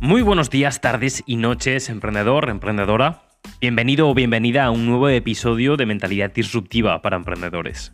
Muy 0.00 0.22
buenos 0.22 0.48
días, 0.48 0.80
tardes 0.80 1.24
y 1.26 1.34
noches, 1.34 1.88
emprendedor, 1.88 2.50
emprendedora. 2.50 3.28
Bienvenido 3.60 4.08
o 4.08 4.14
bienvenida 4.14 4.64
a 4.64 4.70
un 4.70 4.86
nuevo 4.86 5.08
episodio 5.08 5.76
de 5.76 5.86
Mentalidad 5.86 6.32
Disruptiva 6.32 7.02
para 7.02 7.16
Emprendedores. 7.16 7.92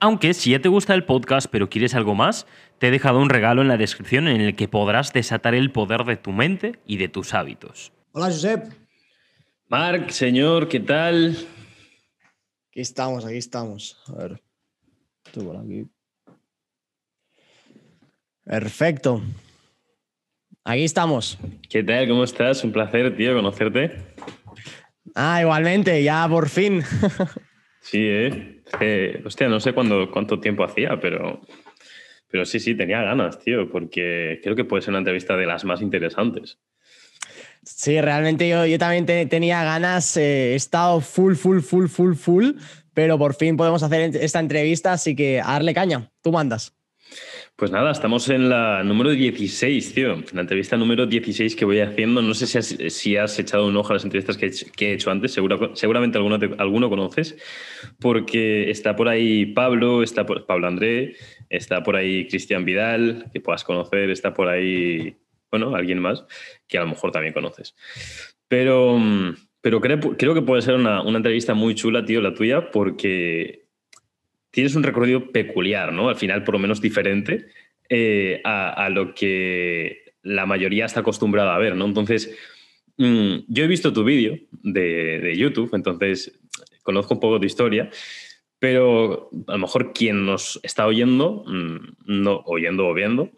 Aunque 0.00 0.34
si 0.34 0.50
ya 0.50 0.60
te 0.60 0.68
gusta 0.68 0.94
el 0.94 1.04
podcast 1.04 1.46
pero 1.48 1.70
quieres 1.70 1.94
algo 1.94 2.16
más, 2.16 2.48
te 2.78 2.88
he 2.88 2.90
dejado 2.90 3.20
un 3.20 3.30
regalo 3.30 3.62
en 3.62 3.68
la 3.68 3.76
descripción 3.76 4.26
en 4.26 4.40
el 4.40 4.56
que 4.56 4.66
podrás 4.66 5.12
desatar 5.12 5.54
el 5.54 5.70
poder 5.70 6.02
de 6.04 6.16
tu 6.16 6.32
mente 6.32 6.80
y 6.84 6.96
de 6.96 7.06
tus 7.06 7.34
hábitos. 7.34 7.92
Hola, 8.10 8.26
Josep. 8.26 8.64
Marc, 9.68 10.10
señor, 10.10 10.66
¿qué 10.68 10.80
tal? 10.80 11.36
Aquí 12.68 12.80
estamos, 12.80 13.24
aquí 13.24 13.36
estamos. 13.36 14.02
A 14.08 14.14
ver. 14.14 14.42
Estoy 15.24 15.44
por 15.44 15.56
aquí. 15.56 15.86
Perfecto. 18.44 19.22
Aquí 20.64 20.84
estamos. 20.84 21.38
¿Qué 21.68 21.82
tal? 21.82 22.08
¿Cómo 22.08 22.24
estás? 22.24 22.62
Un 22.64 22.72
placer, 22.72 23.16
tío, 23.16 23.34
conocerte. 23.34 23.96
Ah, 25.14 25.40
igualmente, 25.40 26.02
ya 26.02 26.26
por 26.28 26.48
fin. 26.48 26.82
sí, 27.80 27.98
¿eh? 28.00 28.62
hostia, 29.24 29.48
no 29.48 29.60
sé 29.60 29.72
cuánto 29.74 30.40
tiempo 30.40 30.64
hacía, 30.64 31.00
pero, 31.00 31.40
pero 32.28 32.44
sí, 32.44 32.60
sí, 32.60 32.74
tenía 32.74 33.02
ganas, 33.02 33.38
tío, 33.40 33.70
porque 33.70 34.40
creo 34.42 34.56
que 34.56 34.64
puede 34.64 34.82
ser 34.82 34.90
una 34.90 34.98
entrevista 34.98 35.36
de 35.36 35.46
las 35.46 35.64
más 35.64 35.82
interesantes. 35.82 36.58
Sí, 37.64 38.00
realmente 38.00 38.48
yo, 38.48 38.66
yo 38.66 38.78
también 38.78 39.06
tenía 39.28 39.62
ganas, 39.62 40.16
eh, 40.16 40.52
he 40.52 40.54
estado 40.54 41.00
full, 41.00 41.34
full, 41.34 41.60
full, 41.60 41.86
full, 41.86 42.14
full, 42.14 42.50
pero 42.94 43.18
por 43.18 43.34
fin 43.34 43.56
podemos 43.56 43.82
hacer 43.82 44.16
esta 44.16 44.40
entrevista, 44.40 44.92
así 44.92 45.14
que 45.14 45.40
a 45.40 45.52
darle 45.52 45.74
caña, 45.74 46.10
tú 46.22 46.32
mandas. 46.32 46.74
Pues 47.56 47.70
nada, 47.70 47.92
estamos 47.92 48.28
en 48.28 48.48
la 48.48 48.82
número 48.82 49.10
16, 49.10 49.94
tío. 49.94 50.22
La 50.32 50.40
entrevista 50.40 50.76
número 50.76 51.06
16 51.06 51.54
que 51.54 51.64
voy 51.64 51.80
haciendo. 51.80 52.20
No 52.20 52.34
sé 52.34 52.46
si 52.90 53.16
has, 53.16 53.38
echado 53.38 53.66
un 53.66 53.76
ojo 53.76 53.90
a 53.90 53.94
las 53.94 54.04
entrevistas 54.04 54.36
que 54.36 54.46
he 54.88 54.92
hecho, 54.92 55.10
antes. 55.10 55.32
seguramente 55.32 56.18
alguno, 56.18 56.38
alguno 56.58 56.88
conoces. 56.88 57.36
Porque 58.00 58.70
está 58.70 58.96
por 58.96 59.08
ahí 59.08 59.46
Pablo, 59.46 60.02
está 60.02 60.26
por, 60.26 60.44
Pablo 60.46 60.66
André, 60.66 61.14
está 61.50 61.82
por 61.82 61.94
ahí 61.94 62.26
Cristian 62.26 62.64
Vidal, 62.64 63.30
que 63.32 63.40
puedas 63.40 63.64
conocer. 63.64 64.10
Está 64.10 64.34
por 64.34 64.48
ahí, 64.48 65.16
bueno, 65.50 65.76
alguien 65.76 66.00
más 66.00 66.24
que 66.66 66.78
a 66.78 66.80
lo 66.80 66.88
mejor 66.88 67.12
también 67.12 67.34
conoces. 67.34 67.76
Pero, 68.48 69.00
pero 69.60 69.80
creo, 69.80 70.00
creo 70.00 70.34
que 70.34 70.42
puede 70.42 70.62
ser 70.62 70.74
una, 70.74 71.02
una 71.02 71.18
entrevista 71.18 71.54
muy 71.54 71.74
chula, 71.74 72.04
tío, 72.04 72.20
la 72.20 72.34
tuya, 72.34 72.70
porque 72.70 73.61
tienes 74.52 74.76
un 74.76 74.84
recorrido 74.84 75.32
peculiar, 75.32 75.92
¿no? 75.92 76.08
Al 76.08 76.16
final, 76.16 76.44
por 76.44 76.54
lo 76.54 76.58
menos 76.60 76.80
diferente 76.80 77.46
eh, 77.88 78.40
a, 78.44 78.88
lo 78.90 79.14
que 79.14 80.14
la 80.22 80.46
mayoría 80.46 80.84
está 80.84 81.00
acostumbrada 81.00 81.56
a 81.56 81.58
ver, 81.58 81.74
¿no? 81.74 81.86
Entonces, 81.86 82.36
mm, 82.98 83.38
yo 83.48 83.64
he 83.64 83.66
visto 83.66 83.92
tu 83.92 84.04
vídeo 84.04 84.38
de, 84.62 85.34
YouTube, 85.36 85.74
entonces 85.74 86.38
conozco 86.82 87.14
un 87.14 87.20
poco 87.20 87.40
tu 87.40 87.46
historia, 87.46 87.90
pero 88.58 89.30
a 89.48 89.52
lo 89.52 89.58
mejor 89.58 89.92
quien 89.92 90.24
nos 90.24 90.60
está 90.62 90.86
oyendo, 90.86 91.44
mm, 91.46 91.96
no, 92.06 92.42
oyendo 92.44 92.86
o 92.86 92.94
viendo, 92.94 93.30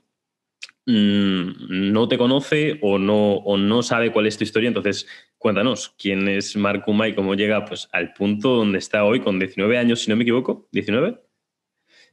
mm, 0.86 1.92
no 1.92 2.08
te 2.08 2.18
conoce 2.18 2.78
o 2.82 2.98
no, 2.98 3.36
o 3.36 3.56
no 3.56 3.82
sabe 3.82 4.10
cuál 4.12 4.26
es 4.26 4.36
tu 4.36 4.44
historia, 4.44 4.68
entonces 4.68 5.06
Cuéntanos, 5.44 5.94
¿quién 5.98 6.26
es 6.26 6.56
Mark 6.56 6.86
y 7.06 7.14
cómo 7.14 7.34
llega 7.34 7.66
pues, 7.66 7.86
al 7.92 8.14
punto 8.14 8.56
donde 8.56 8.78
está 8.78 9.04
hoy 9.04 9.20
con 9.20 9.38
19 9.38 9.76
años, 9.76 10.00
si 10.00 10.08
no 10.08 10.16
me 10.16 10.22
equivoco? 10.22 10.70
¿19? 10.72 11.20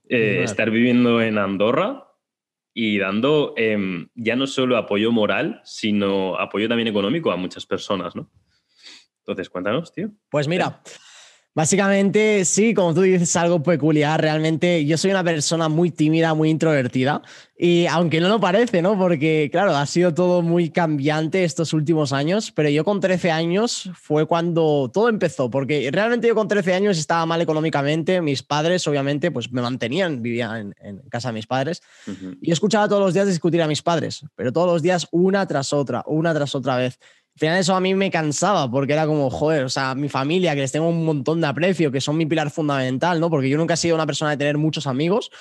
Eh, 0.09 0.43
estar 0.43 0.69
viviendo 0.69 1.21
en 1.21 1.37
Andorra 1.37 2.09
y 2.73 2.97
dando 2.97 3.53
em, 3.55 4.09
ya 4.15 4.35
no 4.35 4.47
solo 4.47 4.75
apoyo 4.75 5.13
moral, 5.13 5.61
sino 5.63 6.37
apoyo 6.37 6.67
también 6.67 6.89
económico 6.89 7.31
a 7.31 7.37
muchas 7.37 7.65
personas, 7.65 8.17
¿no? 8.17 8.29
Entonces, 9.19 9.49
cuéntanos, 9.49 9.93
tío. 9.93 10.11
Pues 10.29 10.49
mira, 10.49 10.81
Básicamente, 11.53 12.45
sí, 12.45 12.73
como 12.73 12.93
tú 12.93 13.01
dices, 13.01 13.35
algo 13.35 13.61
peculiar. 13.61 14.21
Realmente 14.21 14.85
yo 14.85 14.97
soy 14.97 15.11
una 15.11 15.21
persona 15.23 15.67
muy 15.67 15.91
tímida, 15.91 16.33
muy 16.33 16.49
introvertida. 16.49 17.21
Y 17.57 17.87
aunque 17.87 18.21
no 18.21 18.29
lo 18.29 18.39
parece, 18.39 18.81
¿no? 18.81 18.97
Porque, 18.97 19.49
claro, 19.51 19.75
ha 19.75 19.85
sido 19.85 20.13
todo 20.13 20.41
muy 20.41 20.69
cambiante 20.69 21.43
estos 21.43 21.73
últimos 21.73 22.13
años. 22.13 22.53
Pero 22.53 22.69
yo 22.69 22.85
con 22.85 23.01
13 23.01 23.31
años 23.31 23.89
fue 23.95 24.25
cuando 24.25 24.89
todo 24.93 25.09
empezó. 25.09 25.49
Porque 25.49 25.89
realmente 25.91 26.29
yo 26.29 26.35
con 26.35 26.47
13 26.47 26.73
años 26.73 26.97
estaba 26.97 27.25
mal 27.25 27.41
económicamente. 27.41 28.21
Mis 28.21 28.43
padres, 28.43 28.87
obviamente, 28.87 29.29
pues 29.29 29.51
me 29.51 29.61
mantenían, 29.61 30.21
vivía 30.21 30.57
en, 30.57 31.01
casa 31.09 31.29
de 31.29 31.33
mis 31.33 31.47
padres. 31.47 31.81
Y 32.41 32.53
escuchaba 32.53 32.87
todos 32.87 33.01
los 33.01 33.13
días 33.13 33.27
discutir 33.27 33.61
a 33.61 33.67
mis 33.67 33.81
padres. 33.81 34.23
Pero 34.37 34.53
todos 34.53 34.67
los 34.67 34.81
días, 34.81 35.05
una 35.11 35.45
tras 35.47 35.73
otra, 35.73 36.01
una 36.07 36.33
tras 36.33 36.55
otra 36.55 36.77
vez. 36.77 36.97
Al 37.35 37.39
final 37.39 37.59
eso 37.59 37.75
a 37.75 37.79
mí 37.79 37.95
me 37.95 38.11
cansaba 38.11 38.69
porque 38.69 38.93
era 38.93 39.07
como, 39.07 39.29
joder, 39.29 39.63
o 39.63 39.69
sea, 39.69 39.95
mi 39.95 40.09
familia, 40.09 40.53
que 40.53 40.61
les 40.61 40.71
tengo 40.71 40.89
un 40.89 41.05
montón 41.05 41.41
de 41.41 41.47
aprecio, 41.47 41.91
que 41.91 42.01
son 42.01 42.17
mi 42.17 42.25
pilar 42.25 42.51
fundamental, 42.51 43.19
¿no? 43.19 43.29
Porque 43.29 43.49
yo 43.49 43.57
nunca 43.57 43.75
he 43.75 43.77
sido 43.77 43.95
una 43.95 44.05
persona 44.05 44.31
de 44.31 44.37
tener 44.37 44.57
muchos 44.57 44.85
amigos. 44.85 45.31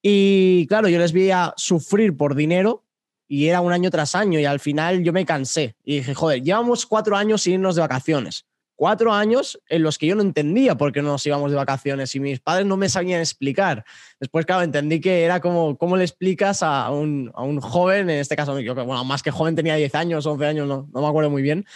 Y 0.00 0.66
claro, 0.68 0.88
yo 0.88 0.98
les 0.98 1.12
veía 1.12 1.52
sufrir 1.56 2.16
por 2.16 2.34
dinero 2.34 2.84
y 3.26 3.48
era 3.48 3.60
un 3.60 3.72
año 3.72 3.90
tras 3.90 4.14
año 4.14 4.38
y 4.38 4.44
al 4.44 4.60
final 4.60 5.02
yo 5.02 5.12
me 5.12 5.24
cansé 5.24 5.76
y 5.82 5.96
dije, 5.96 6.14
joder, 6.14 6.42
llevamos 6.42 6.86
cuatro 6.86 7.16
años 7.16 7.42
sin 7.42 7.54
irnos 7.54 7.74
de 7.74 7.80
vacaciones 7.80 8.46
cuatro 8.76 9.12
años 9.12 9.60
en 9.68 9.82
los 9.82 9.98
que 9.98 10.06
yo 10.06 10.14
no 10.14 10.22
entendía 10.22 10.76
por 10.76 10.92
qué 10.92 11.02
no 11.02 11.08
nos 11.08 11.26
íbamos 11.26 11.50
de 11.50 11.56
vacaciones 11.56 12.14
y 12.14 12.20
mis 12.20 12.40
padres 12.40 12.66
no 12.66 12.76
me 12.76 12.88
sabían 12.88 13.20
explicar. 13.20 13.84
Después, 14.20 14.46
claro, 14.46 14.62
entendí 14.62 15.00
que 15.00 15.24
era 15.24 15.40
como, 15.40 15.76
¿cómo 15.78 15.96
le 15.96 16.04
explicas 16.04 16.62
a 16.62 16.90
un, 16.90 17.30
a 17.34 17.42
un 17.42 17.60
joven, 17.60 18.10
en 18.10 18.18
este 18.18 18.36
caso, 18.36 18.58
yo, 18.60 18.74
bueno, 18.74 19.04
más 19.04 19.22
que 19.22 19.30
joven 19.30 19.54
tenía 19.54 19.76
10 19.76 19.94
años, 19.94 20.26
11 20.26 20.46
años, 20.46 20.68
no, 20.68 20.88
no 20.92 21.00
me 21.00 21.06
acuerdo 21.06 21.30
muy 21.30 21.42
bien, 21.42 21.66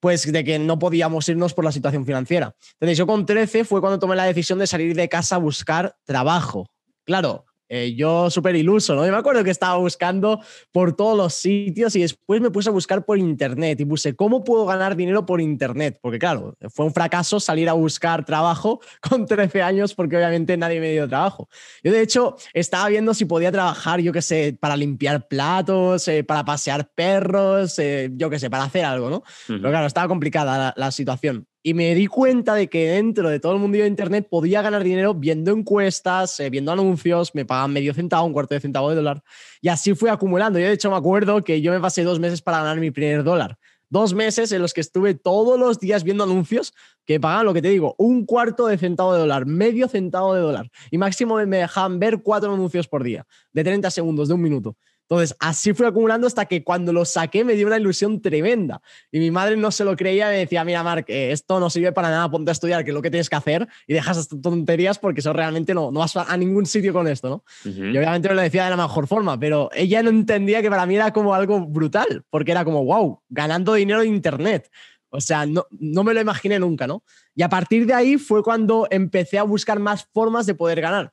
pues 0.00 0.30
de 0.30 0.44
que 0.44 0.58
no 0.58 0.78
podíamos 0.78 1.28
irnos 1.28 1.54
por 1.54 1.64
la 1.64 1.72
situación 1.72 2.04
financiera. 2.04 2.56
Entonces 2.72 2.98
yo 2.98 3.06
con 3.06 3.24
13 3.24 3.64
fue 3.64 3.80
cuando 3.80 3.98
tomé 3.98 4.16
la 4.16 4.24
decisión 4.24 4.58
de 4.58 4.66
salir 4.66 4.96
de 4.96 5.08
casa 5.08 5.36
a 5.36 5.38
buscar 5.38 5.96
trabajo. 6.04 6.68
Claro, 7.04 7.46
eh, 7.74 7.94
yo 7.94 8.28
súper 8.28 8.54
iluso, 8.54 8.94
¿no? 8.94 9.06
Yo 9.06 9.12
me 9.12 9.16
acuerdo 9.16 9.42
que 9.42 9.50
estaba 9.50 9.78
buscando 9.78 10.42
por 10.72 10.94
todos 10.94 11.16
los 11.16 11.32
sitios 11.32 11.96
y 11.96 12.02
después 12.02 12.38
me 12.42 12.50
puse 12.50 12.68
a 12.68 12.72
buscar 12.72 13.02
por 13.06 13.16
internet 13.16 13.80
y 13.80 13.86
puse 13.86 14.14
cómo 14.14 14.44
puedo 14.44 14.66
ganar 14.66 14.94
dinero 14.94 15.24
por 15.24 15.40
internet, 15.40 15.98
porque 16.02 16.18
claro, 16.18 16.54
fue 16.68 16.84
un 16.84 16.92
fracaso 16.92 17.40
salir 17.40 17.70
a 17.70 17.72
buscar 17.72 18.26
trabajo 18.26 18.80
con 19.08 19.24
13 19.24 19.62
años 19.62 19.94
porque 19.94 20.18
obviamente 20.18 20.54
nadie 20.58 20.80
me 20.80 20.92
dio 20.92 21.08
trabajo. 21.08 21.48
Yo 21.82 21.92
de 21.92 22.02
hecho 22.02 22.36
estaba 22.52 22.90
viendo 22.90 23.14
si 23.14 23.24
podía 23.24 23.50
trabajar, 23.50 24.00
yo 24.00 24.12
qué 24.12 24.20
sé, 24.20 24.54
para 24.60 24.76
limpiar 24.76 25.26
platos, 25.26 26.06
eh, 26.08 26.24
para 26.24 26.44
pasear 26.44 26.90
perros, 26.94 27.78
eh, 27.78 28.10
yo 28.12 28.28
qué 28.28 28.38
sé, 28.38 28.50
para 28.50 28.64
hacer 28.64 28.84
algo, 28.84 29.08
¿no? 29.08 29.22
Pero 29.46 29.70
claro, 29.70 29.86
estaba 29.86 30.08
complicada 30.08 30.74
la 30.76 30.90
situación 30.90 31.46
y 31.62 31.74
me 31.74 31.94
di 31.94 32.06
cuenta 32.06 32.54
de 32.54 32.68
que 32.68 32.90
dentro 32.90 33.28
de 33.28 33.38
todo 33.38 33.52
el 33.52 33.60
mundo 33.60 33.78
de 33.78 33.86
Internet 33.86 34.26
podía 34.28 34.62
ganar 34.62 34.82
dinero 34.82 35.14
viendo 35.14 35.52
encuestas, 35.52 36.40
eh, 36.40 36.50
viendo 36.50 36.72
anuncios, 36.72 37.34
me 37.34 37.44
pagaban 37.44 37.72
medio 37.72 37.94
centavo, 37.94 38.26
un 38.26 38.32
cuarto 38.32 38.54
de 38.54 38.60
centavo 38.60 38.90
de 38.90 38.96
dólar. 38.96 39.22
Y 39.60 39.68
así 39.68 39.94
fui 39.94 40.10
acumulando. 40.10 40.58
Yo 40.58 40.66
de 40.66 40.72
hecho 40.72 40.90
me 40.90 40.96
acuerdo 40.96 41.44
que 41.44 41.60
yo 41.60 41.72
me 41.72 41.80
pasé 41.80 42.02
dos 42.02 42.18
meses 42.18 42.42
para 42.42 42.58
ganar 42.58 42.78
mi 42.78 42.90
primer 42.90 43.22
dólar. 43.22 43.58
Dos 43.88 44.14
meses 44.14 44.50
en 44.52 44.62
los 44.62 44.72
que 44.72 44.80
estuve 44.80 45.14
todos 45.14 45.60
los 45.60 45.78
días 45.78 46.02
viendo 46.02 46.24
anuncios 46.24 46.72
que 47.04 47.20
pagaban, 47.20 47.44
lo 47.44 47.52
que 47.52 47.60
te 47.60 47.68
digo, 47.68 47.94
un 47.98 48.24
cuarto 48.24 48.66
de 48.66 48.78
centavo 48.78 49.12
de 49.12 49.20
dólar, 49.20 49.44
medio 49.44 49.86
centavo 49.86 50.34
de 50.34 50.40
dólar. 50.40 50.70
Y 50.90 50.96
máximo 50.98 51.36
me 51.46 51.58
dejaban 51.58 51.98
ver 51.98 52.22
cuatro 52.22 52.52
anuncios 52.52 52.88
por 52.88 53.04
día, 53.04 53.26
de 53.52 53.62
30 53.62 53.90
segundos, 53.90 54.28
de 54.28 54.34
un 54.34 54.40
minuto. 54.40 54.76
Entonces, 55.12 55.36
así 55.40 55.74
fui 55.74 55.84
acumulando 55.84 56.26
hasta 56.26 56.46
que 56.46 56.64
cuando 56.64 56.90
lo 56.90 57.04
saqué 57.04 57.44
me 57.44 57.52
dio 57.52 57.66
una 57.66 57.76
ilusión 57.76 58.22
tremenda. 58.22 58.80
Y 59.10 59.18
mi 59.18 59.30
madre 59.30 59.58
no 59.58 59.70
se 59.70 59.84
lo 59.84 59.94
creía 59.94 60.28
y 60.28 60.32
me 60.32 60.38
decía, 60.38 60.64
mira, 60.64 60.82
Mark, 60.82 61.04
eh, 61.08 61.32
esto 61.32 61.60
no 61.60 61.68
sirve 61.68 61.92
para 61.92 62.08
nada, 62.08 62.30
ponte 62.30 62.50
a 62.50 62.52
estudiar, 62.52 62.82
que 62.82 62.92
es 62.92 62.94
lo 62.94 63.02
que 63.02 63.10
tienes 63.10 63.28
que 63.28 63.36
hacer, 63.36 63.68
y 63.86 63.92
dejas 63.92 64.16
estas 64.16 64.40
tonterías 64.40 64.98
porque 64.98 65.20
eso 65.20 65.34
realmente 65.34 65.74
no, 65.74 65.92
no 65.92 66.00
vas 66.00 66.16
a 66.16 66.34
ningún 66.38 66.64
sitio 66.64 66.94
con 66.94 67.06
esto, 67.08 67.28
¿no? 67.28 67.44
Y 67.92 67.98
obviamente 67.98 68.26
me 68.30 68.34
lo 68.34 68.40
decía 68.40 68.64
de 68.64 68.70
la 68.70 68.76
mejor 68.78 69.06
forma, 69.06 69.38
pero 69.38 69.68
ella 69.74 70.02
no 70.02 70.08
entendía 70.08 70.62
que 70.62 70.70
para 70.70 70.86
mí 70.86 70.96
era 70.96 71.12
como 71.12 71.34
algo 71.34 71.60
brutal, 71.60 72.24
porque 72.30 72.52
era 72.52 72.64
como, 72.64 72.82
wow, 72.82 73.20
ganando 73.28 73.74
dinero 73.74 74.00
en 74.00 74.14
Internet. 74.14 74.70
O 75.10 75.20
sea, 75.20 75.44
no, 75.44 75.66
no 75.72 76.04
me 76.04 76.14
lo 76.14 76.22
imaginé 76.22 76.58
nunca, 76.58 76.86
¿no? 76.86 77.04
Y 77.34 77.42
a 77.42 77.50
partir 77.50 77.84
de 77.84 77.92
ahí 77.92 78.16
fue 78.16 78.42
cuando 78.42 78.88
empecé 78.90 79.38
a 79.38 79.42
buscar 79.42 79.78
más 79.78 80.08
formas 80.14 80.46
de 80.46 80.54
poder 80.54 80.80
ganar. 80.80 81.12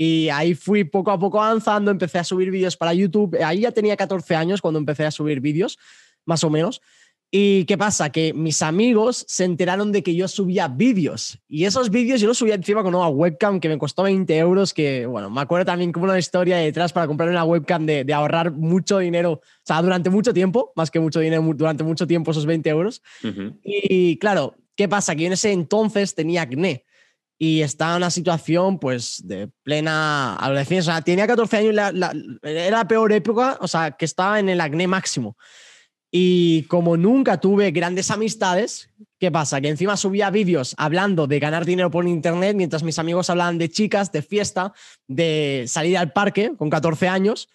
Y 0.00 0.28
ahí 0.28 0.54
fui 0.54 0.84
poco 0.84 1.10
a 1.10 1.18
poco 1.18 1.42
avanzando, 1.42 1.90
empecé 1.90 2.20
a 2.20 2.24
subir 2.24 2.52
vídeos 2.52 2.76
para 2.76 2.94
YouTube. 2.94 3.36
Ahí 3.44 3.62
ya 3.62 3.72
tenía 3.72 3.96
14 3.96 4.36
años 4.36 4.62
cuando 4.62 4.78
empecé 4.78 5.04
a 5.04 5.10
subir 5.10 5.40
vídeos, 5.40 5.76
más 6.24 6.44
o 6.44 6.50
menos. 6.50 6.80
¿Y 7.32 7.64
qué 7.64 7.76
pasa? 7.76 8.10
Que 8.10 8.32
mis 8.32 8.62
amigos 8.62 9.24
se 9.28 9.44
enteraron 9.44 9.90
de 9.90 10.04
que 10.04 10.14
yo 10.14 10.28
subía 10.28 10.68
vídeos. 10.68 11.40
Y 11.48 11.64
esos 11.64 11.90
vídeos 11.90 12.20
yo 12.20 12.28
los 12.28 12.38
subía 12.38 12.54
encima 12.54 12.84
con 12.84 12.94
una 12.94 13.08
webcam 13.08 13.58
que 13.58 13.68
me 13.68 13.76
costó 13.76 14.04
20 14.04 14.38
euros, 14.38 14.72
que, 14.72 15.04
bueno, 15.04 15.28
me 15.30 15.40
acuerdo 15.40 15.66
también 15.66 15.90
como 15.90 16.04
una 16.04 16.16
historia 16.18 16.58
detrás 16.58 16.92
para 16.92 17.08
comprar 17.08 17.28
una 17.28 17.44
webcam 17.44 17.84
de, 17.84 18.04
de, 18.04 18.14
ahorrar 18.14 18.52
mucho 18.52 18.98
dinero, 18.98 19.32
o 19.32 19.42
sea, 19.64 19.82
durante 19.82 20.10
mucho 20.10 20.32
tiempo, 20.32 20.72
más 20.76 20.92
que 20.92 21.00
mucho 21.00 21.18
dinero, 21.20 21.42
durante 21.54 21.82
mucho 21.82 22.06
tiempo 22.06 22.30
esos 22.30 22.46
20 22.46 22.70
euros. 22.70 23.02
Y 23.64 24.16
claro, 24.18 24.54
¿qué 24.76 24.88
pasa? 24.88 25.16
Que 25.16 25.22
yo 25.22 25.26
en 25.26 25.32
ese 25.34 25.50
entonces 25.52 26.14
tenía 26.14 26.42
acné. 26.42 26.86
Y 27.38 27.62
estaba 27.62 27.92
en 27.92 27.98
una 27.98 28.10
situación 28.10 28.78
pues 28.78 29.22
de 29.24 29.48
plena 29.62 30.34
adolescencia. 30.36 30.96
O 30.96 31.02
tenía 31.02 31.26
14 31.26 31.56
años, 31.56 31.74
era 32.42 32.70
la 32.70 32.88
peor 32.88 33.12
época, 33.12 33.58
o 33.60 33.68
sea, 33.68 33.92
que 33.92 34.04
estaba 34.04 34.40
en 34.40 34.48
el 34.48 34.60
acné 34.60 34.88
máximo. 34.88 35.36
Y 36.10 36.62
como 36.64 36.96
nunca 36.96 37.38
tuve 37.38 37.70
grandes 37.70 38.10
amistades, 38.10 38.90
¿qué 39.20 39.30
pasa? 39.30 39.60
Que 39.60 39.68
encima 39.68 39.96
subía 39.96 40.30
vídeos 40.30 40.74
hablando 40.78 41.26
de 41.26 41.38
ganar 41.38 41.66
dinero 41.66 41.90
por 41.90 42.08
internet 42.08 42.56
mientras 42.56 42.82
mis 42.82 42.98
amigos 42.98 43.28
hablaban 43.28 43.58
de 43.58 43.68
chicas, 43.68 44.10
de 44.10 44.22
fiesta, 44.22 44.72
de 45.06 45.66
salir 45.68 45.98
al 45.98 46.12
parque 46.12 46.54
con 46.56 46.70
14 46.70 47.08
años. 47.08 47.50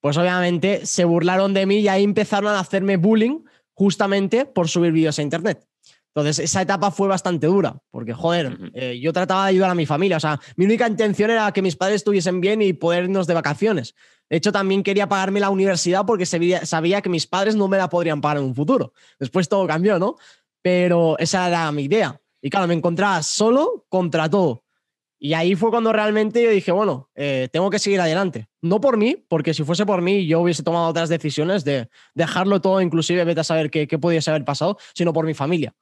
Pues 0.00 0.16
obviamente 0.16 0.84
se 0.84 1.04
burlaron 1.04 1.54
de 1.54 1.66
mí 1.66 1.76
y 1.76 1.88
ahí 1.88 2.02
empezaron 2.02 2.52
a 2.52 2.58
hacerme 2.58 2.96
bullying 2.96 3.44
justamente 3.72 4.46
por 4.46 4.68
subir 4.68 4.92
vídeos 4.92 5.18
a 5.18 5.22
internet. 5.22 5.69
Entonces, 6.14 6.40
esa 6.40 6.62
etapa 6.62 6.90
fue 6.90 7.06
bastante 7.06 7.46
dura, 7.46 7.76
porque, 7.90 8.12
joder, 8.12 8.72
eh, 8.74 8.98
yo 9.00 9.12
trataba 9.12 9.44
de 9.44 9.50
ayudar 9.50 9.70
a 9.70 9.76
mi 9.76 9.86
familia. 9.86 10.16
O 10.16 10.20
sea, 10.20 10.40
mi 10.56 10.64
única 10.64 10.88
intención 10.88 11.30
era 11.30 11.52
que 11.52 11.62
mis 11.62 11.76
padres 11.76 11.96
estuviesen 11.96 12.40
bien 12.40 12.62
y 12.62 12.72
poder 12.72 13.04
irnos 13.04 13.28
de 13.28 13.34
vacaciones. 13.34 13.94
De 14.28 14.36
hecho, 14.36 14.50
también 14.50 14.82
quería 14.82 15.08
pagarme 15.08 15.38
la 15.38 15.50
universidad 15.50 16.04
porque 16.04 16.26
sabía, 16.26 17.00
que 17.00 17.08
mis 17.08 17.28
padres 17.28 17.54
no 17.54 17.68
me 17.68 17.78
la 17.78 17.88
podrían 17.88 18.20
pagar 18.20 18.38
en 18.38 18.44
un 18.44 18.56
futuro. 18.56 18.92
Después 19.20 19.48
todo 19.48 19.66
cambió, 19.68 20.00
¿no? 20.00 20.16
Pero 20.62 21.16
esa 21.18 21.46
era 21.46 21.70
mi 21.70 21.84
idea. 21.84 22.20
Y 22.42 22.50
claro, 22.50 22.66
me 22.66 22.74
encontraba 22.74 23.22
solo 23.22 23.86
contra 23.88 24.28
todo. 24.28 24.64
Y 25.16 25.34
ahí 25.34 25.54
fue 25.54 25.70
cuando 25.70 25.92
realmente 25.92 26.42
yo 26.42 26.50
dije, 26.50 26.72
bueno, 26.72 27.10
eh, 27.14 27.48
tengo 27.52 27.70
que 27.70 27.78
seguir 27.78 28.00
adelante. 28.00 28.48
No 28.62 28.80
por 28.80 28.96
mí, 28.96 29.16
porque 29.28 29.54
si 29.54 29.62
fuese 29.62 29.86
por 29.86 30.00
mí 30.00 30.26
yo 30.26 30.40
hubiese 30.40 30.62
tomado 30.62 30.88
otras 30.88 31.08
decisiones 31.08 31.64
de 31.64 31.88
dejarlo 32.14 32.60
todo, 32.60 32.80
inclusive 32.80 33.24
vete 33.24 33.40
a 33.42 33.44
saber 33.44 33.70
qué, 33.70 33.86
qué 33.86 33.98
pudiese 33.98 34.30
haber 34.30 34.44
pasado, 34.44 34.78
sino 34.94 35.12
por 35.12 35.26
mi 35.26 35.34
familia 35.34 35.74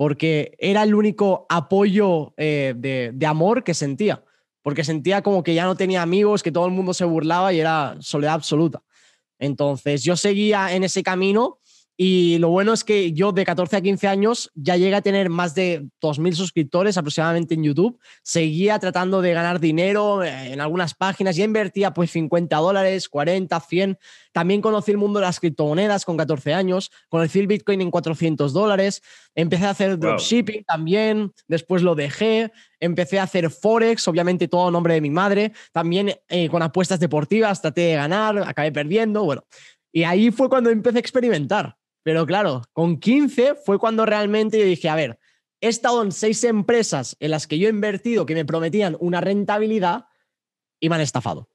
porque 0.00 0.56
era 0.58 0.82
el 0.82 0.94
único 0.94 1.44
apoyo 1.50 2.32
eh, 2.38 2.72
de, 2.74 3.26
amor 3.26 3.62
que 3.62 3.74
sentía, 3.74 4.24
porque 4.62 4.82
sentía 4.82 5.20
como 5.20 5.42
que 5.42 5.52
ya 5.52 5.66
no 5.66 5.76
tenía 5.76 6.00
amigos, 6.00 6.42
que 6.42 6.50
todo 6.50 6.64
el 6.64 6.72
mundo 6.72 6.94
se 6.94 7.04
burlaba 7.04 7.52
y 7.52 7.60
era 7.60 7.98
soledad 8.00 8.32
absoluta. 8.32 8.82
Entonces 9.38 10.02
yo 10.02 10.16
seguía 10.16 10.74
en 10.74 10.84
ese 10.84 11.02
camino 11.02 11.58
y 12.02 12.38
lo 12.38 12.48
bueno 12.48 12.72
es 12.72 12.82
que 12.82 13.12
yo 13.12 13.30
de 13.32 13.44
14 13.44 13.76
a 13.76 13.80
15 13.82 14.08
años 14.08 14.50
ya 14.54 14.78
llegué 14.78 14.94
a 14.94 15.02
tener 15.02 15.28
más 15.28 15.54
de 15.54 15.82
2.000 16.00 16.32
suscriptores 16.32 16.96
aproximadamente 16.96 17.52
en 17.52 17.62
YouTube. 17.62 18.00
Seguía 18.22 18.78
tratando 18.78 19.20
de 19.20 19.34
ganar 19.34 19.60
dinero 19.60 20.24
eh, 20.24 20.54
en 20.54 20.62
algunas 20.62 20.94
páginas. 20.94 21.36
Ya 21.36 21.44
invertía 21.44 21.92
pues 21.92 22.10
50 22.12 22.56
dólares, 22.56 23.06
40, 23.10 23.60
100. 23.60 23.98
También 24.32 24.62
conocí 24.62 24.92
el 24.92 24.96
mundo 24.96 25.20
de 25.20 25.26
las 25.26 25.40
criptomonedas 25.40 26.06
con 26.06 26.16
14 26.16 26.54
años. 26.54 26.90
Conocí 27.10 27.38
el 27.38 27.46
Bitcoin 27.46 27.82
en 27.82 27.90
400 27.90 28.54
dólares. 28.54 29.02
Empecé 29.34 29.66
a 29.66 29.70
hacer 29.70 29.98
dropshipping 29.98 30.64
también. 30.64 31.32
Después 31.48 31.82
lo 31.82 31.94
dejé. 31.94 32.50
Empecé 32.78 33.18
a 33.18 33.24
hacer 33.24 33.50
Forex, 33.50 34.08
obviamente 34.08 34.48
todo 34.48 34.68
a 34.68 34.70
nombre 34.70 34.94
de 34.94 35.02
mi 35.02 35.10
madre. 35.10 35.52
También 35.70 36.14
eh, 36.30 36.48
con 36.48 36.62
apuestas 36.62 36.98
deportivas 36.98 37.60
traté 37.60 37.82
de 37.82 37.96
ganar, 37.96 38.38
acabé 38.38 38.72
perdiendo. 38.72 39.22
Bueno, 39.22 39.44
y 39.92 40.04
ahí 40.04 40.30
fue 40.30 40.48
cuando 40.48 40.70
empecé 40.70 40.96
a 40.96 41.00
experimentar 41.00 41.76
pero 42.02 42.26
claro, 42.26 42.62
con 42.72 42.98
15 42.98 43.56
fue 43.56 43.78
cuando 43.78 44.06
realmente 44.06 44.58
yo 44.58 44.64
dije, 44.64 44.88
a 44.88 44.94
ver, 44.94 45.18
he 45.60 45.68
estado 45.68 46.02
en 46.02 46.12
seis 46.12 46.42
empresas 46.44 47.16
en 47.20 47.30
las 47.30 47.46
que 47.46 47.58
yo 47.58 47.68
he 47.68 47.70
invertido 47.70 48.26
que 48.26 48.34
me 48.34 48.44
prometían 48.44 48.96
una 49.00 49.20
rentabilidad 49.20 50.06
y 50.80 50.88
me 50.88 50.94
han 50.94 51.02
estafado. 51.02 51.48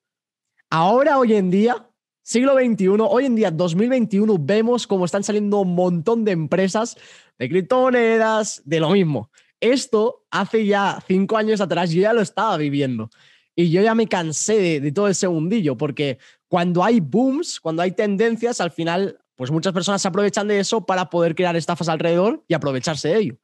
Ahora, 0.70 1.18
hoy 1.18 1.34
en 1.34 1.50
día, 1.50 1.90
siglo 2.22 2.54
XXI, 2.56 2.88
hoy 3.00 3.26
en 3.26 3.36
día, 3.36 3.52
2021, 3.52 4.38
vemos 4.40 4.86
cómo 4.86 5.06
están 5.06 5.24
saliendo 5.24 5.62
un 5.62 5.74
montón 5.74 6.24
de 6.24 6.32
empresas 6.32 6.98
de 7.40 7.50
criptomonedas, 7.50 8.62
de 8.66 8.80
lo 8.80 8.92
mismo. 8.92 9.32
Esto 9.60 10.26
hace 10.30 10.66
ya 10.66 11.04
cinco 11.08 11.38
años 11.38 11.62
atrás 11.62 11.92
yo 11.92 12.02
ya 12.02 12.14
lo 12.14 12.22
estaba 12.22 12.58
viviendo. 12.58 13.10
Y 13.56 13.72
yo 13.72 13.82
ya 13.82 13.96
me 13.96 14.08
cansé 14.08 14.60
de, 14.60 14.80
de 14.82 14.92
todo 14.92 15.08
ese 15.08 15.28
mundillo, 15.30 15.78
porque 15.78 16.20
cuando 16.48 16.84
hay 16.84 17.00
booms, 17.00 17.60
cuando 17.60 17.82
hay 17.82 17.94
tendencias, 17.94 18.60
al 18.60 18.72
final 18.72 19.18
pues 19.36 19.52
muchas 19.52 19.74
personas 19.74 20.02
se 20.02 20.08
aprovechan 20.08 20.48
de 20.48 20.60
eso 20.60 20.86
para 20.86 21.10
poder 21.10 21.36
crear 21.36 21.56
estafas 21.56 21.90
alrededor 21.90 22.44
y 22.48 22.54
aprovecharse 22.54 23.10
de 23.10 23.18
ello. 23.18 23.38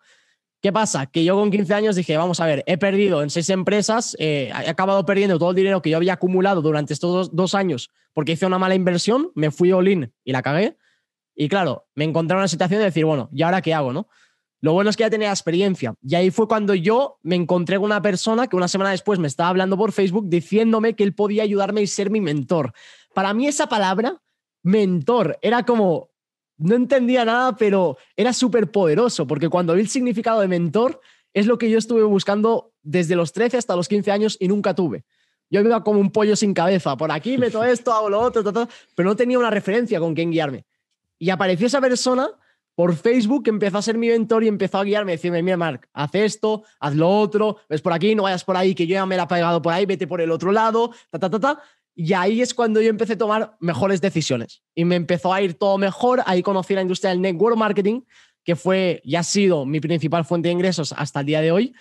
¿Qué 0.62 0.72
pasa? 0.72 1.08
Que 1.08 1.24
yo 1.24 1.36
con 1.36 1.50
15 1.50 1.74
años 1.74 1.96
dije, 1.96 2.16
vamos 2.18 2.40
a 2.40 2.46
ver, 2.46 2.64
he 2.68 2.78
perdido 2.78 3.24
en 3.24 3.32
seis 3.32 3.50
empresas, 3.50 4.16
eh, 4.20 4.52
he 4.66 4.70
acabado 4.70 5.04
perdiendo 5.06 5.40
todo 5.40 5.50
el 5.50 5.56
dinero 5.56 5.82
que 5.82 5.90
yo 5.90 5.98
había 5.98 6.14
acumulado 6.14 6.62
durante 6.62 6.94
estos 6.94 7.36
dos, 7.36 7.56
años 7.56 7.90
porque 8.14 8.34
hice 8.34 8.46
una 8.46 8.60
mala 8.60 8.76
inversión, 8.76 9.32
me 9.34 9.50
fui 9.50 9.72
all-in 9.72 10.14
y 10.24 10.32
la 10.32 10.44
cagué. 10.44 10.78
Y 11.34 11.50
claro, 11.50 11.88
me 11.96 12.04
encontré 12.04 12.36
en 12.36 12.40
una 12.40 12.48
situación 12.48 12.80
de 12.80 12.86
decir, 12.86 13.06
bueno, 13.06 13.30
¿y 13.32 13.42
ahora 13.42 13.62
qué 13.62 13.74
hago? 13.74 13.92
no? 13.92 14.08
Lo 14.60 14.74
bueno 14.74 14.92
es 14.92 14.98
que 14.98 15.02
ya 15.02 15.10
tenía 15.10 15.32
experiencia. 15.32 15.96
Y 16.04 16.14
ahí 16.14 16.30
fue 16.30 16.48
cuando 16.48 16.76
yo 16.76 17.18
me 17.24 17.36
encontré 17.36 17.78
con 17.78 17.86
una 17.86 18.02
persona 18.04 18.46
que 18.46 18.56
una 18.56 18.68
semana 18.68 18.92
después 18.92 19.18
me 19.18 19.28
estaba 19.28 19.50
hablando 19.50 19.76
por 19.76 19.92
Facebook 19.92 20.30
diciéndome 20.30 20.96
que 20.96 21.04
él 21.04 21.16
podía 21.16 21.42
ayudarme 21.42 21.82
y 21.82 21.88
ser 21.88 22.12
mi 22.12 22.22
mentor. 22.22 22.74
Para 23.16 23.34
mí 23.34 23.48
esa 23.48 23.68
palabra 23.68 24.22
mentor. 24.64 25.38
Era 25.42 25.64
como, 25.64 26.10
no 26.58 26.76
entendía 26.76 27.26
nada, 27.26 27.56
pero 27.56 27.98
era 28.16 28.34
súper 28.34 28.72
poderoso, 28.72 29.28
porque 29.28 29.50
cuando 29.50 29.74
vi 29.74 29.82
el 29.82 29.90
significado 29.90 30.42
de 30.42 30.48
mentor, 30.48 31.02
es 31.34 31.48
lo 31.48 31.58
que 31.58 31.70
yo 31.70 31.78
estuve 31.78 32.04
buscando 32.04 32.74
desde 32.84 33.16
los 33.16 33.32
13 33.34 33.58
hasta 33.58 33.76
los 33.76 33.88
15 33.88 34.12
años 34.12 34.38
y 34.40 34.48
nunca 34.48 34.76
tuve. 34.76 35.06
Yo 35.50 35.60
iba 35.60 35.84
como 35.84 36.00
un 36.00 36.12
pollo 36.12 36.36
sin 36.36 36.54
cabeza, 36.54 36.96
por 36.96 37.12
aquí 37.12 37.38
meto 37.38 37.64
esto, 37.66 37.94
hago 37.94 38.10
lo 38.10 38.20
otro, 38.20 38.44
pero 38.96 39.10
no 39.10 39.16
tenía 39.16 39.40
una 39.40 39.50
referencia 39.50 40.00
con 40.00 40.14
quién 40.16 40.32
guiarme. 40.32 40.66
Y 41.20 41.30
apareció 41.30 41.68
esa 41.68 41.82
persona 41.82 42.30
por 42.74 42.96
Facebook 42.96 43.44
que 43.44 43.50
empezó 43.50 43.78
a 43.78 43.82
ser 43.82 43.98
mi 43.98 44.08
mentor 44.08 44.44
y 44.44 44.48
empezó 44.48 44.80
a 44.80 44.84
guiarme, 44.84 45.12
decirme, 45.12 45.44
mira, 45.44 45.58
Mark, 45.58 45.90
haz 45.94 46.16
esto, 46.16 46.64
haz 46.80 46.96
lo 46.96 47.10
otro, 47.10 47.58
ves 47.70 47.82
por 47.82 47.94
aquí, 47.94 48.16
no 48.16 48.24
vayas 48.24 48.44
por 48.44 48.56
ahí, 48.58 48.74
que 48.74 48.88
yo 48.88 48.94
ya 48.94 49.06
me 49.06 49.18
la 49.18 49.24
he 49.24 49.28
pegado 49.28 49.62
por 49.62 49.74
ahí, 49.74 49.86
vete 49.86 50.08
por 50.08 50.22
el 50.22 50.32
otro 50.32 50.52
lado, 50.52 50.92
ta, 51.10 51.20
ta, 51.20 51.30
ta, 51.30 51.40
ta. 51.40 51.62
Y 51.96 52.14
ahí 52.14 52.42
es 52.42 52.54
cuando 52.54 52.82
yo 52.82 52.90
empecé 52.90 53.14
a 53.14 53.18
tomar 53.18 53.56
mejores 53.60 54.02
decisiones 54.02 54.64
y 54.74 54.86
me 54.86 54.96
empezó 54.96 55.34
a 55.34 55.42
ir 55.42 55.56
todo 55.56 55.78
mejor. 55.78 56.22
Ahí 56.26 56.42
conocí 56.42 56.74
la 56.74 56.82
industria 56.82 57.12
del 57.12 57.22
network 57.22 57.58
marketing, 57.58 58.02
que 58.44 58.56
fue 58.56 59.02
y 59.04 59.16
ha 59.16 59.24
sido 59.24 59.66
mi 59.66 59.80
principal 59.80 60.26
fuente 60.26 60.48
de 60.48 60.54
ingresos 60.54 60.94
hasta 60.94 61.20
el 61.20 61.26
día 61.26 61.42
de 61.42 61.52
hoy. 61.52 61.74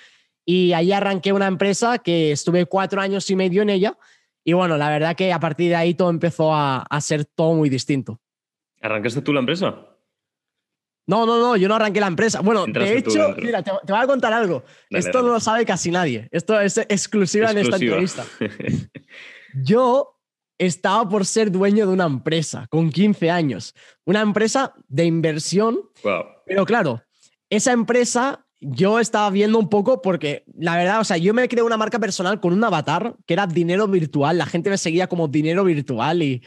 Y 0.44 0.72
ahí 0.72 0.92
arranqué 0.92 1.32
una 1.32 1.46
empresa 1.46 1.98
que 1.98 2.32
estuve 2.32 2.66
cuatro 2.66 3.00
años 3.00 3.30
y 3.30 3.36
medio 3.36 3.62
en 3.62 3.70
ella. 3.70 3.96
Y 4.42 4.52
bueno, 4.52 4.76
la 4.76 4.88
verdad 4.88 5.14
que 5.14 5.32
a 5.32 5.38
partir 5.38 5.68
de 5.68 5.76
ahí 5.76 5.94
todo 5.94 6.10
empezó 6.10 6.54
a, 6.54 6.86
ser 7.00 7.24
todo 7.24 7.54
muy 7.54 7.68
distinto. 7.68 8.20
¿Arrancaste 8.80 9.22
tú 9.22 9.32
la 9.32 9.40
empresa? 9.40 9.86
No, 11.06 11.26
no, 11.26 11.38
no, 11.38 11.56
yo 11.56 11.68
no 11.68 11.74
arranqué 11.74 12.00
la 12.00 12.06
empresa. 12.06 12.40
Bueno, 12.40 12.66
de 12.66 12.98
hecho, 12.98 13.34
mira, 13.36 13.62
te, 13.62 13.70
voy 13.70 14.00
a 14.00 14.06
contar 14.06 14.32
algo. 14.32 14.64
Esto 14.90 15.22
no 15.22 15.28
lo 15.28 15.40
sabe 15.40 15.64
casi 15.64 15.90
nadie. 15.90 16.28
Esto 16.30 16.58
es 16.60 16.78
exclusiva 16.78 17.50
en 17.50 17.58
esta 17.58 17.76
entrevista. 17.76 18.24
Yo 19.54 20.20
estaba 20.58 21.08
por 21.08 21.24
ser 21.24 21.50
dueño 21.50 21.86
de 21.86 21.92
una 21.92 22.04
empresa 22.04 22.66
con 22.70 22.90
15 22.90 23.30
años, 23.30 23.74
una 24.04 24.20
empresa 24.20 24.74
de 24.88 25.06
inversión. 25.06 25.80
Pero 26.46 26.66
claro, 26.66 27.02
esa 27.48 27.72
empresa 27.72 28.46
yo 28.60 29.00
estaba 29.00 29.30
viendo 29.30 29.58
un 29.58 29.70
poco 29.70 30.02
porque 30.02 30.44
la 30.54 30.76
verdad, 30.76 31.00
o 31.00 31.04
sea, 31.04 31.16
yo 31.16 31.32
me 31.32 31.48
creé 31.48 31.62
una 31.62 31.78
marca 31.78 31.98
personal 31.98 32.40
con 32.40 32.52
un 32.52 32.62
avatar 32.62 33.16
que 33.26 33.32
era 33.32 33.46
dinero 33.46 33.88
virtual. 33.88 34.36
La 34.36 34.46
gente 34.46 34.68
me 34.68 34.76
seguía 34.76 35.06
como 35.06 35.28
dinero 35.28 35.64
virtual 35.64 36.22
y, 36.22 36.42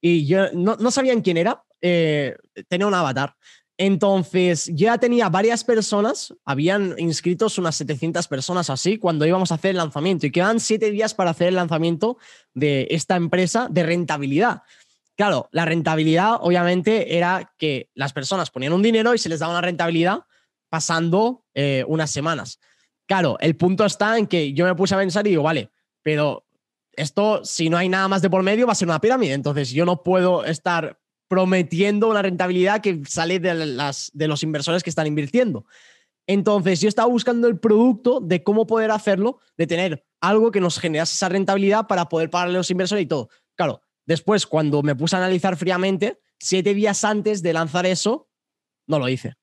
y 0.00 0.26
yo 0.26 0.50
no, 0.54 0.76
no 0.76 0.90
sabían 0.90 1.20
quién 1.20 1.36
era. 1.36 1.62
Eh, 1.82 2.36
tenía 2.68 2.86
un 2.86 2.94
avatar. 2.94 3.34
Entonces, 3.80 4.68
ya 4.74 4.98
tenía 4.98 5.28
varias 5.28 5.62
personas, 5.62 6.34
habían 6.44 6.96
inscritos 6.98 7.58
unas 7.58 7.76
700 7.76 8.26
personas 8.26 8.70
así 8.70 8.98
cuando 8.98 9.24
íbamos 9.24 9.52
a 9.52 9.54
hacer 9.54 9.70
el 9.70 9.76
lanzamiento 9.76 10.26
y 10.26 10.32
quedan 10.32 10.58
siete 10.58 10.90
días 10.90 11.14
para 11.14 11.30
hacer 11.30 11.48
el 11.48 11.54
lanzamiento 11.54 12.18
de 12.54 12.88
esta 12.90 13.14
empresa 13.14 13.68
de 13.70 13.84
rentabilidad. 13.84 14.62
Claro, 15.16 15.48
la 15.52 15.64
rentabilidad 15.64 16.38
obviamente 16.40 17.16
era 17.16 17.54
que 17.56 17.88
las 17.94 18.12
personas 18.12 18.50
ponían 18.50 18.72
un 18.72 18.82
dinero 18.82 19.14
y 19.14 19.18
se 19.18 19.28
les 19.28 19.38
daba 19.38 19.52
una 19.52 19.60
rentabilidad 19.60 20.24
pasando 20.68 21.44
eh, 21.54 21.84
unas 21.86 22.10
semanas. 22.10 22.58
Claro, 23.06 23.36
el 23.38 23.56
punto 23.56 23.84
está 23.84 24.18
en 24.18 24.26
que 24.26 24.52
yo 24.54 24.64
me 24.64 24.74
puse 24.74 24.96
a 24.96 24.98
pensar 24.98 25.24
y 25.26 25.30
digo, 25.30 25.44
vale, 25.44 25.70
pero 26.02 26.46
esto, 26.92 27.44
si 27.44 27.70
no 27.70 27.76
hay 27.76 27.88
nada 27.88 28.08
más 28.08 28.22
de 28.22 28.30
por 28.30 28.42
medio, 28.42 28.66
va 28.66 28.72
a 28.72 28.76
ser 28.76 28.88
una 28.88 29.00
pirámide. 29.00 29.34
Entonces, 29.34 29.70
yo 29.70 29.84
no 29.84 30.02
puedo 30.02 30.44
estar 30.44 30.98
prometiendo 31.28 32.08
una 32.08 32.22
rentabilidad 32.22 32.80
que 32.80 33.02
sale 33.06 33.38
de, 33.38 33.54
las, 33.54 34.10
de 34.14 34.28
los 34.28 34.42
inversores 34.42 34.82
que 34.82 34.90
están 34.90 35.06
invirtiendo. 35.06 35.66
Entonces, 36.26 36.80
yo 36.80 36.88
estaba 36.88 37.08
buscando 37.08 37.48
el 37.48 37.58
producto 37.58 38.20
de 38.20 38.42
cómo 38.42 38.66
poder 38.66 38.90
hacerlo, 38.90 39.38
de 39.56 39.66
tener 39.66 40.04
algo 40.20 40.50
que 40.50 40.60
nos 40.60 40.78
generase 40.78 41.14
esa 41.14 41.28
rentabilidad 41.28 41.86
para 41.86 42.08
poder 42.08 42.28
pagarle 42.28 42.56
a 42.56 42.58
los 42.58 42.70
inversores 42.70 43.04
y 43.04 43.06
todo. 43.06 43.28
Claro, 43.56 43.80
después, 44.04 44.46
cuando 44.46 44.82
me 44.82 44.94
puse 44.94 45.16
a 45.16 45.20
analizar 45.20 45.56
fríamente, 45.56 46.20
siete 46.38 46.74
días 46.74 47.04
antes 47.04 47.42
de 47.42 47.52
lanzar 47.52 47.86
eso, 47.86 48.28
no 48.86 48.98
lo 48.98 49.08
hice. 49.08 49.34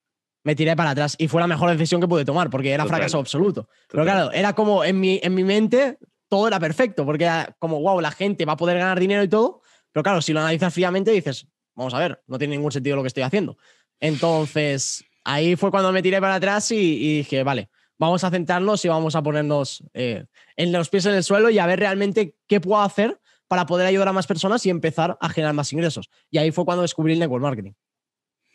Me 0.43 0.55
tiré 0.55 0.75
para 0.75 0.91
atrás 0.91 1.15
y 1.17 1.27
fue 1.27 1.41
la 1.41 1.47
mejor 1.47 1.71
decisión 1.71 2.01
que 2.01 2.07
pude 2.07 2.23
tomar 2.23 2.51
porque 2.51 2.71
era 2.71 2.85
fracaso 2.85 3.17
absoluto. 3.17 3.67
Pero 3.89 4.03
claro, 4.03 4.31
era 4.31 4.53
como 4.53 4.83
en 4.83 4.99
mi, 4.99 5.19
en 5.23 5.33
mi 5.33 5.43
mente 5.43 5.97
todo 6.29 6.47
era 6.47 6.59
perfecto 6.59 7.03
porque 7.03 7.23
era 7.23 7.55
como, 7.57 7.81
wow, 7.81 7.99
la 7.99 8.11
gente 8.11 8.45
va 8.45 8.53
a 8.53 8.57
poder 8.57 8.77
ganar 8.77 8.99
dinero 8.99 9.23
y 9.23 9.27
todo. 9.27 9.61
Pero 9.91 10.03
claro, 10.03 10.21
si 10.21 10.33
lo 10.33 10.41
analizas 10.41 10.71
fríamente 10.71 11.09
dices, 11.09 11.47
vamos 11.75 11.93
a 11.93 11.99
ver, 11.99 12.21
no 12.27 12.37
tiene 12.37 12.55
ningún 12.55 12.71
sentido 12.71 12.95
lo 12.95 13.03
que 13.03 13.07
estoy 13.07 13.23
haciendo. 13.23 13.57
Entonces, 13.99 15.05
ahí 15.23 15.55
fue 15.55 15.71
cuando 15.71 15.91
me 15.91 16.01
tiré 16.01 16.19
para 16.21 16.35
atrás 16.35 16.71
y, 16.71 17.17
dije, 17.17 17.43
vale, 17.43 17.69
vamos 17.97 18.23
a 18.23 18.31
centrarnos 18.31 18.83
y 18.85 18.87
vamos 18.87 19.15
a 19.15 19.23
ponernos 19.23 19.83
eh, 19.93 20.25
en 20.55 20.71
los 20.71 20.89
pies 20.89 21.05
en 21.05 21.15
el 21.15 21.23
suelo 21.23 21.49
y 21.49 21.59
a 21.59 21.65
ver 21.65 21.79
realmente 21.79 22.35
qué 22.47 22.59
puedo 22.59 22.81
hacer 22.81 23.19
para 23.47 23.65
poder 23.65 23.87
ayudar 23.87 24.07
a 24.07 24.13
más 24.13 24.27
personas 24.27 24.65
y 24.65 24.69
empezar 24.69 25.17
a 25.19 25.29
generar 25.29 25.53
más 25.53 25.71
ingresos. 25.71 26.09
Y 26.31 26.37
ahí 26.37 26.51
fue 26.51 26.65
cuando 26.65 26.81
descubrí 26.81 27.13
el 27.13 27.19
network 27.19 27.43
marketing. 27.43 27.71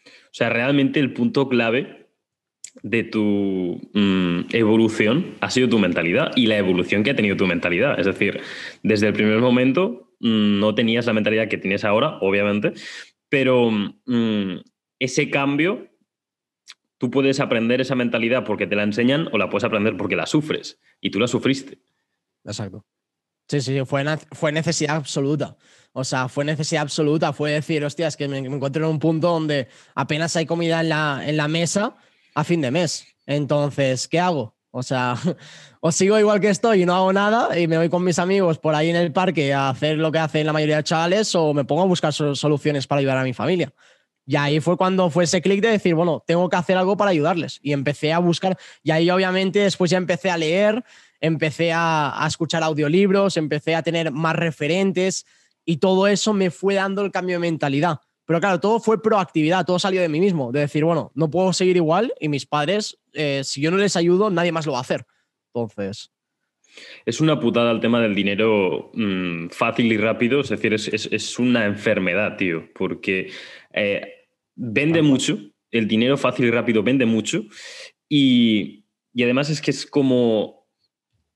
O 0.06 0.32
sea, 0.32 0.48
realmente 0.48 1.00
el 1.00 1.12
punto 1.12 1.48
clave 1.48 2.08
de 2.82 3.02
tu 3.02 3.80
mm, 3.92 4.54
evolución 4.54 5.34
ha 5.40 5.50
sido 5.50 5.68
tu 5.68 5.78
mentalidad 5.78 6.30
y 6.36 6.46
la 6.46 6.56
evolución 6.56 7.02
que 7.02 7.10
ha 7.10 7.16
tenido 7.16 7.36
tu 7.36 7.46
mentalidad. 7.46 7.98
Es 7.98 8.06
decir, 8.06 8.40
desde 8.82 9.08
el 9.08 9.12
primer 9.12 9.38
momento 9.38 10.12
mm, 10.20 10.60
no 10.60 10.74
tenías 10.74 11.06
la 11.06 11.12
mentalidad 11.12 11.48
que 11.48 11.58
tienes 11.58 11.84
ahora, 11.84 12.18
obviamente, 12.20 12.72
pero 13.30 13.70
mm, 13.70 14.60
ese 14.98 15.30
cambio, 15.30 15.88
tú 16.98 17.10
puedes 17.10 17.40
aprender 17.40 17.80
esa 17.80 17.94
mentalidad 17.94 18.44
porque 18.44 18.66
te 18.66 18.76
la 18.76 18.82
enseñan 18.82 19.28
o 19.32 19.38
la 19.38 19.48
puedes 19.48 19.64
aprender 19.64 19.96
porque 19.96 20.16
la 20.16 20.26
sufres 20.26 20.78
y 21.00 21.10
tú 21.10 21.18
la 21.18 21.26
sufriste. 21.26 21.78
Exacto. 22.44 22.84
Sí, 23.48 23.60
sí, 23.62 23.80
fue, 23.86 24.04
fue 24.32 24.52
necesidad 24.52 24.96
absoluta. 24.96 25.56
O 25.92 26.04
sea, 26.04 26.28
fue 26.28 26.44
necesidad 26.44 26.82
absoluta. 26.82 27.32
Fue 27.32 27.52
decir, 27.52 27.84
hostia, 27.84 28.06
es 28.06 28.16
que 28.16 28.28
me, 28.28 28.38
encuentro 28.38 28.84
en 28.84 28.92
un 28.92 28.98
punto 28.98 29.28
donde 29.28 29.68
apenas 29.94 30.36
hay 30.36 30.46
comida 30.46 30.80
en 30.82 30.90
la, 30.90 31.22
en 31.24 31.36
la 31.36 31.48
mesa 31.48 31.96
a 32.34 32.44
fin 32.44 32.60
de 32.60 32.70
mes. 32.70 33.06
Entonces, 33.26 34.06
¿qué 34.06 34.20
hago? 34.20 34.54
O 34.70 34.82
sea, 34.82 35.16
o 35.80 35.92
sigo 35.92 36.18
igual 36.18 36.40
que 36.40 36.48
estoy 36.48 36.82
y 36.82 36.86
no 36.86 36.94
hago 36.94 37.12
nada 37.12 37.58
y 37.58 37.66
me 37.66 37.76
voy 37.76 37.88
con 37.88 38.04
mis 38.04 38.18
amigos 38.18 38.58
por 38.58 38.74
ahí 38.74 38.90
en 38.90 38.96
el 38.96 39.12
parque 39.12 39.52
a 39.52 39.68
hacer 39.68 39.98
lo 39.98 40.12
que 40.12 40.18
hacen 40.18 40.46
la 40.46 40.52
mayoría 40.52 40.76
de 40.76 40.84
chavales 40.84 41.34
o 41.34 41.52
me 41.54 41.64
pongo 41.64 41.82
a 41.82 41.86
buscar 41.86 42.12
soluciones 42.12 42.86
para 42.86 43.00
ayudar 43.00 43.18
a 43.18 43.24
mi 43.24 43.32
familia. 43.32 43.72
Y 44.26 44.36
ahí 44.36 44.60
fue 44.60 44.76
cuando 44.76 45.10
fue 45.10 45.24
ese 45.24 45.42
clic 45.42 45.60
de 45.60 45.70
decir, 45.70 45.94
bueno, 45.94 46.22
tengo 46.24 46.48
que 46.48 46.56
hacer 46.56 46.76
algo 46.76 46.96
para 46.96 47.10
ayudarles. 47.10 47.58
Y 47.62 47.72
empecé 47.72 48.12
a 48.12 48.20
buscar, 48.20 48.56
y 48.82 48.92
ahí 48.92 49.10
obviamente 49.10 49.58
después 49.58 49.90
ya 49.90 49.98
empecé 49.98 50.30
a 50.30 50.36
leer, 50.36 50.84
empecé 51.20 51.72
a, 51.72 52.22
a 52.22 52.28
escuchar 52.28 52.62
audiolibros, 52.62 53.36
empecé 53.36 53.74
a 53.74 53.82
tener 53.82 54.12
más 54.12 54.36
referentes 54.36 55.26
y 55.64 55.78
todo 55.78 56.06
eso 56.06 56.32
me 56.32 56.50
fue 56.50 56.74
dando 56.74 57.02
el 57.02 57.10
cambio 57.10 57.36
de 57.36 57.40
mentalidad. 57.40 57.98
Pero 58.24 58.38
claro, 58.38 58.60
todo 58.60 58.78
fue 58.78 59.02
proactividad, 59.02 59.66
todo 59.66 59.80
salió 59.80 60.00
de 60.00 60.08
mí 60.08 60.20
mismo, 60.20 60.52
de 60.52 60.60
decir, 60.60 60.84
bueno, 60.84 61.10
no 61.16 61.28
puedo 61.28 61.52
seguir 61.52 61.76
igual 61.76 62.14
y 62.20 62.28
mis 62.28 62.46
padres, 62.46 62.99
eh, 63.14 63.42
si 63.44 63.60
yo 63.60 63.70
no 63.70 63.76
les 63.76 63.96
ayudo, 63.96 64.30
nadie 64.30 64.52
más 64.52 64.66
lo 64.66 64.72
va 64.72 64.78
a 64.78 64.82
hacer. 64.82 65.04
Entonces... 65.54 66.10
Es 67.04 67.20
una 67.20 67.40
putada 67.40 67.72
el 67.72 67.80
tema 67.80 68.00
del 68.00 68.14
dinero 68.14 68.90
mm, 68.94 69.48
fácil 69.48 69.92
y 69.92 69.96
rápido, 69.96 70.40
es 70.40 70.50
decir, 70.50 70.72
es, 70.72 71.38
una 71.38 71.66
enfermedad, 71.66 72.36
tío, 72.36 72.68
porque 72.74 73.30
eh, 73.72 74.26
vende 74.54 75.02
mucho, 75.02 75.38
el 75.70 75.88
dinero 75.88 76.16
fácil 76.16 76.46
y 76.46 76.50
rápido 76.50 76.82
vende 76.82 77.06
mucho. 77.06 77.44
Y, 78.08 78.84
además 79.16 79.50
es 79.50 79.60
que 79.60 79.70
es 79.72 79.86
como 79.86 80.68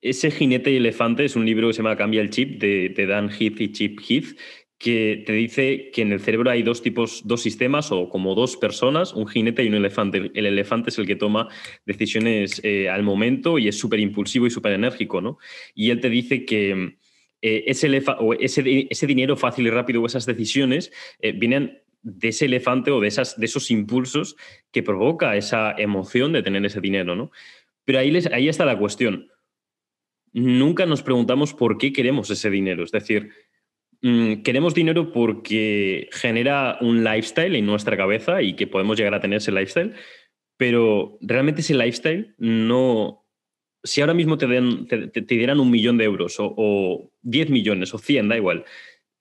ese 0.00 0.30
jinete 0.30 0.70
y 0.70 0.76
elefante, 0.76 1.24
es 1.24 1.34
un 1.34 1.46
libro 1.46 1.68
que 1.68 1.72
se 1.72 1.82
llama 1.82 1.96
Cambia 1.96 2.20
el 2.20 2.30
chip 2.30 2.60
de, 2.60 2.90
de 2.90 3.06
Dan 3.06 3.30
Heath 3.30 3.60
y 3.60 3.72
Chip 3.72 4.00
Heath, 4.06 4.36
que 4.78 5.22
te 5.26 5.32
dice 5.32 5.90
que 5.92 6.02
en 6.02 6.12
el 6.12 6.20
cerebro 6.20 6.50
hay 6.50 6.62
dos 6.62 6.82
tipos, 6.82 7.22
dos 7.24 7.42
sistemas 7.42 7.92
o 7.92 8.08
como 8.08 8.34
dos 8.34 8.56
personas, 8.56 9.14
un 9.14 9.26
jinete 9.26 9.64
y 9.64 9.68
un 9.68 9.74
elefante. 9.74 10.30
El 10.34 10.46
elefante 10.46 10.90
es 10.90 10.98
el 10.98 11.06
que 11.06 11.16
toma 11.16 11.48
decisiones 11.86 12.60
eh, 12.64 12.88
al 12.88 13.02
momento 13.02 13.58
y 13.58 13.68
es 13.68 13.78
súper 13.78 14.00
impulsivo 14.00 14.46
y 14.46 14.50
súper 14.50 14.72
enérgico, 14.72 15.20
¿no? 15.20 15.38
Y 15.74 15.90
él 15.90 16.00
te 16.00 16.10
dice 16.10 16.44
que 16.44 16.96
eh, 17.40 17.64
ese, 17.66 18.02
ese, 18.40 19.06
dinero 19.06 19.36
fácil 19.36 19.66
y 19.66 19.70
rápido 19.70 20.02
o 20.02 20.06
esas 20.06 20.26
decisiones 20.26 20.90
eh, 21.20 21.32
vienen 21.32 21.82
de 22.02 22.28
ese 22.28 22.46
elefante 22.46 22.90
o 22.90 23.00
de, 23.00 23.08
esas, 23.08 23.38
de 23.38 23.46
esos 23.46 23.70
impulsos 23.70 24.36
que 24.70 24.82
provoca 24.82 25.36
esa 25.36 25.74
emoción 25.76 26.32
de 26.32 26.42
tener 26.42 26.64
ese 26.64 26.80
dinero, 26.80 27.14
¿no? 27.16 27.30
Pero 27.84 27.98
ahí, 27.98 28.16
ahí 28.32 28.48
está 28.48 28.64
la 28.64 28.78
cuestión. 28.78 29.30
Nunca 30.32 30.84
nos 30.84 31.02
preguntamos 31.02 31.54
por 31.54 31.78
qué 31.78 31.92
queremos 31.92 32.28
ese 32.30 32.50
dinero. 32.50 32.82
Es 32.82 32.90
decir, 32.90 33.30
Mm, 34.06 34.42
queremos 34.42 34.74
dinero 34.74 35.12
porque 35.12 36.10
genera 36.12 36.76
un 36.82 37.02
lifestyle 37.02 37.56
en 37.56 37.64
nuestra 37.64 37.96
cabeza 37.96 38.42
y 38.42 38.54
que 38.54 38.66
podemos 38.66 38.98
llegar 38.98 39.14
a 39.14 39.20
tener 39.20 39.38
ese 39.38 39.50
lifestyle, 39.50 39.94
pero 40.58 41.16
realmente 41.22 41.62
ese 41.62 41.72
lifestyle 41.72 42.34
no... 42.36 43.26
Si 43.82 44.02
ahora 44.02 44.12
mismo 44.12 44.36
te, 44.36 44.46
dieran 45.26 45.58
un 45.58 45.70
millón 45.70 45.96
de 45.96 46.04
euros 46.04 46.36
o, 46.38 47.12
10 47.22 47.48
millones 47.48 47.94
o 47.94 47.98
100, 47.98 48.28
da 48.28 48.36
igual, 48.36 48.66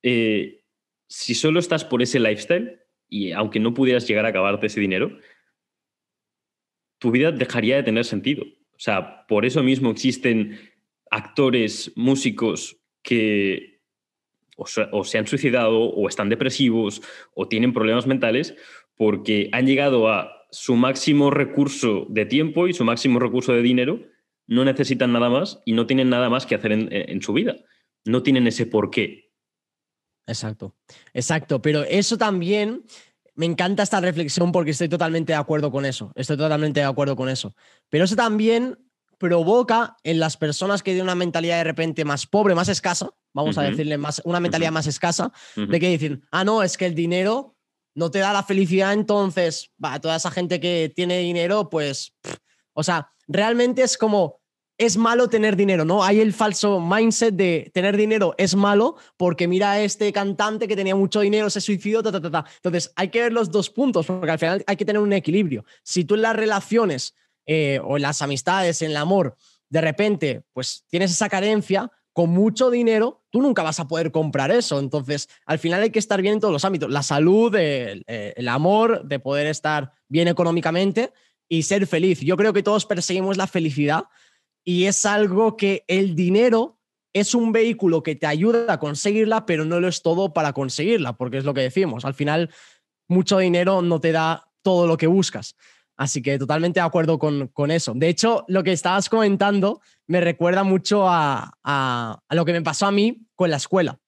eh, 0.02 0.66
si 1.08 1.34
solo 1.34 1.62
estás 1.62 1.86
por 1.86 2.02
ese 2.02 2.20
lifestyle 2.20 2.82
y 3.08 3.32
aunque 3.32 3.62
no 3.62 3.74
pudieras 3.74 4.06
llegar 4.06 4.25
a 4.25 4.30
acabarte 4.30 4.68
ese 4.68 4.82
dinero, 4.82 5.18
tu 7.00 7.10
vida 7.12 7.32
dejaría 7.32 7.78
de 7.78 7.84
tener 7.84 8.04
sentido. 8.04 8.44
O 8.44 8.80
sea, 8.80 9.25
por 9.28 9.46
eso 9.46 9.63
mismo 9.63 9.92
existen 9.92 10.60
actores, 11.10 11.94
músicos 11.96 12.82
que 13.02 13.73
o 14.58 15.04
se, 15.04 15.18
han 15.18 15.28
suicidado 15.28 15.80
o 15.80 16.08
están 16.08 16.30
depresivos 16.30 17.02
o 17.34 17.48
tienen 17.48 17.74
problemas 17.74 18.08
mentales 18.08 18.56
porque 18.96 19.50
han 19.52 19.66
llegado 19.66 20.10
a 20.10 20.32
su 20.52 20.76
máximo 20.76 21.32
recurso 21.32 22.06
de 22.10 22.26
tiempo 22.26 22.68
y 22.68 22.74
su 22.74 22.84
máximo 22.86 23.20
recurso 23.20 23.54
de 23.54 23.64
dinero, 23.64 24.02
no 24.46 24.64
necesitan 24.64 25.12
nada 25.12 25.30
más 25.30 25.60
y 25.66 25.74
no 25.74 25.88
tienen 25.88 26.10
nada 26.10 26.30
más 26.30 26.46
que 26.46 26.56
hacer 26.56 26.72
en, 26.72 27.22
su 27.22 27.34
vida. 27.34 27.56
No 28.06 28.22
tienen 28.22 28.46
ese 28.46 28.68
por 28.68 28.92
qué. 28.92 29.32
Exacto, 30.28 30.76
exacto. 31.14 31.62
Pero 31.62 31.84
eso 31.84 32.18
también 32.18 32.84
me 33.36 33.48
encanta 33.48 33.82
esta 33.82 34.00
reflexión 34.00 34.52
porque 34.52 34.72
estoy 34.72 34.90
totalmente 34.90 35.34
de 35.34 35.40
acuerdo 35.40 35.72
con 35.72 35.86
eso. 35.86 36.12
Estoy 36.16 36.38
totalmente 36.38 36.82
de 36.82 36.86
acuerdo 36.86 37.16
con 37.16 37.30
eso. 37.30 37.56
Pero 37.90 38.06
eso 38.06 38.16
también 38.16 38.78
provoca 39.24 39.96
en 40.03 40.20
las 40.20 40.36
personas 40.36 40.84
que 40.84 40.92
tienen 40.92 41.06
una 41.06 41.15
mentalidad 41.15 41.56
de 41.56 41.63
repente 41.63 42.03
más 42.03 42.27
pobre, 42.27 42.56
más 42.56 42.68
escasa, 42.68 43.10
vamos 43.32 43.58
a 43.58 43.62
decirle 43.62 43.98
más, 43.98 44.22
una 44.25 44.42
mentalidad 44.42 44.74
más 44.74 44.86
escasa, 44.86 45.32
de 45.56 45.80
que 45.80 45.88
dicen, 45.88 46.25
ah, 46.30 46.44
no, 46.44 46.62
es 46.62 46.75
que 46.75 46.86
el 46.86 46.94
dinero 46.94 47.56
no 47.96 48.12
te 48.12 48.20
da 48.20 48.34
la 48.34 48.44
felicidad, 48.44 48.92
entonces, 48.92 49.72
va, 49.82 49.98
toda 50.01 50.18
esa 50.18 50.30
gente 50.30 50.60
que 50.60 50.92
tiene 50.94 51.20
dinero, 51.20 51.70
pues, 51.70 52.13
o 52.74 52.84
sea, 52.84 53.13
realmente 53.25 53.82
es 53.82 53.98
como, 53.98 54.42
es 54.77 54.98
malo 54.98 55.30
tener 55.30 55.56
dinero, 55.56 55.86
¿no? 55.86 56.03
Hay 56.03 56.20
el 56.20 56.34
falso 56.34 56.82
mindset 56.82 57.34
de 57.34 57.72
tener 57.74 57.96
dinero 57.96 58.36
es 58.38 58.56
malo 58.56 58.98
porque 59.15 59.48
mira 59.48 59.72
a 59.72 59.82
este 59.82 60.12
cantante 60.12 60.68
que 60.68 60.75
tenía 60.75 60.98
mucho 60.98 61.22
dinero, 61.22 61.50
se 61.50 61.62
suicidó, 61.62 62.03
ta, 62.03 62.12
ta, 62.12 62.20
ta, 62.20 62.30
ta. 62.30 62.46
Entonces, 62.56 62.92
hay 62.98 63.08
que 63.08 63.22
ver 63.22 63.32
los 63.32 63.50
dos 63.51 63.70
puntos 63.70 64.06
porque 64.06 64.32
al 64.32 64.39
final 64.39 64.65
hay 64.68 64.75
que 64.75 64.84
tener 64.84 65.01
un 65.01 65.13
equilibrio. 65.13 65.63
Si 65.82 66.03
tú 66.03 66.15
en 66.15 66.24
las 66.24 66.36
relaciones 66.36 67.15
eh, 67.46 67.80
o 67.84 67.98
en 67.98 68.04
las 68.04 68.22
amistades, 68.22 68.82
en 68.82 68.92
el 68.92 68.98
amor, 68.98 69.36
de 69.70 69.82
repente, 69.82 70.44
pues 70.54 70.86
tienes 70.88 71.12
esa 71.12 71.30
carencia, 71.30 71.92
con 72.14 72.30
mucho 72.30 72.70
dinero, 72.70 73.24
tú 73.32 73.42
nunca 73.42 73.64
vas 73.64 73.80
a 73.80 73.88
poder 73.88 74.12
comprar 74.12 74.52
eso. 74.52 74.80
Entonces, 74.80 75.28
al 75.48 75.58
final 75.58 75.82
hay 75.82 75.90
que 75.90 75.98
estar 75.98 76.22
bien 76.22 76.36
en 76.36 76.40
todos 76.40 76.54
los 76.54 76.64
ámbitos. 76.64 76.92
La 76.92 77.02
salud, 77.02 77.54
eh, 77.58 78.04
el, 78.06 78.48
amor, 78.48 79.04
de 79.04 79.20
poder 79.20 79.48
estar 79.48 79.92
bien 80.08 80.28
económicamente 80.28 81.12
y 81.50 81.64
ser 81.64 81.88
feliz. 81.88 82.20
Yo 82.20 82.38
creo 82.38 82.54
que 82.54 82.62
todos 82.62 82.86
perseguimos 82.86 83.36
la 83.36 83.48
felicidad 83.48 84.04
y 84.64 84.86
es 84.86 85.06
algo 85.08 85.58
que 85.58 85.84
el 85.88 86.16
dinero 86.16 86.78
es 87.12 87.34
un 87.34 87.52
vehículo 87.52 88.04
que 88.04 88.16
te 88.16 88.28
ayuda 88.28 88.72
a 88.72 88.80
conseguirla, 88.80 89.48
pero 89.48 89.66
no 89.66 89.80
lo 89.80 89.88
es 89.88 90.04
todo 90.04 90.34
para 90.34 90.54
conseguirla, 90.54 91.14
porque 91.14 91.38
es 91.38 91.46
lo 91.46 91.56
que 91.56 91.62
decimos. 91.62 92.06
Al 92.06 92.14
final, 92.14 92.52
mucho 93.08 93.40
dinero 93.40 93.82
no 93.82 94.00
te 94.00 94.12
da 94.12 94.52
todo 94.62 94.86
lo 94.86 94.98
que 94.98 95.08
buscas. 95.08 95.56
Así 95.96 96.22
que 96.22 96.40
totalmente 96.40 96.80
de 96.80 96.86
acuerdo 96.86 97.20
con, 97.20 97.72
eso. 97.72 97.94
De 97.96 98.10
hecho, 98.10 98.46
lo 98.48 98.64
que 98.64 98.72
estabas 98.72 99.10
comentando 99.10 99.82
me 100.08 100.22
recuerda 100.22 100.64
mucho 100.64 101.06
a, 101.08 102.20
lo 102.30 102.46
que 102.46 102.54
me 102.54 102.62
pasó 102.62 102.88
a 102.88 102.92
mí 102.92 103.22
con 103.36 103.50
la 103.50 103.58
escuela. 103.58 104.00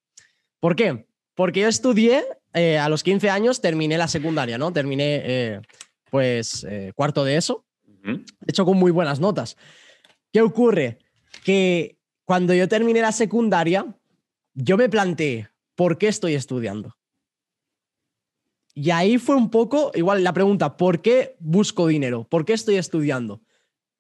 ¿Por 0.60 0.76
qué? 0.76 1.06
Porque 1.36 1.62
yo 1.62 1.68
estudié 1.68 2.24
eh, 2.54 2.80
a 2.80 2.90
los 2.90 3.04
15 3.04 3.30
años, 3.30 3.62
terminé 3.62 3.98
la 3.98 4.08
secundaria, 4.08 4.58
¿no? 4.58 4.74
Terminé, 4.74 5.22
eh, 5.24 5.62
pues, 6.10 6.66
eh, 6.68 6.92
cuarto 6.96 7.24
de 7.24 7.38
eso. 7.38 7.66
De 7.84 8.24
hecho, 8.48 8.66
con 8.66 8.78
muy 8.78 8.92
buenas 8.92 9.20
notas. 9.20 9.58
¿Qué 10.32 10.42
ocurre? 10.42 11.00
Que 11.44 11.98
cuando 12.24 12.54
yo 12.54 12.68
terminé 12.68 13.02
la 13.02 13.12
secundaria, 13.12 13.86
yo 14.54 14.78
me 14.78 14.90
planteé, 14.90 15.50
¿por 15.76 15.98
qué 15.98 16.08
estoy 16.08 16.36
estudiando? 16.36 16.95
Y 18.78 18.92
ahí 18.92 19.18
fue 19.18 19.38
un 19.38 19.50
poco, 19.50 19.92
igual 19.96 20.22
la 20.22 20.34
pregunta, 20.34 20.76
¿por 20.76 21.02
qué 21.02 21.38
busco 21.40 21.88
dinero? 21.88 22.28
¿Por 22.30 22.44
qué 22.44 22.52
estoy 22.52 22.76
estudiando? 22.76 23.42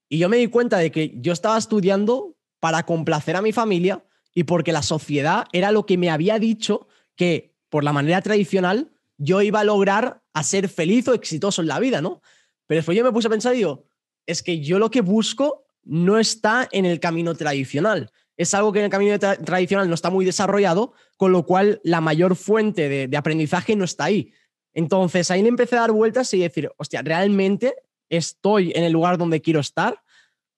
Y 0.09 0.17
yo 0.17 0.27
me 0.27 0.35
di 0.35 0.47
cuenta 0.47 0.77
de 0.77 0.91
que 0.91 1.13
yo 1.15 1.31
estaba 1.31 1.57
estudiando 1.57 2.35
para 2.59 2.85
complacer 2.85 3.37
a 3.37 3.41
mi 3.41 3.53
familia 3.53 4.03
y 4.33 4.43
porque 4.43 4.73
la 4.73 4.83
sociedad 4.83 5.45
era 5.53 5.71
lo 5.71 5.85
que 5.85 5.97
me 5.97 6.09
había 6.09 6.39
dicho 6.39 6.87
que 7.15 7.55
por 7.69 7.85
la 7.85 7.93
manera 7.93 8.21
tradicional 8.21 8.91
yo 9.17 9.41
iba 9.41 9.61
a 9.61 9.63
lograr 9.63 10.21
a 10.33 10.43
ser 10.43 10.67
feliz 10.67 11.07
o 11.07 11.13
exitoso 11.13 11.61
en 11.61 11.69
la 11.69 11.79
vida, 11.79 12.01
¿no? 12.01 12.21
Pero 12.67 12.79
después 12.79 12.97
yo 12.97 13.03
me 13.05 13.13
puse 13.13 13.27
a 13.27 13.31
pensar 13.31 13.53
y 13.53 13.59
digo, 13.59 13.85
es 14.25 14.43
que 14.43 14.59
yo 14.59 14.77
lo 14.77 14.91
que 14.91 14.99
busco 14.99 15.67
no 15.83 16.19
está 16.19 16.67
en 16.73 16.85
el 16.85 16.99
camino 16.99 17.33
tradicional. 17.35 18.11
Es 18.35 18.53
algo 18.53 18.73
que 18.73 18.79
en 18.79 18.85
el 18.85 18.91
camino 18.91 19.17
tradicional 19.17 19.87
no 19.87 19.95
está 19.95 20.09
muy 20.09 20.25
desarrollado, 20.25 20.91
con 21.15 21.31
lo 21.31 21.45
cual 21.45 21.79
la 21.85 22.01
mayor 22.01 22.35
fuente 22.35 23.07
de 23.07 23.17
aprendizaje 23.17 23.77
no 23.77 23.85
está 23.85 24.05
ahí. 24.05 24.33
Entonces 24.75 25.31
ahí 25.31 25.41
le 25.41 25.49
empecé 25.49 25.77
a 25.77 25.81
dar 25.81 25.91
vueltas 25.91 26.31
y 26.35 26.39
decir, 26.39 26.69
hostia, 26.77 27.01
¿realmente 27.01 27.73
estoy 28.09 28.71
en 28.75 28.83
el 28.83 28.93
lugar 28.93 29.17
donde 29.17 29.41
quiero 29.41 29.59
estar? 29.59 29.99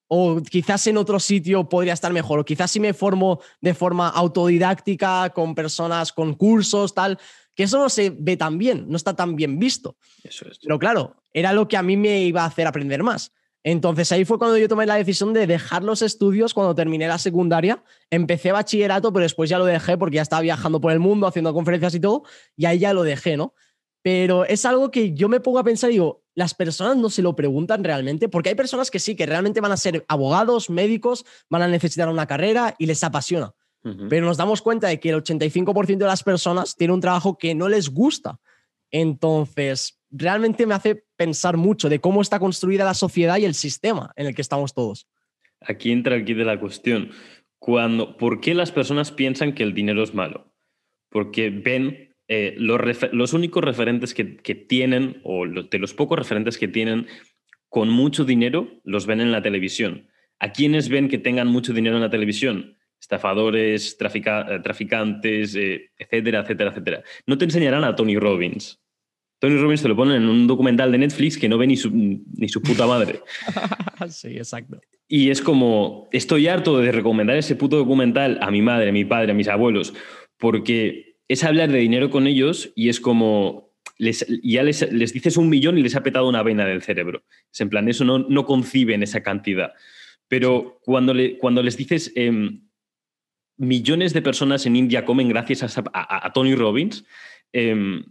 o 0.08 0.42
quizás 0.42 0.88
en 0.88 0.98
otro 0.98 1.20
sitio 1.20 1.68
podría 1.68 1.94
estar 1.94 2.14
mejor, 2.14 2.40
o 2.40 2.46
quizás 2.46 2.72
si 2.72 2.80
me 2.80 2.94
formo 2.94 3.42
de 3.62 3.74
forma 3.74 4.08
autodidáctica 4.08 5.30
con 5.32 5.54
personas, 5.54 6.14
con 6.14 6.34
cursos, 6.34 6.94
tal, 6.94 7.20
que 7.54 7.64
eso 7.64 7.78
no 7.78 7.90
se 7.90 8.12
ve 8.12 8.38
tan 8.38 8.58
bien, 8.58 8.86
no 8.88 8.96
está 8.96 9.16
tan 9.16 9.36
bien 9.36 9.60
visto. 9.60 9.98
Eso 10.24 10.48
es. 10.50 10.60
Pero 10.60 10.80
claro, 10.80 11.16
era 11.34 11.54
lo 11.54 11.68
que 11.68 11.76
a 11.76 11.84
mí 11.84 11.98
me 11.98 12.22
iba 12.22 12.44
a 12.44 12.46
hacer 12.46 12.68
aprender 12.68 13.04
más. 13.04 13.34
Entonces 13.64 14.10
ahí 14.14 14.24
fue 14.24 14.38
cuando 14.38 14.58
yo 14.58 14.70
tomé 14.70 14.86
la 14.86 14.96
decisión 14.96 15.34
de 15.34 15.46
dejar 15.46 15.84
los 15.84 16.02
estudios 16.02 16.54
cuando 16.54 16.74
terminé 16.74 17.08
la 17.08 17.18
secundaria. 17.18 17.84
Empecé 18.10 18.54
bachillerato, 18.54 19.12
pero 19.12 19.24
después 19.24 19.50
ya 19.50 19.58
lo 19.58 19.66
dejé 19.66 19.98
porque 19.98 20.18
ya 20.18 20.22
estaba 20.22 20.42
viajando 20.42 20.80
por 20.80 20.94
el 20.94 21.00
mundo, 21.00 21.28
haciendo 21.28 21.54
conferencias 21.54 21.96
y 21.96 22.00
todo, 22.00 22.24
y 22.56 22.66
ahí 22.66 22.80
ya 22.80 22.94
lo 22.94 23.04
dejé, 23.04 23.36
¿no? 23.36 23.54
Pero 24.08 24.46
es 24.46 24.64
algo 24.64 24.90
que 24.90 25.14
yo 25.14 25.28
me 25.28 25.42
pongo 25.42 25.60
a 25.60 25.66
pensar 25.66 25.90
y 25.90 25.96
digo, 25.96 26.24
las 26.34 26.54
personas 26.54 26.96
no 26.96 27.10
se 27.10 27.22
lo 27.22 27.36
preguntan 27.36 27.84
realmente, 27.84 28.30
porque 28.30 28.48
hay 28.48 28.56
personas 28.56 28.90
que 28.90 29.00
sí, 29.00 29.18
que 29.18 29.26
realmente 29.26 29.60
van 29.60 29.74
a 29.74 29.76
ser 29.76 30.06
abogados, 30.08 30.70
médicos, 30.70 31.26
van 31.50 31.64
a 31.64 31.68
necesitar 31.68 32.08
una 32.08 32.26
carrera 32.26 32.74
y 32.80 32.86
les 32.86 33.04
apasiona. 33.04 33.54
Pero 34.10 34.26
nos 34.26 34.38
damos 34.38 34.62
cuenta 34.62 34.88
de 34.88 35.02
que 35.02 35.10
el 35.10 35.22
85% 35.22 35.98
de 35.98 36.06
las 36.06 36.24
personas 36.24 36.78
tiene 36.78 36.94
un 36.94 37.02
trabajo 37.02 37.38
que 37.38 37.54
no 37.54 37.68
les 37.68 37.90
gusta. 37.90 38.40
Entonces, 38.92 40.00
realmente 40.10 40.66
me 40.66 40.74
hace 40.74 41.04
pensar 41.18 41.58
mucho 41.58 41.90
de 41.90 42.00
cómo 42.00 42.22
está 42.22 42.40
construida 42.40 42.86
la 42.86 42.94
sociedad 42.94 43.36
y 43.40 43.44
el 43.44 43.56
sistema 43.56 44.14
en 44.16 44.28
el 44.28 44.36
que 44.36 44.42
estamos 44.42 44.74
todos. 44.74 45.10
Aquí 45.60 45.92
entra 45.92 46.16
aquí 46.16 46.34
de 46.34 46.46
la 46.46 46.62
cuestión. 46.62 47.12
Cuando, 47.60 48.16
¿Por 48.16 48.40
qué 48.40 48.54
las 48.54 48.72
personas 48.72 49.12
piensan 49.12 49.54
que 49.54 49.64
el 49.64 49.74
dinero 49.74 50.02
es 50.02 50.14
malo? 50.14 50.54
Porque 51.10 51.50
ven 51.50 52.07
eh, 52.28 52.56
los, 52.58 53.34
únicos 53.34 53.64
referentes 53.64 54.14
que, 54.14 54.26
tienen, 54.56 55.22
o 55.24 55.46
de 55.48 55.80
los 55.80 55.94
pocos 55.94 56.20
referentes 56.20 56.58
que 56.58 56.68
tienen 56.68 57.08
con 57.70 57.90
mucho 57.90 58.26
dinero, 58.26 58.70
los 58.84 59.06
ven 59.06 59.22
en 59.22 59.32
la 59.32 59.42
televisión. 59.42 60.08
¿A 60.40 60.52
quiénes 60.52 60.90
ven 60.90 61.10
que 61.10 61.18
tengan 61.18 61.48
mucho 61.48 61.74
dinero 61.74 61.96
en 61.96 62.02
la 62.02 62.10
televisión? 62.10 62.78
Estafadores, 63.00 63.98
eh, 64.00 64.60
traficantes, 64.64 65.56
eh, 65.56 65.92
etcétera, 65.98 66.42
etcétera, 66.42 66.72
etcétera. 66.72 67.04
No 67.26 67.38
te 67.38 67.46
enseñarán 67.46 67.84
a 67.84 67.96
Tony 67.96 68.18
Robbins. 68.18 68.82
Tony 69.40 69.56
Robbins 69.58 69.84
te 69.84 69.88
lo 69.88 69.96
ponen 69.96 70.24
en 70.24 70.30
un 70.30 70.48
documental 70.48 70.92
de 70.92 70.98
Netflix 70.98 71.38
que 71.38 71.48
no 71.48 71.58
ve 71.58 71.68
ni 71.68 71.78
su, 71.78 71.92
ni 71.92 72.50
su 72.50 72.62
puta 72.62 72.88
madre. 72.88 73.22
sí, 74.10 74.36
exacto. 74.36 74.82
Y 75.08 75.30
es 75.30 75.42
como, 75.42 76.10
estoy 76.12 76.48
harto 76.48 76.80
de 76.80 76.92
recomendar 76.92 77.38
ese 77.38 77.56
puto 77.56 77.78
documental 77.78 78.40
a 78.42 78.52
mi 78.52 78.62
madre, 78.62 78.90
a 78.90 78.94
mi 78.94 79.06
padre, 79.06 79.32
a 79.32 79.36
mis 79.36 79.48
abuelos, 79.48 79.94
porque 80.38 81.07
es 81.28 81.44
hablar 81.44 81.72
de 81.72 81.80
dinero 81.80 82.10
con 82.10 82.28
ellos 82.28 82.72
y 82.76 82.90
es 82.90 83.00
como, 83.00 83.74
les, 83.98 84.26
ya 84.44 84.64
les, 84.64 85.14
dices 85.14 85.38
un 85.38 85.50
millón 85.50 85.78
y 85.78 85.84
les 85.84 85.96
ha 85.96 86.04
petado 86.04 86.28
una 86.28 86.44
vena 86.44 86.66
del 86.66 86.82
cerebro. 86.82 87.24
Es 87.52 87.62
en 87.62 87.70
plan, 87.70 87.88
eso 87.90 88.06
no, 88.06 88.20
no 88.20 88.46
conciben 88.46 89.04
esa 89.04 89.24
cantidad. 89.24 89.74
Pero 90.28 90.80
cuando, 90.84 91.14
le, 91.14 91.38
cuando 91.38 91.64
les 91.64 91.78
dices 91.78 92.12
em, 92.16 92.68
millones 93.58 94.14
de 94.14 94.22
personas 94.22 94.66
en 94.66 94.76
India 94.76 95.06
comen 95.06 95.30
gracias 95.30 95.78
a, 95.78 96.32
Tony 96.34 96.56
Robbins, 96.56 97.06
em, 97.54 98.04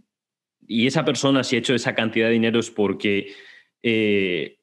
y 0.67 0.87
esa 0.87 1.05
persona 1.05 1.43
si 1.43 1.55
ha 1.55 1.59
hecho 1.59 1.73
esa 1.73 1.95
cantidad 1.95 2.27
de 2.27 2.33
dinero 2.33 2.59
es 2.59 2.69
porque 2.69 3.33
eh, 3.83 4.59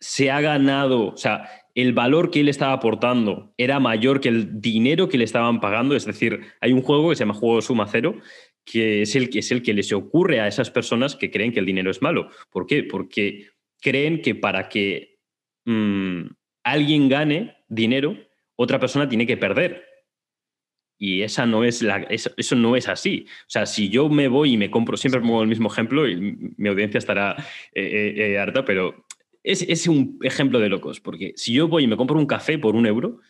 se 0.00 0.30
ha 0.30 0.40
ganado, 0.40 1.08
o 1.08 1.16
sea, 1.16 1.48
el 1.74 1.92
valor 1.92 2.30
que 2.30 2.40
él 2.40 2.48
estaba 2.48 2.72
aportando 2.72 3.52
era 3.56 3.80
mayor 3.80 4.20
que 4.20 4.28
el 4.28 4.60
dinero 4.60 5.08
que 5.08 5.18
le 5.18 5.24
estaban 5.24 5.60
pagando. 5.60 5.94
Es 5.94 6.04
decir, 6.04 6.40
hay 6.60 6.72
un 6.72 6.82
juego 6.82 7.10
que 7.10 7.16
se 7.16 7.20
llama 7.24 7.34
Juego 7.34 7.62
Suma 7.62 7.86
Cero, 7.86 8.16
que 8.64 9.02
es 9.02 9.16
el 9.16 9.30
que, 9.30 9.40
es 9.40 9.50
el 9.50 9.62
que 9.62 9.74
les 9.74 9.92
ocurre 9.92 10.40
a 10.40 10.48
esas 10.48 10.70
personas 10.70 11.16
que 11.16 11.30
creen 11.30 11.52
que 11.52 11.60
el 11.60 11.66
dinero 11.66 11.90
es 11.90 12.02
malo. 12.02 12.30
¿Por 12.50 12.66
qué? 12.66 12.82
Porque 12.84 13.48
creen 13.80 14.22
que 14.22 14.34
para 14.34 14.68
que 14.68 15.18
mm, 15.64 16.22
alguien 16.64 17.08
gane 17.08 17.56
dinero, 17.68 18.16
otra 18.56 18.78
persona 18.78 19.08
tiene 19.08 19.26
que 19.26 19.36
perder. 19.36 19.90
Y 21.02 21.22
esa 21.22 21.46
no 21.46 21.64
es 21.64 21.80
la, 21.80 21.96
eso, 22.10 22.56
no 22.56 22.76
es 22.76 22.86
así. 22.86 23.24
O 23.26 23.50
sea, 23.50 23.64
si 23.64 23.88
yo 23.88 24.10
me 24.10 24.28
voy 24.28 24.52
y 24.52 24.56
me 24.58 24.70
compro, 24.70 24.98
siempre 24.98 25.22
pongo 25.22 25.42
el 25.42 25.48
mismo 25.48 25.72
ejemplo 25.72 26.06
y 26.06 26.36
mi 26.58 26.68
audiencia 26.68 26.98
estará 26.98 27.36
eh, 27.74 27.82
eh, 27.82 28.32
eh, 28.32 28.38
harta, 28.38 28.66
pero 28.66 29.06
es, 29.42 29.86
un 29.86 30.18
ejemplo 30.22 30.58
de 30.58 30.68
locos, 30.68 31.00
porque 31.00 31.32
si 31.36 31.52
yo 31.52 31.68
voy 31.68 31.84
y 31.84 31.86
me 31.86 31.96
compro 31.96 32.18
un 32.18 32.26
café 32.26 32.58
por 32.58 32.76
un 32.76 32.86
euro, 32.86 33.20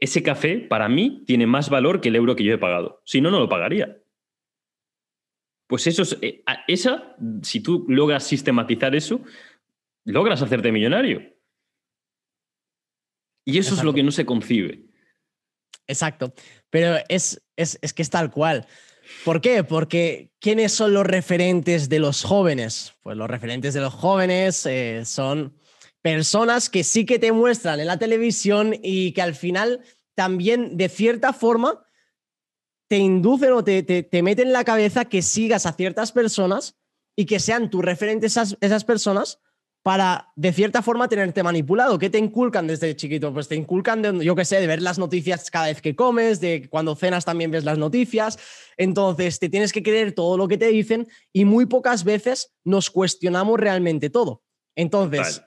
ese 0.00 0.22
café 0.22 0.58
para 0.58 0.88
mí 0.88 1.22
tiene 1.26 1.46
más 1.46 1.70
valor 1.70 2.00
que 2.00 2.08
el 2.08 2.16
euro 2.16 2.36
que 2.36 2.44
yo 2.44 2.54
he 2.54 2.58
pagado. 2.58 3.02
Si 3.04 3.20
no, 3.20 3.30
no 3.30 3.38
lo 3.38 3.48
pagaría. 3.48 3.98
Pues 5.66 5.86
eso 5.86 6.02
es, 6.02 6.16
eh, 6.22 6.42
esa, 6.66 7.16
si 7.42 7.60
tú 7.60 7.84
logras 7.88 8.24
sistematizar 8.26 8.94
eso, 8.94 9.20
logras 10.04 10.40
hacerte 10.40 10.72
millonario. 10.72 11.22
Y 13.44 13.58
eso 13.58 13.74
es 13.74 13.82
lo 13.82 13.94
que 13.94 14.02
no 14.02 14.10
se 14.10 14.26
concibe. 14.26 14.84
Exacto. 15.86 16.34
Pero 16.70 16.96
es, 17.08 17.42
es, 17.56 17.78
es 17.80 17.92
que 17.92 18.02
es 18.02 18.10
tal 18.10 18.30
cual. 18.30 18.66
¿Por 19.24 19.40
qué? 19.40 19.64
Porque 19.64 20.30
¿quiénes 20.40 20.72
son 20.72 20.94
los 20.94 21.06
referentes 21.06 21.88
de 21.88 21.98
los 21.98 22.24
jóvenes? 22.24 22.94
Pues 23.02 23.16
los 23.16 23.28
referentes 23.28 23.74
de 23.74 23.80
los 23.80 23.94
jóvenes 23.94 24.64
eh, 24.66 25.02
son 25.04 25.56
personas 26.02 26.70
que 26.70 26.84
sí 26.84 27.04
que 27.04 27.18
te 27.18 27.32
muestran 27.32 27.80
en 27.80 27.86
la 27.86 27.98
televisión 27.98 28.74
y 28.82 29.12
que 29.12 29.22
al 29.22 29.34
final 29.34 29.80
también 30.14 30.76
de 30.76 30.88
cierta 30.88 31.32
forma 31.32 31.84
te 32.88 32.96
inducen 32.96 33.52
o 33.52 33.62
te, 33.62 33.82
te, 33.82 34.22
meten 34.22 34.48
en 34.48 34.52
la 34.52 34.64
cabeza 34.64 35.04
que 35.04 35.20
sigas 35.20 35.66
a 35.66 35.72
ciertas 35.72 36.12
personas 36.12 36.76
y 37.14 37.26
que 37.26 37.38
sean 37.38 37.68
tus 37.68 37.84
referentes 37.84 38.36
esas 38.60 38.84
personas 38.84 39.40
para, 39.88 40.30
de 40.36 40.52
cierta 40.52 40.82
forma, 40.82 41.08
tenerte 41.08 41.42
manipulado. 41.42 41.98
¿Qué 41.98 42.10
te 42.10 42.18
inculcan 42.18 42.66
desde 42.66 42.94
chiquito? 42.94 43.32
Pues 43.32 43.48
te 43.48 43.54
inculcan, 43.54 44.02
de, 44.02 44.22
yo 44.22 44.36
qué 44.36 44.44
sé, 44.44 44.60
de 44.60 44.66
ver 44.66 44.82
las 44.82 44.98
noticias 44.98 45.50
cada 45.50 45.68
vez 45.68 45.80
que 45.80 45.96
comes, 45.96 46.42
de 46.42 46.68
cuando 46.68 46.94
cenas 46.94 47.24
también 47.24 47.50
ves 47.50 47.64
las 47.64 47.78
noticias. 47.78 48.38
Entonces, 48.76 49.38
te 49.38 49.48
tienes 49.48 49.72
que 49.72 49.82
creer 49.82 50.12
todo 50.12 50.36
lo 50.36 50.46
que 50.46 50.58
te 50.58 50.68
dicen 50.68 51.08
y 51.32 51.46
muy 51.46 51.64
pocas 51.64 52.04
veces 52.04 52.52
nos 52.64 52.90
cuestionamos 52.90 53.58
realmente 53.58 54.10
todo. 54.10 54.42
Entonces, 54.76 55.40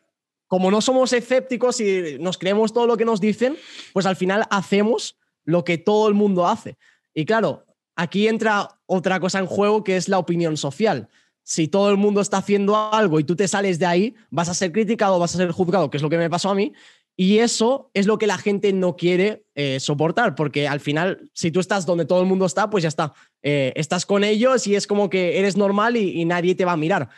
como 0.47 0.71
no 0.71 0.81
somos 0.81 1.13
escépticos 1.13 1.79
y 1.79 2.17
nos 2.19 2.39
creemos 2.39 2.73
todo 2.73 2.87
lo 2.87 2.97
que 2.97 3.05
nos 3.05 3.21
dicen, 3.21 3.55
pues 3.93 4.07
al 4.07 4.15
final 4.15 4.47
hacemos 4.49 5.19
lo 5.43 5.63
que 5.63 5.77
todo 5.77 6.07
el 6.07 6.15
mundo 6.15 6.47
hace. 6.47 6.79
Y 7.13 7.25
claro, 7.25 7.67
aquí 7.95 8.27
entra 8.27 8.79
otra 8.87 9.19
cosa 9.19 9.37
en 9.37 9.45
juego 9.45 9.83
que 9.83 9.97
es 9.97 10.09
la 10.09 10.17
opinión 10.17 10.57
social 10.57 11.09
si 11.43 11.67
todo 11.67 11.89
el 11.89 11.97
mundo 11.97 12.21
está 12.21 12.37
haciendo 12.37 12.75
algo 12.93 13.19
y 13.19 13.23
tú 13.23 13.35
te 13.35 13.47
sales 13.47 13.79
de 13.79 13.85
ahí, 13.85 14.15
vas 14.29 14.49
a 14.49 14.53
ser 14.53 14.71
criticado, 14.71 15.19
vas 15.19 15.33
a 15.35 15.37
ser 15.37 15.51
juzgado, 15.51 15.89
que 15.89 15.97
es 15.97 16.03
lo 16.03 16.09
que 16.09 16.17
me 16.17 16.29
pasó 16.29 16.49
a 16.49 16.55
mí. 16.55 16.73
Y 17.17 17.39
eso 17.39 17.91
es 17.93 18.07
lo 18.07 18.17
que 18.17 18.25
la 18.25 18.37
gente 18.37 18.73
no 18.73 18.95
quiere 18.95 19.43
eh, 19.53 19.79
soportar, 19.79 20.33
porque 20.33 20.67
al 20.67 20.79
final, 20.79 21.29
si 21.33 21.51
tú 21.51 21.59
estás 21.59 21.85
donde 21.85 22.05
todo 22.05 22.21
el 22.21 22.27
mundo 22.27 22.45
está, 22.45 22.69
pues 22.69 22.83
ya 22.83 22.87
está. 22.87 23.13
Eh, 23.43 23.73
estás 23.75 24.05
con 24.05 24.23
ellos 24.23 24.65
y 24.65 24.75
es 24.75 24.87
como 24.87 25.09
que 25.09 25.37
eres 25.37 25.57
normal 25.57 25.97
y, 25.97 26.23
nadie 26.25 26.55
te 26.55 26.65
va 26.65 26.71
a 26.71 26.77
mirar. 26.77 27.09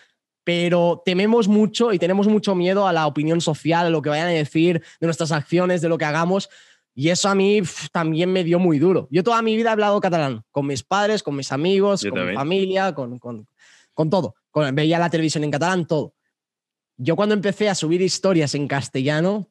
Pero 0.43 1.01
tememos 1.05 1.47
mucho 1.47 1.93
y 1.93 1.99
tenemos 1.99 2.27
mucho 2.27 2.53
miedo 2.55 2.87
a 2.87 2.91
la 2.91 3.07
opinión 3.07 3.39
social, 3.39 3.85
a 3.85 3.89
lo 3.89 4.01
que 4.01 4.09
vayan 4.09 4.27
a 4.27 4.31
decir 4.31 4.81
de 4.99 5.07
nuestras 5.07 5.31
acciones, 5.31 5.81
de 5.81 5.89
lo 5.89 5.97
que 5.97 6.05
hagamos. 6.05 6.49
Y 6.95 7.09
eso 7.09 7.29
a 7.29 7.35
mí 7.35 7.61
también 7.91 8.31
me 8.31 8.43
dio 8.43 8.59
muy 8.59 8.79
duro. 8.79 9.07
Yo 9.09 9.23
toda 9.23 9.41
mi 9.41 9.55
vida 9.55 9.69
he 9.69 9.71
hablado 9.71 10.01
catalán, 10.01 10.43
con 10.51 10.67
mis 10.67 10.83
padres, 10.83 11.23
con 11.23 11.35
mis 11.35 11.51
amigos, 11.51 12.03
con 12.03 12.27
mi 12.27 12.33
familia, 12.33 12.93
con, 12.93 13.19
con 13.19 13.47
todo. 14.09 14.35
veía 14.73 14.99
la 14.99 15.09
televisión 15.09 15.43
en 15.43 15.51
catalán, 15.51 15.85
todo. 15.85 16.13
Yo 16.97 17.15
cuando 17.15 17.33
empecé 17.33 17.69
a 17.69 17.75
subir 17.75 18.01
historias 18.01 18.53
en 18.55 18.67
castellano, 18.67 19.49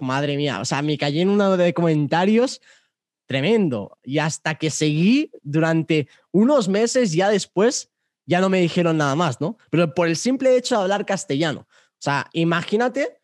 madre 0.00 0.36
mía, 0.36 0.60
o 0.60 0.64
sea, 0.64 0.82
me 0.82 0.96
caí 0.96 1.20
en 1.20 1.28
uno 1.28 1.56
de 1.56 1.74
comentarios 1.74 2.60
tremendo. 3.26 3.98
Y 4.02 4.18
hasta 4.18 4.56
que 4.56 4.70
seguí 4.70 5.30
durante 5.42 6.08
unos 6.32 6.68
meses, 6.68 7.12
ya 7.12 7.28
después, 7.28 7.90
ya 8.26 8.40
no 8.40 8.48
me 8.48 8.60
dijeron 8.60 8.96
nada 8.96 9.14
más, 9.14 9.40
¿no? 9.40 9.56
Pero 9.70 9.94
por 9.94 10.08
el 10.08 10.16
simple 10.16 10.56
hecho 10.56 10.76
de 10.76 10.82
hablar 10.82 11.06
castellano. 11.06 11.66
O 11.70 12.04
sea, 12.04 12.28
imagínate 12.32 13.22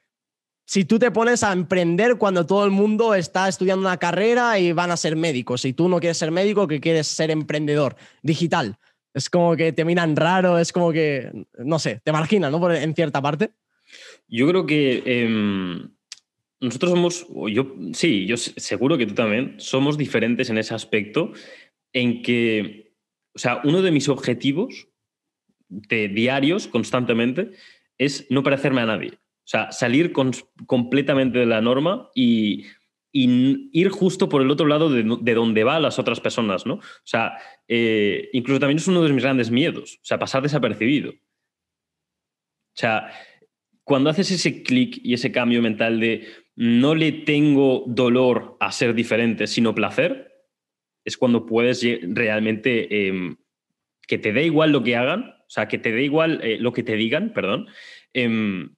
si 0.69 0.85
tú 0.85 0.99
te 0.99 1.11
pones 1.11 1.43
a 1.43 1.53
emprender 1.53 2.19
cuando 2.19 2.45
todo 2.45 2.67
el 2.67 2.71
mundo 2.71 3.15
está 3.15 3.49
estudiando 3.49 3.87
una 3.87 3.97
carrera 3.97 4.59
y 4.59 4.73
van 4.73 4.91
a 4.91 4.99
ser 4.99 5.17
médicos, 5.17 5.63
si 5.63 5.73
tú 5.73 5.89
no 5.89 5.99
quieres 5.99 6.19
ser 6.19 6.31
médico, 6.31 6.69
que 6.69 6.79
quieres 6.79 7.07
ser 7.07 7.31
emprendedor 7.31 7.97
digital. 8.23 8.79
Es 9.15 9.31
como 9.31 9.57
que 9.57 9.73
te 9.73 9.85
miran 9.85 10.17
raro, 10.17 10.59
es 10.59 10.73
como 10.73 10.93
que, 10.93 11.31
no 11.59 11.79
sé, 11.79 12.01
te 12.05 12.13
marginan, 12.13 12.53
¿no? 12.53 12.73
en 12.73 12.95
cierta 12.95 13.23
parte. 13.23 13.51
Yo 14.29 14.47
creo 14.49 14.67
que 14.67 15.03
em, 15.07 15.91
nosotros 16.61 16.93
somos, 16.93 17.27
yo 17.51 17.75
sí, 17.93 18.27
yo 18.27 18.37
seguro 18.37 18.99
que 18.99 19.07
tú 19.07 19.15
también, 19.15 19.55
somos 19.59 19.97
diferentes 19.97 20.51
en 20.51 20.59
ese 20.59 20.75
aspecto, 20.75 21.33
en 21.93 22.23
que, 22.23 22.93
o 23.35 23.39
sea, 23.39 23.61
uno 23.65 23.83
de 23.83 23.91
mis 23.91 24.09
objetivos 24.09 24.89
de 25.69 26.09
diarios 26.09 26.67
constantemente 26.67 27.53
es 27.97 28.27
no 28.31 28.43
parecerme 28.43 28.81
a 28.81 28.87
nadie. 28.87 29.13
O 29.13 29.51
sea, 29.51 29.73
salir 29.73 30.13
completamente 30.13 31.39
de 31.39 31.47
la 31.47 31.63
norma 31.63 32.11
y 32.15 32.67
y 33.13 33.71
ir 33.73 33.89
justo 33.89 34.29
por 34.29 34.43
el 34.43 34.51
otro 34.51 34.67
lado 34.67 34.91
de, 34.91 35.03
donde 35.35 35.65
van 35.65 35.83
las 35.83 35.99
otras 35.99 36.21
personas, 36.21 36.67
¿no? 36.67 36.75
O 36.75 37.05
sea, 37.05 37.39
eh, 37.67 38.29
incluso 38.33 38.61
también 38.61 38.79
es 38.79 38.89
uno 38.89 39.03
de 39.03 39.13
mis 39.13 39.23
grandes 39.23 39.51
miedos, 39.51 39.95
o 40.03 40.05
sea, 40.05 40.19
pasar 40.19 40.43
desapercibido. 40.43 41.11
O 41.11 42.81
sea, 42.81 43.11
cuando 43.83 44.11
haces 44.11 44.31
ese 44.31 44.63
clic 44.63 45.01
y 45.03 45.15
ese 45.15 45.33
cambio 45.33 45.63
mental 45.63 45.99
de 45.99 46.29
no 46.55 46.95
le 46.95 47.13
tengo 47.13 47.85
dolor 47.87 48.57
a 48.61 48.71
ser 48.73 48.95
diferente, 48.95 49.47
sino 49.47 49.75
placer, 49.75 50.29
es 51.05 51.17
cuando 51.17 51.47
puedes 51.47 51.87
realmente 52.03 53.09
em, 53.09 53.37
que 54.07 54.19
te 54.19 54.33
dé 54.33 54.45
igual 54.45 54.73
lo 54.73 54.83
que 54.83 54.97
hagan, 54.97 55.35
o 55.49 55.51
sea, 55.51 55.69
que 55.69 55.79
te 55.79 55.93
dé 55.93 56.03
igual 56.03 56.41
eh, 56.43 56.59
lo 56.61 56.73
que 56.73 56.83
te 56.83 56.97
digan, 56.97 57.33
perdón, 57.33 57.69
em, 58.13 58.77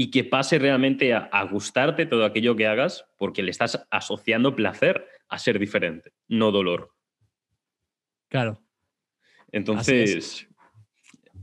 y 0.00 0.12
que 0.12 0.22
pase 0.22 0.60
realmente 0.60 1.12
a, 1.12 1.42
gustarte 1.50 2.06
todo 2.06 2.24
aquello 2.24 2.54
que 2.54 2.68
hagas 2.68 3.04
porque 3.16 3.42
le 3.42 3.50
estás 3.50 3.84
asociando 3.90 4.54
placer 4.54 5.04
a 5.28 5.40
ser 5.40 5.58
diferente, 5.58 6.12
no 6.28 6.52
dolor. 6.52 6.92
Claro. 8.28 8.62
Entonces, 9.50 10.46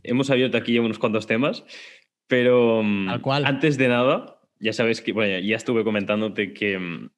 hemos 0.03 0.29
abierto 0.29 0.55
aquí 0.55 0.79
unos 0.79 0.99
cuantos 0.99 1.27
temas, 1.27 1.65
pero 2.27 2.81
mm, 2.81 3.09
antes 3.43 3.77
de 3.77 3.89
nada, 3.89 4.39
ya 4.57 4.71
sabes 4.71 5.01
que, 5.01 5.11
bueno, 5.11 5.37
ya 5.39 5.57
estuve 5.57 5.83
comentándote 5.83 6.53
que 6.53 6.79
mm, 6.79 7.09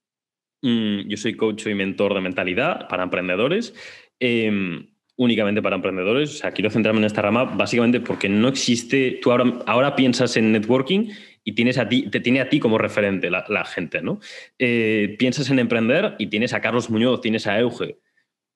mm, 0.64 1.08
yo 1.08 1.18
soy 1.18 1.36
coach 1.36 1.68
y 1.68 1.76
mentor 1.76 2.16
de 2.16 2.22
mentalidad 2.22 2.88
para 2.88 3.04
emprendedores, 3.04 3.76
em, 4.20 4.88
únicamente 5.18 5.62
para 5.62 5.76
emprendedores. 5.76 6.30
O 6.30 6.38
sea, 6.38 6.52
quiero 6.52 6.70
centrarme 6.70 7.00
en 7.00 7.06
esta 7.06 7.22
rama 7.22 7.44
básicamente 7.44 8.00
porque 8.00 8.30
no 8.30 8.48
existe, 8.48 9.20
tú 9.22 9.32
ahora, 9.32 9.60
ahora 9.66 9.96
piensas 9.96 10.38
en 10.38 10.52
networking 10.52 11.10
y 11.44 11.54
tienes 11.54 11.78
a 11.78 11.90
ti, 11.90 12.04
te 12.10 12.20
tiene 12.20 12.40
a 12.40 12.50
ti 12.50 12.60
como 12.60 12.78
referente 12.78 13.30
la, 13.30 13.66
gente, 13.66 14.02
¿no? 14.02 14.20
Eh, 14.60 15.16
piensas 15.20 15.50
en 15.50 15.60
emprender 15.60 16.16
y 16.20 16.28
tienes 16.28 16.54
a 16.54 16.62
Carlos 16.62 16.90
Muñoz, 16.90 17.22
tienes 17.22 17.48
a 17.48 17.60
Euge. 17.60 18.00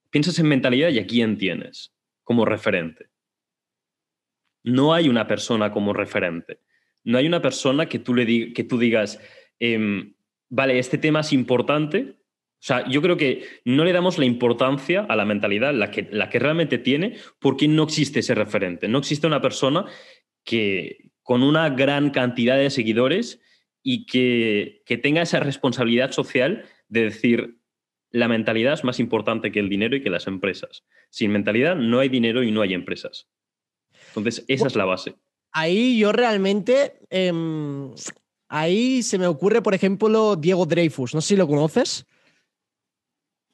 Piensas 0.10 0.38
en 0.40 0.48
mentalidad 0.48 0.90
y 0.90 1.00
a 1.00 1.08
quién 1.08 1.38
tienes 1.38 1.94
como 2.24 2.46
referente. 2.46 3.08
No 4.64 4.94
hay 4.94 5.10
una 5.10 5.28
persona 5.28 5.72
como 5.72 5.94
referente. 5.94 6.60
No 7.04 7.18
hay 7.18 7.28
una 7.28 7.42
persona 7.42 7.88
que 7.88 7.98
tú, 7.98 8.14
le 8.14 8.54
que 8.54 8.64
tú 8.64 8.78
digas, 8.78 9.20
em, 9.60 10.14
vale, 10.50 10.78
este 10.78 10.98
tema 10.98 11.22
es 11.22 11.34
importante. 11.34 12.16
O 12.62 12.64
sea, 12.64 12.88
yo 12.88 13.02
creo 13.02 13.18
que 13.18 13.44
no 13.66 13.84
le 13.84 13.92
damos 13.92 14.20
la 14.20 14.26
importancia 14.26 15.08
a 15.10 15.16
la 15.16 15.26
mentalidad, 15.26 15.74
la 15.74 15.90
que, 15.90 16.08
la 16.12 16.30
que 16.30 16.38
realmente 16.38 16.78
tiene, 16.78 17.18
porque 17.40 17.68
no 17.68 17.82
existe 17.82 18.20
ese 18.20 18.36
referente. 18.36 18.88
No 18.88 19.00
existe 19.00 19.26
una 19.26 19.42
persona 19.42 19.86
que 20.44 21.12
con 21.24 21.42
una 21.42 21.72
gran 21.72 22.12
cantidad 22.12 22.58
de 22.58 22.70
seguidores 22.70 23.42
y 23.82 24.06
que, 24.06 24.84
que 24.86 25.00
tenga 25.00 25.24
esa 25.24 25.40
responsabilidad 25.40 26.12
social 26.12 26.66
de 26.88 27.06
decir, 27.06 27.58
la 28.12 28.28
mentalidad 28.28 28.74
es 28.74 28.84
más 28.84 29.00
importante 29.00 29.52
que 29.52 29.60
el 29.60 29.68
dinero 29.68 29.96
y 29.96 30.04
que 30.04 30.12
las 30.12 30.28
empresas. 30.28 30.84
Sin 31.10 31.32
mentalidad 31.32 31.76
no 31.76 31.98
hay 31.98 32.10
dinero 32.10 32.44
y 32.44 32.52
no 32.52 32.62
hay 32.62 32.76
empresas. 32.76 33.28
Entonces, 34.10 34.46
esa 34.48 34.68
es 34.68 34.76
la 34.76 34.86
base. 34.86 35.16
Ahí 35.52 35.98
yo 35.98 36.12
realmente, 36.12 37.00
em, 37.10 37.90
ahí 38.50 39.02
se 39.02 39.18
me 39.18 39.26
ocurre, 39.26 39.64
por 39.64 39.74
ejemplo, 39.74 40.36
Diego 40.36 40.68
Dreyfus, 40.68 41.16
no 41.16 41.22
sé 41.22 41.30
si 41.30 41.36
lo 41.38 41.48
conoces. 41.48 42.06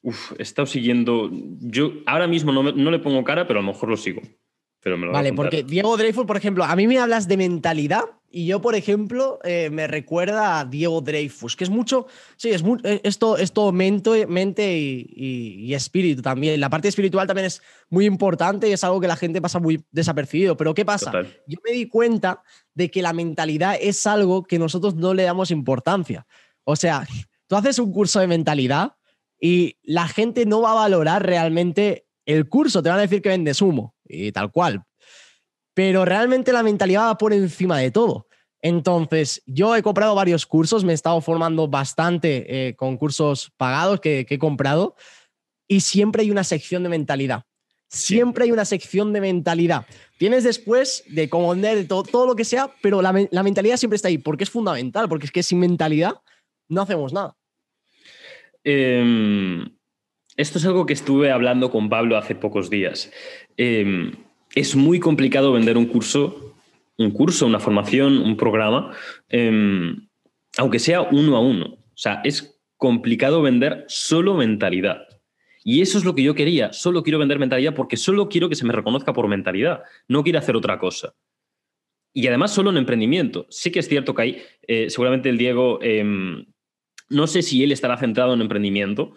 Uf, 0.08 0.32
he 0.38 0.42
estado 0.42 0.66
siguiendo, 0.66 1.30
yo 1.60 1.92
ahora 2.06 2.26
mismo 2.26 2.52
no, 2.52 2.62
no 2.62 2.90
le 2.90 2.98
pongo 2.98 3.24
cara, 3.24 3.46
pero 3.46 3.60
a 3.60 3.62
lo 3.62 3.72
mejor 3.72 3.88
lo 3.88 3.96
sigo 3.96 4.22
vale, 4.96 5.32
porque 5.32 5.62
Diego 5.62 5.96
Dreyfus, 5.96 6.26
por 6.26 6.36
ejemplo, 6.36 6.64
a 6.64 6.76
mí 6.76 6.86
me 6.86 6.98
hablas 6.98 7.28
de 7.28 7.36
mentalidad 7.36 8.04
y 8.30 8.46
yo, 8.46 8.60
por 8.60 8.74
ejemplo, 8.74 9.38
eh, 9.42 9.70
me 9.70 9.86
recuerda 9.86 10.60
a 10.60 10.64
Diego 10.66 11.00
Dreyfus, 11.00 11.56
que 11.56 11.64
es 11.64 11.70
mucho, 11.70 12.06
sí, 12.36 12.50
es, 12.50 12.62
eh, 12.84 13.00
esto, 13.02 13.38
esto 13.38 13.72
mente, 13.72 14.26
mente 14.26 14.76
y, 14.76 15.72
espíritu 15.72 16.20
también. 16.20 16.60
La 16.60 16.68
parte 16.68 16.88
espiritual 16.88 17.26
también 17.26 17.46
es 17.46 17.62
muy 17.88 18.04
importante 18.04 18.68
y 18.68 18.72
es 18.72 18.84
algo 18.84 19.00
que 19.00 19.08
la 19.08 19.16
gente 19.16 19.40
pasa 19.40 19.58
muy 19.58 19.82
desapercibido. 19.90 20.56
Pero 20.56 20.74
¿qué 20.74 20.84
pasa? 20.84 21.10
Yo 21.46 21.58
me 21.64 21.72
di 21.72 21.88
cuenta 21.88 22.42
de 22.74 22.90
que 22.90 23.00
la 23.00 23.12
mentalidad 23.12 23.76
es 23.80 24.06
algo 24.06 24.44
que 24.44 24.58
nosotros 24.58 24.94
no 24.94 25.14
le 25.14 25.22
damos 25.22 25.50
importancia. 25.50 26.26
O 26.64 26.76
sea, 26.76 27.06
tú 27.46 27.56
haces 27.56 27.78
un 27.78 27.92
curso 27.92 28.20
de 28.20 28.26
mentalidad 28.26 28.97
y 29.40 29.76
la 29.82 30.08
gente 30.08 30.46
no 30.46 30.62
va 30.62 30.72
a 30.72 30.76
valorar 30.76 31.24
realmente 31.24 32.06
el 32.26 32.48
curso, 32.48 32.82
te 32.82 32.88
van 32.88 32.98
a 32.98 33.02
decir 33.02 33.22
que 33.22 33.30
vendes 33.30 33.62
humo 33.62 33.94
y 34.04 34.32
tal 34.32 34.50
cual. 34.52 34.84
Pero 35.74 36.04
realmente 36.04 36.52
la 36.52 36.62
mentalidad 36.62 37.08
va 37.08 37.18
por 37.18 37.32
encima 37.32 37.78
de 37.78 37.90
todo. 37.90 38.26
Entonces, 38.60 39.42
yo 39.46 39.76
he 39.76 39.82
comprado 39.82 40.14
varios 40.14 40.44
cursos, 40.44 40.84
me 40.84 40.92
he 40.92 40.94
estado 40.94 41.20
formando 41.20 41.68
bastante 41.68 42.68
eh, 42.68 42.74
con 42.74 42.96
cursos 42.96 43.52
pagados 43.56 44.00
que, 44.00 44.26
he 44.28 44.38
comprado 44.38 44.96
y 45.68 45.80
siempre 45.80 46.22
hay 46.22 46.30
una 46.30 46.44
sección 46.44 46.82
de 46.82 46.88
mentalidad. 46.88 47.44
Siempre 47.88 48.44
hay 48.44 48.50
una 48.50 48.64
sección 48.64 49.12
de 49.12 49.20
mentalidad. 49.20 49.86
Tienes 50.18 50.44
después 50.44 51.04
de 51.08 51.30
cómo 51.30 51.54
de 51.54 51.84
todo, 51.84 52.02
todo, 52.02 52.26
lo 52.26 52.36
que 52.36 52.44
sea, 52.44 52.70
pero 52.82 53.00
la, 53.00 53.28
la, 53.30 53.42
mentalidad 53.42 53.78
siempre 53.78 53.96
está 53.96 54.08
ahí 54.08 54.18
porque 54.18 54.44
es 54.44 54.50
fundamental, 54.50 55.08
porque 55.08 55.26
es 55.26 55.32
que 55.32 55.42
sin 55.42 55.60
mentalidad 55.60 56.20
no 56.68 56.82
hacemos 56.82 57.12
nada. 57.14 57.38
Eh, 58.64 59.64
esto 60.38 60.58
es 60.58 60.66
algo 60.66 60.86
que 60.86 60.92
estuve 60.92 61.32
hablando 61.32 61.72
con 61.72 61.88
Pablo 61.88 62.16
hace 62.16 62.36
pocos 62.36 62.70
días. 62.70 63.10
Em, 63.56 64.12
es 64.54 64.76
muy 64.76 65.00
complicado 65.00 65.52
vender 65.52 65.76
un 65.76 65.86
curso, 65.86 66.54
un 66.96 67.10
curso, 67.10 67.44
una 67.44 67.58
formación, 67.58 68.18
un 68.18 68.36
programa, 68.36 68.92
em, 69.28 70.08
aunque 70.56 70.78
sea 70.78 71.02
uno 71.02 71.36
a 71.36 71.40
uno. 71.40 71.66
O 71.66 71.96
sea, 71.96 72.20
es 72.22 72.60
complicado 72.76 73.42
vender 73.42 73.84
solo 73.88 74.34
mentalidad. 74.34 75.08
Y 75.64 75.82
eso 75.82 75.98
es 75.98 76.04
lo 76.04 76.14
que 76.14 76.22
yo 76.22 76.36
quería. 76.36 76.72
Solo 76.72 77.02
quiero 77.02 77.18
vender 77.18 77.40
mentalidad 77.40 77.74
porque 77.74 77.96
solo 77.96 78.28
quiero 78.28 78.48
que 78.48 78.54
se 78.54 78.64
me 78.64 78.72
reconozca 78.72 79.12
por 79.12 79.26
mentalidad. 79.26 79.82
No 80.06 80.22
quiero 80.22 80.38
hacer 80.38 80.54
otra 80.54 80.78
cosa. 80.78 81.14
Y 82.14 82.28
además 82.28 82.54
solo 82.54 82.70
en 82.70 82.76
emprendimiento. 82.76 83.46
Sí 83.50 83.72
que 83.72 83.80
es 83.80 83.88
cierto 83.88 84.14
que 84.14 84.22
hay, 84.22 84.42
eh, 84.68 84.88
seguramente 84.88 85.28
el 85.28 85.36
Diego, 85.36 85.80
em, 85.82 86.46
no 87.08 87.26
sé 87.26 87.42
si 87.42 87.62
él 87.62 87.72
estará 87.72 87.96
centrado 87.96 88.34
en 88.34 88.40
emprendimiento, 88.40 89.14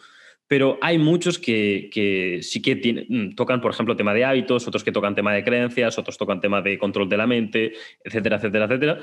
pero 0.52 0.78
hay 0.82 0.98
muchos 0.98 1.40
que, 1.40 2.40
sí 2.42 2.62
que 2.62 3.06
mm, 3.08 3.36
tocan, 3.36 3.62
por 3.62 3.72
ejemplo, 3.72 3.96
tema 3.96 4.14
de 4.14 4.26
hábitos, 4.26 4.68
otros 4.68 4.84
que 4.84 4.92
tocan 4.92 5.16
tema 5.16 5.34
de 5.34 5.46
creencias, 5.46 5.98
otros 5.98 6.18
tocan 6.18 6.42
tema 6.42 6.62
de 6.62 6.78
control 6.78 7.08
de 7.08 7.16
la 7.16 7.26
mente, 7.26 7.72
etcétera, 8.04 8.36
etcétera, 8.36 8.66
etcétera. 8.66 9.00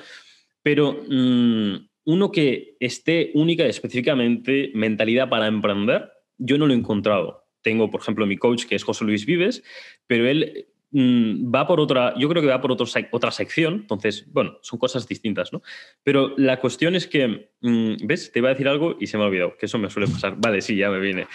Pero 0.63 1.05
mm, 1.09 1.89
uno 2.05 2.31
que 2.31 2.77
esté 2.81 3.31
única 3.33 3.65
y 3.65 3.71
específicamente 3.71 4.71
mentalidad 4.75 5.31
para 5.31 5.47
emprender, 5.47 6.11
yo 6.37 6.59
no 6.59 6.67
lo 6.67 6.75
he 6.75 6.77
encontrado. 6.77 7.45
Tengo, 7.63 7.91
por 7.91 8.03
ejemplo, 8.03 8.27
mi 8.27 8.37
coach, 8.37 8.67
que 8.67 8.75
es 8.75 8.85
José 8.85 9.05
Luis 9.05 9.25
Vives, 9.25 9.63
pero 10.07 10.29
él 10.29 10.67
Mm, 10.91 11.55
va 11.55 11.67
por 11.67 11.81
otra, 11.81 12.15
yo 12.17 12.29
creo 12.29 12.43
que 12.43 12.49
va 12.49 12.61
por 12.61 12.73
otra 12.73 13.31
sección, 13.31 13.75
entonces, 13.75 14.27
bueno, 14.33 14.59
son 14.63 14.79
cosas 14.79 15.07
distintas, 15.07 15.53
¿no? 15.53 15.61
Pero 16.03 16.35
la 16.39 16.59
cuestión 16.61 16.95
es 16.95 17.07
que, 17.07 17.51
mm, 17.61 18.07
¿ves? 18.07 18.33
Te 18.33 18.39
iba 18.39 18.49
a 18.49 18.53
decir 18.53 18.69
algo 18.69 18.97
y 18.99 19.07
se 19.07 19.19
me 19.19 19.25
ha 19.25 19.27
olvidado, 19.27 19.57
que 19.59 19.67
eso 19.67 19.79
me 19.79 19.91
suele 19.91 20.09
pasar. 20.09 20.37
Vale, 20.39 20.63
sí, 20.63 20.77
ya 20.77 20.91
me 20.91 20.99
viene. 20.99 21.27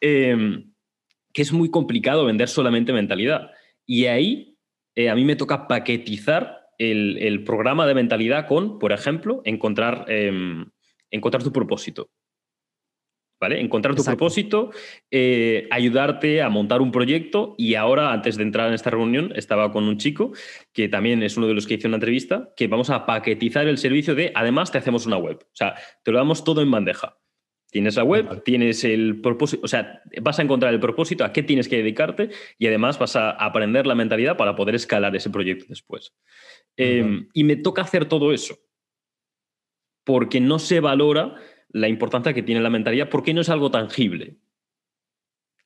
Em, 0.00 0.72
que 1.32 1.42
es 1.42 1.52
muy 1.52 1.70
complicado 1.70 2.24
vender 2.24 2.48
solamente 2.48 2.92
mentalidad. 2.92 3.50
Y 3.86 4.06
ahí 4.06 4.58
eh, 4.94 5.10
a 5.10 5.14
mí 5.14 5.24
me 5.24 5.36
toca 5.36 5.66
paquetizar 5.66 6.68
el, 6.78 7.18
el, 7.18 7.44
programa 7.44 7.86
de 7.86 7.94
mentalidad 7.94 8.46
con, 8.46 8.78
por 8.78 8.92
ejemplo, 8.92 9.42
encontrar, 9.44 10.06
em, 10.08 10.66
encontrar 11.10 11.42
tu 11.42 11.52
propósito. 11.52 12.10
¿Vale? 13.40 13.60
Encontrar 13.60 13.94
tu 13.94 14.04
propósito, 14.04 14.70
eh, 15.10 15.66
ayudarte 15.70 16.42
a 16.42 16.50
montar 16.50 16.82
un 16.82 16.92
proyecto 16.92 17.54
y 17.56 17.74
ahora, 17.74 18.12
antes 18.12 18.36
de 18.36 18.42
entrar 18.42 18.68
en 18.68 18.74
esta 18.74 18.90
reunión, 18.90 19.32
estaba 19.34 19.72
con 19.72 19.84
un 19.84 19.96
chico 19.96 20.32
que 20.72 20.88
también 20.88 21.22
es 21.22 21.36
uno 21.36 21.46
de 21.46 21.54
los 21.54 21.66
que 21.66 21.74
hizo 21.74 21.88
una 21.88 21.96
entrevista, 21.96 22.52
que 22.56 22.68
vamos 22.68 22.90
a 22.90 23.06
paquetizar 23.06 23.66
el 23.66 23.78
servicio 23.78 24.14
de, 24.14 24.30
además, 24.34 24.70
te 24.70 24.78
hacemos 24.78 25.06
una 25.06 25.16
web. 25.16 25.38
O 25.42 25.54
sea, 25.54 25.74
te 26.04 26.12
lo 26.12 26.18
damos 26.18 26.44
todo 26.44 26.60
en 26.60 26.70
bandeja. 26.70 27.16
Tienes 27.70 27.94
la 27.94 28.02
web, 28.02 28.42
tienes 28.42 28.82
el 28.82 29.20
propósito, 29.20 29.62
o 29.64 29.68
sea, 29.68 30.02
vas 30.20 30.40
a 30.40 30.42
encontrar 30.42 30.74
el 30.74 30.80
propósito, 30.80 31.24
a 31.24 31.32
qué 31.32 31.44
tienes 31.44 31.68
que 31.68 31.76
dedicarte 31.76 32.30
y 32.58 32.66
además 32.66 32.98
vas 32.98 33.14
a 33.14 33.30
aprender 33.30 33.86
la 33.86 33.94
mentalidad 33.94 34.36
para 34.36 34.56
poder 34.56 34.74
escalar 34.74 35.14
ese 35.14 35.30
proyecto 35.30 35.66
después. 35.68 36.12
Em, 36.76 37.28
y 37.32 37.44
me 37.44 37.54
toca 37.54 37.82
hacer 37.82 38.06
todo 38.06 38.32
eso 38.32 38.58
porque 40.04 40.40
no 40.40 40.58
se 40.58 40.80
valora 40.80 41.36
la 41.72 41.88
importancia 41.88 42.32
que 42.32 42.42
tiene 42.42 42.60
la 42.60 42.70
mentalidad 42.70 43.08
porque 43.08 43.34
no 43.34 43.40
es 43.40 43.48
algo 43.48 43.70
tangible. 43.70 44.36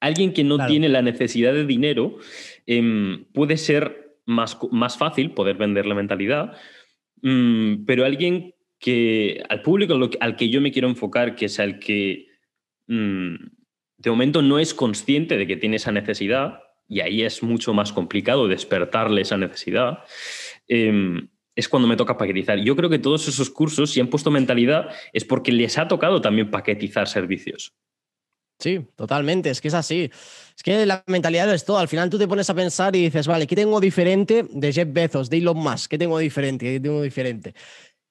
Alguien 0.00 0.32
que 0.32 0.44
no 0.44 0.66
tiene 0.66 0.88
la 0.88 1.02
necesidad 1.02 1.54
de 1.54 1.64
dinero 1.64 2.18
em, 2.66 3.24
puede 3.32 3.56
ser 3.56 4.18
más, 4.26 4.58
más, 4.70 4.98
fácil 4.98 5.30
poder 5.32 5.56
vender 5.56 5.86
la 5.86 5.94
mentalidad, 5.94 6.56
mm, 7.22 7.84
pero 7.86 8.04
alguien 8.04 8.54
que 8.78 9.42
al 9.48 9.62
público 9.62 9.98
al 10.20 10.36
que 10.36 10.50
yo 10.50 10.60
me 10.60 10.72
quiero 10.72 10.88
enfocar, 10.88 11.36
que 11.36 11.46
es 11.46 11.58
al 11.58 11.78
que 11.78 12.26
mm, 12.86 13.34
de 13.96 14.10
momento 14.10 14.42
no 14.42 14.58
es 14.58 14.74
consciente 14.74 15.38
de 15.38 15.46
que 15.46 15.56
tiene 15.56 15.76
esa 15.76 15.92
necesidad, 15.92 16.60
y 16.86 17.00
ahí 17.00 17.22
es 17.22 17.42
mucho 17.42 17.72
más 17.72 17.92
complicado 17.92 18.46
despertarle 18.46 19.22
esa 19.22 19.38
necesidad, 19.38 20.00
em, 20.68 21.28
es 21.56 21.68
cuando 21.68 21.88
me 21.88 21.96
toca 21.96 22.16
paquetizar. 22.16 22.58
Yo 22.58 22.76
creo 22.76 22.90
que 22.90 22.98
todos 22.98 23.28
esos 23.28 23.50
cursos, 23.50 23.90
si 23.90 24.00
han 24.00 24.08
puesto 24.08 24.30
mentalidad, 24.30 24.88
es 25.12 25.24
porque 25.24 25.52
les 25.52 25.78
ha 25.78 25.88
tocado 25.88 26.20
también 26.20 26.50
paquetizar 26.50 27.08
servicios. 27.08 27.72
Sí, 28.58 28.80
totalmente, 28.96 29.50
es 29.50 29.60
que 29.60 29.68
es 29.68 29.74
así. 29.74 30.10
Es 30.56 30.62
que 30.62 30.86
la 30.86 31.02
mentalidad 31.06 31.52
es 31.52 31.64
todo. 31.64 31.78
Al 31.78 31.88
final 31.88 32.08
tú 32.08 32.18
te 32.18 32.28
pones 32.28 32.48
a 32.50 32.54
pensar 32.54 32.94
y 32.94 33.02
dices, 33.02 33.26
vale, 33.26 33.46
¿qué 33.46 33.56
tengo 33.56 33.80
diferente 33.80 34.46
de 34.48 34.72
Jeff 34.72 34.88
Bezos, 34.92 35.28
de 35.28 35.38
Elon 35.38 35.56
Musk? 35.56 35.90
¿Qué 35.90 35.98
tengo 35.98 36.18
diferente? 36.18 36.64
¿Qué 36.64 36.80
tengo 36.80 37.02
diferente? 37.02 37.54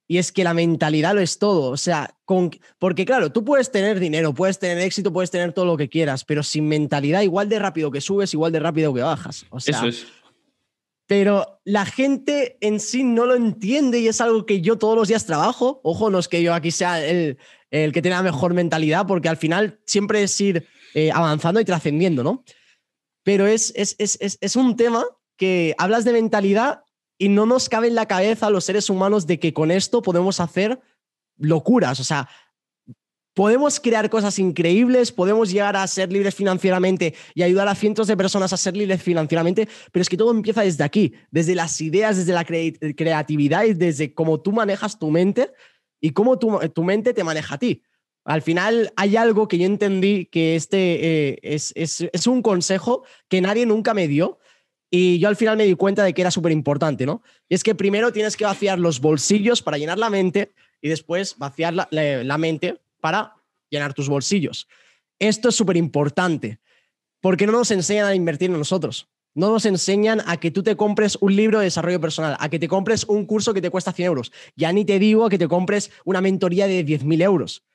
y 0.07 0.17
es 0.17 0.31
que 0.31 0.43
la 0.43 0.53
mentalidad 0.53 1.15
lo 1.15 1.21
es 1.21 1.39
todo. 1.39 1.71
O 1.71 1.77
sea, 1.77 2.15
con, 2.25 2.51
porque 2.77 3.05
claro, 3.05 3.31
tú 3.31 3.43
puedes 3.43 3.71
tener 3.71 3.99
dinero, 3.99 4.33
puedes 4.33 4.59
tener 4.59 4.77
éxito, 4.79 5.13
puedes 5.13 5.31
tener 5.31 5.53
todo 5.53 5.65
lo 5.65 5.77
que 5.77 5.89
quieras, 5.89 6.25
pero 6.25 6.43
sin 6.43 6.67
mentalidad, 6.67 7.21
igual 7.21 7.49
de 7.49 7.59
rápido 7.59 7.89
que 7.89 8.01
subes, 8.01 8.33
igual 8.33 8.51
de 8.51 8.59
rápido 8.59 8.93
que 8.93 9.01
bajas. 9.01 9.45
O 9.49 9.59
sea, 9.59 9.77
Eso 9.77 9.87
es. 9.87 10.07
Pero 11.05 11.59
la 11.65 11.85
gente 11.85 12.57
en 12.61 12.79
sí 12.79 13.03
no 13.03 13.25
lo 13.25 13.35
entiende 13.35 13.99
y 13.99 14.07
es 14.07 14.21
algo 14.21 14.45
que 14.45 14.61
yo 14.61 14.77
todos 14.77 14.95
los 14.95 15.07
días 15.07 15.25
trabajo. 15.25 15.81
Ojo, 15.83 16.09
no 16.09 16.19
es 16.19 16.27
que 16.27 16.41
yo 16.41 16.53
aquí 16.53 16.71
sea 16.71 17.05
el, 17.05 17.37
el 17.71 17.91
que 17.91 18.01
tenga 18.01 18.21
mejor 18.23 18.53
mentalidad, 18.53 19.05
porque 19.05 19.29
al 19.29 19.37
final 19.37 19.79
siempre 19.85 20.23
es 20.23 20.39
ir 20.39 20.67
eh, 20.93 21.11
avanzando 21.11 21.59
y 21.59 21.65
trascendiendo, 21.65 22.23
¿no? 22.23 22.43
Pero 23.23 23.47
es, 23.47 23.73
es, 23.75 23.95
es, 23.99 24.17
es 24.19 24.55
un 24.55 24.75
tema 24.75 25.05
que 25.37 25.75
hablas 25.77 26.05
de 26.05 26.13
mentalidad 26.13 26.83
y 27.17 27.29
no 27.29 27.45
nos 27.45 27.69
cabe 27.69 27.87
en 27.87 27.95
la 27.95 28.07
cabeza 28.07 28.47
a 28.47 28.49
los 28.49 28.65
seres 28.65 28.89
humanos 28.89 29.27
de 29.27 29.39
que 29.39 29.53
con 29.53 29.71
esto 29.71 30.01
podemos 30.01 30.39
hacer 30.39 30.79
locuras. 31.37 31.99
O 31.99 32.03
sea, 32.03 32.29
podemos 33.33 33.79
crear 33.79 34.09
cosas 34.09 34.37
increíbles, 34.39 35.11
podemos 35.11 35.51
llegar 35.51 35.75
a 35.75 35.87
ser 35.87 36.11
libres 36.11 36.35
financieramente 36.35 37.13
y 37.33 37.43
ayudar 37.43 37.67
a 37.67 37.75
cientos 37.75 38.07
de 38.07 38.17
personas 38.17 38.53
a 38.53 38.57
ser 38.57 38.77
libres 38.77 39.01
financieramente, 39.01 39.67
pero 39.91 40.01
es 40.01 40.09
que 40.09 40.17
todo 40.17 40.31
empieza 40.31 40.61
desde 40.61 40.83
aquí, 40.83 41.13
desde 41.31 41.55
las 41.55 41.79
ideas, 41.81 42.17
desde 42.17 42.33
la 42.33 42.45
cre 42.45 42.73
creatividad 42.95 43.63
y 43.65 43.73
desde 43.73 44.13
cómo 44.13 44.41
tú 44.41 44.51
manejas 44.51 44.99
tu 44.99 45.09
mente 45.09 45.51
y 45.99 46.11
cómo 46.11 46.37
tu, 46.37 46.59
tu, 46.73 46.83
mente 46.83 47.13
te 47.13 47.23
maneja 47.23 47.55
a 47.55 47.57
ti. 47.57 47.83
Al 48.25 48.41
final 48.41 48.93
hay 48.95 49.17
algo 49.17 49.47
que 49.47 49.57
yo 49.57 49.65
entendí 49.65 50.25
que 50.25 50.55
este 50.55 51.29
eh, 51.29 51.39
es, 51.41 51.73
es, 51.75 52.07
es 52.11 52.27
un 52.27 52.41
consejo 52.41 53.03
que 53.27 53.41
nadie 53.41 53.65
nunca 53.65 53.93
me 53.93 54.07
dio, 54.07 54.39
y 54.95 55.17
yo 55.17 55.27
al 55.27 55.35
final 55.35 55.57
me 55.57 55.65
di 55.65 55.73
cuenta 55.73 56.03
de 56.03 56.13
que 56.13 56.21
era 56.21 56.29
súper 56.29 56.51
importante, 56.51 57.07
¿no? 57.07 57.23
Y 57.49 57.55
es 57.55 57.63
que 57.63 57.73
primero 57.73 58.13
tienes 58.13 58.37
que 58.37 58.45
vaciar 58.45 58.77
los 58.77 59.01
bolsillos 59.01 59.63
para 59.63 59.79
llenar 59.79 59.97
la 59.97 60.11
mente 60.11 60.53
y 60.83 60.89
después 60.89 61.35
vaciar 61.39 61.73
la, 61.73 61.87
la, 61.89 62.23
la 62.23 62.37
mente 62.37 62.82
para 63.03 63.35
llenar 63.69 63.93
tus 63.93 64.07
bolsillos. 64.07 64.69
Esto 65.19 65.49
es 65.49 65.55
súper 65.55 65.75
importante 65.75 66.61
porque 67.19 67.45
no 67.45 67.51
nos 67.51 67.69
enseñan 67.69 68.05
a 68.05 68.15
invertir 68.15 68.49
en 68.49 68.57
nosotros. 68.57 69.09
No 69.35 69.49
nos 69.51 69.65
enseñan 69.65 70.21
a 70.25 70.37
que 70.37 70.51
tú 70.51 70.63
te 70.63 70.77
compres 70.77 71.17
un 71.19 71.35
libro 71.35 71.59
de 71.59 71.65
desarrollo 71.65 71.99
personal, 71.99 72.37
a 72.39 72.47
que 72.47 72.59
te 72.59 72.69
compres 72.69 73.03
un 73.03 73.25
curso 73.25 73.53
que 73.53 73.61
te 73.61 73.69
cuesta 73.69 73.91
100 73.91 74.05
euros. 74.05 74.31
Ya 74.55 74.71
ni 74.71 74.85
te 74.85 74.99
digo 74.99 75.27
que 75.27 75.37
te 75.37 75.49
compres 75.49 75.91
una 76.05 76.21
mentoría 76.21 76.65
de 76.65 76.85
10.000 76.85 77.21
euros. 77.23 77.65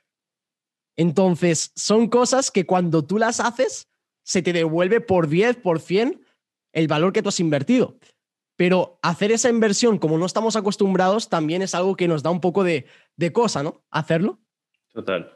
Entonces, 0.96 1.72
son 1.76 2.08
cosas 2.08 2.50
que 2.50 2.64
cuando 2.64 3.04
tú 3.04 3.18
las 3.18 3.38
haces, 3.38 3.88
se 4.22 4.40
te 4.40 4.54
devuelve 4.54 5.02
por 5.02 5.28
10, 5.28 5.56
por 5.56 5.80
100 5.80 6.24
el 6.72 6.88
valor 6.88 7.12
que 7.12 7.22
tú 7.22 7.28
has 7.28 7.40
invertido. 7.40 7.98
Pero 8.56 8.98
hacer 9.02 9.30
esa 9.30 9.50
inversión, 9.50 9.98
como 9.98 10.16
no 10.16 10.24
estamos 10.24 10.56
acostumbrados, 10.56 11.28
también 11.28 11.60
es 11.60 11.74
algo 11.74 11.96
que 11.96 12.08
nos 12.08 12.22
da 12.22 12.30
un 12.30 12.40
poco 12.40 12.64
de 12.64 12.86
cosa, 13.32 13.62
¿no? 13.62 13.82
Hacerlo. 13.90 14.38
Total. 14.98 15.32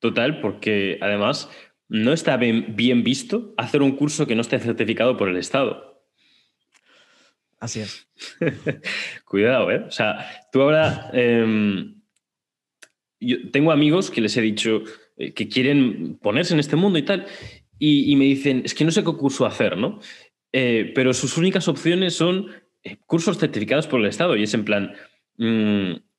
Total, 0.00 0.40
porque 0.40 0.98
además 1.00 1.48
no 1.86 2.12
está 2.12 2.36
bien, 2.36 2.74
bien, 2.74 3.04
visto 3.04 3.54
hacer 3.56 3.82
un 3.82 3.92
curso 3.92 4.26
que 4.26 4.34
no 4.34 4.40
esté 4.40 4.58
certificado 4.58 5.16
por 5.16 5.28
el 5.28 5.36
Estado. 5.36 6.02
Así 7.60 7.78
es. 7.78 8.08
Cuidado, 9.24 9.70
¿eh? 9.70 9.84
O 9.86 9.92
sea, 9.92 10.26
tú 10.50 10.62
ahora... 10.62 11.08
Eh, 11.12 11.94
yo 13.20 13.50
tengo 13.52 13.70
amigos 13.70 14.10
que 14.10 14.22
les 14.22 14.36
he 14.36 14.40
dicho 14.40 14.82
eh, 15.16 15.34
que 15.34 15.46
quieren 15.46 16.18
ponerse 16.20 16.52
en 16.52 16.58
este 16.58 16.74
mundo 16.74 16.98
y 16.98 17.02
tal, 17.02 17.26
y, 17.78 18.10
y, 18.10 18.16
me 18.16 18.24
dicen, 18.24 18.62
es 18.64 18.74
que 18.74 18.84
no 18.84 18.90
sé 18.90 19.04
qué 19.04 19.12
curso 19.12 19.46
hacer, 19.46 19.76
¿no? 19.76 20.00
Eh, 20.50 20.90
pero 20.96 21.14
sus 21.14 21.36
únicas 21.36 21.68
opciones 21.68 22.14
son 22.14 22.48
eh, 22.82 22.96
cursos 23.06 23.38
certificados 23.38 23.86
por 23.86 24.00
el 24.00 24.06
Estado, 24.06 24.34
y 24.36 24.42
es 24.42 24.54
en 24.54 24.64
plan... 24.64 24.94
Mmm, 25.36 26.09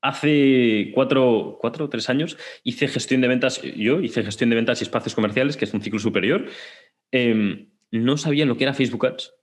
hace 0.00 0.90
cuatro, 0.94 1.58
cuatro 1.60 1.86
o 1.86 1.88
tres 1.88 2.08
años 2.08 2.36
hice 2.64 2.88
gestión 2.88 3.20
de 3.20 3.28
ventas, 3.28 3.60
yo 3.62 4.00
hice 4.00 4.22
gestión 4.22 4.50
de 4.50 4.56
ventas 4.56 4.80
y 4.80 4.84
espacios 4.84 5.14
comerciales, 5.14 5.56
que 5.56 5.64
es 5.64 5.74
un 5.74 5.82
ciclo 5.82 5.98
superior. 5.98 6.46
Eh, 7.12 7.68
no 7.90 8.16
sabían 8.16 8.48
lo 8.48 8.56
que 8.56 8.64
era 8.64 8.74
Facebook 8.74 9.06
Ads. 9.06 9.34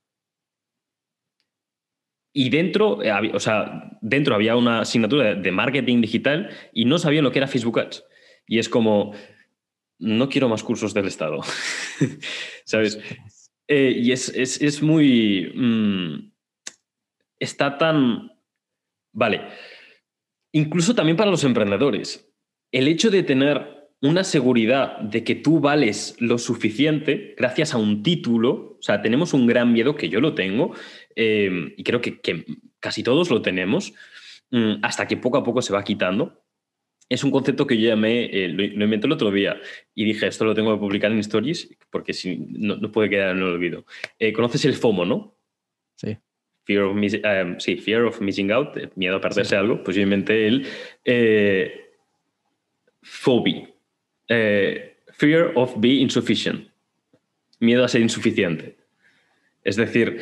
Y 2.34 2.50
dentro, 2.50 3.02
eh, 3.02 3.32
o 3.34 3.40
sea, 3.40 3.98
dentro 4.02 4.36
había 4.36 4.56
una 4.56 4.82
asignatura 4.82 5.36
de 5.36 5.52
marketing 5.52 6.02
digital 6.02 6.50
y 6.74 6.86
no 6.86 7.00
sabían 7.00 7.24
lo 7.24 7.32
que 7.32 7.40
era 7.40 7.48
Facebook 7.48 7.80
Ads. 7.80 8.06
Y 8.48 8.60
es 8.60 8.70
como, 8.70 9.14
no 10.00 10.30
quiero 10.30 10.50
más 10.50 10.64
cursos 10.64 10.94
del 10.94 11.08
Estado. 11.08 11.42
¿Sabes? 12.66 13.00
Eh, 13.68 13.94
y 13.98 14.12
es, 14.12 14.30
es, 14.30 14.62
es 14.62 14.82
muy... 14.82 15.52
Mmm, 15.56 16.32
está 17.40 17.78
tan... 17.78 18.32
Vale 19.14 19.42
incluso 20.56 20.96
también 20.96 21.18
para 21.18 21.30
los 21.30 21.44
emprendedores. 21.44 22.32
El 22.72 22.88
hecho 22.88 23.12
de 23.12 23.24
tener 23.24 23.90
una 24.02 24.24
seguridad 24.24 24.98
de 25.00 25.26
que 25.26 25.36
tú 25.36 25.60
vales 25.60 26.16
lo 26.20 26.38
suficiente 26.38 27.36
gracias 27.38 27.74
a 27.74 27.78
un 27.78 28.04
título, 28.04 28.78
o 28.80 28.82
sea, 28.82 29.02
tenemos 29.02 29.34
un 29.34 29.48
gran 29.48 29.74
miedo, 29.74 29.96
que 29.96 30.08
yo 30.08 30.22
lo 30.22 30.34
tengo, 30.34 30.74
eh, 31.16 31.74
y 31.76 31.84
creo 31.84 32.00
que, 32.00 32.22
casi 32.80 33.04
todos 33.04 33.30
lo 33.32 33.42
tenemos, 33.42 33.94
mmm, 34.52 34.76
hasta 34.82 35.08
que 35.08 35.18
poco 35.18 35.38
a 35.38 35.44
poco 35.44 35.62
se 35.62 35.74
va 35.74 35.84
quitando. 35.84 36.42
Es 37.10 37.26
un 37.26 37.32
concepto 37.32 37.68
que 37.68 37.78
yo 37.78 37.90
llamé, 37.90 38.26
eh, 38.26 38.48
lo, 38.48 38.66
lo, 38.66 38.86
inventé 38.86 39.08
el 39.08 39.14
otro 39.14 39.32
día 39.32 39.60
y 39.94 40.06
dije, 40.06 40.26
esto 40.26 40.46
lo 40.46 40.56
tengo 40.56 40.74
que 40.74 40.80
publicar 40.80 41.12
en 41.12 41.20
Stories 41.20 41.70
porque 41.90 42.14
si, 42.14 42.38
no, 42.38 42.78
no 42.78 42.92
puede 42.94 43.10
quedar 43.10 43.32
en 43.32 43.38
el 43.38 43.44
olvido. 43.44 43.86
Eh, 44.20 44.32
¿Conoces 44.32 44.64
el 44.64 44.74
FOMO, 44.74 45.06
no? 45.06 45.38
Sí. 45.98 46.18
Fear 46.66 46.84
of, 46.84 46.96
um, 46.96 47.60
sí, 47.60 47.78
fear 47.78 48.04
of 48.06 48.20
missing 48.22 48.52
out, 48.52 48.76
miedo 48.96 49.18
a 49.18 49.22
perderse 49.22 49.52
sí. 49.52 49.56
algo, 49.56 49.84
pues 49.84 49.96
yo 49.96 50.02
inventé 50.02 50.48
el 50.48 50.66
eh, 51.04 51.92
phobia, 53.02 53.70
eh, 54.28 54.98
fear 55.14 55.52
of 55.56 55.76
being 55.78 56.02
insufficient, 56.02 56.68
miedo 57.60 57.84
a 57.84 57.88
ser 57.88 58.02
insuficiente. 58.02 58.76
Es 59.64 59.76
decir, 59.76 60.22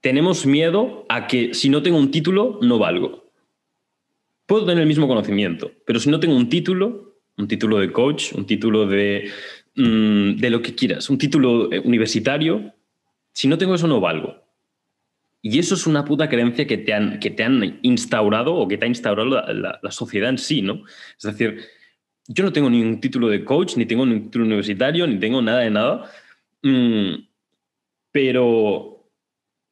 tenemos 0.00 0.44
miedo 0.44 1.06
a 1.08 1.26
que 1.26 1.54
si 1.54 1.68
no 1.68 1.82
tengo 1.82 1.98
un 1.98 2.10
título, 2.10 2.58
no 2.62 2.78
valgo. 2.78 3.30
Puedo 4.46 4.66
tener 4.66 4.82
el 4.82 4.88
mismo 4.88 5.06
conocimiento, 5.06 5.70
pero 5.86 6.00
si 6.00 6.10
no 6.10 6.18
tengo 6.18 6.34
un 6.34 6.48
título, 6.48 7.14
un 7.36 7.46
título 7.46 7.78
de 7.78 7.92
coach, 7.92 8.32
un 8.32 8.44
título 8.44 8.86
de, 8.86 9.30
mm, 9.76 10.36
de 10.36 10.50
lo 10.50 10.62
que 10.62 10.74
quieras, 10.74 11.08
un 11.10 11.18
título 11.18 11.72
eh, 11.72 11.78
universitario, 11.78 12.74
si 13.32 13.46
no 13.46 13.56
tengo 13.56 13.76
eso, 13.76 13.86
no 13.86 14.00
valgo. 14.00 14.42
Y 15.42 15.58
eso 15.58 15.74
es 15.74 15.86
una 15.86 16.04
puta 16.04 16.28
creencia 16.28 16.66
que 16.66 16.78
te 16.78 16.92
han, 16.92 17.18
que 17.18 17.30
te 17.30 17.44
han 17.44 17.78
instaurado 17.82 18.54
o 18.54 18.68
que 18.68 18.76
te 18.76 18.84
ha 18.84 18.88
instaurado 18.88 19.28
la, 19.28 19.52
la, 19.52 19.80
la, 19.82 19.90
sociedad 19.90 20.28
en 20.28 20.38
sí, 20.38 20.60
¿no? 20.60 20.84
Es 21.16 21.22
decir, 21.22 21.60
yo 22.28 22.44
no 22.44 22.52
tengo 22.52 22.68
ningún 22.68 23.00
título 23.00 23.28
de 23.28 23.44
coach, 23.44 23.76
ni 23.76 23.86
tengo 23.86 24.04
ningún 24.04 24.24
título 24.24 24.44
universitario, 24.44 25.06
ni 25.06 25.18
tengo 25.18 25.40
nada 25.40 25.60
de 25.60 25.70
nada, 25.70 26.10
mm, 26.62 27.14
pero 28.12 29.10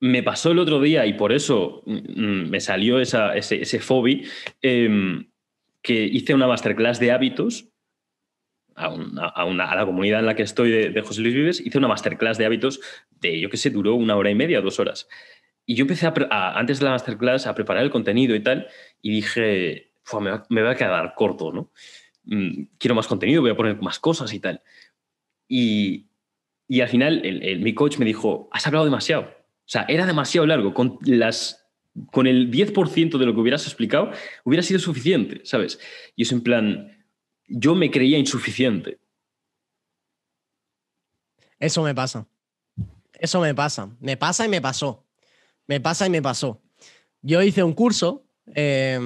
me 0.00 0.22
pasó 0.22 0.52
el 0.52 0.58
otro 0.58 0.80
día 0.80 1.06
y 1.06 1.14
por 1.14 1.32
eso 1.32 1.82
mm, 1.86 2.48
me 2.48 2.60
salió 2.60 3.00
esa, 3.00 3.36
ese, 3.36 3.60
ese 3.62 3.78
fobi, 3.80 4.24
eh, 4.62 5.24
que 5.82 6.04
hice 6.04 6.34
una 6.34 6.46
masterclass 6.46 6.98
de 6.98 7.12
hábitos 7.12 7.68
a, 8.74 8.88
una, 8.88 9.26
a, 9.26 9.44
una, 9.44 9.70
a, 9.70 9.76
la 9.76 9.86
comunidad 9.86 10.20
en 10.20 10.26
la 10.26 10.34
que 10.36 10.42
estoy 10.42 10.70
de, 10.70 10.90
de 10.90 11.02
José 11.02 11.20
Luis 11.20 11.34
Vives, 11.34 11.60
hice 11.64 11.78
una 11.78 11.88
masterclass 11.88 12.38
de 12.38 12.46
hábitos 12.46 12.80
de, 13.20 13.40
yo 13.40 13.50
qué 13.50 13.56
sé, 13.56 13.70
duró 13.70 13.94
una 13.94 14.16
hora 14.16 14.30
y 14.30 14.34
media, 14.34 14.60
dos 14.60 14.78
horas. 14.80 15.08
Y 15.68 15.74
yo 15.74 15.82
empecé 15.82 16.10
antes 16.30 16.78
de 16.78 16.84
la 16.86 16.92
masterclass 16.92 17.46
a 17.46 17.54
preparar 17.54 17.84
el 17.84 17.90
contenido 17.90 18.34
y 18.34 18.40
tal, 18.40 18.68
y 19.02 19.10
dije, 19.10 19.92
me 20.48 20.62
va, 20.62 20.70
a 20.70 20.74
quedar 20.74 21.14
corto, 21.14 21.52
¿no? 21.52 21.70
Mm, 22.24 22.68
quiero 22.78 22.94
más 22.94 23.06
contenido, 23.06 23.42
voy 23.42 23.50
a 23.50 23.56
poner 23.56 23.78
más 23.82 23.98
cosas 23.98 24.32
y 24.32 24.40
tal. 24.40 24.62
Y, 25.46 26.06
y 26.68 26.80
al 26.80 26.88
final 26.88 27.20
mi 27.60 27.74
coach 27.74 27.98
me 27.98 28.06
dijo, 28.06 28.48
has 28.50 28.66
hablado 28.66 28.86
demasiado. 28.86 29.24
O 29.24 29.66
sea, 29.66 29.84
era 29.88 30.06
demasiado 30.06 30.46
largo. 30.46 30.72
Con, 30.72 30.98
las, 31.02 31.68
con 32.12 32.26
el 32.26 32.50
10% 32.50 33.18
de 33.18 33.26
lo 33.26 33.34
que 33.34 33.40
hubieras 33.40 33.66
explicado, 33.66 34.10
hubiera 34.44 34.62
sido 34.62 34.80
suficiente, 34.80 35.42
¿sabes? 35.44 35.78
Y 36.16 36.22
es 36.22 36.32
en 36.32 36.40
plan, 36.40 37.04
yo 37.46 37.74
me 37.74 37.90
creía 37.90 38.16
insuficiente. 38.16 39.00
Eso 41.58 41.82
me 41.82 41.94
pasa. 41.94 42.26
Eso 43.12 43.42
me 43.42 43.54
pasa. 43.54 43.94
Me 44.00 44.16
pasa 44.16 44.46
y 44.46 44.48
me 44.48 44.62
pasó. 44.62 45.04
Me 45.68 45.80
pasa 45.80 46.06
y 46.06 46.10
me 46.10 46.22
pasó. 46.22 46.60
Yo 47.22 47.42
hice 47.42 47.62
un 47.62 47.74
curso 47.74 48.26
eh, 48.54 48.98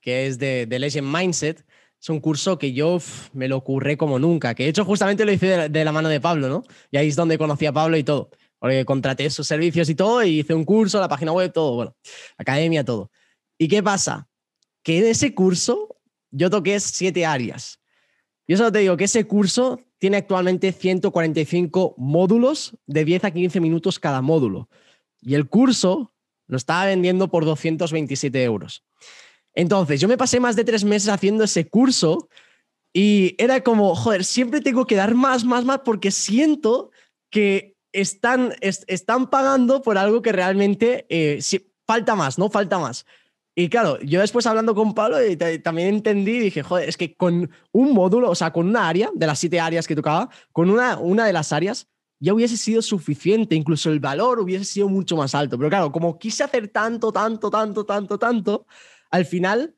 que 0.00 0.26
es 0.26 0.38
de, 0.38 0.66
de, 0.66 0.78
Legend 0.78 1.06
Mindset. 1.06 1.64
Es 2.00 2.08
un 2.08 2.20
curso 2.20 2.58
que 2.58 2.72
yo 2.72 2.98
me 3.32 3.48
lo 3.48 3.62
curré 3.62 3.96
como 3.96 4.18
nunca. 4.18 4.54
Que 4.54 4.64
de 4.64 4.70
hecho 4.70 4.84
justamente 4.84 5.24
lo 5.24 5.32
hice 5.32 5.46
de, 5.46 5.68
de, 5.68 5.84
la 5.84 5.92
mano 5.92 6.08
de 6.08 6.20
Pablo, 6.20 6.48
¿no? 6.48 6.64
Y 6.90 6.96
ahí 6.96 7.08
es 7.08 7.16
donde 7.16 7.38
conocí 7.38 7.66
a 7.66 7.72
Pablo 7.72 7.96
y 7.96 8.02
todo. 8.02 8.30
Porque 8.58 8.84
contraté 8.84 9.28
sus 9.30 9.46
servicios 9.46 9.88
y 9.90 9.94
todo 9.94 10.24
y 10.24 10.40
hice 10.40 10.54
un 10.54 10.64
curso, 10.64 10.98
la 10.98 11.08
página 11.08 11.32
web, 11.32 11.52
todo, 11.52 11.74
bueno, 11.74 11.96
academia, 12.38 12.84
todo. 12.84 13.10
¿Y 13.58 13.68
qué 13.68 13.82
pasa? 13.82 14.28
Que 14.82 14.98
en 14.98 15.06
ese 15.06 15.34
curso 15.34 15.96
yo 16.30 16.48
toqué 16.48 16.80
siete 16.80 17.26
áreas. 17.26 17.80
Yo 18.48 18.56
solo 18.56 18.72
te 18.72 18.78
digo 18.78 18.96
que 18.96 19.04
ese 19.04 19.24
curso 19.24 19.80
tiene 19.98 20.16
actualmente 20.18 20.72
145 20.72 21.94
módulos 21.98 22.76
de 22.86 23.04
10 23.04 23.24
a 23.24 23.30
15 23.30 23.60
minutos 23.60 23.98
cada 23.98 24.22
módulo. 24.22 24.68
Y 25.26 25.34
el 25.34 25.48
curso 25.48 26.14
lo 26.46 26.56
estaba 26.56 26.86
vendiendo 26.86 27.28
por 27.28 27.44
227 27.44 28.44
euros. 28.44 28.84
Entonces, 29.54 30.00
yo 30.00 30.06
me 30.06 30.16
pasé 30.16 30.38
más 30.38 30.54
de 30.54 30.64
tres 30.64 30.84
meses 30.84 31.08
haciendo 31.08 31.42
ese 31.42 31.68
curso 31.68 32.28
y 32.92 33.34
era 33.36 33.62
como, 33.64 33.96
joder, 33.96 34.24
siempre 34.24 34.60
tengo 34.60 34.86
que 34.86 34.94
dar 34.94 35.16
más, 35.16 35.44
más, 35.44 35.64
más 35.64 35.80
porque 35.80 36.12
siento 36.12 36.92
que 37.28 37.74
están, 37.92 38.54
están 38.60 39.28
pagando 39.28 39.82
por 39.82 39.98
algo 39.98 40.22
que 40.22 40.30
realmente 40.30 41.06
eh, 41.08 41.40
falta 41.84 42.14
más, 42.14 42.38
¿no? 42.38 42.48
Falta 42.48 42.78
más. 42.78 43.04
Y 43.56 43.68
claro, 43.68 43.98
yo 44.02 44.20
después 44.20 44.46
hablando 44.46 44.76
con 44.76 44.94
Pablo 44.94 45.16
también 45.64 45.88
entendí 45.88 46.36
y 46.36 46.40
dije, 46.40 46.62
joder, 46.62 46.88
es 46.88 46.96
que 46.96 47.16
con 47.16 47.50
un 47.72 47.94
módulo, 47.94 48.30
o 48.30 48.34
sea, 48.36 48.52
con 48.52 48.68
una 48.68 48.88
área, 48.88 49.10
de 49.12 49.26
las 49.26 49.40
siete 49.40 49.58
áreas 49.58 49.88
que 49.88 49.96
tocaba, 49.96 50.28
con 50.52 50.70
una, 50.70 50.98
una 50.98 51.26
de 51.26 51.32
las 51.32 51.52
áreas, 51.52 51.88
ya 52.18 52.32
hubiese 52.34 52.56
sido 52.56 52.82
suficiente, 52.82 53.54
incluso 53.54 53.90
el 53.90 54.00
valor 54.00 54.40
hubiese 54.40 54.64
sido 54.64 54.88
mucho 54.88 55.16
más 55.16 55.34
alto. 55.34 55.58
Pero 55.58 55.68
claro, 55.68 55.92
como 55.92 56.18
quise 56.18 56.44
hacer 56.44 56.68
tanto, 56.68 57.12
tanto, 57.12 57.50
tanto, 57.50 57.84
tanto, 57.84 58.18
tanto, 58.18 58.66
al 59.10 59.24
final 59.26 59.74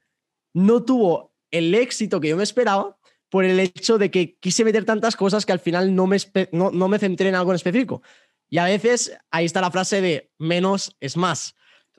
no 0.55 0.85
tuvo 0.85 1.33
el 1.51 1.74
éxito 1.74 2.20
que 2.20 2.29
yo 2.29 2.37
me 2.37 2.42
esperaba 2.42 2.96
por 3.29 3.44
el 3.44 3.61
hecho 3.61 3.98
de 3.98 4.11
que 4.11 4.37
quise 4.38 4.64
meter 4.64 4.85
tantas 4.85 5.16
cosas 5.16 5.44
que 5.44 5.53
al 5.53 5.61
final 5.61 5.94
no 5.94 6.07
me, 6.07 6.16
no, 6.53 6.70
no 6.70 6.88
me 6.88 6.98
centré 6.98 7.29
en 7.29 7.35
algo 7.35 7.51
en 7.53 7.57
específico. 7.57 8.03
Y 8.48 8.59
a 8.59 8.64
veces 8.64 9.16
ahí 9.31 9.44
está 9.44 9.61
la 9.61 9.70
frase 9.70 10.01
de 10.01 10.31
menos 10.38 10.96
es 11.01 11.16
más. 11.16 11.55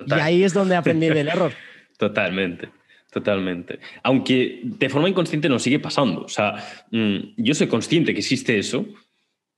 Y 0.06 0.14
ahí 0.14 0.44
es 0.44 0.54
donde 0.54 0.76
aprendí 0.76 1.10
del 1.10 1.28
error. 1.28 1.54
Totalmente. 1.98 2.70
Totalmente. 3.12 3.80
Aunque 4.04 4.62
de 4.64 4.90
forma 4.90 5.10
inconsciente 5.10 5.50
nos 5.50 5.64
sigue 5.64 5.80
pasando. 5.80 6.22
O 6.22 6.30
sea, 6.30 6.56
mm, 6.92 7.18
yo 7.38 7.54
soy 7.54 7.68
consciente 7.68 8.14
que 8.14 8.20
existe 8.20 8.58
eso, 8.58 8.86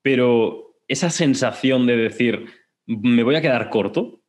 pero 0.01 0.70
esa 0.91 1.09
sensación 1.09 1.87
de 1.87 1.95
decir, 1.95 2.45
me 2.85 3.23
voy 3.23 3.35
a 3.35 3.41
quedar 3.41 3.69
corto, 3.69 4.21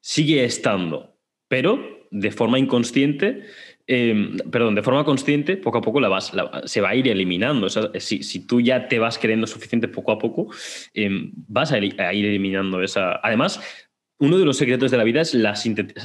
sigue 0.00 0.44
estando. 0.44 1.16
Pero 1.48 2.08
de 2.10 2.30
forma 2.32 2.58
inconsciente, 2.58 3.44
em, 3.86 4.36
perdón, 4.50 4.74
de 4.74 4.82
forma 4.82 5.04
consciente, 5.04 5.56
poco 5.56 5.78
a 5.78 5.80
poco 5.80 6.00
la 6.00 6.08
vas, 6.08 6.32
se 6.64 6.80
va 6.80 6.90
a 6.90 6.94
ir 6.96 7.06
eliminando. 7.06 7.68
si, 7.68 8.22
si, 8.22 8.46
tú 8.46 8.60
ya 8.60 8.88
te 8.88 8.98
vas 8.98 9.18
creyendo 9.18 9.46
suficiente 9.46 9.86
poco 9.86 10.12
a 10.12 10.18
poco, 10.18 10.48
em, 10.94 11.32
vas 11.46 11.70
a, 11.70 11.78
ir 11.78 11.94
eliminando 12.00 12.82
esa. 12.82 13.20
Además, 13.22 13.60
uno 14.18 14.38
de 14.38 14.44
los 14.44 14.56
secretos 14.56 14.90
de 14.90 14.96
la 14.96 15.04
vida 15.04 15.20
es 15.20 15.36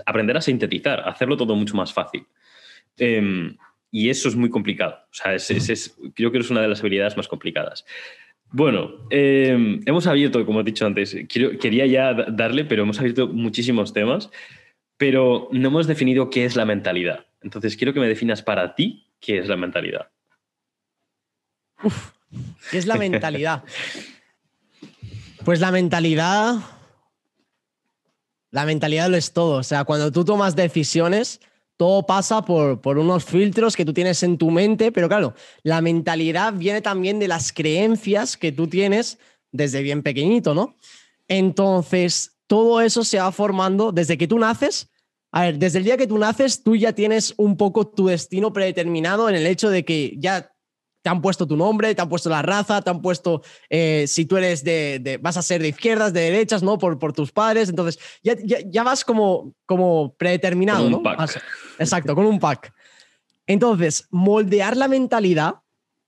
aprender 0.06 0.38
a 0.38 0.42
sintetizar, 0.42 1.08
hacerlo 1.10 1.36
todo 1.36 1.56
mucho 1.56 1.76
más 1.76 1.94
fácil. 1.94 2.26
Em, 2.98 3.58
y 3.92 4.10
eso 4.10 4.30
es 4.30 4.36
muy 4.36 4.50
complicado. 4.50 5.00
O 5.26 5.30
es, 5.30 5.98
creo 6.14 6.32
que 6.32 6.38
es 6.38 6.50
una 6.52 6.62
de 6.62 6.68
las 6.68 6.82
habilidades 6.82 7.18
más 7.18 7.28
complicadas. 7.28 7.86
Bueno, 8.52 9.08
em, 9.10 9.82
hemos 9.86 10.08
abierto, 10.08 10.46
como 10.46 10.62
he 10.62 10.64
dicho 10.64 10.86
antes, 10.86 11.16
quería 11.28 11.86
ya 11.86 12.14
darle, 12.14 12.66
pero 12.66 12.84
hemos 12.84 13.00
abierto 13.00 13.28
muchísimos 13.28 13.94
temas, 13.94 14.30
pero 14.98 15.50
no 15.52 15.68
hemos 15.68 15.88
definido 15.88 16.30
qué 16.30 16.46
es 16.46 16.56
la 16.56 16.66
mentalidad. 16.66 17.26
Entonces, 17.42 17.76
quiero 17.76 17.94
que 17.94 18.00
me 18.00 18.08
definas 18.08 18.42
para 18.42 18.76
ti 18.76 19.08
qué 19.20 19.38
es 19.40 19.48
la 19.48 19.58
mentalidad. 19.58 20.10
¿Qué 22.72 22.78
es 22.78 22.86
la 22.86 22.96
mentalidad? 22.96 23.64
pues 25.46 25.60
la 25.60 25.72
mentalidad 25.72 26.58
la 28.52 28.66
mentalidad 28.66 29.10
lo 29.10 29.18
es 29.18 29.34
todo. 29.34 29.58
O 29.58 29.64
sea, 29.64 29.84
cuando 29.84 30.12
tú 30.12 30.26
tomas 30.26 30.56
decisiones, 30.56 31.42
todo 31.78 32.06
pasa 32.06 32.44
por, 32.44 32.82
por 32.82 32.98
unos 32.98 33.24
filtros 33.24 33.76
que 33.76 33.86
tú 33.86 33.94
tienes 33.94 34.24
en 34.24 34.38
tu 34.38 34.50
mente, 34.52 34.92
pero 34.92 35.08
claro, 35.08 35.36
la 35.64 35.82
mentalidad 35.82 36.54
viene 36.54 36.82
también 36.82 37.20
de 37.20 37.28
las 37.28 37.54
creencias 37.54 38.36
que 38.36 38.52
tú 38.52 38.68
tienes 38.68 39.20
desde 39.52 39.82
bien 39.84 40.04
pequeñito, 40.04 40.54
¿no? 40.54 40.76
Entonces, 41.28 42.38
todo 42.48 42.82
eso 42.82 43.04
se 43.04 43.20
va 43.20 43.32
formando 43.32 43.92
desde 43.92 44.18
que 44.18 44.28
tú 44.28 44.40
naces. 44.40 44.90
A 45.32 45.44
ver, 45.44 45.60
desde 45.60 45.80
el 45.80 45.84
día 45.84 45.98
que 45.98 46.08
tú 46.08 46.18
naces, 46.18 46.64
tú 46.64 46.76
ya 46.76 46.94
tienes 46.94 47.34
un 47.38 47.58
poco 47.58 47.88
tu 47.88 48.08
destino 48.08 48.54
predeterminado 48.54 49.30
en 49.30 49.36
el 49.36 49.46
hecho 49.46 49.70
de 49.70 49.86
que 49.86 50.16
ya 50.18 50.52
te 51.08 51.12
han 51.12 51.22
puesto 51.22 51.48
tu 51.48 51.56
nombre, 51.56 51.96
te 51.96 52.02
han 52.02 52.10
puesto 52.10 52.30
la 52.30 52.42
raza, 52.42 52.82
te 52.82 52.90
han 52.90 53.02
puesto 53.02 53.42
eh, 53.70 54.04
si 54.10 54.26
tú 54.26 54.36
eres 54.36 54.62
de, 54.62 55.18
vas 55.22 55.38
a 55.38 55.42
ser 55.42 55.62
de 55.62 55.70
izquierdas, 55.70 56.12
de 56.12 56.20
derechas, 56.20 56.64
¿no? 56.64 56.78
Por, 56.78 57.00
por 57.00 57.14
tus 57.14 57.32
padres. 57.32 57.70
Entonces, 57.70 57.98
ya, 58.22 58.36
ya, 58.44 58.84
vas 58.84 59.06
como, 59.06 59.54
como 59.66 60.16
predeterminado, 60.16 60.90
¿no? 60.90 61.02
exacto, 61.80 62.14
con 62.14 62.26
un 62.26 62.42
pack. 62.42 62.74
Entonces, 63.46 64.06
moldear 64.12 64.76
la 64.76 64.90
mentalidad 64.90 65.62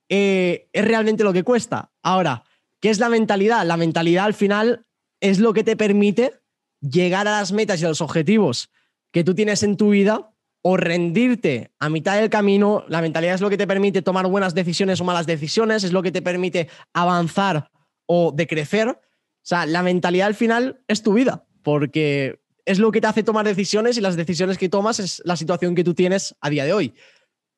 eh, 0.09 0.67
es 0.73 0.83
realmente 0.83 1.23
lo 1.23 1.31
que 1.31 1.43
cuesta. 1.43 1.91
Ahora, 2.03 2.43
¿qué 2.81 2.89
es 2.89 2.99
la 2.99 3.07
mentalidad? 3.07 3.65
La 3.65 3.77
mentalidad 3.77 4.25
al 4.25 4.33
final 4.33 4.85
es 5.21 5.39
lo 5.39 5.53
que 5.53 5.63
te 5.63 5.77
permite 5.77 6.33
llegar 6.81 7.25
a 7.25 7.39
las 7.39 7.53
metas 7.53 7.81
y 7.81 7.85
a 7.85 7.87
los 7.87 8.01
objetivos 8.01 8.69
que 9.11 9.23
tú 9.23 9.33
tienes 9.33 9.63
en 9.63 9.77
tu 9.77 9.91
vida 9.91 10.29
o 10.61 10.77
rendirte 10.77 11.71
a 11.79 11.89
mitad 11.89 12.19
del 12.19 12.29
camino. 12.29 12.83
La 12.87 13.01
mentalidad 13.01 13.35
es 13.35 13.41
lo 13.41 13.49
que 13.49 13.57
te 13.57 13.67
permite 13.67 14.01
tomar 14.01 14.27
buenas 14.27 14.55
decisiones 14.55 14.99
o 15.01 15.05
malas 15.05 15.25
decisiones, 15.25 15.83
es 15.83 15.93
lo 15.93 16.03
que 16.03 16.11
te 16.11 16.21
permite 16.21 16.67
avanzar 16.93 17.71
o 18.05 18.31
decrecer. 18.35 18.89
O 18.89 18.97
sea, 19.41 19.65
la 19.65 19.83
mentalidad 19.83 20.27
al 20.27 20.35
final 20.35 20.81
es 20.87 21.01
tu 21.01 21.13
vida, 21.13 21.45
porque 21.63 22.39
es 22.65 22.79
lo 22.79 22.91
que 22.91 23.01
te 23.01 23.07
hace 23.07 23.23
tomar 23.23 23.45
decisiones 23.45 23.97
y 23.97 24.01
las 24.01 24.15
decisiones 24.15 24.57
que 24.57 24.69
tomas 24.69 24.99
es 24.99 25.21
la 25.25 25.35
situación 25.35 25.75
que 25.75 25.83
tú 25.83 25.93
tienes 25.93 26.35
a 26.41 26.49
día 26.49 26.65
de 26.65 26.73
hoy. 26.73 26.93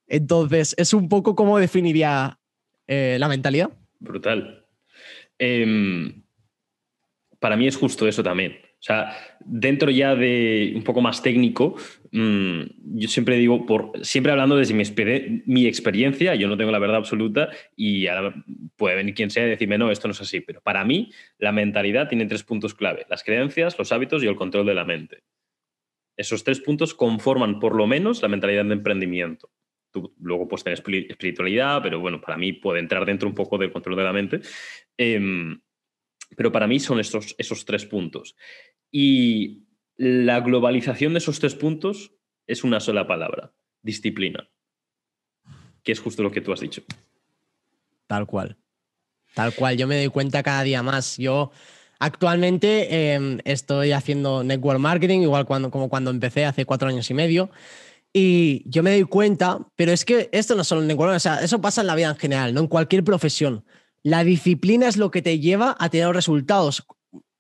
Entonces, 0.08 0.76
es 0.78 0.94
un 0.94 1.10
poco 1.10 1.36
como 1.36 1.58
definiría 1.58 2.40
eh, 2.88 3.18
la 3.20 3.28
mentalidad. 3.28 3.72
Brutal. 4.00 4.66
Em, 5.38 6.24
para 7.40 7.58
mí 7.58 7.68
es 7.68 7.76
justo 7.76 8.08
eso 8.08 8.22
también. 8.22 8.58
O 8.82 8.84
sea, 8.84 9.16
dentro 9.46 9.92
ya 9.92 10.16
de 10.16 10.74
un 10.76 10.84
poco 10.84 11.02
más 11.02 11.22
técnico, 11.22 11.76
mm, 12.12 12.62
yo 12.96 13.08
siempre 13.10 13.38
digo, 13.38 13.68
por, 13.68 13.92
siempre 14.02 14.32
hablando 14.32 14.56
desde 14.58 14.74
mi, 14.74 15.68
experiencia, 15.68 16.34
yo 16.34 16.48
no 16.48 16.58
tengo 16.58 16.72
la 16.72 16.80
verdad 16.80 16.98
absoluta 16.98 17.50
y 17.76 18.08
ahora 18.08 18.34
puede 18.78 18.96
venir 18.96 19.14
quien 19.14 19.30
sea 19.30 19.46
y 19.46 19.52
decirme, 19.52 19.78
no, 19.78 19.92
esto 19.92 20.08
no 20.08 20.14
es 20.14 20.22
así, 20.22 20.42
pero 20.42 20.62
para 20.62 20.84
mí 20.84 21.12
la 21.38 21.52
mentalidad 21.52 22.10
tiene 22.10 22.26
tres 22.26 22.42
puntos 22.42 22.74
clave, 22.74 23.06
las 23.08 23.24
creencias, 23.24 23.78
los 23.78 23.92
hábitos 23.92 24.24
y 24.24 24.28
el 24.28 24.36
control 24.36 24.66
de 24.66 24.74
la 24.74 24.84
mente. 24.84 25.20
Esos 26.18 26.44
tres 26.44 26.60
puntos 26.60 26.96
conforman 26.96 27.60
por 27.60 27.76
lo 27.76 27.86
menos 27.86 28.24
la 28.24 28.30
mentalidad 28.30 28.66
de 28.66 28.74
emprendimiento. 28.74 29.52
Tú 29.92 30.16
luego 30.20 30.48
puedes 30.48 30.64
tener 30.64 30.80
espiritualidad, 31.08 31.84
pero 31.84 32.00
bueno, 32.00 32.20
para 32.20 32.36
mí 32.36 32.54
puede 32.54 32.80
entrar 32.80 33.06
dentro 33.06 33.30
un 33.30 33.36
poco 33.36 33.60
del 33.60 33.72
control 33.72 33.98
de 33.98 34.04
la 34.04 34.14
mente. 34.14 34.40
Em, 34.98 35.62
pero 36.36 36.52
para 36.52 36.68
mí 36.68 36.80
son 36.80 37.00
estos, 37.00 37.36
esos 37.38 37.66
tres 37.66 37.86
puntos. 37.86 38.36
Y 38.92 39.64
la 39.98 40.42
globalización 40.42 41.14
de 41.14 41.20
esos 41.20 41.40
tres 41.40 41.56
puntos 41.56 42.12
es 42.48 42.64
una 42.64 42.80
sola 42.80 43.08
palabra, 43.08 43.54
disciplina, 43.82 44.50
que 45.84 45.92
es 45.92 46.00
justo 46.00 46.24
lo 46.24 46.32
que 46.32 46.42
tú 46.42 46.52
has 46.52 46.60
dicho. 46.60 46.84
Tal 48.08 48.26
cual. 48.26 48.58
Tal 49.34 49.56
cual, 49.56 49.78
yo 49.78 49.88
me 49.88 49.98
doy 49.98 50.10
cuenta 50.10 50.44
cada 50.44 50.64
día 50.64 50.84
más. 50.84 51.18
Yo 51.18 51.52
actualmente 52.00 53.14
em, 53.14 53.40
estoy 53.46 53.94
haciendo 53.94 54.44
network 54.44 54.80
marketing, 54.80 55.22
igual 55.22 55.46
cuando, 55.46 55.72
como 55.72 55.88
cuando 55.88 56.12
empecé 56.12 56.46
hace 56.46 56.66
cuatro 56.66 56.90
años 56.90 57.10
y 57.10 57.14
medio. 57.14 57.50
Y 58.14 58.70
yo 58.70 58.84
me 58.84 58.92
doy 58.92 59.04
cuenta, 59.04 59.60
pero 59.76 59.94
es 59.94 60.04
que 60.04 60.30
esto 60.34 60.56
no 60.56 60.64
es 60.64 60.68
solo 60.68 60.82
en 60.82 60.88
network, 60.88 61.16
o 61.16 61.20
sea, 61.20 61.42
eso 61.42 61.62
pasa 61.62 61.80
en 61.82 61.88
la 61.88 61.96
vida 61.96 62.10
en 62.10 62.18
general, 62.18 62.54
¿no? 62.54 62.60
En 62.60 62.68
cualquier 62.68 63.06
profesión. 63.06 63.64
La 64.04 64.24
disciplina 64.26 64.88
es 64.88 64.98
lo 64.98 65.12
que 65.12 65.22
te 65.22 65.40
lleva 65.40 65.78
a 65.80 65.90
tener 65.90 66.10
resultados. 66.10 66.86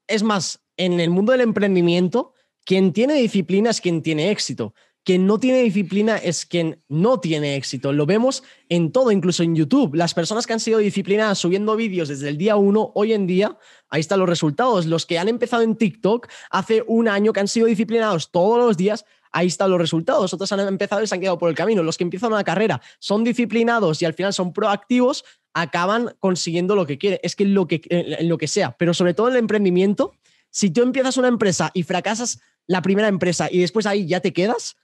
Es 0.07 0.23
más, 0.23 0.61
en 0.77 0.99
el 0.99 1.10
mundo 1.10 1.31
del 1.31 1.41
emprendimiento, 1.41 2.34
quien 2.65 2.93
tiene 2.93 3.15
disciplina 3.15 3.69
es 3.69 3.81
quien 3.81 4.01
tiene 4.01 4.31
éxito. 4.31 4.73
Quien 5.03 5.25
no 5.25 5.39
tiene 5.39 5.63
disciplina 5.63 6.17
es 6.17 6.45
quien 6.45 6.84
no 6.88 7.19
tiene 7.19 7.55
éxito. 7.55 7.91
Lo 7.91 8.05
vemos 8.05 8.43
en 8.69 8.91
todo, 8.91 9.12
incluso 9.12 9.41
en 9.41 9.55
YouTube. 9.55 9.95
Las 9.95 10.13
personas 10.13 10.45
que 10.45 10.53
han 10.53 10.60
sido 10.60 10.77
disciplinadas 10.77 11.39
subiendo 11.39 11.75
vídeos 11.75 12.07
desde 12.07 12.29
el 12.29 12.38
día 12.38 12.55
uno, 12.55 12.91
hoy 12.93 13.13
en 13.13 13.25
día, 13.25 13.57
ahí 13.89 13.99
están 13.99 14.19
los 14.19 14.29
resultados. 14.29 14.86
Los 14.86 15.07
que 15.07 15.17
han 15.17 15.27
empezado 15.27 15.63
en 15.63 15.75
TikTok 15.75 16.27
hace 16.51 16.84
un 16.86 17.07
año, 17.07 17.34
que 17.34 17.39
han 17.39 17.47
sido 17.47 17.65
disciplinados 17.65 18.29
todos 18.29 18.60
los 18.60 18.77
días, 18.77 19.06
ahí 19.31 19.48
están 19.48 19.71
los 19.71 19.79
resultados. 19.79 20.35
Otros 20.35 20.52
han 20.52 20.60
empezado 20.60 21.02
y 21.02 21.08
se 21.08 21.15
han 21.15 21.21
quedado 21.21 21.39
por 21.39 21.50
el 21.50 21.56
camino. 21.56 21.81
Los 21.81 21.98
que 21.98 22.04
empiezan 22.04 22.31
una 22.31 22.43
carrera 22.43 22.79
son 23.00 23.23
disciplinados 23.23 24.04
y 24.04 24.06
al 24.06 24.13
final 24.13 24.33
son 24.33 24.54
proactivos, 24.54 25.25
acaban 25.54 26.15
consiguiendo 26.19 26.75
lo 26.75 26.85
que 26.85 27.00
quieren. 27.00 27.19
Es 27.23 27.35
que 27.35 27.46
lo 27.46 27.65
que, 27.65 27.81
en 27.89 28.29
lo 28.29 28.37
que 28.37 28.48
sea, 28.48 28.75
pero 28.77 28.93
sobre 28.93 29.15
todo 29.15 29.29
en 29.29 29.33
el 29.33 29.39
emprendimiento, 29.39 30.13
si 30.52 30.69
tú 30.69 30.83
empiezas 30.83 31.17
una 31.17 31.29
empresa 31.29 31.71
y 31.73 31.83
fracasas 31.83 32.39
la 32.67 32.81
primera 32.81 33.08
empresa 33.08 33.47
y 33.49 33.60
después 33.60 33.85
ahí 33.85 34.06
ya 34.06 34.19
te 34.19 34.33
quedas, 34.33 34.77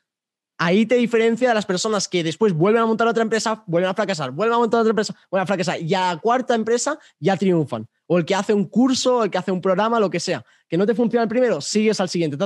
ahí 0.57 0.85
te 0.85 0.95
diferencia 0.95 1.49
de 1.49 1.53
las 1.53 1.65
personas 1.65 2.07
que 2.07 2.23
después 2.23 2.53
vuelven 2.53 2.81
a 2.81 2.85
montar 2.85 3.07
otra 3.07 3.21
empresa, 3.21 3.63
vuelven 3.67 3.89
a 3.89 3.93
fracasar, 3.93 4.31
vuelven 4.31 4.55
a 4.55 4.59
montar 4.59 4.79
otra 4.79 4.89
empresa, 4.89 5.15
vuelven 5.29 5.43
a 5.43 5.47
fracasar 5.47 5.81
y 5.81 5.93
a 5.93 6.13
la 6.13 6.19
cuarta 6.19 6.55
empresa 6.55 6.97
ya 7.19 7.37
triunfan. 7.37 7.87
O 8.07 8.17
el 8.17 8.25
que 8.25 8.35
hace 8.35 8.53
un 8.53 8.65
curso, 8.65 9.23
el 9.23 9.29
que 9.29 9.37
hace 9.37 9.51
un 9.51 9.61
programa, 9.61 9.99
lo 9.99 10.09
que 10.09 10.19
sea. 10.19 10.43
Que 10.69 10.77
no 10.77 10.85
te 10.85 10.95
funciona 10.95 11.23
el 11.23 11.29
primero, 11.29 11.59
sigues 11.61 11.99
al 11.99 12.09
siguiente. 12.09 12.37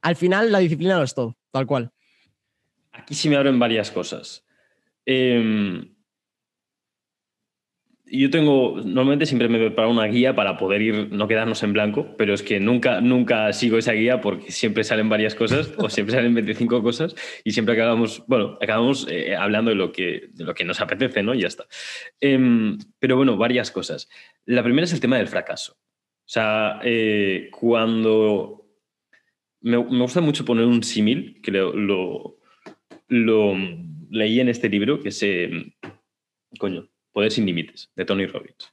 Al 0.00 0.16
final 0.16 0.52
la 0.52 0.60
disciplina 0.60 0.96
lo 0.96 1.02
es 1.02 1.14
todo, 1.14 1.36
tal 1.50 1.66
cual. 1.66 1.90
Aquí 2.92 3.14
sí 3.14 3.28
me 3.28 3.36
abren 3.36 3.58
varias 3.58 3.90
cosas. 3.90 4.44
Eh, 5.04 5.90
yo 8.10 8.30
tengo, 8.30 8.80
normalmente 8.84 9.26
siempre 9.26 9.48
me 9.48 9.58
preparo 9.58 9.90
una 9.90 10.04
guía 10.06 10.34
para 10.34 10.56
poder 10.56 10.82
ir, 10.82 11.12
no 11.12 11.28
quedarnos 11.28 11.62
en 11.62 11.72
blanco, 11.72 12.14
pero 12.16 12.34
es 12.34 12.42
que 12.42 12.60
nunca, 12.60 13.00
nunca 13.00 13.52
sigo 13.52 13.78
esa 13.78 13.92
guía 13.92 14.20
porque 14.20 14.50
siempre 14.50 14.84
salen 14.84 15.08
varias 15.08 15.34
cosas 15.34 15.72
o 15.78 15.88
siempre 15.90 16.14
salen 16.14 16.34
25 16.34 16.82
cosas 16.82 17.14
y 17.44 17.52
siempre 17.52 17.74
acabamos, 17.74 18.24
bueno, 18.26 18.58
acabamos 18.60 19.06
eh, 19.10 19.36
hablando 19.36 19.70
de 19.70 19.76
lo, 19.76 19.92
que, 19.92 20.28
de 20.32 20.44
lo 20.44 20.54
que 20.54 20.64
nos 20.64 20.80
apetece, 20.80 21.22
¿no? 21.22 21.34
Y 21.34 21.42
ya 21.42 21.48
está. 21.48 21.66
Em, 22.20 22.78
pero 22.98 23.16
bueno, 23.16 23.36
varias 23.36 23.70
cosas. 23.70 24.08
La 24.44 24.62
primera 24.62 24.84
es 24.84 24.92
el 24.92 25.00
tema 25.00 25.16
del 25.16 25.28
fracaso. 25.28 25.72
O 25.72 26.30
sea, 26.30 26.80
eh, 26.84 27.48
cuando... 27.52 28.66
Me, 29.60 29.76
gusta 29.76 30.20
mucho 30.20 30.44
poner 30.44 30.66
un 30.66 30.84
símil, 30.84 31.40
que 31.42 31.50
lo, 31.50 32.38
lo, 33.08 33.56
leí 34.10 34.40
en 34.40 34.48
este 34.48 34.68
libro, 34.68 35.00
que 35.00 35.10
se... 35.10 35.50
Coño, 36.58 36.88
Poder 37.18 37.32
sin 37.32 37.46
Límites, 37.46 37.90
de 37.96 38.04
Tony 38.04 38.26
Robbins. 38.26 38.72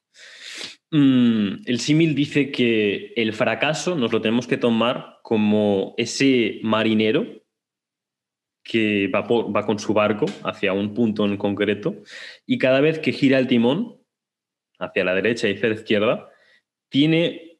Mm, 0.92 1.64
el 1.66 1.80
símil 1.80 2.14
dice 2.14 2.52
que 2.52 3.12
el 3.16 3.34
fracaso 3.34 3.96
nos 3.96 4.14
lo 4.14 4.22
tenemos 4.22 4.46
que 4.46 4.58
tomar 4.58 5.18
como 5.24 5.96
ese 5.98 6.60
marinero 6.62 7.26
que 8.64 9.08
va, 9.08 9.66
con 9.66 9.80
su 9.80 9.96
barco 9.96 10.28
hacia 10.44 10.74
un 10.74 10.94
punto 10.94 11.26
en 11.26 11.38
concreto 11.38 12.04
y 12.46 12.60
cada 12.60 12.82
vez 12.82 13.00
que 13.00 13.14
gira 13.14 13.40
el 13.40 13.48
timón 13.48 14.00
hacia 14.78 15.04
la 15.06 15.16
derecha 15.16 15.50
y 15.50 15.56
hacia 15.56 15.70
la 15.70 15.76
izquierda, 15.76 16.30
tiene 16.90 17.58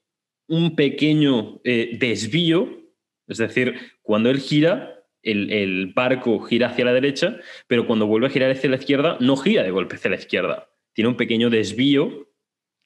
un 0.48 0.76
pequeño 0.76 1.62
eh, 1.64 1.98
desvío, 2.00 2.92
es 3.26 3.40
decir, 3.40 3.74
cuando 4.04 4.30
él 4.30 4.40
gira, 4.40 5.04
el, 5.24 5.52
el, 5.52 5.94
barco 5.96 6.42
gira 6.42 6.68
hacia 6.68 6.86
la 6.86 6.94
derecha, 6.94 7.40
pero 7.66 7.88
cuando 7.88 8.06
vuelve 8.06 8.28
a 8.28 8.30
girar 8.30 8.52
hacia 8.52 8.70
la 8.70 8.76
izquierda, 8.76 9.18
no 9.20 9.36
gira 9.36 9.64
de 9.64 9.72
golpe 9.72 9.96
hacia 9.96 10.12
la 10.12 10.18
izquierda, 10.18 10.70
tiene 10.96 11.10
un 11.10 11.18
pequeño 11.18 11.50
desvío 11.50 12.32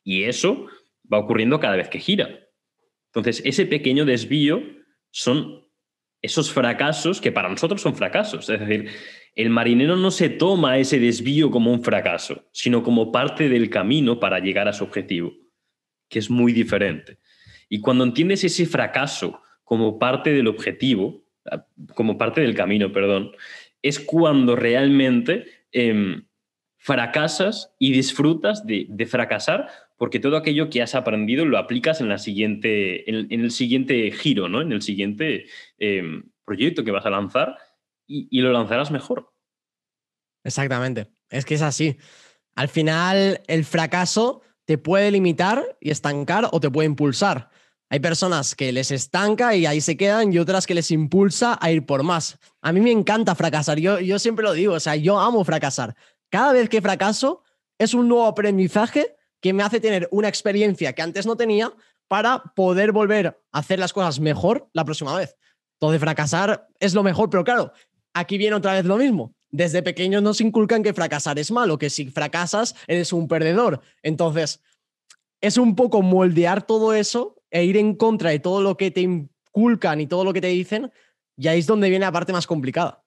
y 0.04 0.24
eso 0.24 0.66
va 1.12 1.20
ocurriendo 1.20 1.60
cada 1.60 1.78
vez 1.78 1.90
que 1.90 2.00
gira. 2.00 2.40
Entonces, 3.14 3.42
ese 3.46 3.66
pequeño 3.66 4.04
desvío 4.04 4.62
son 5.12 5.66
esos 6.22 6.52
fracasos 6.52 7.22
que 7.22 7.32
para 7.32 7.50
nosotros 7.50 7.82
son 7.82 7.96
fracasos. 7.96 8.50
Es 8.50 8.60
decir, 8.60 8.90
el 9.36 9.50
marinero 9.52 9.96
no 9.96 10.12
se 10.12 10.30
toma 10.30 10.80
ese 10.80 11.00
desvío 11.00 11.52
como 11.52 11.72
un 11.72 11.84
fracaso, 11.84 12.50
sino 12.52 12.84
como 12.84 13.12
parte 13.12 13.48
del 13.48 13.70
camino 13.70 14.20
para 14.20 14.40
llegar 14.40 14.68
a 14.68 14.74
su 14.74 14.84
objetivo, 14.84 15.32
que 16.10 16.20
es 16.20 16.30
muy 16.30 16.52
diferente. 16.52 17.20
Y 17.70 17.80
cuando 17.80 18.04
entiendes 18.04 18.44
ese 18.44 18.66
fracaso 18.66 19.42
como 19.64 20.00
parte 20.00 20.34
del 20.34 20.48
objetivo, 20.48 21.24
como 21.94 22.18
parte 22.18 22.42
del 22.42 22.56
camino, 22.56 22.92
perdón, 22.92 23.32
es 23.84 24.00
cuando 24.00 24.56
realmente 24.56 25.46
em, 25.72 26.26
fracasas 26.80 27.74
y 27.78 27.92
disfrutas 27.92 28.66
de, 28.66 29.06
fracasar 29.06 29.68
porque 29.98 30.20
todo 30.20 30.38
aquello 30.38 30.70
que 30.70 30.82
has 30.82 30.96
aprendido 30.96 31.46
lo 31.46 31.58
aplicas 31.58 32.00
en, 32.00 32.08
la 32.08 32.18
siguiente, 32.18 33.10
en, 33.10 33.42
el 33.42 33.52
siguiente 33.52 34.10
giro, 34.12 34.48
¿no? 34.48 34.62
en 34.62 34.72
el 34.72 34.82
siguiente 34.82 35.46
em, 35.78 36.24
proyecto 36.46 36.86
que 36.86 36.92
vas 36.92 37.06
a 37.06 37.10
lanzar 37.10 37.58
y, 38.08 38.42
lo 38.42 38.52
lanzarás 38.52 38.90
mejor. 38.90 39.32
Exactamente, 40.44 41.12
es 41.30 41.46
que 41.46 41.56
es 41.56 41.62
así. 41.62 41.98
Al 42.56 42.70
final, 42.70 43.42
el 43.46 43.66
fracaso 43.66 44.42
te 44.66 44.78
puede 44.78 45.12
limitar 45.12 45.78
y 45.80 45.92
estancar 45.92 46.48
o 46.52 46.60
te 46.60 46.72
puede 46.72 46.88
impulsar. 46.88 47.50
Hay 47.90 48.00
personas 48.00 48.56
que 48.56 48.72
les 48.72 48.90
estanca 48.90 49.56
y 49.56 49.66
ahí 49.66 49.82
se 49.82 49.98
quedan 49.98 50.32
y 50.32 50.40
otras 50.40 50.66
que 50.66 50.76
les 50.76 50.92
impulsa 50.92 51.58
a 51.62 51.72
ir 51.72 51.86
por 51.86 52.04
más. 52.04 52.40
A 52.62 52.72
mí 52.72 52.80
me 52.80 52.92
encanta 52.92 53.36
fracasar, 53.36 53.80
yo, 53.80 54.00
yo 54.00 54.18
siempre 54.18 54.44
lo 54.44 54.54
digo, 54.54 54.74
o 54.74 54.80
sea, 54.80 54.96
yo 54.96 55.20
amo 55.20 55.44
fracasar. 55.44 55.96
Cada 56.30 56.54
vez 56.54 56.70
que 56.70 56.82
fracaso 56.82 57.44
es 57.78 57.94
un 57.94 58.08
nuevo 58.08 58.26
aprendizaje 58.26 59.16
que 59.42 59.54
me 59.54 59.64
hace 59.64 59.80
tener 59.80 60.08
una 60.12 60.28
experiencia 60.28 60.94
que 60.94 61.02
antes 61.02 61.26
no 61.26 61.36
tenía 61.36 61.74
para 62.08 62.44
poder 62.56 62.92
volver 62.92 63.40
a 63.52 63.60
hacer 63.60 63.80
las 63.80 63.94
cosas 63.94 64.20
mejor 64.20 64.70
la 64.74 64.86
próxima 64.86 65.16
vez. 65.16 65.38
Entonces, 65.80 66.02
fracasar 66.02 66.68
es 66.80 66.94
lo 66.94 67.04
mejor, 67.04 67.30
pero 67.30 67.44
claro, 67.44 67.72
aquí 68.14 68.38
viene 68.38 68.56
otra 68.56 68.74
vez 68.74 68.86
lo 68.86 68.98
mismo. 68.98 69.34
Desde 69.50 69.82
pequeños 69.82 70.22
nos 70.22 70.42
inculcan 70.42 70.84
que 70.84 70.94
fracasar 70.94 71.40
es 71.40 71.52
malo, 71.52 71.78
que 71.78 71.90
si 71.90 72.10
fracasas 72.10 72.76
eres 72.88 73.14
un 73.14 73.28
perdedor. 73.28 73.82
Entonces, 74.04 74.62
es 75.42 75.58
un 75.58 75.76
poco 75.76 76.02
moldear 76.02 76.64
todo 76.64 76.94
eso 76.94 77.42
e 77.50 77.64
ir 77.64 77.78
en 77.78 77.96
contra 77.96 78.32
de 78.32 78.40
todo 78.40 78.62
lo 78.62 78.76
que 78.78 78.92
te 78.92 79.02
inculcan 79.02 80.02
y 80.02 80.08
todo 80.08 80.24
lo 80.24 80.34
que 80.34 80.42
te 80.42 80.48
dicen, 80.48 80.92
y 81.38 81.48
ahí 81.48 81.60
es 81.60 81.68
donde 81.68 81.90
viene 81.90 82.06
la 82.06 82.12
parte 82.12 82.34
más 82.34 82.46
complicada. 82.46 83.04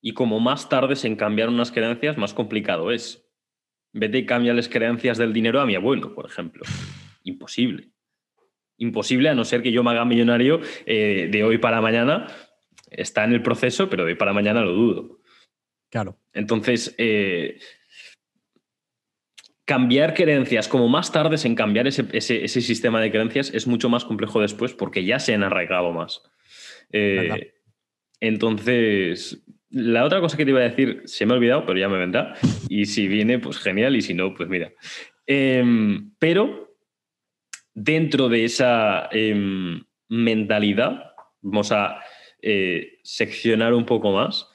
Y 0.00 0.12
como 0.12 0.40
más 0.40 0.68
tardes 0.68 1.04
en 1.04 1.16
cambiar 1.16 1.48
unas 1.48 1.72
creencias, 1.72 2.16
más 2.16 2.34
complicado 2.34 2.90
es. 2.90 3.24
Vete 3.92 4.18
y 4.18 4.26
cambia 4.26 4.52
las 4.52 4.68
creencias 4.68 5.16
del 5.18 5.32
dinero 5.32 5.60
a 5.60 5.66
mi 5.66 5.74
abuelo, 5.74 6.14
por 6.14 6.26
ejemplo. 6.26 6.64
Imposible. 7.22 7.90
Imposible, 8.76 9.30
a 9.30 9.34
no 9.34 9.44
ser 9.44 9.62
que 9.62 9.72
yo 9.72 9.82
me 9.82 9.90
haga 9.90 10.04
millonario 10.04 10.60
eh, 10.84 11.28
de 11.30 11.44
hoy 11.44 11.58
para 11.58 11.80
mañana. 11.80 12.26
Está 12.90 13.24
en 13.24 13.32
el 13.32 13.42
proceso, 13.42 13.88
pero 13.88 14.04
de 14.04 14.12
hoy 14.12 14.18
para 14.18 14.34
mañana 14.34 14.60
lo 14.60 14.72
dudo. 14.72 15.20
Claro. 15.88 16.18
Entonces, 16.34 16.94
eh, 16.98 17.58
cambiar 19.66 20.14
creencias, 20.14 20.68
como 20.68 20.88
más 20.88 21.10
tardes 21.12 21.44
en 21.44 21.54
cambiar 21.54 21.86
ese, 21.86 22.48
sistema 22.48 23.00
de 23.00 23.10
creencias, 23.10 23.52
es 23.52 23.66
mucho 23.66 23.88
más 23.88 24.04
complejo 24.04 24.40
después 24.40 24.72
porque 24.72 25.04
ya 25.04 25.18
se 25.18 25.34
han 25.34 25.42
arraigado 25.42 25.92
más. 25.92 26.22
Eh, 26.92 27.54
entonces, 28.20 29.44
la 29.70 30.04
otra 30.04 30.20
cosa 30.20 30.36
que 30.36 30.44
te 30.44 30.50
iba 30.50 30.60
a 30.60 30.68
decir 30.68 31.02
se 31.06 31.26
me 31.26 31.32
ha 31.32 31.36
olvidado, 31.36 31.66
pero 31.66 31.78
ya 31.78 31.88
me 31.88 31.98
vendrá. 31.98 32.34
Y 32.68 32.86
si 32.86 33.08
viene, 33.08 33.38
pues 33.38 33.58
genial. 33.58 33.96
Y 33.96 34.02
si 34.02 34.14
no, 34.14 34.34
pues 34.34 34.48
mira. 34.48 34.72
Em, 35.26 36.12
pero 36.18 36.76
dentro 37.74 38.28
de 38.28 38.44
esa 38.44 39.08
em, 39.10 39.84
mentalidad, 40.08 41.12
vamos 41.40 41.72
a 41.72 42.00
eh, 42.42 42.98
seccionar 43.02 43.74
un 43.74 43.86
poco 43.86 44.12
más. 44.12 44.48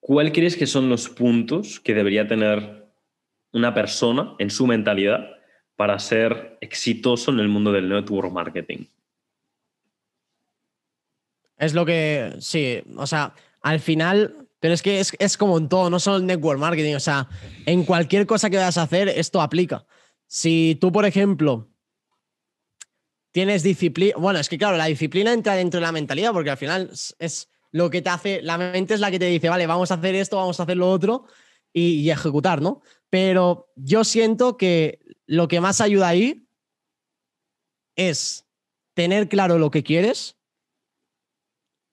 ¿Cuál 0.00 0.32
crees 0.32 0.56
que 0.56 0.66
son 0.66 0.88
los 0.88 1.08
puntos 1.08 1.80
que 1.80 1.94
debería 1.94 2.26
tener 2.26 2.86
una 3.52 3.74
persona 3.74 4.34
en 4.38 4.50
su 4.50 4.66
mentalidad 4.66 5.30
para 5.76 5.98
ser 5.98 6.58
exitoso 6.60 7.32
en 7.32 7.40
el 7.40 7.48
mundo 7.48 7.72
del 7.72 7.88
network 7.88 8.32
marketing? 8.32 8.86
Es 11.58 11.74
lo 11.74 11.86
que, 11.86 12.34
sí, 12.38 12.82
o 12.96 13.06
sea, 13.06 13.34
al 13.62 13.80
final, 13.80 14.48
pero 14.60 14.74
es 14.74 14.82
que 14.82 15.00
es, 15.00 15.36
como 15.36 15.58
en 15.58 15.68
todo, 15.68 15.90
no 15.90 16.00
solo 16.00 16.18
el 16.18 16.26
network 16.26 16.58
marketing, 16.58 16.94
o 16.94 17.00
sea, 17.00 17.28
en 17.66 17.84
cualquier 17.84 18.26
cosa 18.26 18.50
que 18.50 18.56
vayas 18.56 18.78
a 18.78 18.82
hacer, 18.82 19.08
esto 19.08 19.40
aplica. 19.40 19.86
Si 20.26 20.76
tú, 20.80 20.90
por 20.90 21.04
ejemplo, 21.04 21.68
tienes 23.32 23.62
disciplina, 23.62 24.16
bueno, 24.18 24.38
es 24.38 24.48
que 24.48 24.58
claro, 24.58 24.76
la 24.76 24.86
disciplina 24.86 25.32
entra 25.32 25.54
dentro 25.54 25.78
de 25.78 25.86
la 25.86 25.92
mentalidad 25.92 26.32
porque 26.32 26.50
al 26.50 26.56
final 26.56 26.90
es, 27.18 27.48
lo 27.72 27.90
que 27.90 28.00
te 28.00 28.08
hace, 28.08 28.42
la 28.42 28.56
mente 28.56 28.94
es 28.94 29.00
la 29.00 29.10
que 29.10 29.18
te 29.18 29.26
dice, 29.26 29.48
vale, 29.48 29.66
vamos 29.66 29.90
a 29.90 29.94
hacer 29.94 30.14
esto, 30.14 30.36
vamos 30.36 30.58
a 30.58 30.62
hacer 30.62 30.76
lo 30.76 30.90
otro 30.90 31.26
y, 31.72 32.00
y 32.00 32.10
ejecutar, 32.10 32.62
¿no? 32.62 32.80
Pero 33.10 33.70
yo 33.76 34.04
siento 34.04 34.56
que 34.56 35.00
lo 35.26 35.48
que 35.48 35.60
más 35.60 35.80
ayuda 35.80 36.08
ahí 36.08 36.48
es 37.96 38.46
tener 38.94 39.28
claro 39.28 39.58
lo 39.58 39.70
que 39.70 39.82
quieres, 39.82 40.38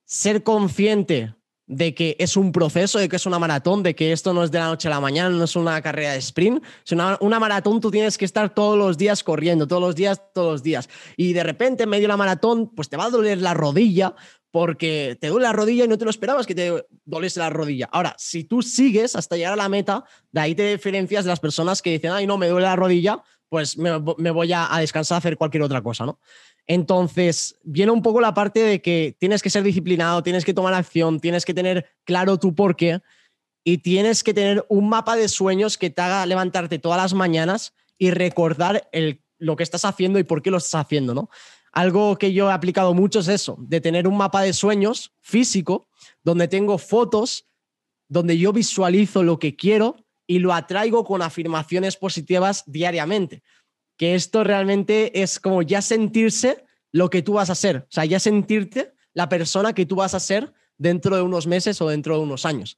ser 0.05 0.43
consciente 0.43 1.35
de 1.65 1.95
que 1.95 2.15
es 2.19 2.35
un 2.35 2.51
proceso, 2.51 2.99
de 2.99 3.07
que 3.07 3.15
es 3.15 3.25
una 3.25 3.39
maratón, 3.39 3.83
de 3.83 3.95
que 3.95 4.11
esto 4.11 4.33
no 4.33 4.43
es 4.43 4.51
de 4.51 4.59
la 4.59 4.67
noche 4.67 4.87
a 4.87 4.91
la 4.91 4.99
mañana, 4.99 5.29
no 5.29 5.43
es 5.45 5.55
una 5.55 5.81
carrera 5.81 6.11
de 6.11 6.17
sprint. 6.19 6.63
Es 6.85 6.91
una, 6.91 7.17
una, 7.21 7.39
maratón, 7.39 7.79
tú 7.79 7.89
tienes 7.89 8.17
que 8.17 8.25
estar 8.25 8.53
todos 8.53 8.77
los 8.77 8.97
días 8.97 9.23
corriendo, 9.23 9.67
todos 9.67 9.81
los 9.81 9.95
días, 9.95 10.21
todos 10.33 10.51
los 10.51 10.63
días. 10.63 10.89
Y 11.15 11.33
de 11.33 11.43
repente, 11.43 11.83
en 11.83 11.89
medio 11.89 12.03
de 12.03 12.09
la 12.09 12.17
maratón, 12.17 12.69
pues 12.75 12.89
te 12.89 12.97
va 12.97 13.05
a 13.05 13.09
doler 13.09 13.39
la 13.39 13.53
rodilla 13.53 14.15
porque 14.51 15.17
te 15.19 15.29
duele 15.29 15.47
la 15.47 15.53
rodilla 15.53 15.85
y 15.85 15.87
no 15.87 15.97
te 15.97 16.05
lo 16.05 16.11
esperabas 16.11 16.45
que 16.45 16.53
te 16.53 16.85
doliese 17.05 17.39
la 17.39 17.49
rodilla. 17.49 17.89
Ahora, 17.91 18.13
si 18.19 18.43
tú 18.43 18.61
sigues 18.61 19.15
hasta 19.15 19.35
llegar 19.35 19.53
a 19.53 19.55
la 19.55 19.67
meta, 19.67 20.03
de 20.31 20.41
ahí 20.41 20.53
te 20.53 20.69
diferencias 20.69 21.25
de 21.25 21.29
las 21.29 21.39
personas 21.39 21.81
que 21.81 21.89
dicen, 21.89 22.11
ay, 22.11 22.27
no, 22.27 22.37
me 22.37 22.47
duele 22.47 22.67
la 22.67 22.75
rodilla, 22.75 23.23
pues 23.49 23.77
me, 23.77 23.97
voy 23.97 24.53
a, 24.53 24.73
a 24.73 24.79
descansar 24.79 25.15
a 25.15 25.17
hacer 25.19 25.37
cualquier 25.37 25.63
otra 25.63 25.81
cosa, 25.81 26.05
¿no? 26.05 26.19
Entonces, 26.67 27.59
viene 27.63 27.91
un 27.91 28.01
poco 28.01 28.21
la 28.21 28.33
parte 28.33 28.61
de 28.61 28.81
que 28.81 29.15
tienes 29.19 29.41
que 29.41 29.49
ser 29.49 29.63
disciplinado, 29.63 30.23
tienes 30.23 30.45
que 30.45 30.53
tomar 30.53 30.73
acción, 30.73 31.19
tienes 31.19 31.45
que 31.45 31.53
tener 31.53 31.89
claro 32.05 32.37
tu 32.37 32.55
por 32.55 32.75
qué 32.75 33.01
y 33.65 33.79
tienes 33.79 34.23
que 34.23 34.33
tener 34.33 34.65
un 34.69 34.89
mapa 34.89 35.15
de 35.15 35.27
sueños 35.27 35.77
que 35.77 35.89
te 35.89 36.01
haga 36.01 36.25
levantarte 36.25 36.79
todas 36.79 37.01
las 37.01 37.13
mañanas 37.13 37.73
y 37.97 38.11
recordar 38.11 38.89
lo 39.37 39.55
que 39.55 39.63
estás 39.63 39.85
haciendo 39.85 40.19
y 40.19 40.23
por 40.23 40.41
qué 40.41 40.51
lo 40.51 40.57
estás 40.57 40.85
haciendo, 40.85 41.13
¿no? 41.13 41.29
Algo 41.71 42.17
que 42.17 42.33
yo 42.33 42.49
he 42.49 42.53
aplicado 42.53 42.93
mucho 42.93 43.19
es 43.19 43.27
eso, 43.27 43.57
de 43.59 43.81
tener 43.81 44.07
un 44.07 44.15
mapa 44.15 44.41
de 44.41 44.53
sueños 44.53 45.11
físico 45.21 45.89
donde 46.23 46.47
tengo 46.47 46.77
fotos, 46.77 47.47
donde 48.07 48.37
yo 48.37 48.53
visualizo 48.53 49.23
lo 49.23 49.39
que 49.39 49.55
quiero 49.55 49.97
y 50.27 50.39
lo 50.39 50.53
atraigo 50.53 51.03
con 51.03 51.21
afirmaciones 51.21 51.97
positivas 51.97 52.63
diariamente 52.67 53.43
que 54.03 54.15
esto 54.15 54.43
realmente 54.43 55.21
es 55.23 55.39
como 55.39 55.61
ya 55.61 55.81
sentirse 55.81 56.65
lo 56.91 57.09
que 57.09 57.21
tú 57.21 57.35
vas 57.35 57.49
a 57.49 57.55
ser, 57.55 57.77
o 57.77 57.87
sea, 57.87 58.03
ya 58.03 58.19
sentirte 58.19 58.91
la 59.13 59.29
persona 59.29 59.71
que 59.71 59.85
tú 59.85 59.95
vas 59.95 60.13
a 60.13 60.19
ser 60.19 60.51
dentro 60.77 61.15
de 61.15 61.21
unos 61.21 61.47
meses 61.47 61.79
o 61.79 61.87
dentro 61.87 62.17
de 62.17 62.23
unos 62.23 62.45
años. 62.45 62.77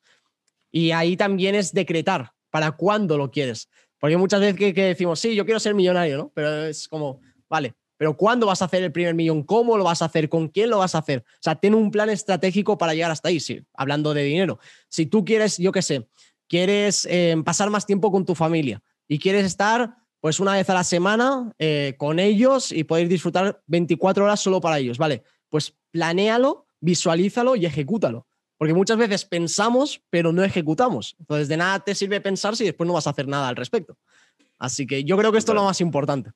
Y 0.72 0.92
ahí 0.92 1.18
también 1.18 1.56
es 1.56 1.74
decretar 1.74 2.34
para 2.52 2.74
cuándo 2.74 3.18
lo 3.18 3.32
quieres. 3.32 3.70
Porque 4.00 4.18
muchas 4.18 4.40
veces 4.40 4.56
que, 4.56 4.72
decimos, 4.72 5.20
sí, 5.20 5.34
yo 5.34 5.46
quiero 5.46 5.60
ser 5.60 5.74
millonario, 5.74 6.16
¿no? 6.16 6.32
Pero 6.36 6.66
es 6.66 6.88
como, 6.88 7.22
vale, 7.50 7.74
pero 7.98 8.16
¿cuándo 8.16 8.46
vas 8.46 8.62
a 8.62 8.66
hacer 8.66 8.84
el 8.84 8.92
primer 8.92 9.16
millón? 9.16 9.42
¿Cómo 9.42 9.80
lo 9.80 9.84
vas 9.84 10.04
a 10.04 10.06
hacer? 10.06 10.30
¿Con 10.30 10.50
quién 10.50 10.70
lo 10.70 10.78
vas 10.78 10.94
a 10.94 11.00
hacer? 11.00 11.26
O 11.28 11.42
sea, 11.42 11.56
ten 11.56 11.74
un 11.74 11.90
plan 11.90 12.12
estratégico 12.12 12.78
para 12.78 12.94
llegar 12.94 13.10
hasta 13.10 13.30
ahí, 13.30 13.40
sí, 13.40 13.66
hablando 13.74 14.14
de 14.14 14.22
dinero. 14.22 14.60
Si 14.90 15.08
tú 15.08 15.26
quieres, 15.26 15.58
yo 15.58 15.72
qué 15.72 15.82
sé, 15.82 16.08
quieres 16.48 17.08
eh, 17.10 17.36
pasar 17.44 17.72
más 17.72 17.88
tiempo 17.88 18.12
con 18.12 18.28
tu 18.28 18.36
familia 18.36 18.84
y 19.08 19.18
quieres 19.18 19.44
estar 19.44 20.05
pues 20.26 20.40
una 20.40 20.54
vez 20.54 20.68
a 20.72 20.74
la 20.74 20.84
semana 20.84 21.52
eh, 21.60 21.94
con 22.00 22.18
ellos 22.18 22.72
y 22.72 22.84
poder 22.84 23.08
disfrutar 23.08 23.62
24 23.68 24.24
horas 24.26 24.40
solo 24.40 24.60
para 24.60 24.80
ellos, 24.80 24.98
¿vale? 24.98 25.22
Pues 25.50 25.78
planéalo, 25.92 26.66
visualízalo 26.80 27.56
y 27.56 27.68
ejecútalo. 27.68 28.26
Porque 28.58 28.74
muchas 28.74 28.98
veces 28.98 29.24
pensamos, 29.24 30.02
pero 30.10 30.34
no 30.34 30.44
ejecutamos. 30.44 31.16
Entonces, 31.20 31.48
de 31.48 31.58
nada 31.58 31.80
te 31.82 31.94
sirve 31.94 32.22
pensar 32.22 32.56
si 32.56 32.64
después 32.64 32.88
no 32.88 32.94
vas 32.94 33.06
a 33.06 33.12
hacer 33.12 33.28
nada 33.28 33.50
al 33.50 33.56
respecto. 33.56 34.00
Así 34.58 34.88
que 34.88 35.04
yo 35.04 35.16
creo 35.16 35.32
que 35.32 35.38
esto 35.38 35.52
es 35.52 35.58
lo 35.58 35.64
más 35.66 35.80
importante. 35.80 36.32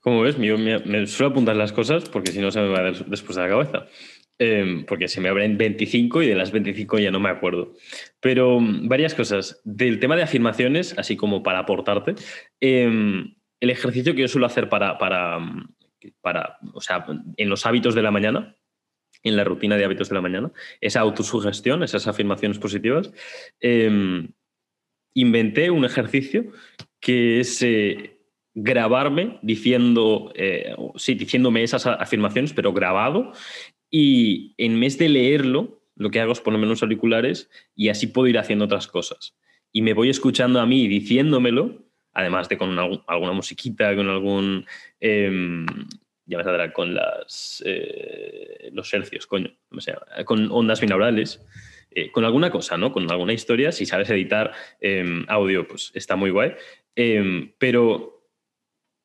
Como 0.00 0.22
ves, 0.22 0.36
me, 0.36 0.80
me, 0.80 1.06
suelo 1.06 1.30
apuntar 1.30 1.54
las 1.54 1.72
cosas 1.72 2.08
porque 2.08 2.32
si 2.32 2.40
no 2.40 2.50
se 2.50 2.58
me 2.58 2.70
va 2.70 2.80
a 2.80 2.90
después 2.90 3.36
de 3.36 3.42
la 3.42 3.48
cabeza. 3.48 3.86
Em, 4.36 4.84
porque 4.84 5.06
se 5.06 5.20
me 5.20 5.28
abren 5.28 5.56
25 5.56 6.22
y 6.22 6.26
de 6.26 6.34
las 6.34 6.50
25 6.50 6.98
ya 6.98 7.12
no 7.12 7.20
me 7.20 7.28
acuerdo. 7.28 7.74
Pero 8.20 8.58
mm, 8.58 8.88
varias 8.88 9.14
cosas. 9.14 9.60
Del 9.64 10.00
tema 10.00 10.16
de 10.16 10.22
afirmaciones, 10.22 10.98
así 10.98 11.16
como 11.16 11.42
para 11.42 11.60
aportarte, 11.60 12.16
em, 12.60 13.36
el 13.60 13.70
ejercicio 13.70 14.14
que 14.14 14.22
yo 14.22 14.28
suelo 14.28 14.46
hacer 14.46 14.68
para, 14.68 14.98
para, 14.98 15.38
mm, 15.38 15.68
para, 16.20 16.58
o 16.72 16.80
sea, 16.80 17.06
en 17.36 17.48
los 17.48 17.64
hábitos 17.64 17.94
de 17.94 18.02
la 18.02 18.10
mañana, 18.10 18.56
en 19.22 19.36
la 19.36 19.44
rutina 19.44 19.76
de 19.76 19.84
hábitos 19.84 20.08
de 20.08 20.16
la 20.16 20.20
mañana, 20.20 20.52
esa 20.80 21.00
autosugestión, 21.00 21.82
esas 21.82 22.06
afirmaciones 22.08 22.58
positivas, 22.58 23.12
em, 23.60 24.28
inventé 25.14 25.70
un 25.70 25.84
ejercicio 25.84 26.52
que 27.00 27.40
es 27.40 27.62
eh, 27.62 28.18
grabarme 28.54 29.38
diciendo, 29.42 30.32
eh, 30.34 30.74
sí, 30.96 31.14
diciéndome 31.14 31.62
esas 31.62 31.86
afirmaciones, 31.86 32.52
pero 32.52 32.72
grabado 32.72 33.32
y 33.96 34.56
en 34.58 34.80
vez 34.80 34.98
de 34.98 35.08
leerlo, 35.08 35.80
lo 35.94 36.10
que 36.10 36.18
hago 36.18 36.32
es 36.32 36.40
ponerme 36.40 36.66
unos 36.66 36.82
auriculares 36.82 37.48
y 37.76 37.90
así 37.90 38.08
puedo 38.08 38.26
ir 38.26 38.38
haciendo 38.38 38.64
otras 38.64 38.88
cosas. 38.88 39.36
Y 39.70 39.82
me 39.82 39.94
voy 39.94 40.10
escuchando 40.10 40.58
a 40.58 40.66
mí 40.66 40.88
diciéndomelo, 40.88 41.86
además 42.12 42.48
de 42.48 42.58
con 42.58 42.76
alguna 42.76 43.32
musiquita, 43.32 43.94
con 43.94 44.08
algún... 44.08 44.66
Em, 44.98 45.64
ya 46.26 46.38
me 46.38 46.42
saldrá 46.42 46.72
con 46.72 46.92
las, 46.92 47.62
eh, 47.64 48.70
los 48.72 48.92
hercios, 48.92 49.28
coño, 49.28 49.52
con 50.24 50.50
ondas 50.50 50.80
binaurales, 50.80 51.46
eh, 51.92 52.10
con 52.10 52.24
alguna 52.24 52.50
cosa, 52.50 52.76
¿no? 52.76 52.90
Con 52.90 53.08
alguna 53.12 53.32
historia, 53.32 53.70
si 53.70 53.86
sabes 53.86 54.10
editar 54.10 54.50
em, 54.80 55.24
audio, 55.28 55.68
pues 55.68 55.92
está 55.94 56.16
muy 56.16 56.30
guay. 56.30 56.54
Em, 56.96 57.52
pero 57.58 58.26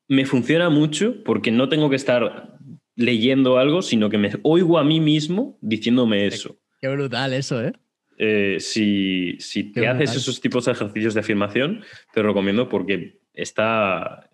me 0.08 0.26
funciona 0.26 0.72
mucho 0.72 1.24
porque 1.24 1.52
no 1.52 1.70
tengo 1.70 1.92
que 1.92 1.96
estar 1.96 2.58
leyendo 3.00 3.58
algo, 3.58 3.82
sino 3.82 4.10
que 4.10 4.18
me 4.18 4.30
oigo 4.44 4.78
a 4.78 4.84
mí 4.84 5.00
mismo 5.00 5.58
diciéndome 5.62 6.28
eso. 6.28 6.60
Qué 6.82 6.90
brutal 6.90 7.34
eso, 7.34 7.64
¿eh? 7.64 7.72
eh 8.18 8.58
si, 8.60 9.38
si 9.40 9.72
te 9.72 9.88
haces 9.88 10.18
esos 10.18 10.42
tipos 10.42 10.66
de 10.66 10.74
ejercicios 10.74 11.14
de 11.14 11.22
afirmación, 11.22 11.82
te 12.14 12.22
lo 12.22 12.28
recomiendo 12.28 12.68
porque 12.68 13.22
está, 13.34 14.30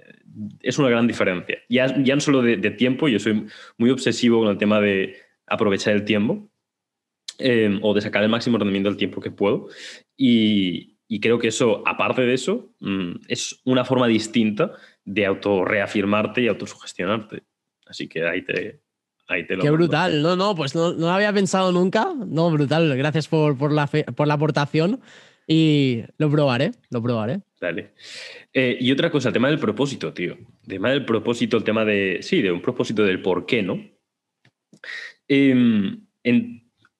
es 0.62 0.80
una 0.80 0.90
gran 0.90 1.06
diferencia. 1.06 1.60
Ya, 1.70 1.96
ya 2.04 2.16
no 2.16 2.22
solo 2.22 2.42
de, 2.42 2.72
tiempo, 2.72 3.08
yo 3.08 3.20
soy 3.20 3.46
muy 3.78 3.92
obsesivo 3.92 4.40
con 4.40 4.50
el 4.50 4.58
tema 4.58 4.82
de 4.82 5.16
aprovechar 5.46 5.94
el 5.94 6.04
tiempo 6.04 6.50
em, 7.38 7.80
o 7.84 7.94
de 7.94 8.02
sacar 8.02 8.24
el 8.24 8.30
máximo 8.30 8.58
rendimiento 8.58 8.90
del 8.90 8.98
tiempo 8.98 9.22
que 9.22 9.30
puedo. 9.30 9.68
Y, 10.18 10.98
y 11.08 11.20
creo 11.20 11.38
que 11.38 11.50
eso, 11.50 11.84
aparte 11.86 12.24
de 12.24 12.34
eso, 12.34 12.74
mm, 12.80 13.12
es 13.28 13.62
una 13.64 13.86
forma 13.86 14.08
distinta 14.08 14.72
de 15.04 15.28
autorreafirmarte 15.28 16.42
y 16.42 16.48
autosugestionarte. 16.48 17.44
Así 17.86 18.08
que 18.08 18.28
ahí 18.28 18.42
te, 18.42 18.82
ahí 19.28 19.46
te 19.46 19.56
lo 19.56 19.64
Qué 19.64 19.70
brutal. 19.70 20.22
No, 20.22 20.36
no, 20.36 20.56
pues 20.56 20.76
no, 20.76 20.94
no, 20.94 21.08
lo 21.08 21.10
había 21.10 21.34
pensado 21.34 21.72
nunca. 21.72 22.14
No, 22.14 22.50
brutal. 22.52 22.96
Gracias 22.98 23.28
por, 23.28 23.58
por, 23.58 23.72
la, 23.72 23.88
por 23.88 24.28
la 24.28 24.34
aportación. 24.34 25.02
Y 25.48 26.04
lo 26.18 26.30
probaré, 26.32 26.72
lo 26.90 27.02
probaré. 27.04 27.42
Dale. 27.62 27.92
Eh, 28.52 28.78
y 28.80 28.92
otra 28.92 29.12
cosa, 29.12 29.30
el 29.30 29.34
tema 29.34 29.50
del 29.50 29.60
propósito, 29.60 30.14
tío. 30.14 30.34
El 30.34 30.68
tema 30.68 30.90
del 30.90 31.06
propósito, 31.06 31.58
el 31.58 31.64
tema 31.64 31.86
de. 31.86 32.20
Sí, 32.22 32.42
de 32.42 32.52
un 32.52 32.62
propósito 32.62 33.04
del 33.04 33.22
por 33.22 33.46
qué, 33.46 33.62
¿no? 33.62 33.80
Em, 35.28 36.02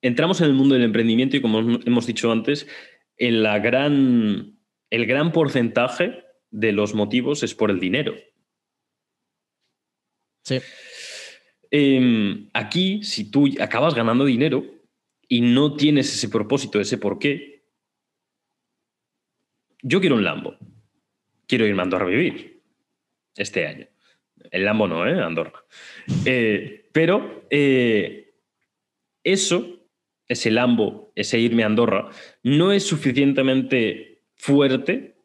entramos 0.02 0.42
en 0.42 0.48
el 0.48 0.54
mundo 0.54 0.76
del 0.76 0.84
emprendimiento 0.84 1.38
y, 1.38 1.42
como 1.42 1.60
hemos 1.60 2.06
dicho 2.06 2.32
antes, 2.32 2.68
en 3.18 3.42
la 3.42 3.60
gran, 3.60 4.58
el 4.90 5.06
gran 5.06 5.32
porcentaje 5.32 6.24
de 6.52 6.72
los 6.72 6.94
motivos 6.94 7.44
es 7.44 7.56
por 7.56 7.72
el 7.72 7.80
dinero. 7.80 8.16
Sí. 10.46 10.60
Em, 11.72 12.50
aquí, 12.54 13.04
si 13.04 13.32
tú 13.32 13.48
acabas 13.60 13.96
ganando 13.96 14.26
dinero 14.26 14.64
y 15.28 15.42
no 15.42 15.76
tienes 15.76 16.14
ese 16.14 16.30
propósito, 16.30 16.80
ese 16.80 16.98
por 16.98 17.18
qué, 17.20 17.66
yo 19.82 20.00
quiero 20.00 20.16
un 20.16 20.24
Lambo. 20.24 20.56
Quiero 21.48 21.66
irme 21.66 21.82
a 21.82 21.84
Andorra 21.84 22.06
a 22.06 22.10
vivir 22.10 22.64
este 23.36 23.68
año. 23.68 23.88
El 24.52 24.66
Lambo 24.66 24.88
no, 24.88 25.08
¿eh? 25.08 25.22
Andorra. 25.22 25.66
Eh, 26.26 26.90
pero 26.92 27.46
eh, 27.50 28.36
eso, 29.24 29.88
ese 30.28 30.52
Lambo, 30.52 31.12
ese 31.16 31.40
irme 31.40 31.64
a 31.64 31.68
Andorra, 31.68 32.10
no 32.44 32.72
es 32.72 32.86
suficientemente 32.88 34.24
fuerte, 34.36 35.18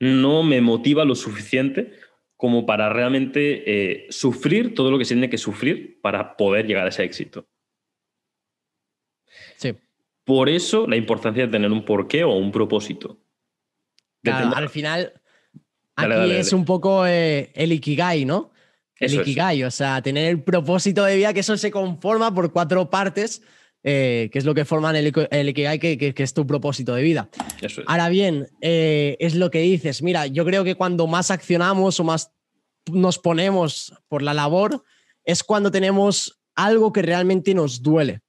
no 0.00 0.42
me 0.42 0.60
motiva 0.60 1.04
lo 1.04 1.14
suficiente 1.14 1.92
como 2.44 2.66
para 2.66 2.90
realmente 2.90 3.62
eh, 3.64 4.06
sufrir 4.10 4.74
todo 4.74 4.90
lo 4.90 4.98
que 4.98 5.06
se 5.06 5.14
tiene 5.14 5.30
que 5.30 5.38
sufrir 5.38 5.98
para 6.02 6.36
poder 6.36 6.66
llegar 6.66 6.84
a 6.84 6.90
ese 6.90 7.02
éxito. 7.02 7.48
Sí. 9.56 9.74
Por 10.24 10.50
eso 10.50 10.86
la 10.86 10.96
importancia 10.96 11.46
de 11.46 11.52
tener 11.52 11.72
un 11.72 11.86
porqué 11.86 12.22
o 12.22 12.34
un 12.34 12.52
propósito. 12.52 13.18
al 14.24 14.68
final, 14.68 15.14
aquí 15.96 16.32
es 16.32 16.52
un 16.52 16.66
poco 16.66 17.06
eh, 17.06 17.50
el 17.54 17.72
Ikigai, 17.72 18.26
¿no? 18.26 18.52
El 18.96 19.14
Ikigai, 19.14 19.64
o 19.64 19.70
sea, 19.70 20.02
tener 20.02 20.28
el 20.28 20.42
propósito 20.42 21.02
de 21.04 21.16
vida, 21.16 21.32
que 21.32 21.40
eso 21.40 21.56
se 21.56 21.70
conforma 21.70 22.34
por 22.34 22.52
cuatro 22.52 22.90
partes, 22.90 23.40
eh, 23.86 24.30
que 24.32 24.38
es 24.38 24.46
lo 24.46 24.54
que 24.54 24.64
forman 24.64 24.96
el, 24.96 25.12
el 25.30 25.48
Ikigai, 25.50 25.78
que, 25.78 26.14
es 26.16 26.32
tu 26.32 26.46
propósito 26.46 26.94
de 26.94 27.02
vida. 27.02 27.28
Ahora 27.86 28.08
bien, 28.08 28.48
eh, 28.62 29.18
es 29.20 29.34
lo 29.34 29.50
que 29.50 29.60
dices. 29.60 30.02
Mira, 30.02 30.26
yo 30.26 30.46
creo 30.46 30.64
que 30.64 30.74
cuando 30.74 31.06
más 31.06 31.30
accionamos 31.30 32.00
o 32.00 32.04
más 32.04 32.32
nos 32.90 33.18
ponemos 33.18 33.92
por 34.08 34.22
la 34.22 34.32
labor, 34.32 34.82
es 35.24 35.44
cuando 35.44 35.70
tenemos 35.70 36.40
algo 36.54 36.94
que 36.94 37.02
realmente 37.02 37.52
nos 37.52 37.82
duele. 37.82 38.20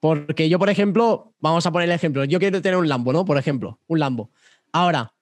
Porque 0.00 0.48
yo, 0.48 0.58
por 0.58 0.70
ejemplo, 0.70 1.34
vamos 1.40 1.66
a 1.66 1.72
poner 1.72 1.90
el 1.90 1.94
ejemplo, 1.94 2.24
yo 2.24 2.38
quiero 2.38 2.62
tener 2.62 2.78
un 2.78 2.88
Lambo, 2.88 3.12
¿no? 3.12 3.26
Por 3.26 3.36
ejemplo, 3.36 3.78
un 3.86 4.00
Lambo. 4.00 4.30
Ahora, 4.72 5.12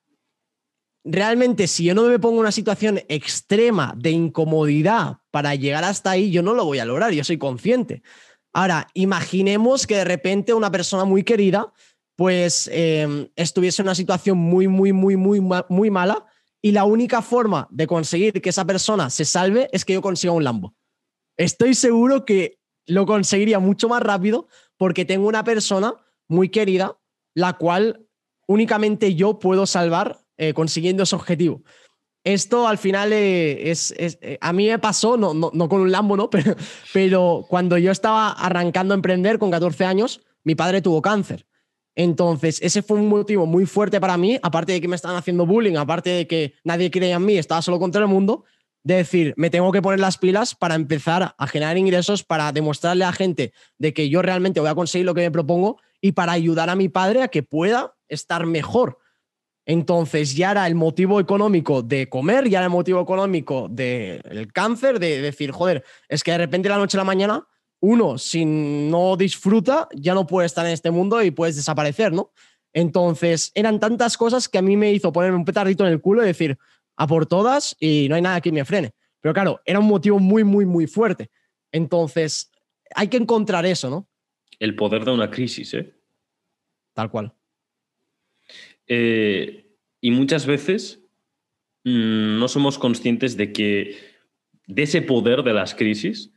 realmente 1.03 1.67
si 1.67 1.85
yo 1.85 1.95
no 1.95 2.05
me 2.05 2.19
pongo 2.19 2.37
en 2.37 2.41
una 2.43 2.53
situación 2.53 3.01
extrema 3.09 3.95
de 3.97 4.11
incomodidad 4.11 5.19
para 5.33 5.55
llegar 5.57 5.83
hasta 5.83 6.13
ahí, 6.13 6.31
yo 6.31 6.43
no 6.43 6.55
lo 6.55 6.65
voy 6.65 6.79
a 6.79 6.85
lograr, 6.85 7.13
yo 7.13 7.25
soy 7.25 7.39
consciente. 7.39 8.03
Ahora, 8.53 8.89
imaginemos 8.95 9.87
que 9.87 9.97
de 9.97 10.05
repente 10.05 10.55
una 10.55 10.71
persona 10.71 11.05
muy 11.05 11.23
querida, 11.23 11.73
pues 12.17 12.69
em, 12.73 13.29
estuviese 13.37 13.83
en 13.83 13.87
una 13.87 13.95
situación 13.95 14.37
muy, 14.39 14.69
muy, 14.69 14.93
muy, 14.93 15.17
muy, 15.17 15.41
muy 15.69 15.91
mala 15.91 16.27
y 16.61 16.73
la 16.73 16.85
única 16.85 17.23
forma 17.23 17.69
de 17.71 17.87
conseguir 17.87 18.43
que 18.43 18.51
esa 18.51 18.65
persona 18.65 19.09
se 19.09 19.25
salve 19.25 19.69
es 19.73 19.85
que 19.85 19.95
yo 19.95 20.03
consiga 20.03 20.33
un 20.33 20.45
Lambo. 20.45 20.75
Estoy 21.37 21.75
seguro 21.75 22.25
que 22.25 22.59
lo 22.87 23.07
conseguiría 23.07 23.59
mucho 23.61 23.89
más 23.89 24.03
rápido 24.03 24.49
porque 24.77 25.05
tengo 25.05 25.29
una 25.29 25.45
persona 25.45 25.95
muy 26.29 26.51
querida, 26.51 26.99
la 27.35 27.55
cual 27.55 28.07
únicamente 28.47 29.15
yo 29.15 29.39
puedo 29.39 29.65
salvar 29.65 30.19
eh, 30.37 30.53
consiguiendo 30.53 31.05
ese 31.05 31.15
objetivo. 31.15 31.63
Esto 32.23 32.69
al 32.69 32.77
final 32.77 33.13
eh, 33.13 33.71
es, 33.71 33.95
eh, 33.97 34.39
a 34.41 34.53
mí 34.53 34.69
me 34.69 34.79
pasó, 34.79 35.17
no, 35.17 35.33
no, 35.33 35.69
con 35.69 35.81
un 35.81 35.91
Lambo, 35.91 36.17
¿no? 36.17 36.29
Pero, 36.31 36.55
pero 36.93 37.47
cuando 37.49 37.79
yo 37.79 37.91
estaba 37.91 38.31
arrancando 38.31 38.93
a 38.93 38.97
emprender 38.97 39.39
con 39.39 39.51
14 39.51 39.85
años, 39.85 40.21
mi 40.45 40.55
padre 40.55 40.83
tuvo 40.83 41.01
cáncer. 41.01 41.47
Entonces, 41.97 42.61
ese 42.63 42.83
fue 42.83 42.99
un 42.99 43.09
motivo 43.09 43.47
muy 43.47 43.67
fuerte 43.67 44.01
para 44.01 44.17
mí, 44.17 44.39
aparte 44.43 44.73
de 44.73 44.81
que 44.81 44.89
me 44.89 44.97
estaban 44.97 45.17
haciendo 45.17 45.47
bullying, 45.47 45.77
aparte 45.77 46.11
de 46.11 46.27
que 46.27 46.55
nadie 46.65 46.91
creía 46.91 47.17
en 47.17 47.25
mí, 47.25 47.37
estaba 47.37 47.63
solo 47.63 47.79
contra 47.79 48.01
el 48.01 48.09
mundo, 48.09 48.45
de 48.83 48.97
decir, 48.97 49.35
me 49.37 49.51
tengo 49.51 49.73
que 49.73 49.83
poner 49.83 50.01
las 50.01 50.17
pilas 50.17 50.55
para 50.55 50.75
empezar 50.75 51.35
a 51.37 51.47
generar 51.47 51.77
ingresos, 51.77 52.25
para 52.25 52.53
demostrarle 52.53 53.05
a 53.05 53.09
la 53.09 53.13
gente 53.13 53.53
de 53.79 53.93
que 53.93 54.09
yo 54.09 54.23
realmente 54.23 54.61
voy 54.61 54.71
a 54.71 54.75
conseguir 54.75 55.05
lo 55.05 55.15
que 55.15 55.23
me 55.23 55.31
propongo 55.31 55.79
y 56.01 56.13
para 56.13 56.33
ayudar 56.33 56.71
a 56.71 56.77
mi 56.77 56.89
padre 56.89 57.23
a 57.23 57.29
que 57.29 57.43
pueda 57.43 57.95
estar 58.09 58.47
mejor. 58.47 58.99
Entonces 59.67 60.35
ya 60.35 60.53
era 60.53 60.67
el 60.67 60.75
motivo 60.75 61.21
económico 61.21 61.83
de 61.83 62.09
comer, 62.09 62.49
ya 62.49 62.59
era 62.59 62.67
el 62.67 62.73
motivo 62.73 63.01
económico 63.01 63.69
del 63.69 64.51
cáncer, 64.53 64.99
de 64.99 65.21
decir, 65.21 65.53
joder, 65.53 65.85
es 66.09 66.25
que 66.25 66.33
de 66.33 66.39
repente 66.39 66.69
la 66.69 66.79
noche 66.79 66.97
a 66.97 67.01
la 67.01 67.05
mañana, 67.05 67.47
uno, 67.81 68.19
si 68.19 68.45
no 68.45 69.17
disfruta, 69.17 69.89
ya 69.95 70.15
no 70.15 70.27
puede 70.27 70.47
estar 70.47 70.67
en 70.67 70.73
este 70.73 70.91
mundo 70.91 71.23
y 71.23 71.31
puedes 71.31 71.57
desaparecer, 71.57 72.13
¿no? 72.13 72.33
Entonces, 72.73 73.53
eran 73.55 73.81
tantas 73.81 74.17
cosas 74.17 74.49
que 74.49 74.59
a 74.59 74.63
mí 74.63 74.77
me 74.77 74.93
hizo 74.93 75.13
ponerme 75.13 75.37
un 75.37 75.45
petardito 75.45 75.87
en 75.87 75.93
el 75.93 76.01
culo 76.01 76.23
y 76.23 76.27
decir, 76.27 76.59
a 76.97 77.07
por 77.07 77.27
todas 77.27 77.77
y 77.81 78.09
no 78.09 78.17
hay 78.17 78.23
nada 78.23 78.41
que 78.41 78.53
me 78.53 78.65
frene. 78.65 78.93
Pero 79.21 79.35
claro, 79.35 79.61
era 79.65 79.79
un 79.79 79.87
motivo 79.87 80.19
muy, 80.19 80.45
muy, 80.45 80.67
muy 80.67 80.87
fuerte. 80.87 81.31
Entonces, 81.73 82.51
hay 82.95 83.09
que 83.09 83.17
encontrar 83.17 83.67
eso, 83.67 83.91
¿no? 83.91 84.09
El 84.59 84.77
poder 84.77 85.05
de 85.05 85.13
una 85.13 85.31
crisis, 85.31 85.75
¿eh? 85.75 85.95
Tal 86.93 87.11
cual. 87.11 87.33
Eh, 88.93 89.77
y 90.01 90.11
muchas 90.11 90.47
veces 90.47 91.01
mm, 91.85 92.41
no 92.41 92.49
somos 92.49 92.77
conscientes 92.77 93.37
de 93.37 93.53
que 93.53 93.97
de 94.67 94.83
ese 94.83 95.01
poder 95.01 95.45
de 95.45 95.55
las 95.55 95.77
crisis 95.77 96.33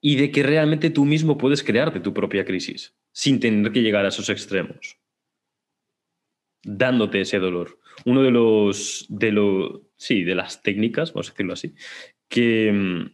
y 0.00 0.16
de 0.16 0.32
que 0.32 0.42
realmente 0.42 0.90
tú 0.90 1.04
mismo 1.04 1.38
puedes 1.38 1.62
crearte 1.62 2.00
tu 2.00 2.12
propia 2.12 2.44
crisis 2.44 2.96
sin 3.12 3.38
tener 3.38 3.70
que 3.70 3.82
llegar 3.82 4.04
a 4.04 4.08
esos 4.08 4.28
extremos, 4.28 4.98
dándote 6.64 7.20
ese 7.20 7.38
dolor. 7.38 7.78
Uno 8.04 8.24
de 8.24 8.32
los, 8.32 9.06
de 9.08 9.30
los, 9.30 9.82
sí, 9.96 10.24
de 10.24 10.34
las 10.34 10.62
técnicas, 10.62 11.12
vamos 11.12 11.28
a 11.28 11.30
decirlo 11.30 11.52
así, 11.52 11.76
que 12.28 12.72
mm, 12.72 13.04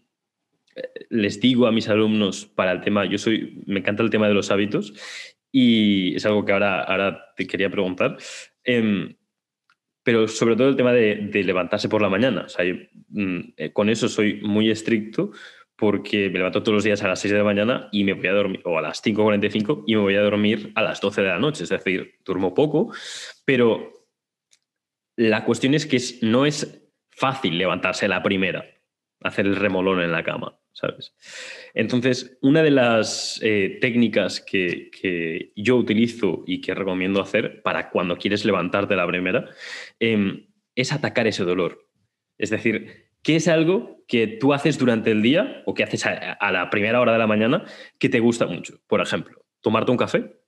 les 1.11 1.39
digo 1.39 1.66
a 1.66 1.72
mis 1.72 1.91
alumnos 1.91 2.47
para 2.47 2.72
el 2.72 2.81
tema, 2.81 3.05
yo 3.05 3.18
soy, 3.18 3.62
me 3.66 3.81
encanta 3.81 4.03
el 4.03 4.11
tema 4.11 4.26
de 4.26 4.35
los 4.35 4.51
hábitos 4.51 4.95
y 5.53 6.14
es 6.16 6.24
algo 6.24 6.47
que 6.47 6.53
ahora, 6.53 6.83
ahora 6.83 7.35
te 7.37 7.47
quería 7.47 7.68
preguntar. 7.68 8.16
Em, 8.77 9.16
pero 10.03 10.29
sobre 10.29 10.57
todo 10.57 10.68
el 10.68 10.77
tema 10.77 10.93
de, 10.93 11.31
levantarse 11.45 11.89
por 11.89 12.03
la 12.03 12.09
mañana. 12.09 12.45
O 12.47 12.49
sea, 12.49 12.64
mm, 13.09 13.55
eh, 13.57 13.73
con 13.73 13.89
eso 13.89 14.09
soy 14.09 14.41
muy 14.43 14.71
estricto 14.71 15.33
porque 15.77 16.29
me 16.29 16.39
levanto 16.39 16.62
todos 16.62 16.75
los 16.75 16.85
días 16.85 17.03
a 17.03 17.09
las 17.09 17.21
6 17.21 17.33
de 17.33 17.39
la 17.39 17.45
mañana 17.45 17.89
y 17.91 18.05
me 18.05 18.12
voy 18.12 18.27
a 18.27 18.33
dormir, 18.33 18.61
o 18.64 18.79
a 18.79 18.83
las 18.83 19.01
5.45 19.03 19.85
y 19.87 19.95
me 19.95 20.03
voy 20.03 20.14
a 20.14 20.21
dormir 20.21 20.73
a 20.75 20.83
las 20.83 21.01
12 21.01 21.23
de 21.23 21.29
la 21.29 21.39
noche. 21.39 21.64
Es 21.64 21.71
decir, 21.71 22.16
duermo 22.25 22.55
poco, 22.55 22.93
pero 23.45 23.93
la 25.16 25.45
cuestión 25.45 25.75
es 25.75 25.87
que 25.87 25.99
no 26.23 26.47
es 26.47 26.91
fácil 27.11 27.57
levantarse 27.59 28.09
la 28.09 28.23
primera, 28.23 28.64
hacer 29.23 29.47
el 29.47 29.57
remolón 29.57 30.03
en 30.03 30.12
la 30.12 30.23
cama. 30.23 30.60
¿Sabes? 30.73 31.14
Entonces, 31.75 32.39
una 32.41 32.62
de 32.62 32.71
las 32.71 33.41
eh, 33.43 33.79
técnicas 33.81 34.41
que, 34.41 35.53
yo 35.57 35.77
utilizo 35.77 36.45
y 36.47 36.61
que 36.61 36.75
recomiendo 36.75 37.21
hacer 37.21 37.62
para 37.62 37.91
cuando 37.91 38.16
quieres 38.16 38.45
levantarte 38.45 38.97
la 38.97 39.07
primera 39.07 39.49
em, 39.99 40.47
es 40.75 40.93
atacar 40.93 41.27
ese 41.27 41.45
dolor. 41.45 41.87
Es 42.39 42.51
decir, 42.51 43.11
¿qué 43.23 43.37
es 43.37 43.49
algo 43.49 44.05
que 44.09 44.27
tú 44.27 44.53
haces 44.53 44.79
durante 44.79 45.11
el 45.11 45.23
día 45.23 45.62
o 45.66 45.75
que 45.75 45.85
haces 45.85 46.07
a, 46.07 46.53
la 46.53 46.71
primera 46.71 47.01
hora 47.01 47.12
de 47.12 47.18
la 47.18 47.27
mañana 47.27 47.64
que 47.99 48.09
te 48.09 48.21
gusta 48.21 48.47
mucho? 48.47 48.81
Por 48.87 49.01
ejemplo, 49.01 49.45
tomarte 49.61 49.91
un 49.91 49.99
café, 49.99 50.41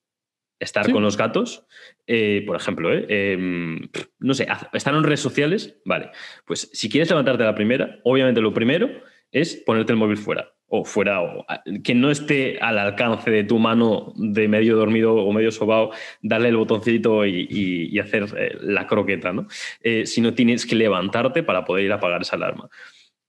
estar 0.59 0.91
con 0.91 1.03
los 1.03 1.17
gatos, 1.17 1.67
eh, 2.07 2.45
por 2.47 2.57
ejemplo, 2.57 2.95
¿eh? 2.95 3.07
em, 3.09 3.89
no 4.21 4.33
sé, 4.33 4.47
estar 4.73 4.95
en 4.95 5.03
redes 5.03 5.21
sociales, 5.21 5.81
vale. 5.85 6.11
Pues 6.47 6.71
si 6.73 6.89
quieres 6.89 7.11
levantarte 7.11 7.43
a 7.43 7.47
la 7.47 7.55
primera, 7.55 8.01
obviamente 8.05 8.41
lo 8.41 8.55
primero 8.55 8.89
es 9.33 9.57
ponerte 9.57 9.93
el 9.93 9.99
móvil 9.99 10.19
fuera 10.19 10.53
o 10.75 10.87
fuera, 10.87 11.21
o 11.21 11.45
que 11.85 11.95
no 11.95 12.11
esté 12.11 12.59
al 12.59 12.79
alcance 12.79 13.31
de 13.31 13.45
tu 13.45 13.59
mano 13.59 14.15
de 14.17 14.49
medio 14.49 14.75
dormido 14.75 15.15
o 15.15 15.31
medio 15.31 15.51
sobao, 15.51 15.91
darle 16.23 16.49
el 16.49 16.57
botoncito 16.57 17.27
y, 17.27 17.99
hacer 17.99 18.25
eh, 18.39 18.57
la 18.63 18.87
croqueta, 18.87 19.35
¿no? 19.35 19.49
Eh, 19.83 20.07
sino 20.07 20.33
tienes 20.33 20.65
que 20.65 20.75
levantarte 20.75 21.43
para 21.43 21.67
poder 21.67 21.85
ir 21.85 21.93
a 21.93 21.97
apagar 21.97 22.23
esa 22.23 22.37
alarma. 22.37 22.71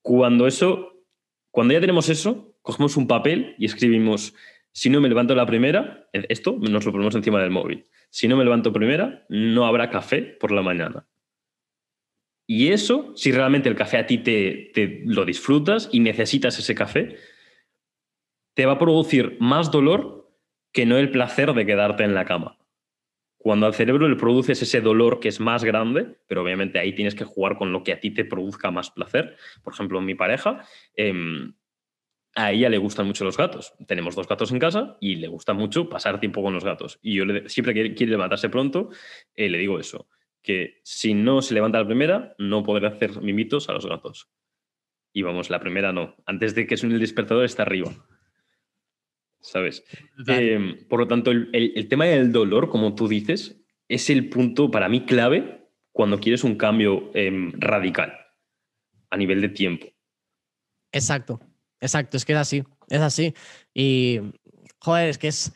Cuando 0.01 0.47
eso, 0.47 1.03
cuando 1.51 1.73
ya 1.73 1.81
tenemos 1.81 2.07
eso, 2.07 2.55
cogemos 2.61 2.95
un 2.95 3.07
papel 3.07 3.55
y 3.57 3.65
escribimos, 3.65 4.33
si 4.71 4.89
no 4.89 5.01
me 5.01 5.09
levanto 5.09 5.35
la 5.35 5.45
primera, 5.45 6.07
esto 6.13 6.57
nos 6.61 6.85
lo 6.85 6.91
ponemos 6.93 7.13
encima 7.13 7.41
del 7.41 7.51
móvil. 7.51 7.83
Si 8.09 8.29
no 8.29 8.37
me 8.37 8.45
levanto 8.45 8.71
primera, 8.71 9.25
no 9.27 9.65
habrá 9.65 9.89
café 9.89 10.21
por 10.21 10.51
la 10.51 10.61
mañana. 10.61 11.05
Y 12.55 12.71
eso, 12.71 13.13
si 13.15 13.31
realmente 13.31 13.67
el 13.67 13.73
café 13.73 13.97
a 13.97 14.05
ti 14.05 14.19
te, 14.19 15.01
lo 15.05 15.25
disfrutas 15.25 15.89
y 15.91 16.01
necesitas 16.01 16.59
ese 16.59 16.75
café, 16.75 17.17
te 18.53 18.67
va 18.67 18.73
a 18.73 18.77
producir 18.77 19.37
más 19.39 19.71
dolor 19.71 20.31
que 20.71 20.85
no 20.85 20.99
el 20.99 21.09
placer 21.09 21.55
de 21.55 21.65
quedarte 21.65 22.03
en 22.03 22.13
la 22.13 22.25
cama. 22.25 22.59
Cuando 23.39 23.65
al 23.65 23.73
cerebro 23.73 24.07
le 24.07 24.17
produces 24.17 24.61
ese 24.61 24.81
dolor 24.81 25.19
que 25.19 25.29
es 25.29 25.39
más 25.39 25.63
grande, 25.63 26.19
pero 26.27 26.43
obviamente 26.43 26.77
ahí 26.77 26.93
tienes 26.93 27.15
que 27.15 27.23
jugar 27.23 27.57
con 27.57 27.73
lo 27.73 27.83
que 27.83 27.91
a 27.91 27.99
ti 27.99 28.11
te 28.11 28.23
produzca 28.23 28.69
más 28.69 28.91
placer. 28.91 29.35
Por 29.63 29.73
ejemplo, 29.73 29.99
mi 29.99 30.13
pareja, 30.13 30.63
em, 30.95 31.55
a 32.35 32.51
ella 32.51 32.69
le 32.69 32.77
gustan 32.77 33.07
mucho 33.07 33.25
los 33.25 33.35
gatos. 33.35 33.73
Tenemos 33.87 34.13
dos 34.13 34.27
gatos 34.27 34.51
en 34.51 34.59
casa 34.59 34.95
y 35.01 35.15
le 35.15 35.27
gusta 35.27 35.53
mucho 35.53 35.89
pasar 35.89 36.19
tiempo 36.19 36.43
con 36.43 36.53
los 36.53 36.63
gatos. 36.63 36.99
Y 37.01 37.15
yo 37.15 37.23
siempre 37.47 37.73
que 37.73 37.95
quiere 37.95 38.11
levantarse 38.11 38.47
pronto, 38.49 38.91
eh, 39.33 39.49
le 39.49 39.57
digo 39.57 39.79
eso 39.79 40.07
que 40.43 40.81
si 40.83 41.13
no 41.13 41.41
se 41.41 41.53
levanta 41.53 41.79
la 41.79 41.87
primera, 41.87 42.35
no 42.37 42.63
podrá 42.63 42.89
hacer 42.89 43.21
mimitos 43.21 43.69
a 43.69 43.73
los 43.73 43.87
gatos. 43.87 44.29
Y 45.13 45.21
vamos, 45.21 45.49
la 45.49 45.59
primera 45.59 45.93
no. 45.93 46.15
Antes 46.25 46.53
de 46.53 46.67
que 46.67 46.77
suene 46.77 46.95
el 46.95 47.01
despertador 47.01 47.45
está 47.45 47.63
arriba. 47.63 47.91
¿Sabes? 49.39 49.83
Eh, 50.27 50.85
por 50.89 50.99
lo 50.99 51.07
tanto, 51.07 51.31
el, 51.31 51.87
tema 51.89 52.05
del 52.05 52.31
dolor, 52.31 52.69
como 52.69 52.95
tú 52.95 53.07
dices, 53.07 53.61
es 53.87 54.09
el 54.09 54.29
punto 54.29 54.71
para 54.71 54.89
mí 54.89 55.05
clave 55.05 55.69
cuando 55.91 56.19
quieres 56.19 56.43
un 56.43 56.55
cambio 56.55 57.11
em, 57.13 57.51
radical 57.57 58.17
a 59.09 59.17
nivel 59.17 59.41
de 59.41 59.49
tiempo. 59.49 59.87
Exacto, 60.91 61.39
exacto, 61.79 62.17
es 62.17 62.25
que 62.25 62.33
es 62.33 62.39
así, 62.39 62.63
es 62.89 63.01
así. 63.01 63.33
Y, 63.73 64.19
joder, 64.79 65.09
es 65.09 65.17
que 65.17 65.27
es, 65.27 65.53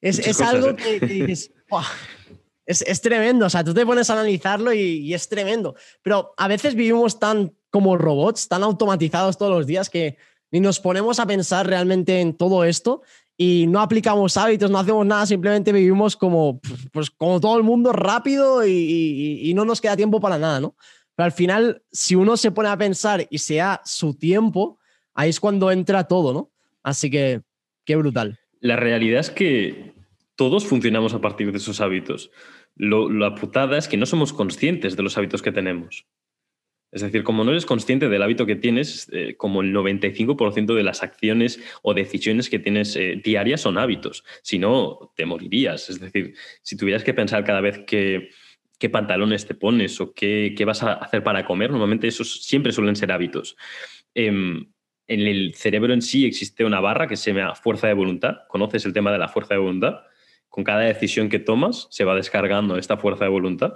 es, 0.00 0.40
algo 0.40 0.70
¿eh? 0.70 0.76
que, 0.76 1.06
dices, 1.06 1.52
es, 2.66 3.00
tremendo, 3.00 3.46
o 3.46 3.50
sea, 3.50 3.62
tú 3.62 3.74
te 3.74 3.84
pones 3.84 4.08
a 4.08 4.14
analizarlo 4.14 4.72
y, 4.72 5.12
es 5.12 5.28
tremendo. 5.28 5.74
Pero 6.02 6.32
a 6.36 6.48
veces 6.48 6.74
vivimos 6.74 7.18
tan 7.18 7.54
como 7.70 7.96
robots, 7.96 8.48
tan 8.48 8.62
automatizados 8.62 9.36
todos 9.36 9.52
los 9.52 9.66
días 9.66 9.90
que 9.90 10.16
ni 10.50 10.60
nos 10.60 10.80
ponemos 10.80 11.18
a 11.18 11.26
pensar 11.26 11.66
realmente 11.66 12.20
en 12.20 12.34
todo 12.34 12.64
esto 12.64 13.02
y 13.36 13.66
no 13.66 13.80
aplicamos 13.80 14.36
hábitos, 14.36 14.70
no 14.70 14.78
hacemos 14.78 15.04
nada, 15.04 15.26
simplemente 15.26 15.72
vivimos 15.72 16.16
como, 16.16 16.60
pues, 16.92 17.10
como 17.10 17.40
todo 17.40 17.56
el 17.56 17.64
mundo 17.64 17.92
rápido 17.92 18.66
y, 18.66 19.52
no 19.54 19.64
nos 19.64 19.80
queda 19.80 19.96
tiempo 19.96 20.20
para 20.20 20.38
nada, 20.38 20.60
¿no? 20.60 20.76
Pero 21.16 21.24
al 21.24 21.32
final, 21.32 21.82
si 21.92 22.14
uno 22.14 22.36
se 22.36 22.50
pone 22.50 22.68
a 22.68 22.76
pensar 22.76 23.26
y 23.30 23.38
se 23.38 23.56
da 23.56 23.80
su 23.84 24.14
tiempo, 24.14 24.78
ahí 25.14 25.30
es 25.30 25.38
cuando 25.38 25.70
entra 25.70 26.04
todo, 26.04 26.32
¿no? 26.32 26.50
Así 26.82 27.10
que, 27.10 27.42
qué 27.84 27.96
brutal. 27.96 28.38
La 28.60 28.76
realidad 28.76 29.20
es 29.20 29.30
que 29.30 29.93
todos 30.36 30.66
funcionamos 30.66 31.14
a 31.14 31.20
partir 31.20 31.52
de 31.52 31.58
esos 31.58 31.80
hábitos. 31.80 32.30
Lo, 32.76 33.10
la 33.10 33.34
putada 33.34 33.78
es 33.78 33.88
que 33.88 33.96
no 33.96 34.06
somos 34.06 34.32
conscientes 34.32 34.96
de 34.96 35.02
los 35.02 35.16
hábitos 35.16 35.42
que 35.42 35.52
tenemos. 35.52 36.06
Es 36.94 37.02
decir, 37.02 37.24
como 37.24 37.42
no 37.42 37.50
eres 37.50 37.66
consciente 37.66 38.08
del 38.08 38.22
hábito 38.22 38.46
que 38.46 38.54
tienes, 38.54 39.08
eh, 39.12 39.34
como 39.36 39.62
el 39.62 39.74
95% 39.74 40.74
de 40.74 40.82
las 40.84 41.02
acciones 41.02 41.60
o 41.82 41.92
decisiones 41.92 42.48
que 42.48 42.60
tienes 42.60 42.94
eh, 42.94 43.20
diarias 43.22 43.62
son 43.62 43.78
hábitos. 43.78 44.24
Si 44.42 44.60
no, 44.60 45.12
te 45.16 45.26
morirías. 45.26 45.90
Es 45.90 45.98
decir, 45.98 46.34
si 46.62 46.76
tuvieras 46.76 47.02
que 47.02 47.12
pensar 47.12 47.42
cada 47.42 47.60
vez 47.60 47.80
qué 47.84 48.30
pantalones 48.92 49.44
te 49.44 49.54
pones 49.54 50.00
o 50.00 50.14
qué, 50.14 50.54
qué, 50.56 50.64
vas 50.64 50.84
a 50.84 50.92
hacer 50.92 51.24
para 51.24 51.44
comer, 51.44 51.70
normalmente 51.70 52.06
esos 52.06 52.44
siempre 52.44 52.70
suelen 52.70 52.94
ser 52.94 53.10
hábitos. 53.10 53.56
Em, 54.14 54.70
en 55.08 55.20
el 55.20 55.54
cerebro 55.54 55.94
en 55.94 56.02
sí 56.02 56.24
existe 56.26 56.64
una 56.64 56.78
barra 56.78 57.08
que 57.08 57.16
se 57.16 57.32
llama 57.32 57.56
fuerza 57.56 57.88
de 57.88 57.94
voluntad. 57.94 58.46
¿Conoces 58.48 58.84
el 58.86 58.92
tema 58.92 59.10
de 59.10 59.18
la 59.18 59.28
fuerza 59.28 59.54
de 59.54 59.60
voluntad? 59.60 60.02
Con 60.54 60.62
cada 60.62 60.82
decisión 60.82 61.30
que 61.30 61.40
tomas 61.40 61.88
se 61.90 62.04
va 62.04 62.14
descargando 62.14 62.76
esta 62.76 62.96
fuerza 62.96 63.24
de 63.24 63.30
voluntad. 63.30 63.72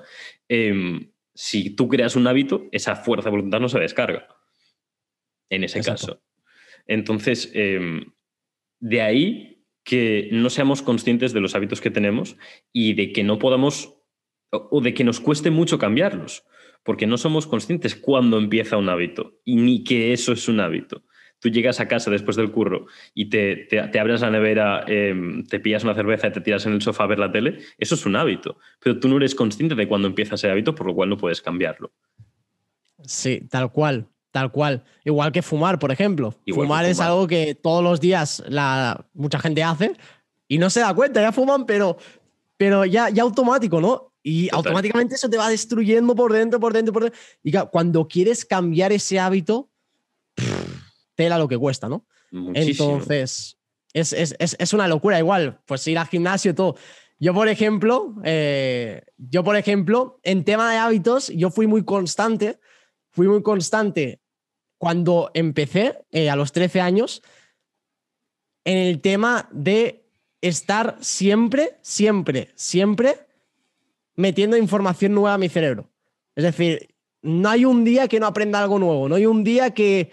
Em, 0.49 1.11
si 1.35 1.71
tú 1.71 1.89
creas 1.89 2.15
un 2.15 2.29
hábito, 2.29 2.69
esa 2.71 2.95
fuerza 2.95 3.31
de 3.31 3.37
voluntad 3.37 3.59
no 3.59 3.69
se 3.69 3.81
descarga. 3.81 4.29
En 5.51 5.65
ese 5.65 5.83
caso. 5.83 6.23
Entonces, 6.87 7.51
em, 7.53 8.13
de 8.79 9.03
ahí 9.03 9.65
que 9.83 10.29
no 10.31 10.51
seamos 10.51 10.83
conscientes 10.83 11.33
de 11.33 11.41
los 11.41 11.57
hábitos 11.57 11.81
que 11.81 11.91
tenemos 11.91 12.37
y 12.73 12.93
de 12.95 13.13
que 13.13 13.25
no 13.25 13.41
podamos 13.41 13.97
o 14.53 14.81
de 14.81 14.95
que 14.95 15.03
nos 15.03 15.19
cueste 15.19 15.51
mucho 15.51 15.81
cambiarlos, 15.81 16.45
porque 16.85 17.09
no 17.09 17.19
somos 17.19 17.49
conscientes 17.49 17.97
cuándo 17.97 18.39
empieza 18.39 18.77
un 18.77 18.89
hábito 18.89 19.41
y 19.45 19.57
ni 19.57 19.83
que 19.83 20.13
eso 20.13 20.33
es 20.33 20.47
un 20.47 20.61
hábito 20.61 21.03
tú 21.41 21.49
llegas 21.49 21.81
a 21.81 21.89
casa 21.89 22.11
después 22.11 22.37
del 22.37 22.51
curro 22.51 22.87
y 23.15 23.31
te, 23.31 23.57
te, 23.57 23.99
abres 23.99 24.21
la 24.21 24.31
nevera, 24.31 24.85
em, 24.87 25.45
te 25.45 25.61
pillas 25.61 25.85
una 25.85 25.95
cerveza 25.95 26.29
y 26.29 26.33
te 26.33 26.41
tiras 26.41 26.67
en 26.67 26.73
el 26.73 26.83
sofá 26.83 27.05
a 27.05 27.07
ver 27.07 27.19
la 27.19 27.31
tele, 27.31 27.59
eso 27.79 27.95
es 27.95 28.07
un 28.07 28.17
hábito. 28.17 28.59
Pero 28.81 28.99
tú 28.99 29.09
no 29.09 29.17
eres 29.17 29.35
consciente 29.35 29.75
de 29.75 29.89
cuándo 29.89 30.09
empieza 30.09 30.35
ese 30.35 30.51
hábito, 30.51 30.75
por 30.75 30.87
lo 30.87 30.95
cual 30.95 31.09
no 31.09 31.17
puedes 31.17 31.41
cambiarlo. 31.41 31.93
Sí, 33.05 33.43
tal 33.49 33.71
cual, 33.71 34.09
tal 34.31 34.51
cual. 34.51 34.85
Igual 35.05 35.33
que 35.33 35.43
fumar, 35.43 35.79
por 35.79 35.93
ejemplo. 35.93 36.35
fumar, 36.53 36.85
es 36.85 37.01
algo 37.01 37.27
que 37.27 37.55
todos 37.55 37.83
los 37.83 38.01
días 38.01 38.43
la, 38.49 39.07
mucha 39.15 39.39
gente 39.39 39.63
hace 39.63 39.93
y 40.49 40.59
no 40.59 40.71
se 40.71 40.81
da 40.81 40.95
cuenta, 40.95 41.21
ya 41.21 41.31
fuman, 41.33 41.67
pero, 41.67 41.99
pero 42.57 42.85
ya, 42.85 43.11
ya 43.11 43.23
automático, 43.23 43.81
¿no? 43.81 44.13
Y 44.23 44.49
automáticamente 44.53 45.15
eso 45.15 45.31
te 45.31 45.39
va 45.39 45.49
destruyendo 45.49 46.15
por 46.15 46.33
dentro, 46.33 46.59
por 46.59 46.73
dentro, 46.73 46.93
por 46.93 47.05
dentro. 47.05 47.19
Y 47.43 47.53
cuando 47.71 48.09
quieres 48.09 48.45
cambiar 48.45 48.93
ese 48.93 49.19
hábito, 49.19 49.71
tela 51.19 51.37
lo 51.37 51.49
que 51.49 51.59
cuesta, 51.59 51.89
¿no? 51.89 52.07
Entonces, 52.31 53.59
es, 53.93 54.73
una 54.73 54.87
locura 54.87 55.19
igual, 55.19 55.61
pues 55.67 55.85
ir 55.89 55.99
al 55.99 56.07
gimnasio 56.07 56.55
todo. 56.55 56.77
Yo, 57.19 57.35
por 57.35 57.49
ejemplo, 57.49 58.15
eh, 58.23 59.03
yo, 59.17 59.43
por 59.43 59.57
ejemplo, 59.57 60.21
en 60.23 60.45
tema 60.45 60.71
de 60.71 60.79
hábitos, 60.79 61.29
yo 61.31 61.51
fui 61.51 61.67
muy 61.67 61.85
constante, 61.85 62.61
fui 63.11 63.27
muy 63.27 63.43
constante 63.43 64.21
cuando 64.79 65.33
empecé 65.35 65.99
eh, 66.13 66.31
a 66.31 66.37
los 66.37 66.53
13 66.53 66.81
años 66.81 67.23
en 68.65 68.79
el 68.79 69.01
tema 69.01 69.49
de 69.51 70.09
estar 70.41 70.99
siempre, 71.01 71.79
siempre, 71.83 72.53
siempre 72.55 73.27
metiendo 74.15 74.57
información 74.57 75.15
nueva 75.15 75.35
a 75.35 75.39
mi 75.39 75.49
cerebro. 75.49 75.91
Es 76.37 76.45
decir, 76.45 76.95
no 77.23 77.49
hay 77.49 77.65
un 77.65 77.83
día 77.83 78.07
que 78.07 78.21
no 78.21 78.27
aprenda 78.27 78.63
algo 78.63 78.79
nuevo, 78.79 79.09
no 79.09 79.17
hay 79.17 79.27
un 79.27 79.43
día 79.43 79.75
que 79.75 80.13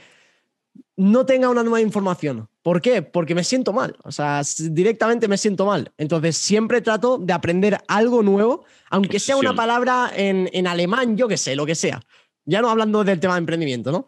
no 0.97 1.25
tenga 1.25 1.49
una 1.49 1.63
nueva 1.63 1.81
información. 1.81 2.47
¿Por 2.61 2.81
qué? 2.81 3.01
Porque 3.01 3.35
me 3.35 3.43
siento 3.43 3.73
mal, 3.73 3.95
o 4.03 4.11
sea, 4.11 4.41
directamente 4.71 5.27
me 5.27 5.37
siento 5.37 5.65
mal. 5.65 5.91
Entonces 5.97 6.37
siempre 6.37 6.81
trato 6.81 7.17
de 7.17 7.33
aprender 7.33 7.77
algo 7.87 8.23
nuevo, 8.23 8.65
aunque 8.89 9.19
sea 9.19 9.37
una 9.37 9.53
palabra 9.53 10.11
en, 10.15 10.49
en 10.53 10.67
alemán, 10.67 11.17
yo 11.17 11.27
qué 11.27 11.37
sé, 11.37 11.55
lo 11.55 11.65
que 11.65 11.75
sea. 11.75 12.01
Ya 12.45 12.61
no 12.61 12.69
hablando 12.69 13.03
del 13.03 13.19
tema 13.19 13.35
de 13.35 13.39
emprendimiento, 13.39 13.91
¿no? 13.91 14.07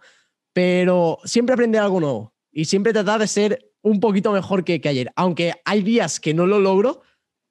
Pero 0.54 1.20
siempre 1.24 1.54
aprender 1.54 1.82
algo 1.82 2.00
nuevo 2.00 2.34
y 2.52 2.66
siempre 2.66 2.94
tratar 2.94 3.20
de 3.20 3.28
ser 3.28 3.72
un 3.82 4.00
poquito 4.00 4.32
mejor 4.32 4.64
que, 4.64 4.82
que 4.82 4.90
ayer. 4.90 5.12
Aunque 5.16 5.54
hay 5.66 5.84
días 5.84 6.20
que 6.20 6.34
no 6.34 6.48
lo 6.48 6.60
logro, 6.60 7.02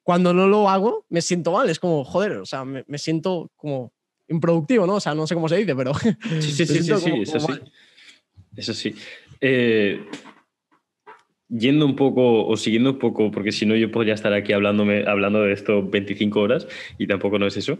cuando 0.03 0.33
no 0.33 0.47
lo 0.49 0.69
hago 0.69 1.05
me 1.09 1.21
siento 1.21 1.53
mal. 1.53 1.69
Es 1.69 1.79
como, 1.79 2.05
joder, 2.05 2.39
o 2.39 2.47
sea, 2.47 2.64
me, 2.64 2.85
me 2.87 2.99
siento 2.99 3.51
como 3.57 3.93
improductivo, 4.29 4.87
¿no? 4.87 4.95
O 4.97 5.01
sea, 5.01 5.14
no 5.14 5.27
sé 5.27 5.35
cómo 5.35 5.49
se 5.49 5.57
dice, 5.57 5.75
pero... 5.75 5.93
Sí, 5.95 6.17
sí, 6.41 6.53
sí, 6.67 6.67
sí, 6.67 6.95
sí, 6.97 7.12
eso 7.23 7.41
sí. 7.41 7.53
Eso 8.57 8.74
sí. 8.74 8.94
Eh, 9.40 10.00
yendo 11.48 11.86
un 11.86 11.96
poco 11.96 12.46
o 12.46 12.57
siguiendo 12.57 12.90
un 12.90 12.98
poco, 12.98 13.30
porque 13.30 13.52
si 13.52 13.66
no 13.66 13.76
yo 13.76 13.90
podría 13.90 14.14
estar 14.14 14.32
aquí 14.32 14.52
hablándome, 14.52 15.04
hablando 15.07 15.42
de 15.42 15.52
esto 15.52 15.82
25 15.88 16.40
horas 16.40 16.66
y 16.98 17.07
tampoco 17.07 17.38
no 17.38 17.46
es 17.46 17.57
eso. 17.57 17.78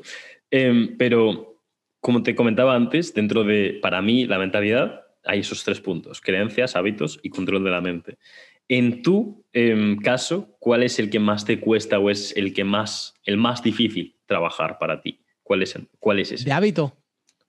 Eh, 0.51 0.95
pero 0.99 1.63
como 2.01 2.23
te 2.23 2.35
comentaba 2.35 2.75
antes, 2.75 3.15
dentro 3.15 3.45
de, 3.45 3.79
para 3.83 4.01
mí, 4.03 4.27
la 4.27 4.39
mentalidad, 4.39 5.03
hay 5.25 5.41
esos 5.41 5.65
tres 5.65 5.81
puntos, 5.81 6.21
creencias, 6.21 6.77
hábitos 6.77 7.19
y 7.23 7.31
control 7.31 7.65
de 7.65 7.71
la 7.71 7.81
mente. 7.81 8.19
En 8.69 9.03
tu 9.03 9.45
eh, 9.53 9.97
caso, 10.03 10.57
¿cuál 10.59 10.83
es 10.83 10.99
el 10.99 11.11
que 11.11 11.19
más 11.19 11.45
te 11.45 11.61
cuesta 11.61 11.99
o 11.99 12.11
es 12.11 12.37
el 12.37 12.53
que 12.53 12.65
más, 12.65 13.15
el 13.25 13.37
más 13.37 13.63
difícil 13.63 14.17
trabajar 14.27 14.79
para 14.79 15.01
ti? 15.01 15.21
¿Cuál 15.43 15.63
es, 15.63 15.79
cuál 15.99 16.19
es 16.19 16.33
ese? 16.33 16.45
De 16.45 16.53
hábito. 16.53 16.97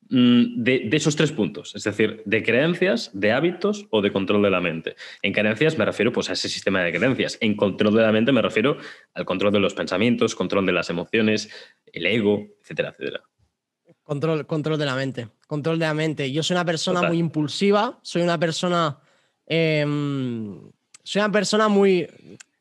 Mm, 0.10 0.64
de, 0.64 0.80
de, 0.89 0.97
esos 0.97 1.18
tres 1.18 1.34
puntos, 1.34 1.76
es 1.76 1.84
decir, 1.84 2.22
de 2.26 2.41
creencias, 2.41 3.12
de 3.14 3.34
hábitos 3.34 3.88
o 3.89 4.01
de 4.01 4.12
control 4.14 4.41
de 4.41 4.49
la 4.49 4.62
mente. 4.62 4.95
En 5.22 5.34
creencias 5.34 5.78
me 5.78 5.84
refiero 5.84 6.14
pues, 6.14 6.30
a 6.30 6.34
ese 6.34 6.47
sistema 6.47 6.82
de 6.82 6.93
creencias. 6.93 7.38
En 7.41 7.58
control 7.58 7.93
de 7.93 8.03
la 8.03 8.12
mente 8.14 8.32
me 8.32 8.41
refiero 8.41 8.78
al 9.14 9.26
control 9.26 9.51
de 9.51 9.60
los 9.60 9.74
pensamientos, 9.74 10.34
control 10.34 10.66
de 10.66 10.72
las 10.72 10.89
emociones, 10.89 11.49
el 11.91 12.05
ego, 12.05 12.47
etcétera, 12.62 12.89
etcétera. 12.89 13.24
Control, 14.03 14.45
control 14.45 14.80
de 14.80 14.86
la 14.86 14.95
mente. 14.95 15.28
Control 15.45 15.78
de 15.78 15.86
la 15.86 15.93
mente. 15.93 16.32
Yo 16.32 16.41
soy 16.41 16.55
una 16.55 16.64
persona 16.64 16.99
Total. 16.99 17.12
muy 17.12 17.20
impulsiva, 17.20 17.99
soy 18.01 18.22
una 18.22 18.39
persona. 18.39 18.99
Eh, 19.45 19.86
soy 21.03 21.20
una 21.20 21.32
persona 21.32 21.68
muy. 21.68 22.08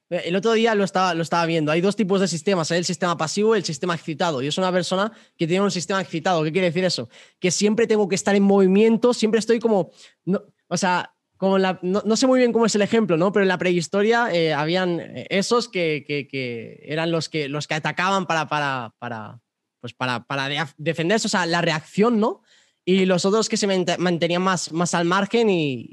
El 0.09 0.37
otro 0.37 0.53
día 0.53 0.75
lo 0.75 0.85
estaba, 0.85 1.15
lo 1.15 1.23
estaba 1.23 1.47
viendo. 1.47 1.73
Hay 1.73 1.81
dos 1.81 1.97
tipos 1.97 2.21
de 2.21 2.29
sistemas: 2.29 2.71
hay 2.71 2.79
el 2.79 2.85
sistema 2.85 3.17
pasivo 3.17 3.55
y 3.55 3.59
el 3.59 3.65
sistema 3.65 3.95
excitado. 3.95 4.41
Yo 4.41 4.53
soy 4.53 4.63
una 4.63 4.73
persona 4.73 5.13
que 5.37 5.47
tiene 5.47 5.65
un 5.65 5.71
sistema 5.71 6.01
excitado. 6.01 6.45
¿Qué 6.45 6.53
quiere 6.53 6.69
decir 6.69 6.85
eso? 6.85 7.09
Que 7.41 7.51
siempre 7.51 7.87
tengo 7.87 8.09
que 8.09 8.15
estar 8.15 8.35
en 8.35 8.43
movimiento, 8.43 9.13
siempre 9.15 9.41
estoy 9.41 9.59
como. 9.59 9.91
No, 10.25 10.43
o 10.69 10.77
sea, 10.77 11.17
como 11.37 11.59
no, 11.59 11.79
no, 11.83 12.17
sé 12.17 12.27
muy 12.27 12.39
bien 12.39 12.53
cómo 12.53 12.67
es 12.67 12.75
el 12.75 12.83
ejemplo, 12.83 13.17
¿no? 13.17 13.33
Pero 13.33 13.43
en 13.43 13.49
la 13.49 13.59
prehistoria 13.59 14.33
eh, 14.33 14.55
habían 14.55 15.01
esos 15.29 15.69
que, 15.69 16.05
que, 16.07 16.81
eran 16.83 17.11
los 17.11 17.29
que, 17.29 17.49
los 17.49 17.67
que 17.67 17.75
atacaban 17.75 18.27
para, 18.27 18.49
para, 18.49 18.95
para, 18.99 19.41
pues 19.81 19.93
para, 19.93 20.25
para 20.25 20.49
de 20.49 20.65
defenderse, 20.79 21.27
o 21.27 21.31
sea, 21.31 21.45
la 21.47 21.61
reacción, 21.61 22.21
¿no? 22.21 22.43
Y 22.85 23.05
los 23.05 23.25
otros 23.25 23.49
que 23.49 23.57
se 23.57 23.67
mantenían 23.99 24.43
más, 24.43 24.73
más 24.73 24.95
al 24.95 25.05
margen 25.05 25.51
y, 25.51 25.89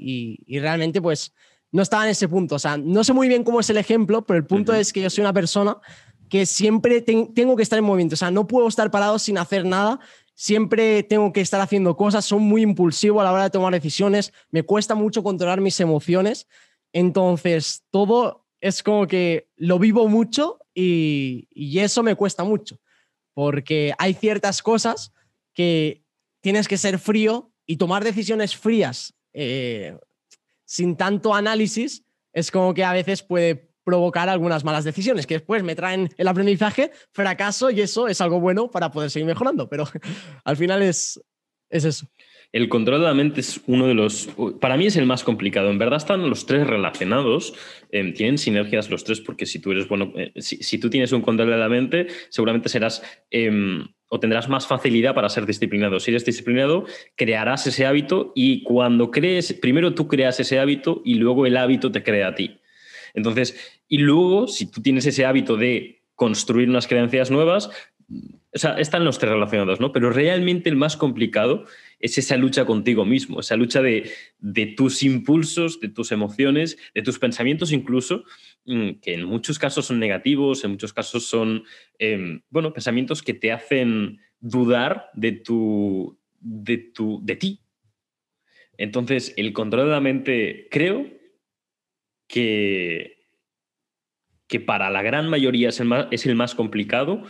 y, 0.46 0.58
realmente 0.60 1.02
pues 1.02 1.34
no 1.74 1.82
estaban 1.82 2.06
en 2.06 2.12
ese 2.12 2.28
punto. 2.28 2.54
O 2.54 2.58
sea, 2.60 2.76
no 2.76 3.02
sé 3.02 3.12
muy 3.12 3.26
bien 3.26 3.42
cómo 3.42 3.58
es 3.58 3.68
el 3.68 3.78
ejemplo, 3.78 4.24
pero 4.24 4.38
el 4.38 4.46
punto 4.46 4.70
uh 4.70 4.76
-huh. 4.76 4.78
es 4.78 4.92
que 4.92 5.02
yo 5.02 5.10
soy 5.10 5.22
una 5.22 5.32
persona 5.32 5.76
que 6.28 6.46
siempre 6.46 7.00
te 7.02 7.28
tengo 7.34 7.56
que 7.56 7.64
estar 7.64 7.78
en 7.78 7.84
movimiento. 7.84 8.14
O 8.14 8.16
sea, 8.16 8.30
no 8.30 8.46
puedo 8.46 8.68
estar 8.68 8.92
parado 8.92 9.18
sin 9.18 9.38
hacer 9.38 9.64
nada. 9.64 9.98
Siempre 10.34 11.02
tengo 11.02 11.32
que 11.32 11.40
estar 11.40 11.60
haciendo 11.60 11.96
cosas. 11.96 12.24
Soy 12.24 12.38
muy 12.38 12.62
impulsivo 12.62 13.20
a 13.20 13.24
la 13.24 13.32
hora 13.32 13.42
de 13.42 13.50
tomar 13.50 13.72
decisiones. 13.72 14.32
Me 14.50 14.62
cuesta 14.62 14.94
mucho 14.94 15.24
controlar 15.24 15.60
mis 15.60 15.80
emociones. 15.80 16.46
Entonces, 16.92 17.82
todo 17.90 18.46
es 18.60 18.82
como 18.84 19.08
que 19.08 19.48
lo 19.56 19.80
vivo 19.80 20.06
mucho 20.06 20.60
y, 20.74 21.48
y 21.50 21.80
eso 21.80 22.04
me 22.04 22.14
cuesta 22.14 22.44
mucho 22.44 22.78
porque 23.34 23.92
hay 23.98 24.14
ciertas 24.14 24.62
cosas 24.62 25.12
que 25.52 26.04
tienes 26.40 26.68
que 26.68 26.78
ser 26.78 26.98
frío 26.98 27.50
y 27.66 27.76
tomar 27.76 28.04
decisiones 28.04 28.56
frías 28.56 29.14
eh, 29.32 29.98
sin 30.74 30.96
tanto 30.96 31.32
análisis 31.32 32.04
es 32.32 32.50
como 32.50 32.74
que 32.74 32.82
a 32.82 32.92
veces 32.92 33.22
puede 33.22 33.70
provocar 33.84 34.28
algunas 34.28 34.64
malas 34.64 34.82
decisiones 34.82 35.24
que 35.24 35.34
después 35.34 35.62
me 35.62 35.76
traen 35.76 36.08
el 36.16 36.26
aprendizaje, 36.26 36.90
fracaso 37.12 37.70
y 37.70 37.80
eso 37.80 38.08
es 38.08 38.20
algo 38.20 38.40
bueno 38.40 38.68
para 38.72 38.90
poder 38.90 39.08
seguir 39.08 39.26
mejorando, 39.26 39.68
pero 39.68 39.84
al 40.44 40.56
final 40.56 40.82
es, 40.82 41.22
es 41.70 41.84
eso. 41.84 42.08
El 42.50 42.68
control 42.68 43.00
de 43.00 43.06
la 43.06 43.14
mente 43.14 43.40
es 43.40 43.60
uno 43.68 43.86
de 43.86 43.94
los, 43.94 44.28
para 44.60 44.76
mí 44.76 44.86
es 44.86 44.96
el 44.96 45.06
más 45.06 45.22
complicado. 45.22 45.70
En 45.70 45.78
verdad 45.78 45.98
están 45.98 46.28
los 46.28 46.44
tres 46.44 46.66
relacionados, 46.66 47.54
eh, 47.92 48.12
tienen 48.12 48.38
sinergias 48.38 48.90
los 48.90 49.04
tres, 49.04 49.20
porque 49.20 49.46
si 49.46 49.60
tú 49.60 49.70
eres 49.70 49.86
bueno, 49.86 50.12
eh, 50.16 50.32
si, 50.38 50.78
tú 50.78 50.90
tienes 50.90 51.12
un 51.12 51.22
control 51.22 51.50
de 51.50 51.56
la 51.56 51.68
mente, 51.68 52.08
seguramente 52.30 52.68
serás 52.68 53.00
eh, 53.30 53.84
o 54.14 54.20
tendrás 54.20 54.48
más 54.48 54.68
facilidad 54.68 55.12
para 55.12 55.28
ser 55.28 55.44
disciplinado. 55.44 55.98
Si 55.98 56.12
eres 56.12 56.24
disciplinado, 56.24 56.86
crearás 57.16 57.66
ese 57.66 57.84
hábito 57.84 58.30
y 58.36 58.62
cuando 58.62 59.10
crees, 59.10 59.52
primero 59.54 59.92
tú 59.94 60.06
creas 60.06 60.38
ese 60.38 60.60
hábito 60.60 61.02
y 61.04 61.14
luego 61.16 61.46
el 61.46 61.56
hábito 61.56 61.90
te 61.90 62.04
crea 62.04 62.28
a 62.28 62.34
ti. 62.36 62.60
Entonces, 63.12 63.58
y 63.88 63.98
luego, 63.98 64.46
si 64.46 64.70
tú 64.70 64.80
tienes 64.80 65.04
ese 65.06 65.26
hábito 65.26 65.56
de 65.56 66.04
construir 66.14 66.68
unas 66.68 66.86
creencias 66.86 67.32
nuevas, 67.32 67.70
o 68.54 68.58
sea, 68.58 68.78
están 68.78 69.04
los 69.04 69.18
tres 69.18 69.32
relacionados, 69.32 69.80
¿no? 69.80 69.90
Pero 69.90 70.10
realmente 70.10 70.70
el 70.70 70.76
más 70.76 70.96
complicado 70.96 71.64
es 71.98 72.18
esa 72.18 72.36
lucha 72.36 72.64
contigo 72.64 73.04
mismo, 73.04 73.40
esa 73.40 73.56
lucha 73.56 73.82
de, 73.82 74.10
de, 74.38 74.66
tus 74.66 75.02
impulsos, 75.02 75.80
de 75.80 75.88
tus 75.88 76.12
emociones, 76.12 76.76
de 76.94 77.02
tus 77.02 77.18
pensamientos 77.18 77.72
incluso, 77.72 78.24
mm, 78.66 79.00
que 79.02 79.14
en 79.14 79.24
muchos 79.24 79.58
casos 79.58 79.86
son 79.86 79.98
negativos, 79.98 80.64
en 80.64 80.72
muchos 80.72 80.92
casos 80.92 81.24
son, 81.24 81.64
eh, 81.98 82.40
bueno, 82.50 82.72
pensamientos 82.72 83.22
que 83.22 83.34
te 83.34 83.52
hacen 83.52 84.20
dudar 84.40 85.10
de, 85.14 85.32
tu, 85.32 86.18
de, 86.40 86.78
tu, 86.78 87.20
de 87.24 87.36
ti. 87.36 87.60
Entonces, 88.76 89.32
el 89.36 89.52
control 89.52 89.86
de 89.86 89.92
la 89.92 90.00
mente, 90.00 90.68
creo 90.70 91.06
que, 92.28 93.28
que 94.48 94.60
para 94.60 94.90
la 94.90 95.02
gran 95.02 95.28
mayoría 95.28 95.68
es 95.68 95.80
el 95.80 95.86
más, 95.86 96.08
es 96.10 96.26
el 96.26 96.34
más 96.34 96.54
complicado, 96.54 97.22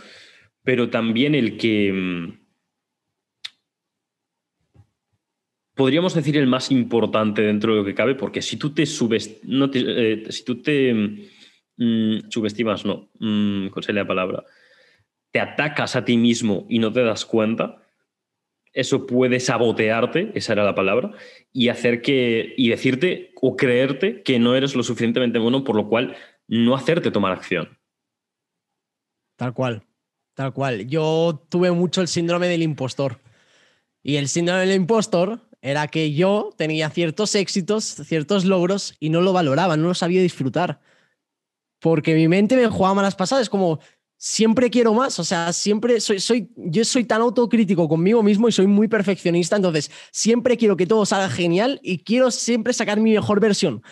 pero 0.62 0.91
también 0.91 1.35
el 1.35 1.57
que 1.59 1.93
mm, 1.93 2.45
podríamos 5.75 6.14
decir 6.14 6.37
el 6.37 6.47
más 6.47 6.70
importante 6.70 7.43
dentro 7.43 7.72
de 7.72 7.79
lo 7.81 7.85
que 7.85 7.95
cabe, 7.95 8.14
porque 8.14 8.43
si 8.43 8.57
tú 8.57 8.70
te 8.72 8.87
subes, 8.87 9.41
no 9.45 9.70
te, 9.70 9.81
eh, 9.87 10.95
mm, 11.77 12.31
subestimas, 12.31 12.85
no, 12.85 13.11
mm, 13.18 13.68
¿cuál 13.68 13.85
sería 13.85 14.03
la 14.03 14.09
palabra? 14.09 14.45
Te 15.33 15.41
atacas 15.41 15.97
a 15.97 16.05
ti 16.05 16.16
mismo 16.16 16.66
y 16.68 16.79
no 16.79 16.93
te 16.93 17.03
das 17.03 17.25
cuenta, 17.25 17.83
eso 18.72 19.07
puede 19.07 19.41
sabotearte, 19.41 20.33
esa 20.35 20.53
era 20.53 20.64
la 20.64 20.75
palabra, 20.75 21.12
y 21.53 21.68
hacer 21.68 22.03
que, 22.03 22.55
y 22.57 22.68
decirte 22.68 23.33
o 23.41 23.57
creerte 23.57 24.22
que 24.22 24.39
no 24.39 24.55
eres 24.57 24.75
lo 24.75 24.83
suficientemente 24.83 25.39
bueno, 25.39 25.64
por 25.64 25.77
lo 25.77 25.89
cual 25.89 26.16
no 26.49 26.75
hacerte 26.75 27.11
tomar 27.11 27.33
acción. 27.33 27.79
Tal 29.37 29.53
cual, 29.53 29.83
tal 30.35 30.53
cual. 30.53 30.87
Yo 30.87 31.45
tuve 31.49 31.70
mucho 31.72 32.01
el 32.01 32.09
síndrome 32.09 32.49
del 32.49 32.62
impostor. 32.62 33.20
Y 34.03 34.16
el 34.16 34.29
síndrome 34.29 34.61
del 34.61 34.77
impostor 34.77 35.41
era 35.65 35.89
que 35.89 36.12
yo 36.12 36.51
tenía 36.59 36.91
ciertos 36.91 37.35
éxitos, 37.35 37.85
ciertos 37.85 38.45
logros 38.45 38.97
y 39.01 39.09
no 39.09 39.23
lo 39.23 39.33
valoraba, 39.33 39.79
no 39.79 39.89
lo 39.89 39.95
sabía 39.95 40.21
disfrutar. 40.21 40.79
Porque 41.81 42.15
mi 42.15 42.29
mente 42.29 42.55
me 42.55 42.69
jugaba 42.69 42.97
malas 42.97 43.17
pasadas, 43.17 43.49
como 43.49 43.81
siempre 44.19 44.69
quiero 44.69 44.93
más, 44.93 45.19
o 45.19 45.25
sea, 45.25 45.55
siempre 45.55 46.03
soy, 46.03 46.21
soy, 46.21 46.51
yo 46.55 46.85
soy 46.85 47.05
tan 47.05 47.23
autocrítico 47.23 47.89
conmigo 47.89 48.23
mismo 48.23 48.47
y 48.47 48.53
soy 48.53 48.67
muy 48.67 48.89
perfeccionista, 48.89 49.57
entonces 49.57 49.91
siempre 50.12 50.59
quiero 50.59 50.77
que 50.77 50.87
todo 50.87 51.07
salga 51.07 51.31
genial 51.31 51.81
y 51.83 52.05
quiero 52.05 52.31
siempre 52.31 52.75
sacar 52.75 53.01
mi 53.01 53.15
mejor 53.15 53.41
versión. 53.41 53.83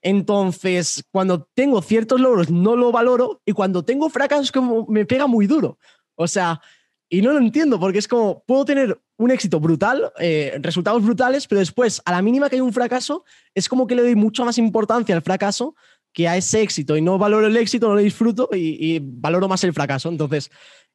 Entonces, 0.00 1.04
cuando 1.10 1.46
tengo 1.54 1.82
ciertos 1.82 2.22
logros, 2.22 2.50
no 2.50 2.74
lo 2.74 2.90
valoro 2.90 3.42
y 3.44 3.52
cuando 3.52 3.84
tengo 3.84 4.08
fracasos, 4.08 4.50
como 4.50 4.86
me 4.88 5.04
pega 5.04 5.26
muy 5.26 5.46
duro. 5.46 5.78
O 6.14 6.26
sea, 6.26 6.62
y 7.08 7.22
no 7.22 7.32
lo 7.32 7.38
entiendo 7.38 7.80
porque 7.80 7.98
es 7.98 8.08
como, 8.08 8.44
puedo 8.46 8.64
tener 8.64 9.00
un 9.16 9.30
éxito 9.30 9.60
brutal, 9.60 10.12
eh, 10.18 10.58
resultados 10.60 11.02
brutales, 11.02 11.46
pero 11.46 11.60
después, 11.60 12.02
a 12.04 12.12
la 12.12 12.22
mínima 12.22 12.48
que 12.48 12.56
hay 12.56 12.60
un 12.60 12.72
fracaso, 12.72 13.24
es 13.54 13.68
como 13.68 13.86
que 13.86 13.94
le 13.94 14.02
doy 14.02 14.14
mucha 14.14 14.44
más 14.44 14.58
importancia 14.58 15.14
al 15.14 15.22
fracaso 15.22 15.74
que 16.12 16.28
a 16.28 16.36
ese 16.36 16.62
éxito 16.62 16.96
y 16.96 17.02
no 17.02 17.18
valoro 17.18 17.46
el 17.46 17.56
éxito, 17.56 17.88
no 17.88 17.94
lo 17.94 18.00
disfruto 18.00 18.50
y, 18.52 18.98
valoro 19.02 19.48
más 19.48 19.64
el 19.64 19.72
fracaso. 19.72 20.08
Entonces, 20.08 20.50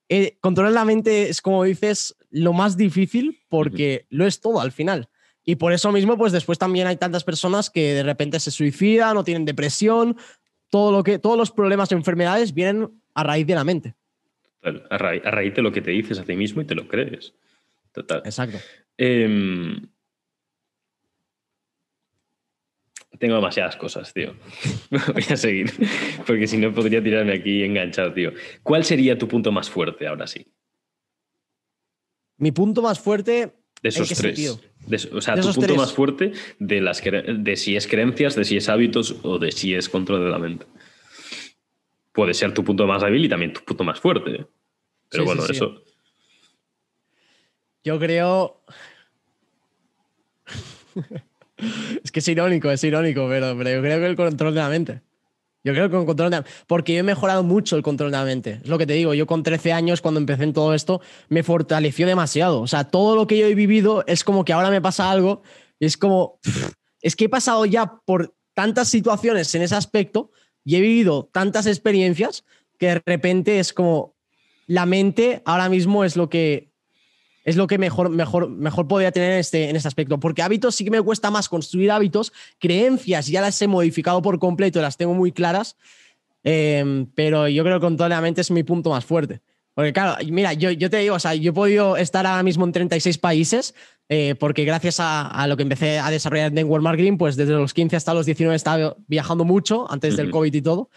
eh, 0.09 0.37
controlar 0.41 0.73
la 0.73 0.85
mente 0.85 1.29
es, 1.29 1.41
como 1.41 1.63
dices, 1.63 2.15
lo 2.29 2.53
más 2.53 2.77
difícil 2.77 3.41
porque 3.49 4.05
lo 4.09 4.27
es 4.27 4.39
todo 4.39 4.59
al 4.59 4.71
final. 4.71 5.09
Y 5.45 5.55
por 5.55 5.73
eso 5.73 5.91
mismo, 5.91 6.17
pues 6.17 6.31
después 6.31 6.57
también 6.57 6.87
hay 6.87 6.97
tantas 6.97 7.23
personas 7.23 7.69
que 7.69 7.93
de 7.93 8.03
repente 8.03 8.39
se 8.39 8.51
suicidan 8.51 9.17
o 9.17 9.23
tienen 9.23 9.45
depresión, 9.45 10.15
todo 10.69 10.91
lo 10.91 11.03
que, 11.03 11.19
todos 11.19 11.37
los 11.37 11.51
problemas 11.51 11.91
o 11.91 11.95
enfermedades 11.95 12.53
vienen 12.53 12.89
a 13.13 13.23
raíz 13.23 13.45
de 13.45 13.55
la 13.55 13.63
mente. 13.63 13.95
A, 14.63 14.97
raíz, 14.97 15.53
de 15.53 15.61
lo 15.61 15.71
que 15.71 15.81
te 15.81 15.91
dices 15.91 16.19
a 16.19 16.23
ti 16.23 16.35
mismo 16.35 16.61
y 16.61 16.65
te 16.65 16.75
lo 16.75 16.87
crees. 16.87 17.33
Total. 17.91 18.21
Exacto. 18.25 18.57
Em, 18.97 19.87
tengo 23.19 23.35
demasiadas 23.35 23.75
cosas, 23.75 24.13
tío. 24.13 24.35
Voy 25.13 25.23
a 25.29 25.37
seguir, 25.37 25.71
porque 26.25 26.47
si 26.47 26.57
no 26.57 26.73
podría 26.73 27.03
tirarme 27.03 27.33
aquí 27.33 27.63
enganchado, 27.63 28.13
tío. 28.13 28.31
¿Cuál 28.63 28.83
sería 28.83 29.17
tu 29.17 29.27
punto 29.27 29.51
más 29.51 29.69
fuerte 29.69 30.07
ahora 30.07 30.27
sí? 30.27 30.45
Mi 32.37 32.51
punto 32.51 32.81
más 32.81 32.99
fuerte. 32.99 33.53
De 33.81 33.89
esos 33.89 34.09
tres. 34.09 34.59
o 35.11 35.21
sea, 35.21 35.35
tu 35.35 35.53
punto 35.53 35.75
más 35.75 35.91
fuerte 35.91 36.31
de, 36.57 36.79
las, 36.81 37.01
de 37.03 37.55
si 37.57 37.75
es 37.75 37.85
creencias, 37.85 38.35
de 38.35 38.45
si 38.45 38.55
es 38.55 38.69
hábitos 38.69 39.17
o 39.23 39.39
de 39.39 39.51
si 39.51 39.73
es 39.73 39.89
control 39.89 40.23
de 40.23 40.29
la 40.29 40.39
mente. 40.39 40.65
Puede 42.13 42.33
ser 42.33 42.53
tu 42.53 42.63
punto 42.63 42.87
más 42.87 43.01
débil 43.01 43.25
y 43.25 43.29
también 43.29 43.53
tu 43.53 43.61
punto 43.65 43.83
más 43.83 43.99
fuerte. 43.99 44.47
Pero 45.09 45.25
bueno, 45.25 45.45
eso. 45.45 45.83
Yo 47.83 47.99
creo. 47.99 48.63
es 52.03 52.11
que 52.11 52.19
es 52.19 52.27
irónico, 52.27 52.71
es 52.71 52.83
irónico, 52.83 53.27
pero, 53.27 53.57
pero 53.57 53.69
yo 53.69 53.81
creo 53.81 53.99
que 53.99 54.05
el 54.05 54.15
control 54.15 54.53
de 54.53 54.59
la 54.61 54.69
mente. 54.69 55.01
Yo 55.63 55.71
creo 55.73 55.89
que 55.89 55.95
con 55.95 56.05
control 56.05 56.29
de 56.29 56.37
la 56.37 56.45
Porque 56.67 56.93
yo 56.93 56.99
he 56.99 57.03
mejorado 57.03 57.41
mucho 57.41 57.77
el 57.77 57.83
control 57.83 58.11
de 58.11 58.17
la 58.17 58.25
mente. 58.25 58.59
Es 58.63 58.67
lo 58.67 58.77
que 58.77 58.85
te 58.85 58.93
digo. 58.93 59.13
Yo 59.13 59.25
con 59.25 59.43
13 59.43 59.71
años, 59.71 60.01
cuando 60.01 60.19
empecé 60.19 60.43
en 60.43 60.53
todo 60.53 60.73
esto, 60.73 61.01
me 61.29 61.41
fortaleció 61.41 62.05
demasiado. 62.05 62.61
O 62.61 62.67
sea, 62.67 62.83
todo 62.85 63.15
lo 63.15 63.27
que 63.27 63.37
yo 63.37 63.47
he 63.47 63.55
vivido 63.55 64.03
es 64.07 64.23
como 64.23 64.43
que 64.43 64.53
ahora 64.53 64.69
me 64.69 64.81
pasa 64.81 65.09
algo 65.09 65.41
y 65.79 65.85
es 65.85 65.97
como. 65.97 66.39
Es 67.01 67.15
que 67.15 67.25
he 67.25 67.29
pasado 67.29 67.65
ya 67.65 67.97
por 68.05 68.33
tantas 68.53 68.87
situaciones 68.87 69.53
en 69.55 69.61
ese 69.61 69.75
aspecto 69.75 70.31
y 70.65 70.75
he 70.75 70.81
vivido 70.81 71.29
tantas 71.31 71.65
experiencias 71.65 72.43
que 72.77 72.87
de 72.87 73.01
repente 73.05 73.59
es 73.59 73.73
como. 73.73 74.13
La 74.65 74.85
mente 74.85 75.41
ahora 75.43 75.67
mismo 75.67 76.05
es 76.05 76.15
lo 76.15 76.29
que 76.29 76.73
es 77.43 77.57
lo 77.57 77.67
que 77.67 77.77
mejor, 77.77 78.09
mejor, 78.09 78.49
mejor 78.49 78.87
podría 78.87 79.11
tener 79.11 79.33
en 79.33 79.39
este, 79.39 79.69
en 79.69 79.75
este 79.75 79.87
aspecto. 79.87 80.19
Porque 80.19 80.41
hábitos 80.41 80.75
sí 80.75 80.85
que 80.85 80.91
me 80.91 81.01
cuesta 81.01 81.29
más 81.29 81.49
construir 81.49 81.91
hábitos. 81.91 82.31
Creencias 82.59 83.27
ya 83.27 83.41
las 83.41 83.61
he 83.61 83.67
modificado 83.67 84.21
por 84.21 84.39
completo, 84.39 84.81
las 84.81 84.95
tengo 84.95 85.13
muy 85.13 85.31
claras. 85.31 85.75
Em, 86.43 87.05
pero 87.13 87.47
yo 87.47 87.63
creo 87.63 87.79
que 87.79 87.85
con 87.85 88.37
es 88.37 88.51
mi 88.51 88.63
punto 88.63 88.89
más 88.89 89.05
fuerte. 89.05 89.41
Porque 89.73 89.91
claro, 89.91 90.23
mira, 90.29 90.53
yo, 90.53 90.71
yo 90.71 90.89
te 90.89 90.97
digo, 90.97 91.15
o 91.15 91.19
sea, 91.19 91.33
yo 91.33 91.51
he 91.51 91.53
podido 91.53 91.97
estar 91.97 92.25
ahora 92.25 92.43
mismo 92.43 92.63
en 92.65 92.71
36 92.71 93.17
países 93.17 93.73
eh, 94.09 94.35
porque 94.39 94.65
gracias 94.65 94.97
a, 94.99 95.45
lo 95.47 95.55
que 95.57 95.63
empecé 95.63 95.99
a 95.99 96.09
desarrollar 96.11 96.57
en 96.57 96.67
World 96.67 96.83
Marketing, 96.83 97.17
pues 97.17 97.35
desde 97.35 97.53
los 97.53 97.73
15 97.73 97.95
hasta 97.95 98.13
los 98.13 98.25
19 98.25 98.53
he 98.53 98.55
estado 98.55 98.97
viajando 99.07 99.45
mucho 99.45 99.89
antes 99.91 100.17
del 100.17 100.29
COVID 100.29 100.53
y 100.53 100.61
todo. 100.61 100.89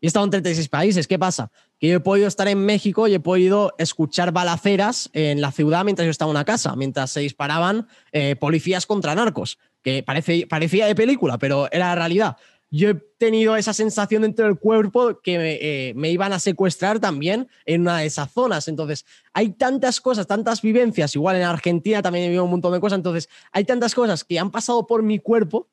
Y 0.00 0.06
he 0.06 0.08
estado 0.08 0.24
en 0.24 0.30
36 0.30 0.68
países. 0.68 1.08
¿Qué 1.08 1.18
pasa? 1.18 1.50
Que 1.78 1.88
yo 1.88 1.96
he 1.96 2.00
podido 2.00 2.28
estar 2.28 2.46
en 2.46 2.64
México 2.64 3.08
y 3.08 3.14
he 3.14 3.20
podido 3.20 3.74
escuchar 3.78 4.32
balaceras 4.32 5.10
en 5.14 5.40
la 5.40 5.50
ciudad 5.50 5.84
mientras 5.84 6.04
yo 6.04 6.10
estaba 6.10 6.30
en 6.30 6.36
una 6.36 6.44
casa, 6.44 6.76
mientras 6.76 7.10
se 7.10 7.20
disparaban 7.20 7.88
eh, 8.12 8.36
policías 8.36 8.86
contra 8.86 9.14
narcos, 9.14 9.58
que 9.82 10.02
parece, 10.02 10.46
parecía 10.46 10.86
de 10.86 10.94
película, 10.94 11.38
pero 11.38 11.68
era 11.72 11.88
la 11.88 11.94
realidad. 11.94 12.36
Yo 12.76 12.90
he 12.90 12.94
tenido 13.18 13.54
esa 13.54 13.72
sensación 13.72 14.22
dentro 14.22 14.46
del 14.46 14.58
cuerpo 14.58 15.20
que 15.22 15.38
me, 15.38 15.52
eh, 15.60 15.94
me, 15.94 16.10
iban 16.10 16.32
a 16.32 16.40
secuestrar 16.40 16.98
también 16.98 17.46
en 17.66 17.82
una 17.82 17.98
de 17.98 18.06
esas 18.06 18.32
zonas. 18.32 18.66
Entonces, 18.66 19.06
hay 19.32 19.50
tantas 19.50 20.00
cosas, 20.00 20.26
tantas 20.26 20.60
vivencias. 20.60 21.14
Igual 21.14 21.36
en 21.36 21.42
Argentina 21.42 22.02
también 22.02 22.24
he 22.24 22.28
vivido 22.28 22.42
un 22.42 22.50
montón 22.50 22.72
de 22.72 22.80
cosas. 22.80 22.98
Entonces, 22.98 23.28
hay 23.52 23.64
tantas 23.64 23.94
cosas 23.94 24.24
que 24.24 24.40
han 24.40 24.50
pasado 24.50 24.88
por 24.88 25.04
mi 25.04 25.20
cuerpo 25.20 25.68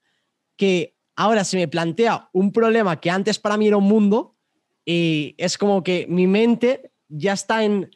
que 0.56 0.93
ahora 1.16 1.43
se 1.43 1.58
me 1.58 1.68
plantea 1.68 2.30
un 2.34 2.52
problema 2.52 2.99
que 2.99 3.10
antes 3.10 3.39
para 3.39 3.58
mí 3.58 3.68
era 3.68 3.78
un 3.78 3.86
mundo 3.86 4.36
y 4.86 5.34
es 5.39 5.58
como 5.58 5.82
que 5.82 6.06
mi 6.08 6.28
mente 6.28 6.91
ya 7.10 7.34
está 7.34 7.64
en... 7.64 7.89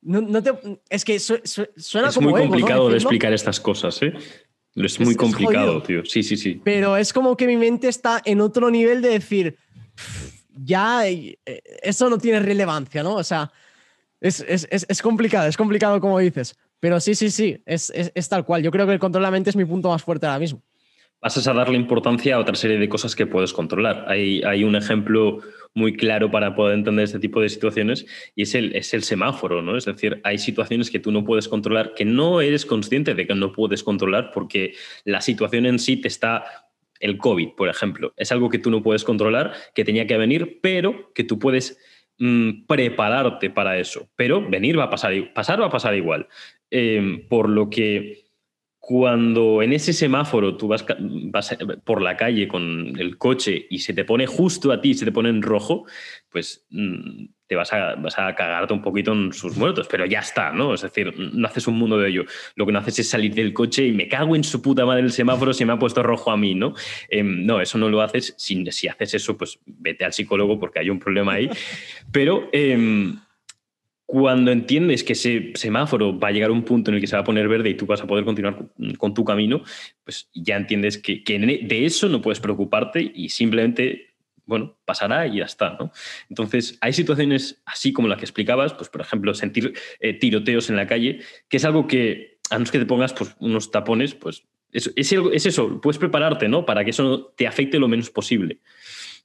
No, 0.00 0.42
te, 0.42 0.52
es 0.90 1.04
que 1.04 1.20
suena 1.20 2.08
es 2.08 2.14
como... 2.16 2.30
muy 2.30 2.40
complicado 2.40 2.88
de 2.88 2.96
explicar 2.96 3.32
estas 3.32 3.60
cosas, 3.60 4.02
¿eh? 4.02 4.12
Es 4.74 4.98
muy 5.00 5.14
complicado, 5.14 5.82
tío. 5.82 6.04
Sí, 6.04 6.22
sí, 6.22 6.36
sí. 6.36 6.60
Pero 6.64 6.96
es 6.96 7.12
como 7.12 7.36
que 7.36 7.46
mi 7.46 7.56
mente 7.56 7.88
está 7.88 8.22
en 8.24 8.40
otro 8.40 8.70
nivel 8.70 9.02
de 9.02 9.10
decir, 9.10 9.56
ya, 10.54 11.06
eh, 11.08 11.38
eso 11.82 12.08
no 12.08 12.18
tiene 12.18 12.40
relevancia, 12.40 13.02
¿no? 13.02 13.14
O 13.16 13.24
sea, 13.24 13.52
es, 14.20 14.40
es, 14.40 14.66
es, 14.70 15.02
complicado, 15.02 15.48
es 15.48 15.56
complicado 15.56 16.00
como 16.00 16.18
dices. 16.18 16.56
Pero 16.80 17.00
sí, 17.00 17.14
sí, 17.14 17.30
sí, 17.30 17.62
es, 17.66 17.92
tal 18.28 18.44
cual. 18.44 18.62
Yo 18.62 18.70
creo 18.70 18.86
que 18.86 18.92
el 18.92 18.98
control 18.98 19.22
de 19.22 19.26
la 19.26 19.30
mente 19.30 19.50
es 19.50 19.56
mi 19.56 19.64
punto 19.64 19.88
más 19.88 20.02
fuerte 20.02 20.26
ahora 20.26 20.38
mismo 20.38 20.62
pasas 21.22 21.46
a 21.46 21.52
darle 21.52 21.76
importancia 21.76 22.34
a 22.34 22.40
otra 22.40 22.56
serie 22.56 22.78
de 22.78 22.88
cosas 22.88 23.14
que 23.14 23.28
puedes 23.28 23.52
controlar. 23.52 24.06
Hay, 24.08 24.42
hay 24.42 24.64
un 24.64 24.74
ejemplo 24.74 25.38
muy 25.72 25.96
claro 25.96 26.32
para 26.32 26.56
poder 26.56 26.76
entender 26.76 27.04
este 27.04 27.20
tipo 27.20 27.40
de 27.40 27.48
situaciones 27.48 28.04
y 28.34 28.42
es 28.42 28.56
el, 28.56 28.74
es 28.74 28.92
el 28.92 29.04
semáforo, 29.04 29.62
¿no? 29.62 29.76
Es 29.76 29.84
decir, 29.84 30.20
hay 30.24 30.38
situaciones 30.38 30.90
que 30.90 30.98
tú 30.98 31.12
no 31.12 31.22
puedes 31.22 31.46
controlar, 31.46 31.94
que 31.94 32.04
no 32.04 32.40
eres 32.40 32.66
consciente 32.66 33.14
de 33.14 33.24
que 33.24 33.36
no 33.36 33.52
puedes 33.52 33.84
controlar 33.84 34.32
porque 34.34 34.74
la 35.04 35.20
situación 35.20 35.64
en 35.64 35.78
sí 35.78 35.96
te 35.96 36.08
está 36.08 36.42
el 36.98 37.18
COVID, 37.18 37.50
por 37.50 37.68
ejemplo, 37.68 38.12
es 38.16 38.32
algo 38.32 38.50
que 38.50 38.58
tú 38.58 38.72
no 38.72 38.82
puedes 38.82 39.04
controlar, 39.04 39.52
que 39.76 39.84
tenía 39.84 40.08
que 40.08 40.18
venir, 40.18 40.58
pero 40.60 41.12
que 41.14 41.22
tú 41.22 41.38
puedes 41.38 41.78
mm, 42.18 42.66
prepararte 42.66 43.48
para 43.48 43.78
eso. 43.78 44.08
Pero 44.16 44.44
venir 44.50 44.76
va 44.76 44.84
a 44.84 44.90
pasar, 44.90 45.12
pasar 45.32 45.62
va 45.62 45.66
a 45.66 45.70
pasar 45.70 45.94
igual. 45.94 46.26
Em, 46.74 47.28
por 47.28 47.48
lo 47.48 47.68
que 47.70 48.21
cuando 48.92 49.62
en 49.62 49.72
ese 49.72 49.94
semáforo 49.94 50.54
tú 50.58 50.68
vas, 50.68 50.84
por 51.82 52.02
la 52.02 52.14
calle 52.14 52.46
con 52.46 52.92
el 52.98 53.16
coche 53.16 53.66
y 53.70 53.78
se 53.78 53.94
te 53.94 54.04
pone 54.04 54.26
justo 54.26 54.70
a 54.70 54.82
ti, 54.82 54.92
se 54.92 55.06
te 55.06 55.12
pone 55.12 55.30
en 55.30 55.40
rojo, 55.40 55.86
pues 56.28 56.66
mm, 56.68 57.24
te 57.46 57.56
vas 57.56 57.72
a, 57.72 58.34
cagarte 58.34 58.74
un 58.74 58.82
poquito 58.82 59.14
en 59.14 59.32
sus 59.32 59.56
muertos, 59.56 59.88
pero 59.90 60.04
ya 60.04 60.18
está, 60.18 60.52
¿no? 60.52 60.74
Es 60.74 60.82
decir, 60.82 61.14
no 61.16 61.48
haces 61.48 61.66
un 61.68 61.78
mundo 61.78 61.96
de 61.98 62.10
ello. 62.10 62.26
Lo 62.54 62.66
que 62.66 62.72
no 62.72 62.80
haces 62.80 62.98
es 62.98 63.08
salir 63.08 63.34
del 63.34 63.54
coche 63.54 63.86
y 63.86 63.92
me 63.92 64.08
cago 64.08 64.36
en 64.36 64.44
su 64.44 64.60
puta 64.60 64.84
madre 64.84 65.04
el 65.04 65.12
semáforo 65.12 65.54
si 65.54 65.64
me 65.64 65.72
ha 65.72 65.78
puesto 65.78 66.02
rojo 66.02 66.30
a 66.30 66.36
mí, 66.36 66.54
¿no? 66.54 66.74
Em, 67.08 67.46
no, 67.46 67.62
eso 67.62 67.78
no 67.78 67.88
lo 67.88 68.02
haces. 68.02 68.34
Si, 68.36 68.62
si 68.72 68.88
haces 68.88 69.14
eso, 69.14 69.38
pues 69.38 69.58
vete 69.64 70.04
al 70.04 70.12
psicólogo 70.12 70.60
porque 70.60 70.80
hay 70.80 70.90
un 70.90 70.98
problema 70.98 71.32
ahí. 71.32 71.48
Pero... 72.12 72.50
Em, 72.52 73.16
cuando 74.06 74.50
entiendes 74.50 75.04
que 75.04 75.14
ese 75.14 75.52
semáforo 75.54 76.18
va 76.18 76.28
a 76.28 76.32
llegar 76.32 76.50
a 76.50 76.52
un 76.52 76.64
punto 76.64 76.90
en 76.90 76.96
el 76.96 77.00
que 77.00 77.06
se 77.06 77.16
va 77.16 77.22
a 77.22 77.24
poner 77.24 77.48
verde 77.48 77.70
y 77.70 77.74
tú 77.74 77.86
vas 77.86 78.02
a 78.02 78.06
poder 78.06 78.24
continuar 78.24 78.68
con 78.98 79.14
tu 79.14 79.24
camino, 79.24 79.62
pues 80.04 80.28
ya 80.34 80.56
entiendes 80.56 80.98
que, 80.98 81.22
de 81.24 81.86
eso 81.86 82.08
no 82.08 82.20
puedes 82.20 82.40
preocuparte 82.40 83.10
y 83.14 83.30
simplemente, 83.30 84.14
bueno, 84.44 84.76
pasará 84.84 85.26
y 85.26 85.38
ya 85.38 85.44
está, 85.44 85.76
¿no? 85.78 85.92
Entonces, 86.28 86.76
hay 86.80 86.92
situaciones 86.92 87.62
así 87.64 87.92
como 87.92 88.08
las 88.08 88.18
que 88.18 88.24
explicabas, 88.24 88.74
pues 88.74 88.88
por 88.90 89.00
ejemplo, 89.00 89.32
sentir 89.34 89.72
eh, 90.00 90.12
tiroteos 90.12 90.68
en 90.68 90.76
la 90.76 90.86
calle, 90.86 91.20
que 91.48 91.56
es 91.56 91.64
algo 91.64 91.86
que, 91.86 92.38
a 92.50 92.58
no 92.58 92.64
que 92.66 92.78
te 92.78 92.86
pongas 92.86 93.14
pues, 93.14 93.34
unos 93.38 93.70
tapones, 93.70 94.14
pues 94.14 94.44
es, 94.72 94.92
es, 94.96 95.46
eso, 95.46 95.80
puedes 95.80 95.98
prepararte, 95.98 96.48
¿no? 96.48 96.64
Para 96.64 96.84
que 96.84 96.90
eso 96.90 97.32
te 97.36 97.46
afecte 97.46 97.78
lo 97.78 97.88
menos 97.88 98.10
posible. 98.10 98.60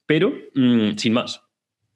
Pero, 0.05 0.34
mm, 0.53 0.97
sin 0.97 1.13
más, 1.13 1.41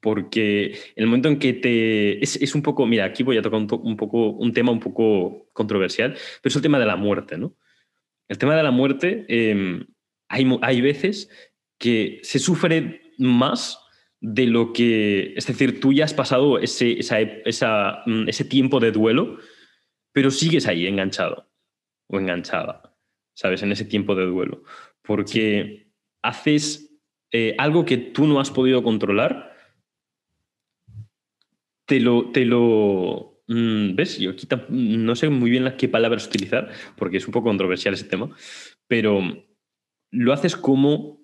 porque 0.02 0.76
el 0.96 1.06
momento 1.06 1.28
en 1.28 1.38
que 1.38 1.52
te... 1.54 2.22
Es, 2.22 2.54
un 2.56 2.62
poco, 2.62 2.84
mira, 2.86 3.04
aquí 3.04 3.22
voy 3.22 3.38
a 3.38 3.42
tocar 3.42 3.60
un, 3.60 3.96
poco, 3.96 4.30
un 4.30 4.52
tema 4.52 4.72
un 4.72 4.80
poco 4.80 5.48
controversial, 5.52 6.12
pero 6.42 6.50
es 6.50 6.56
el 6.56 6.62
tema 6.62 6.80
de 6.80 6.86
la 6.86 6.96
muerte, 6.96 7.38
¿no? 7.38 7.56
El 8.28 8.36
tema 8.36 8.56
de 8.56 8.64
la 8.64 8.72
muerte, 8.72 9.24
em, 9.28 9.86
hay, 10.28 10.58
hay 10.60 10.80
veces 10.80 11.30
que 11.78 12.18
se 12.24 12.40
sufre 12.40 13.12
más 13.18 13.78
de 14.20 14.46
lo 14.46 14.72
que, 14.72 15.34
es 15.36 15.46
decir, 15.46 15.78
tú 15.78 15.92
ya 15.92 16.04
has 16.04 16.14
pasado 16.14 16.58
ese, 16.58 16.98
esa, 16.98 18.02
mm, 18.04 18.28
ese 18.28 18.44
tiempo 18.44 18.80
de 18.80 18.90
duelo, 18.90 19.38
pero 20.12 20.32
sigues 20.32 20.66
ahí 20.66 20.88
enganchado 20.88 21.48
o 22.08 22.18
enganchada, 22.18 22.96
¿sabes? 23.34 23.62
En 23.62 23.70
ese 23.70 23.84
tiempo 23.84 24.16
de 24.16 24.26
duelo, 24.26 24.64
porque 25.02 25.92
haces 26.22 26.98
eh, 27.30 27.54
algo 27.58 27.84
que 27.84 27.98
tú 27.98 28.26
no 28.26 28.40
has 28.40 28.50
podido 28.50 28.82
controlar 28.82 29.51
te 31.86 32.00
lo, 32.00 32.30
te 32.30 32.44
lo 32.44 33.42
mm, 33.48 33.94
¿ves? 33.94 34.18
Yo 34.18 34.30
aquí 34.30 34.46
no 34.68 35.16
sé 35.16 35.28
muy 35.28 35.50
bien 35.50 35.74
qué 35.76 35.88
palabras 35.88 36.26
utilizar, 36.26 36.70
porque 36.96 37.18
es 37.18 37.26
un 37.26 37.32
poco 37.32 37.48
controversial 37.48 37.94
ese 37.94 38.04
tema, 38.04 38.30
pero 38.86 39.20
lo 40.10 40.32
haces 40.32 40.56
como 40.56 41.22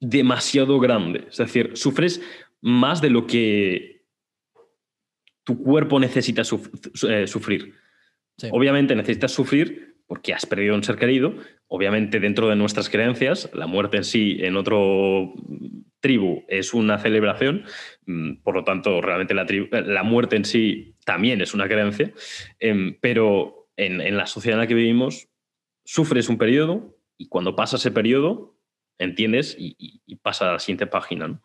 demasiado 0.00 0.78
grande. 0.80 1.26
Es 1.30 1.38
decir, 1.38 1.72
sufres 1.74 2.20
más 2.60 3.00
de 3.00 3.10
lo 3.10 3.26
que 3.26 4.06
tu 5.44 5.62
cuerpo 5.62 6.00
necesita 6.00 6.42
eh, 6.42 7.26
sufrir. 7.26 7.74
Obviamente 8.50 8.96
necesitas 8.96 9.32
sufrir, 9.32 9.96
porque 10.06 10.34
has 10.34 10.46
perdido 10.46 10.74
un 10.74 10.82
ser 10.82 10.96
querido. 10.96 11.34
Obviamente, 11.66 12.20
dentro 12.20 12.48
de 12.48 12.56
nuestras 12.56 12.88
creencias, 12.88 13.50
la 13.54 13.66
muerte 13.66 13.98
en 13.98 14.04
sí, 14.04 14.38
en 14.40 14.56
otro 14.56 15.34
tribu, 16.04 16.44
es 16.48 16.74
una 16.74 16.98
celebración. 16.98 17.64
Mm, 18.04 18.42
por 18.42 18.54
lo 18.54 18.62
tanto, 18.62 19.00
realmente 19.00 19.32
la, 19.32 19.46
la 19.80 20.02
muerte 20.02 20.36
en 20.36 20.44
sí 20.44 20.96
también 21.06 21.40
es 21.40 21.54
una 21.54 21.66
creencia. 21.66 22.12
Em, 22.60 22.98
pero 23.00 23.70
en, 23.78 24.14
la 24.14 24.26
sociedad 24.26 24.58
en 24.58 24.60
la 24.60 24.66
que 24.66 24.74
vivimos, 24.74 25.28
sufres 25.82 26.28
un 26.28 26.36
periodo 26.36 26.94
y 27.16 27.28
cuando 27.28 27.56
pasa 27.56 27.76
ese 27.76 27.90
periodo, 27.90 28.54
entiendes 28.98 29.56
y, 29.58 30.02
pasa 30.22 30.50
a 30.50 30.52
la 30.52 30.58
siguiente 30.58 30.86
página. 30.86 31.40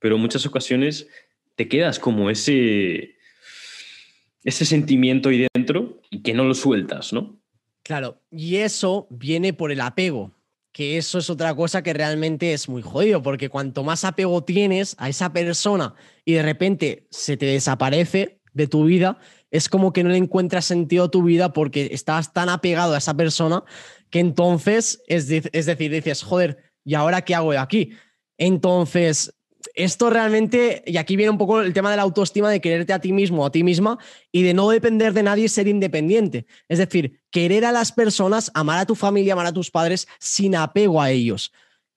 Pero 0.00 0.16
en 0.16 0.22
muchas 0.22 0.44
ocasiones 0.44 1.08
te 1.54 1.68
quedas 1.68 2.00
como 2.00 2.30
ese, 2.30 3.14
ese 4.42 4.64
sentimiento 4.64 5.28
ahí 5.28 5.46
dentro 5.54 6.00
y 6.10 6.22
que 6.22 6.34
no 6.34 6.42
lo 6.42 6.54
sueltas, 6.54 7.12
¿no? 7.12 7.40
Claro, 7.84 8.20
y 8.32 8.56
eso 8.56 9.06
viene 9.08 9.52
por 9.52 9.70
el 9.70 9.80
apego, 9.80 10.32
que 10.72 10.96
eso 10.96 11.18
es 11.18 11.30
otra 11.30 11.54
cosa 11.54 11.82
que 11.82 11.92
realmente 11.92 12.52
es 12.52 12.68
muy 12.68 12.82
jodido, 12.82 13.22
porque 13.22 13.48
cuanto 13.48 13.82
más 13.82 14.04
apego 14.04 14.44
tienes 14.44 14.94
a 14.98 15.08
esa 15.08 15.32
persona 15.32 15.94
y 16.24 16.34
de 16.34 16.42
repente 16.42 17.06
se 17.10 17.36
te 17.36 17.46
desaparece 17.46 18.40
de 18.52 18.66
tu 18.66 18.84
vida, 18.84 19.18
es 19.50 19.68
como 19.68 19.92
que 19.92 20.04
no 20.04 20.10
le 20.10 20.16
encuentras 20.16 20.64
sentido 20.64 21.04
a 21.04 21.10
tu 21.10 21.22
vida 21.22 21.52
porque 21.52 21.88
estás 21.92 22.32
tan 22.32 22.48
apegado 22.48 22.94
a 22.94 22.98
esa 22.98 23.14
persona 23.14 23.64
que 24.10 24.20
entonces, 24.20 25.02
es, 25.06 25.30
es 25.30 25.66
decir, 25.66 25.90
dices, 25.90 26.22
joder, 26.22 26.58
¿y 26.84 26.94
ahora 26.94 27.22
qué 27.22 27.34
hago 27.34 27.52
de 27.52 27.58
aquí? 27.58 27.92
Entonces, 28.38 29.34
esto 29.74 30.10
realmente, 30.10 30.82
y 30.86 30.96
aquí 30.96 31.16
viene 31.16 31.30
un 31.30 31.38
poco 31.38 31.60
el 31.60 31.72
tema 31.72 31.90
de 31.90 31.96
la 31.96 32.02
autoestima, 32.02 32.50
de 32.50 32.60
quererte 32.60 32.92
a 32.92 33.00
ti 33.00 33.12
mismo 33.12 33.44
a 33.44 33.50
ti 33.50 33.62
misma 33.62 33.98
y 34.32 34.42
de 34.42 34.54
no 34.54 34.68
depender 34.70 35.12
de 35.12 35.22
nadie 35.22 35.48
ser 35.48 35.68
independiente. 35.68 36.46
Es 36.68 36.78
decir, 36.78 37.20
querer 37.30 37.64
a 37.64 37.72
las 37.72 37.92
personas, 37.92 38.50
amar 38.54 38.78
a 38.78 38.86
tu 38.86 38.94
familia, 38.94 39.34
amar 39.34 39.46
a 39.46 39.52
tus 39.52 39.70
padres 39.70 40.08
sin 40.18 40.56
apego 40.56 41.00
a 41.00 41.10
ellos. 41.10 41.52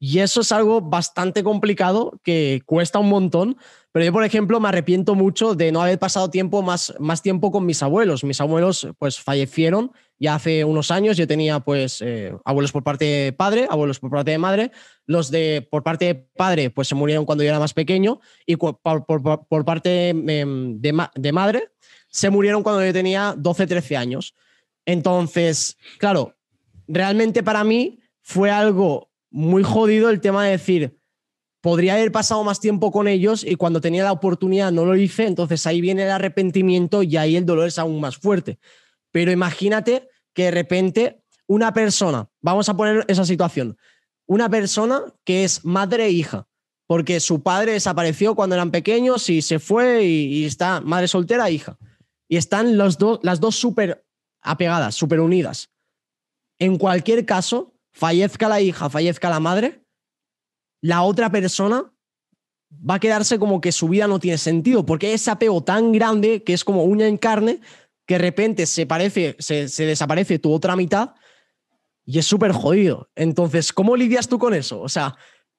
Y 0.06 0.20
eso 0.20 0.42
es 0.42 0.52
algo 0.52 0.82
bastante 0.82 1.44
complicado 1.44 2.20
que 2.24 2.62
cuesta 2.66 3.00
un 3.00 3.08
montón. 3.08 3.56
Pero 3.94 4.04
yo, 4.04 4.12
por 4.12 4.26
ejemplo, 4.26 4.60
me 4.60 4.68
arrepiento 4.68 5.16
mucho 5.16 5.56
de 5.56 5.72
no 5.72 5.82
haber 5.82 5.98
pasado 5.98 6.30
tiempo 6.30 6.62
más, 6.62 6.94
más 7.00 7.22
tiempo 7.22 7.52
con 7.52 7.66
mis 7.66 7.82
abuelos. 7.82 8.26
Mis 8.26 8.42
abuelos 8.42 8.86
pues 9.00 9.18
fallecieron 9.20 9.94
ya 10.24 10.36
hace 10.36 10.64
unos 10.64 10.90
años. 10.90 11.18
Yo 11.18 11.28
tenía 11.28 11.60
pues 11.60 12.02
eh, 12.02 12.34
abuelos 12.46 12.72
por 12.72 12.82
parte 12.82 13.04
de 13.04 13.34
padre, 13.34 13.68
abuelos 13.70 14.00
por 14.00 14.10
parte 14.10 14.32
de 14.32 14.38
madre. 14.38 14.72
Los 15.06 15.30
de 15.30 15.68
por 15.70 15.84
parte 15.84 16.06
de 16.06 16.16
padre 16.16 16.70
pues 16.70 16.88
se 16.88 16.96
murieron 16.96 17.26
cuando 17.26 17.44
yo 17.44 17.50
era 17.50 17.60
más 17.60 17.74
pequeño 17.74 18.22
y 18.46 18.56
por, 18.56 18.80
parte 19.66 20.10
em, 20.10 20.80
de, 20.80 21.08
de, 21.16 21.32
madre 21.34 21.72
se 22.08 22.30
murieron 22.30 22.64
cuando 22.64 22.86
yo 22.86 22.94
tenía 22.94 23.36
12, 23.38 23.68
13 23.68 23.98
años. 23.98 24.34
Entonces, 24.86 25.78
claro, 26.00 26.38
realmente 26.88 27.44
para 27.44 27.66
mí 27.66 28.00
fue 28.22 28.50
algo 28.50 29.12
muy 29.30 29.64
jodido 29.64 30.10
el 30.10 30.22
tema 30.22 30.46
de 30.46 30.52
decir, 30.52 30.98
podría 31.60 31.96
haber 31.96 32.14
pasado 32.14 32.46
más 32.46 32.62
tiempo 32.62 32.94
con 32.94 33.10
ellos 33.10 33.44
y 33.44 33.56
cuando 33.56 33.82
tenía 33.82 34.06
la 34.06 34.14
oportunidad 34.14 34.72
no 34.72 34.86
lo 34.86 34.96
hice, 34.96 35.26
entonces 35.26 35.68
ahí 35.68 35.82
viene 35.82 36.04
el 36.04 36.12
arrepentimiento 36.12 37.04
y 37.04 37.18
ahí 37.18 37.36
el 37.36 37.46
dolor 37.46 37.68
es 37.68 37.78
aún 37.78 38.00
más 38.00 38.16
fuerte. 38.16 38.58
Pero 39.12 39.32
imagínate 39.32 40.08
que 40.34 40.44
de 40.46 40.52
repente 40.52 41.24
una 41.48 41.74
persona, 41.74 42.30
vamos 42.42 42.70
a 42.70 42.76
poner 42.76 43.06
esa 43.08 43.26
situación, 43.26 43.78
una 44.26 44.50
persona 44.50 45.02
que 45.24 45.44
es 45.44 45.64
madre 45.66 46.06
e 46.06 46.12
hija, 46.12 46.48
porque 46.88 47.20
su 47.20 47.42
padre 47.42 47.74
desapareció 47.74 48.36
cuando 48.36 48.56
eran 48.56 48.72
pequeños 48.72 49.30
y 49.30 49.42
se 49.42 49.60
fue 49.60 50.04
y, 50.04 50.46
está 50.46 50.82
madre 50.82 51.08
soltera 51.08 51.48
e 51.50 51.54
hija. 51.54 51.78
Y 52.28 52.38
están 52.38 52.78
los 52.78 52.98
las 53.22 53.40
dos 53.40 53.56
súper 53.56 54.06
apegadas, 54.42 54.96
súper 54.96 55.20
unidas. 55.20 55.70
En 56.60 56.78
cualquier 56.78 57.26
caso, 57.26 57.74
fallezca 57.92 58.50
la 58.50 58.62
hija, 58.62 58.90
fallezca 58.90 59.30
la 59.30 59.40
madre, 59.40 59.86
la 60.82 61.04
otra 61.04 61.30
persona 61.30 61.94
va 62.90 62.96
a 62.96 63.00
quedarse 63.00 63.40
como 63.40 63.62
que 63.62 63.72
su 63.72 63.88
vida 63.90 64.08
no 64.08 64.20
tiene 64.20 64.38
sentido, 64.38 64.86
porque 64.86 65.14
ese 65.14 65.32
apego 65.32 65.64
tan 65.64 65.92
grande 65.92 66.44
que 66.44 66.54
es 66.54 66.64
como 66.64 66.84
uña 66.84 67.08
en 67.08 67.18
carne, 67.18 67.60
que 68.06 68.16
de 68.16 68.20
repente 68.20 68.66
se, 68.66 68.86
parece, 68.86 69.36
se, 69.40 69.86
desaparece 69.86 70.40
tu 70.40 70.52
otra 70.52 70.76
mitad 70.76 71.12
y 72.06 72.20
es 72.20 72.26
súper 72.26 72.52
jodido. 72.52 73.10
Entonces, 73.16 73.72
¿cómo 73.72 73.96
lidias 73.96 74.28
tú 74.28 74.38
con 74.40 74.54
eso? 74.54 74.82
O 74.82 74.90
sea, 74.90 75.16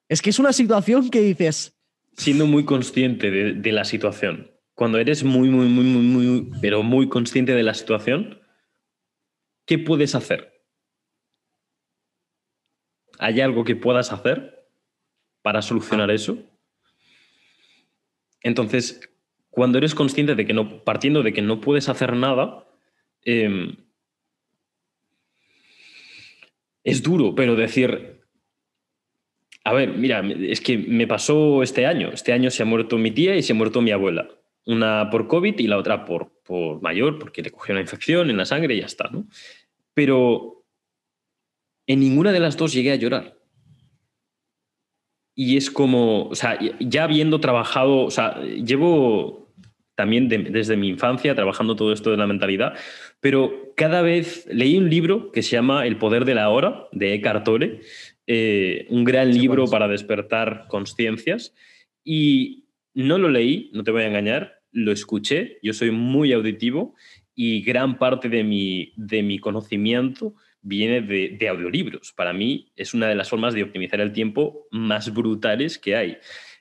es 0.07 0.21
que 0.21 0.29
es 0.29 0.39
una 0.39 0.53
situación 0.53 1.09
que 1.09 1.21
dices... 1.21 1.75
Siendo 2.17 2.45
muy 2.45 2.65
consciente 2.65 3.31
de, 3.31 3.53
de 3.53 3.71
la 3.71 3.83
situación, 3.83 4.51
cuando 4.73 4.99
eres 4.99 5.23
muy, 5.23 5.49
muy, 5.49 5.67
muy, 5.67 5.83
muy, 5.83 6.01
muy, 6.03 6.51
pero 6.61 6.83
muy 6.83 7.09
consciente 7.09 7.53
de 7.53 7.63
la 7.63 7.73
situación, 7.73 8.41
¿qué 9.65 9.79
puedes 9.79 10.15
hacer? 10.15 10.63
¿Hay 13.19 13.41
algo 13.41 13.63
que 13.63 13.75
puedas 13.75 14.11
hacer 14.11 14.69
para 15.41 15.61
solucionar 15.61 16.11
eso? 16.11 16.37
Entonces, 18.41 19.09
cuando 19.55 19.77
eres 19.77 19.95
consciente 19.95 20.35
de 20.35 20.45
que 20.45 20.53
no, 20.53 20.83
partiendo 20.83 21.23
de 21.23 21.31
que 21.31 21.41
no 21.41 21.61
puedes 21.61 21.87
hacer 21.87 22.13
nada, 22.13 22.67
em, 23.23 23.77
es 26.83 27.01
duro, 27.01 27.33
pero 27.33 27.55
decir, 27.55 28.21
a 29.63 29.73
ver, 29.73 29.93
mira, 29.93 30.21
es 30.41 30.59
que 30.59 30.77
me 30.77 31.07
pasó 31.07 31.63
este 31.63 31.85
año. 31.85 32.11
Este 32.13 32.33
año 32.33 32.51
se 32.51 32.63
ha 32.63 32.65
muerto 32.65 32.97
mi 32.97 33.11
tía 33.11 33.35
y 33.35 33.41
se 33.41 33.53
ha 33.53 33.55
muerto 33.55 33.81
mi 33.81 33.91
abuela. 33.91 34.27
Una 34.65 35.09
por 35.09 35.27
COVID 35.27 35.57
y 35.57 35.67
la 35.67 35.77
otra 35.77 36.03
por, 36.03 36.33
por 36.43 36.81
mayor, 36.81 37.17
porque 37.17 37.41
le 37.41 37.49
cogió 37.49 37.73
una 37.73 37.81
infección 37.81 38.29
en 38.29 38.37
la 38.37 38.45
sangre 38.45 38.75
y 38.75 38.81
ya 38.81 38.85
está, 38.85 39.09
¿no? 39.09 39.25
Pero 39.93 40.65
en 41.87 42.01
ninguna 42.01 42.33
de 42.33 42.41
las 42.41 42.57
dos 42.57 42.73
llegué 42.73 42.91
a 42.91 42.95
llorar. 42.95 43.37
Y 45.33 45.55
es 45.55 45.71
como, 45.71 46.27
o 46.27 46.35
sea, 46.35 46.59
ya 46.79 47.05
habiendo 47.05 47.39
trabajado, 47.39 48.05
o 48.05 48.11
sea, 48.11 48.41
llevo 48.41 49.44
también 49.95 50.27
desde 50.27 50.77
mi 50.77 50.89
infancia 50.89 51.35
trabajando 51.35 51.75
todo 51.75 51.93
esto 51.93 52.11
de 52.11 52.17
la 52.17 52.27
mentalidad, 52.27 52.73
pero 53.19 53.73
cada 53.75 54.01
vez 54.01 54.47
leí 54.51 54.77
un 54.77 54.89
libro 54.89 55.31
que 55.31 55.41
se 55.41 55.51
llama 55.51 55.87
El 55.87 55.97
poder 55.97 56.25
de 56.25 56.35
la 56.35 56.49
hora, 56.49 56.87
de 56.91 57.13
Eckhart 57.13 57.45
Tolle, 57.45 57.81
eh, 58.27 58.85
un 58.89 59.03
gran 59.03 59.33
libro 59.33 59.65
para 59.67 59.87
despertar 59.87 60.65
conciencias, 60.67 61.53
y 62.03 62.65
no 62.93 63.17
lo 63.17 63.29
leí, 63.29 63.71
no 63.73 63.83
te 63.83 63.91
voy 63.91 64.03
a 64.03 64.07
engañar, 64.07 64.61
lo 64.71 64.91
escuché, 64.91 65.57
yo 65.63 65.73
soy 65.73 65.91
muy 65.91 66.33
auditivo 66.33 66.95
y 67.33 67.61
gran 67.61 67.97
parte 67.97 68.29
de 68.29 68.43
mi, 68.43 68.93
de 68.95 69.23
mi 69.23 69.39
conocimiento 69.39 70.35
viene 70.61 71.01
de, 71.01 71.47
audiolibros. 71.47 72.11
Para 72.13 72.33
mí 72.33 72.71
es 72.75 72.93
una 72.93 73.07
de 73.07 73.15
las 73.15 73.29
formas 73.29 73.53
de 73.53 73.63
optimizar 73.63 74.01
el 74.01 74.11
tiempo 74.13 74.67
más 74.71 75.13
brutales 75.13 75.77
que 75.77 75.95
hay. 75.95 76.17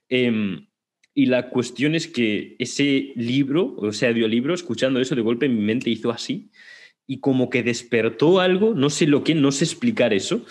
Em, 0.09 0.66
y 1.15 1.27
la 1.27 1.49
cuestión 1.49 1.95
es 1.95 2.09
que 2.09 2.57
ese 2.59 3.12
libro, 3.15 3.75
o 3.77 3.89
ese 3.89 4.09
audiolibro, 4.09 4.53
escuchando 4.53 5.01
eso 5.01 5.15
de 5.15 5.23
golpe 5.23 5.49
mi 5.49 5.61
mente 5.61 5.91
hizo 5.91 6.11
así 6.11 6.51
y 7.07 7.19
como 7.19 7.51
que 7.51 7.62
despertó 7.62 8.41
algo, 8.41 8.75
no 8.75 8.91
sé 8.91 9.07
lo 9.07 9.23
que, 9.23 9.35
no 9.35 9.53
sé 9.53 9.65
explicar 9.65 10.12
eso, 10.12 10.45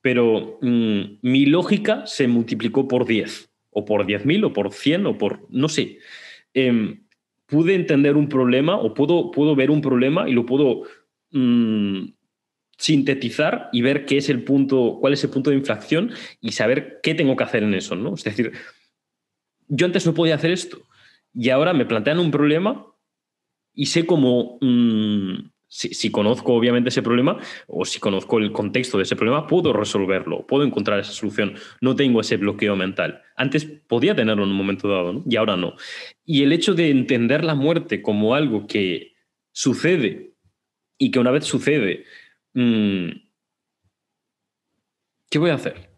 pero 0.00 0.58
mm, 0.60 1.18
mi 1.22 1.46
lógica 1.46 2.06
se 2.06 2.26
multiplicó 2.26 2.88
por 2.88 3.06
10, 3.06 3.50
o 3.70 3.84
por 3.84 4.06
10.000, 4.06 4.46
o 4.46 4.52
por 4.52 4.72
100, 4.72 5.06
o 5.06 5.18
por, 5.18 5.46
no 5.50 5.68
sé. 5.68 5.98
Em, 6.54 7.04
pude 7.46 7.74
entender 7.74 8.16
un 8.16 8.28
problema, 8.28 8.76
o 8.76 8.94
puedo, 8.94 9.30
puedo 9.30 9.54
ver 9.54 9.70
un 9.70 9.82
problema 9.82 10.28
y 10.28 10.32
lo 10.32 10.46
puedo 10.46 10.82
mm, 11.30 12.08
sintetizar 12.76 13.68
y 13.72 13.82
ver 13.82 14.06
qué 14.06 14.16
es 14.16 14.28
el 14.30 14.44
punto, 14.44 14.98
cuál 15.00 15.12
es 15.12 15.22
el 15.24 15.30
punto 15.30 15.50
de 15.50 15.56
infracción 15.56 16.10
y 16.40 16.52
saber 16.52 17.00
qué 17.02 17.14
tengo 17.14 17.36
que 17.36 17.44
hacer 17.44 17.62
en 17.62 17.74
eso, 17.74 17.96
¿no? 17.96 18.14
Es 18.14 18.24
decir, 18.24 18.52
yo 19.68 19.86
antes 19.86 20.06
no 20.06 20.14
podía 20.14 20.34
hacer 20.34 20.50
esto 20.50 20.78
y 21.34 21.50
ahora 21.50 21.72
me 21.72 21.86
plantean 21.86 22.18
un 22.18 22.30
problema 22.30 22.86
y 23.74 23.86
sé 23.86 24.06
cómo, 24.06 24.58
mm, 24.60 25.50
si, 25.68 26.10
conozco 26.10 26.54
obviamente 26.54 26.88
ese 26.88 27.02
problema 27.02 27.38
o 27.66 27.84
si 27.84 28.00
conozco 28.00 28.38
el 28.38 28.52
contexto 28.52 28.96
de 28.96 29.04
ese 29.04 29.16
problema, 29.16 29.46
puedo 29.46 29.72
resolverlo, 29.72 30.46
puedo 30.46 30.64
encontrar 30.64 30.98
esa 30.98 31.12
solución, 31.12 31.54
no 31.80 31.94
tengo 31.94 32.20
ese 32.20 32.38
bloqueo 32.38 32.74
mental. 32.74 33.22
Antes 33.36 33.64
podía 33.64 34.16
tenerlo 34.16 34.44
en 34.44 34.50
un 34.50 34.56
momento 34.56 34.88
dado 34.88 35.22
y 35.28 35.36
ahora 35.36 35.56
no. 35.56 35.74
Y 36.24 36.42
el 36.42 36.52
hecho 36.52 36.74
de 36.74 36.90
entender 36.90 37.44
la 37.44 37.54
muerte 37.54 38.02
como 38.02 38.34
algo 38.34 38.66
que 38.66 39.14
sucede 39.52 40.32
y 40.96 41.10
que 41.10 41.18
una 41.20 41.30
vez 41.30 41.44
sucede, 41.44 42.04
Mm, 42.54 43.10
¿qué 45.30 45.38
voy 45.38 45.50
a 45.50 45.54
hacer? 45.54 45.90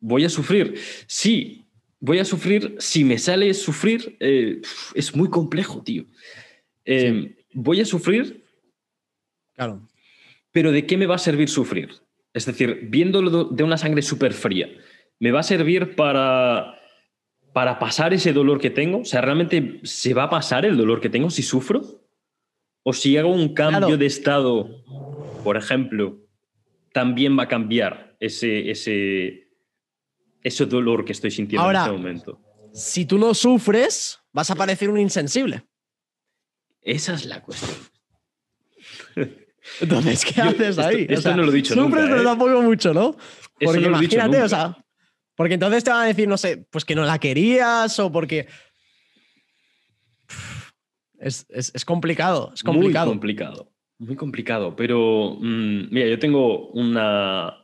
¿Voy 0.00 0.24
a 0.24 0.28
sufrir? 0.28 0.74
Sí, 1.06 1.61
voy 2.02 2.18
a 2.18 2.26
sufrir. 2.26 2.76
Si 2.78 3.02
me 3.02 3.16
sale 3.16 3.54
sufrir, 3.54 4.16
eh, 4.20 4.60
es 4.94 5.16
muy 5.16 5.30
complejo, 5.30 5.82
tío. 5.82 6.04
Em, 6.84 7.34
voy 7.54 7.80
a 7.80 7.86
sufrir. 7.86 8.44
Claro. 9.54 9.88
Pero 10.50 10.70
¿de 10.70 10.84
qué 10.84 10.98
me 10.98 11.06
va 11.06 11.14
a 11.14 11.18
servir 11.18 11.48
sufrir? 11.48 11.88
Es 12.34 12.44
decir, 12.44 12.88
viéndolo 12.90 13.44
de 13.44 13.62
una 13.64 13.78
sangre 13.78 14.02
súper 14.02 14.34
fría, 14.34 14.68
¿me 15.18 15.30
va 15.30 15.40
a 15.40 15.44
servir 15.44 15.96
para, 15.96 16.78
para 17.54 17.78
pasar 17.78 18.12
ese 18.12 18.34
dolor 18.34 18.60
que 18.60 18.70
tengo? 18.70 18.98
O 18.98 19.04
sea, 19.06 19.22
¿realmente 19.22 19.80
se 19.84 20.12
va 20.12 20.24
a 20.24 20.30
pasar 20.30 20.66
el 20.66 20.76
dolor 20.76 21.00
que 21.00 21.08
tengo 21.08 21.30
si 21.30 21.42
sufro? 21.42 22.02
¿O 22.82 22.92
si 22.92 23.16
hago 23.16 23.32
un 23.32 23.54
cambio 23.54 23.96
de 23.96 24.06
estado 24.06 24.82
por 25.42 25.56
ejemplo, 25.56 26.18
también 26.92 27.38
va 27.38 27.44
a 27.44 27.48
cambiar 27.48 28.16
ese, 28.20 28.70
ese, 28.70 29.41
ese 30.42 30.66
dolor 30.66 31.04
que 31.04 31.12
estoy 31.12 31.30
sintiendo 31.30 31.64
Ahora, 31.64 31.80
en 31.80 31.86
este 31.86 31.96
momento. 31.98 32.40
Si 32.74 33.04
tú 33.06 33.18
no 33.18 33.34
sufres, 33.34 34.18
vas 34.32 34.50
a 34.50 34.54
parecer 34.54 34.88
un 34.90 34.98
insensible. 34.98 35.64
Esa 36.80 37.14
es 37.14 37.26
la 37.26 37.42
cuestión. 37.42 37.70
Entonces, 39.80 40.24
¿qué 40.24 40.32
Yo- 40.34 40.42
haces 40.44 40.60
esto- 40.70 40.82
ahí? 40.82 41.06
esto 41.08 41.36
no 41.36 41.42
lo 41.44 41.52
he 41.52 41.54
dicho 41.54 41.74
Sufres, 41.74 41.90
nunca, 41.90 42.06
pero 42.08 42.20
¿eh? 42.22 42.24
tampoco 42.24 42.62
mucho, 42.62 42.92
¿no? 42.92 43.10
Eso 43.10 43.18
Porque 43.72 43.80
no 43.80 43.90
lo 43.90 43.96
he 43.98 44.00
dicho 44.00 44.16
imagínate, 44.16 44.42
o 44.42 44.48
sea, 44.48 44.76
porque 45.36 45.54
entonces 45.54 45.84
te 45.84 45.90
van 45.90 46.02
a 46.02 46.06
decir, 46.06 46.26
no 46.28 46.36
sé, 46.36 46.66
pues 46.70 46.84
que 46.84 46.94
no 46.96 47.04
la 47.04 47.18
querías 47.18 47.98
o 48.00 48.10
porque. 48.10 48.48
Es, 51.18 51.46
es- 51.50 51.70
es 51.74 51.84
complicado, 51.84 52.50
es 52.54 52.62
complicado. 52.64 53.06
Muy 53.06 53.14
complicado. 53.14 53.72
Muy 53.98 54.16
complicado. 54.16 54.74
Pero, 54.74 55.36
mm, 55.40 55.88
mira, 55.92 56.08
yo 56.08 56.18
tengo 56.18 56.68
una 56.70 57.61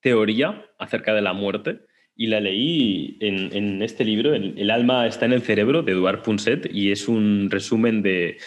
teoría 0.00 0.64
acerca 0.78 1.14
de 1.14 1.22
la 1.22 1.32
muerte 1.32 1.80
y 2.18 2.26
la 2.26 2.40
leí 2.40 3.16
en, 3.20 3.80
este 3.80 4.04
libro, 4.04 4.34
El, 4.34 4.70
alma 4.72 5.06
está 5.06 5.24
en 5.26 5.32
el 5.32 5.42
cerebro, 5.42 5.82
de 5.84 5.92
Eduard 5.92 6.22
Punset, 6.22 6.68
y 6.74 6.90
es 6.90 7.06
un 7.06 7.48
resumen 7.48 8.02
de, 8.02 8.38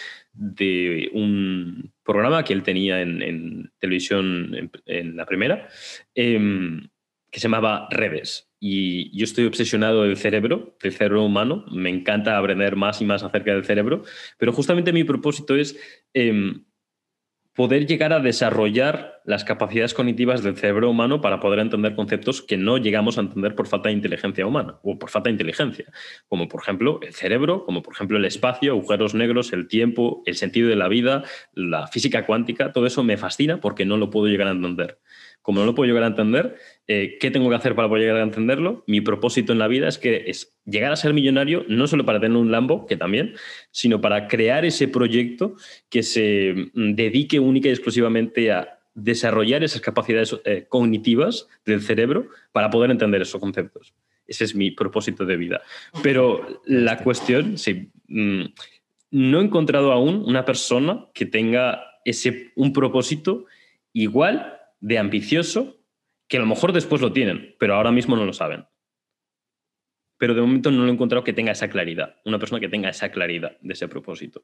un 1.14 1.90
programa 2.04 2.44
que 2.44 2.52
él 2.52 2.62
tenía 2.62 3.00
en, 3.00 3.72
televisión 3.78 4.70
en, 4.84 5.16
la 5.16 5.24
primera, 5.24 5.68
em, 6.14 6.86
que 7.30 7.40
se 7.40 7.44
llamaba 7.44 7.88
Redes. 7.90 8.52
Y 8.60 9.16
yo 9.18 9.24
estoy 9.24 9.46
obsesionado 9.46 10.02
del 10.02 10.18
cerebro, 10.18 10.76
del 10.82 10.92
cerebro 10.92 11.24
humano. 11.24 11.64
Me 11.72 11.88
encanta 11.88 12.36
aprender 12.36 12.76
más 12.76 13.00
y 13.00 13.06
más 13.06 13.22
acerca 13.22 13.54
del 13.54 13.64
cerebro. 13.64 14.02
Pero 14.38 14.52
justamente 14.52 14.92
mi 14.92 15.02
propósito 15.02 15.56
es 15.56 15.76
em, 16.12 16.66
poder 17.54 17.86
llegar 17.86 18.12
a 18.12 18.20
desarrollar 18.20 19.20
las 19.24 19.44
capacidades 19.44 19.94
cognitivas 19.94 20.42
del 20.42 20.56
cerebro 20.56 20.90
humano 20.90 21.20
para 21.20 21.38
poder 21.38 21.58
entender 21.58 21.94
conceptos 21.94 22.40
que 22.40 22.56
no 22.56 22.78
llegamos 22.78 23.18
a 23.18 23.20
entender 23.20 23.54
por 23.54 23.68
falta 23.68 23.88
de 23.88 23.94
inteligencia 23.94 24.46
humana 24.46 24.78
o 24.82 24.98
por 24.98 25.10
falta 25.10 25.28
de 25.28 25.32
inteligencia, 25.32 25.84
como 26.28 26.48
por 26.48 26.62
ejemplo 26.62 26.98
el 27.02 27.12
cerebro, 27.12 27.64
como 27.64 27.82
por 27.82 27.94
ejemplo 27.94 28.16
el 28.16 28.24
espacio, 28.24 28.72
agujeros 28.72 29.14
negros, 29.14 29.52
el 29.52 29.68
tiempo, 29.68 30.22
el 30.24 30.36
sentido 30.36 30.68
de 30.68 30.76
la 30.76 30.88
vida, 30.88 31.24
la 31.52 31.86
física 31.86 32.24
cuántica, 32.24 32.72
todo 32.72 32.86
eso 32.86 33.04
me 33.04 33.18
fascina 33.18 33.60
porque 33.60 33.84
no 33.84 33.96
lo 33.96 34.10
puedo 34.10 34.26
llegar 34.26 34.48
a 34.48 34.52
entender. 34.52 34.98
Como 35.42 35.60
no 35.60 35.66
lo 35.66 35.74
puedo 35.74 35.88
llegar 35.88 36.04
a 36.04 36.08
entender, 36.08 36.56
eh, 36.88 37.16
¿qué 37.20 37.30
tengo 37.30 37.48
que 37.48 37.54
hacer 37.54 37.74
para 37.74 37.88
poder 37.88 38.02
llegar 38.02 38.18
a 38.18 38.24
entenderlo? 38.24 38.82
Mi 38.86 39.00
propósito 39.00 39.52
en 39.52 39.58
la 39.58 39.68
vida 39.68 39.88
es 39.88 39.98
que 39.98 40.24
es 40.26 40.56
llegar 40.64 40.92
a 40.92 40.96
ser 40.96 41.14
millonario 41.14 41.64
no 41.68 41.86
solo 41.86 42.04
para 42.04 42.20
tener 42.20 42.36
un 42.36 42.50
Lambo, 42.50 42.86
que 42.86 42.96
también, 42.96 43.34
sino 43.70 44.00
para 44.00 44.26
crear 44.26 44.64
ese 44.64 44.88
proyecto 44.88 45.54
que 45.88 46.02
se 46.02 46.70
mm, 46.74 46.94
dedique 46.94 47.38
única 47.38 47.68
y 47.68 47.72
exclusivamente 47.72 48.50
a 48.50 48.80
desarrollar 48.94 49.62
esas 49.62 49.80
capacidades 49.80 50.36
eh, 50.44 50.66
cognitivas 50.68 51.48
del 51.64 51.80
cerebro 51.80 52.28
para 52.52 52.70
poder 52.70 52.90
entender 52.90 53.22
esos 53.22 53.40
conceptos. 53.40 53.94
Ese 54.26 54.44
es 54.44 54.54
mi 54.54 54.70
propósito 54.70 55.24
de 55.24 55.36
vida. 55.36 55.62
Pero 56.02 56.62
la 56.66 56.98
cuestión, 56.98 57.58
sí, 57.58 57.90
mm, 58.08 58.42
no 59.12 59.40
he 59.40 59.44
encontrado 59.44 59.92
aún 59.92 60.24
una 60.26 60.44
persona 60.44 61.06
que 61.14 61.26
tenga 61.26 61.82
ese, 62.04 62.52
un 62.56 62.72
propósito 62.72 63.46
igual 63.92 64.58
de 64.80 64.98
ambicioso, 64.98 65.76
que 66.32 66.38
a 66.38 66.40
lo 66.40 66.46
mejor 66.46 66.72
después 66.72 67.02
lo 67.02 67.12
tienen, 67.12 67.56
pero 67.58 67.74
ahora 67.74 67.92
mismo 67.92 68.16
no 68.16 68.24
lo 68.24 68.32
saben. 68.32 68.64
Pero 70.16 70.32
de 70.32 70.40
momento 70.40 70.70
no 70.70 70.82
lo 70.82 70.88
he 70.88 70.92
encontrado 70.94 71.22
que 71.24 71.34
tenga 71.34 71.52
esa 71.52 71.68
claridad, 71.68 72.16
una 72.24 72.38
persona 72.38 72.58
que 72.58 72.70
tenga 72.70 72.88
esa 72.88 73.10
claridad 73.10 73.58
de 73.60 73.74
ese 73.74 73.86
propósito. 73.86 74.42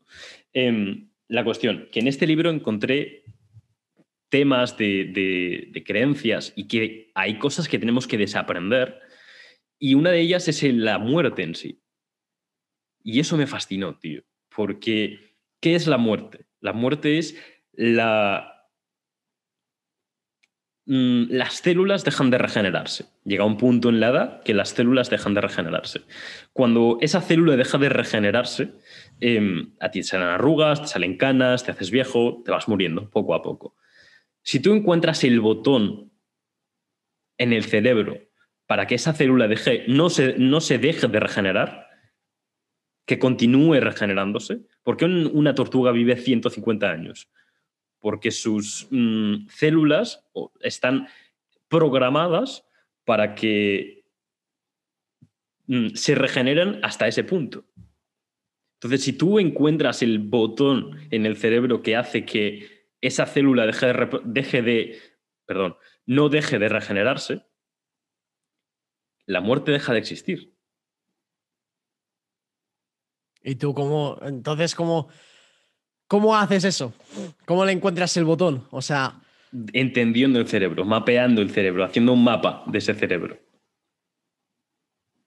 Em, 0.52 1.08
la 1.28 1.44
cuestión, 1.44 1.88
que 1.90 2.00
en 2.00 2.08
este 2.08 2.26
libro 2.26 2.50
encontré 2.50 3.24
temas 4.28 4.76
de, 4.76 5.06
de- 5.06 5.68
de 5.72 5.82
creencias 5.82 6.52
y 6.54 6.68
que 6.68 7.10
hay 7.14 7.38
cosas 7.38 7.68
que 7.68 7.78
tenemos 7.78 8.06
que 8.06 8.18
desaprender 8.18 9.00
y 9.78 9.94
una 9.94 10.10
de 10.10 10.20
ellas 10.20 10.46
es 10.46 10.62
la 10.64 10.98
muerte 10.98 11.42
en 11.42 11.54
sí. 11.54 11.80
Y 13.02 13.18
eso 13.20 13.38
me 13.38 13.46
fascinó, 13.46 13.96
tío, 13.98 14.24
porque 14.54 15.34
¿qué 15.58 15.74
es 15.74 15.86
la 15.86 15.96
muerte? 15.96 16.44
La 16.60 16.74
muerte 16.74 17.16
es 17.16 17.34
la... 17.72 18.57
mm, 20.88 21.30
Las 21.30 21.54
células 21.58 22.04
dejan 22.04 22.30
de 22.30 22.38
regenerarse. 22.38 23.04
Llega 23.24 23.44
un 23.44 23.56
punto 23.56 23.88
en 23.90 24.00
la 24.00 24.08
edad 24.08 24.42
que 24.42 24.54
las 24.54 24.70
células 24.70 25.08
dejan 25.10 25.34
de 25.34 25.40
regenerarse. 25.42 26.00
Cuando 26.52 26.98
esa 27.00 27.20
célula 27.20 27.56
deja 27.56 27.78
de 27.78 27.88
regenerarse, 27.88 28.72
em, 29.20 29.74
a 29.78 29.90
ti 29.92 30.02
salen 30.02 30.26
arrugas, 30.28 30.80
te 30.82 30.88
salen 30.88 31.16
canas, 31.16 31.62
te 31.64 31.70
haces 31.70 31.90
viejo, 31.92 32.42
te 32.44 32.50
vas 32.50 32.66
muriendo 32.68 33.08
poco 33.10 33.34
a 33.34 33.42
poco. 33.42 33.76
Si 34.42 34.58
tú 34.60 34.72
encuentras 34.74 35.22
el 35.24 35.38
botón 35.40 36.10
en 37.38 37.52
el 37.52 37.62
cerebro 37.64 38.18
para 38.66 38.86
que 38.86 38.96
esa 38.96 39.12
célula 39.12 39.46
deje, 39.46 39.84
no, 39.88 40.10
se, 40.10 40.34
no 40.38 40.60
se 40.60 40.78
deje 40.78 41.06
de 41.06 41.20
regenerar, 41.20 41.86
que 43.06 43.18
continúe 43.18 43.80
regenerándose, 43.80 44.60
¿por 44.82 44.96
qué 44.98 45.06
un- 45.06 45.30
una 45.32 45.54
tortuga 45.54 45.92
vive 45.92 46.16
150 46.16 46.90
años? 46.90 47.30
Porque 48.00 48.30
sus 48.30 48.86
mm, 48.90 49.48
células 49.48 50.24
están 50.60 51.08
programadas 51.68 52.64
para 53.04 53.34
que 53.34 54.04
mm, 55.66 55.88
se 55.94 56.14
regeneren 56.14 56.80
hasta 56.82 57.08
ese 57.08 57.24
punto. 57.24 57.64
Entonces, 58.74 59.02
si 59.02 59.12
tú 59.12 59.38
encuentras 59.40 60.02
el 60.02 60.20
botón 60.20 60.98
en 61.10 61.26
el 61.26 61.36
cerebro 61.36 61.82
que 61.82 61.96
hace 61.96 62.24
que 62.24 62.86
esa 63.00 63.26
célula 63.26 63.66
deje 63.66 63.86
de, 63.86 64.20
deje 64.24 64.62
de 64.62 64.98
perdón, 65.46 65.76
no 66.04 66.28
deje 66.28 66.58
de 66.58 66.68
regenerarse, 66.68 67.46
la 69.24 69.40
muerte 69.40 69.72
deja 69.72 69.94
de 69.94 69.98
existir. 69.98 70.54
¿Y 73.42 73.54
tú 73.54 73.72
cómo? 73.72 74.18
Entonces, 74.22 74.74
¿cómo, 74.74 75.08
¿cómo 76.08 76.34
haces 76.36 76.64
eso? 76.64 76.92
¿Cómo 77.44 77.64
le 77.64 77.72
encuentras 77.72 78.16
el 78.16 78.24
botón? 78.24 78.66
O 78.70 78.82
sea, 78.82 79.20
Entendiendo 79.72 80.38
el 80.40 80.46
cerebro, 80.46 80.84
mapeando 80.84 81.40
el 81.40 81.50
cerebro, 81.50 81.84
haciendo 81.84 82.12
un 82.12 82.22
mapa 82.22 82.64
de 82.66 82.78
ese 82.78 82.94
cerebro. 82.94 83.38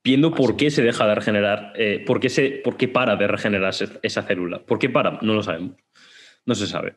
Viendo 0.04 0.34
por 0.34 0.58
qué 0.58 0.70
se 0.70 0.84
deja 0.84 1.08
de 1.08 1.16
regenerar, 1.16 1.74
eh, 1.76 2.04
por, 2.06 2.20
qué 2.20 2.30
se, 2.30 2.50
por 2.64 2.78
qué 2.78 2.88
para 2.88 3.16
de 3.16 3.28
regenerarse 3.28 3.88
esa 4.04 4.24
célula. 4.24 4.64
¿Por 4.64 4.78
qué 4.78 4.90
para? 4.90 5.20
No 5.22 5.34
lo 5.34 5.42
sabemos. 5.44 5.76
No 6.46 6.54
se 6.56 6.68
sabe. 6.68 6.96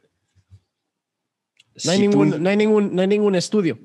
no 1.84 1.90
hay, 1.92 1.98
Si 1.98 2.04
tú- 2.04 2.10
ningún, 2.10 2.42
no 2.42 2.48
hay, 2.50 2.56
ningún, 2.56 2.94
no 2.94 3.02
hay 3.02 3.08
ningún 3.08 3.34
estudio. 3.34 3.78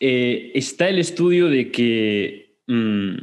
Eh, 0.00 0.52
está 0.54 0.88
el 0.88 0.98
estudio 0.98 1.48
de 1.48 1.70
que 1.70 2.56
mm, 2.66 3.14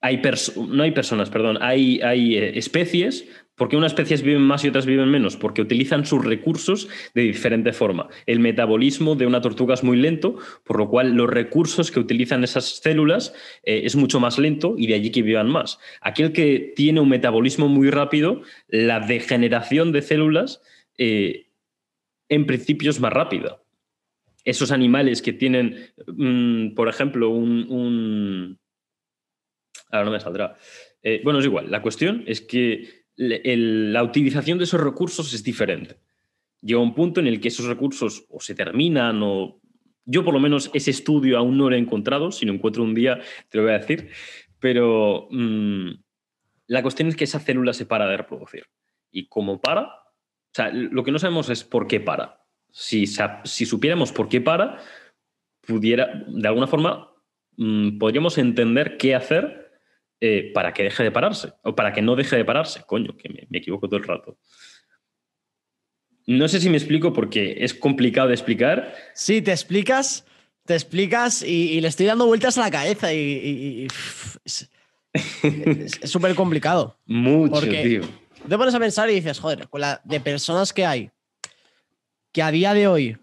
hay 0.00 0.22
no 0.68 0.82
hay 0.82 0.92
personas, 0.92 1.30
perdón, 1.30 1.58
hay, 1.60 2.00
hay 2.02 2.36
eh, 2.36 2.58
especies. 2.58 3.26
¿Por 3.56 3.68
qué 3.68 3.76
unas 3.76 3.92
especies 3.92 4.22
viven 4.22 4.42
más 4.42 4.64
y 4.64 4.68
otras 4.68 4.86
viven 4.86 5.10
menos? 5.10 5.36
Porque 5.36 5.62
utilizan 5.62 6.04
sus 6.04 6.24
recursos 6.24 6.88
de 7.14 7.22
diferente 7.22 7.72
forma. 7.72 8.08
El 8.26 8.40
metabolismo 8.40 9.14
de 9.14 9.26
una 9.26 9.40
tortuga 9.40 9.74
es 9.74 9.84
muy 9.84 9.96
lento, 9.96 10.36
por 10.64 10.78
lo 10.78 10.88
cual 10.88 11.12
los 11.12 11.30
recursos 11.30 11.90
que 11.90 12.00
utilizan 12.00 12.42
esas 12.42 12.64
células 12.64 13.32
eh, 13.62 13.82
es 13.84 13.94
mucho 13.96 14.18
más 14.18 14.38
lento 14.38 14.74
y 14.76 14.88
de 14.88 14.94
allí 14.94 15.10
que 15.10 15.22
vivan 15.22 15.48
más. 15.48 15.78
Aquel 16.00 16.32
que 16.32 16.72
tiene 16.74 17.00
un 17.00 17.08
metabolismo 17.08 17.68
muy 17.68 17.90
rápido, 17.90 18.42
la 18.68 19.00
degeneración 19.00 19.92
de 19.92 20.02
células 20.02 20.60
eh, 20.98 21.46
en 22.28 22.46
principio 22.46 22.90
es 22.90 23.00
más 23.00 23.12
rápida 23.12 23.60
esos 24.44 24.70
animales 24.70 25.22
que 25.22 25.32
tienen, 25.32 25.92
mm, 26.06 26.74
por 26.74 26.88
ejemplo, 26.88 27.30
un, 27.30 28.58
Ahora 29.90 30.06
no 30.06 30.10
me 30.10 30.20
saldrá. 30.20 30.56
Eh, 31.02 31.20
bueno, 31.22 31.38
es 31.38 31.44
igual. 31.44 31.70
La 31.70 31.80
cuestión 31.80 32.24
es 32.26 32.40
que 32.40 33.03
la 33.16 34.02
utilización 34.02 34.58
de 34.58 34.64
esos 34.64 34.80
recursos 34.80 35.32
es 35.32 35.44
diferente. 35.44 35.98
Llega 36.60 36.80
un 36.80 36.94
punto 36.94 37.20
en 37.20 37.26
el 37.26 37.40
que 37.40 37.48
esos 37.48 37.66
recursos 37.66 38.24
o 38.28 38.40
se 38.40 38.54
terminan 38.54 39.20
o... 39.22 39.60
Yo 40.06 40.22
por 40.24 40.34
lo 40.34 40.40
menos 40.40 40.70
ese 40.74 40.90
estudio 40.90 41.38
aún 41.38 41.56
no 41.56 41.70
lo 41.70 41.76
he 41.76 41.78
encontrado. 41.78 42.30
Si 42.30 42.44
lo 42.44 42.52
encuentro 42.52 42.82
un 42.82 42.94
día 42.94 43.20
te 43.48 43.58
lo 43.58 43.64
voy 43.64 43.72
a 43.72 43.78
decir. 43.78 44.10
Pero 44.58 45.28
mm, 45.30 45.90
la 46.66 46.82
cuestión 46.82 47.08
es 47.08 47.16
que 47.16 47.24
esa 47.24 47.40
célula 47.40 47.72
se 47.72 47.86
para 47.86 48.06
de 48.06 48.16
reproducir. 48.16 48.66
Y 49.10 49.28
como 49.28 49.60
para, 49.60 49.82
o 49.82 50.52
sea, 50.52 50.70
lo 50.72 51.04
que 51.04 51.12
no 51.12 51.18
sabemos 51.18 51.48
es 51.50 51.64
por 51.64 51.86
qué 51.86 52.00
para. 52.00 52.40
Si, 52.70 53.06
si 53.06 53.66
supiéramos 53.66 54.12
por 54.12 54.28
qué 54.28 54.40
para, 54.40 54.78
pudiera, 55.60 56.24
de 56.26 56.48
alguna 56.48 56.66
forma, 56.66 57.10
mm, 57.56 57.98
podríamos 57.98 58.36
entender 58.38 58.96
qué 58.96 59.14
hacer 59.14 59.63
eh, 60.26 60.50
para 60.54 60.72
que 60.72 60.82
deje 60.84 61.02
de 61.02 61.10
pararse, 61.10 61.52
o 61.62 61.74
para 61.74 61.92
que 61.92 62.00
no 62.02 62.16
deje 62.16 62.36
de 62.36 62.44
pararse. 62.44 62.82
Coño, 62.86 63.16
que 63.16 63.28
me, 63.28 63.46
me 63.50 63.58
equivoco 63.58 63.88
todo 63.88 63.98
el 63.98 64.04
rato. 64.04 64.38
No 66.26 66.48
sé 66.48 66.60
si 66.60 66.70
me 66.70 66.78
explico 66.78 67.12
porque 67.12 67.56
es 67.60 67.74
complicado 67.74 68.28
de 68.28 68.34
explicar. 68.34 68.94
Sí, 69.14 69.42
te 69.42 69.50
explicas, 69.52 70.24
te 70.64 70.74
explicas 70.74 71.42
y, 71.42 71.72
y 71.72 71.80
le 71.82 71.88
estoy 71.88 72.06
dando 72.06 72.26
vueltas 72.26 72.56
a 72.56 72.62
la 72.62 72.70
cabeza 72.70 73.12
y, 73.12 73.18
y- 73.18 73.82
y- 73.84 73.86
pff, 73.88 74.36
es 75.12 76.00
súper 76.10 76.34
complicado. 76.34 76.98
Mucho, 77.06 77.52
Porque- 77.54 77.82
tío. 77.82 78.00
Te 78.48 78.58
pones 78.58 78.74
a 78.74 78.78
pensar 78.78 79.08
y 79.10 79.14
dices, 79.14 79.38
joder, 79.40 79.68
con 79.68 79.80
la 79.80 80.00
de 80.04 80.20
personas 80.20 80.72
que 80.74 80.84
hay 80.84 81.10
que 82.32 82.42
a 82.42 82.50
día 82.50 82.74
de 82.74 82.86
hoy 82.88 83.16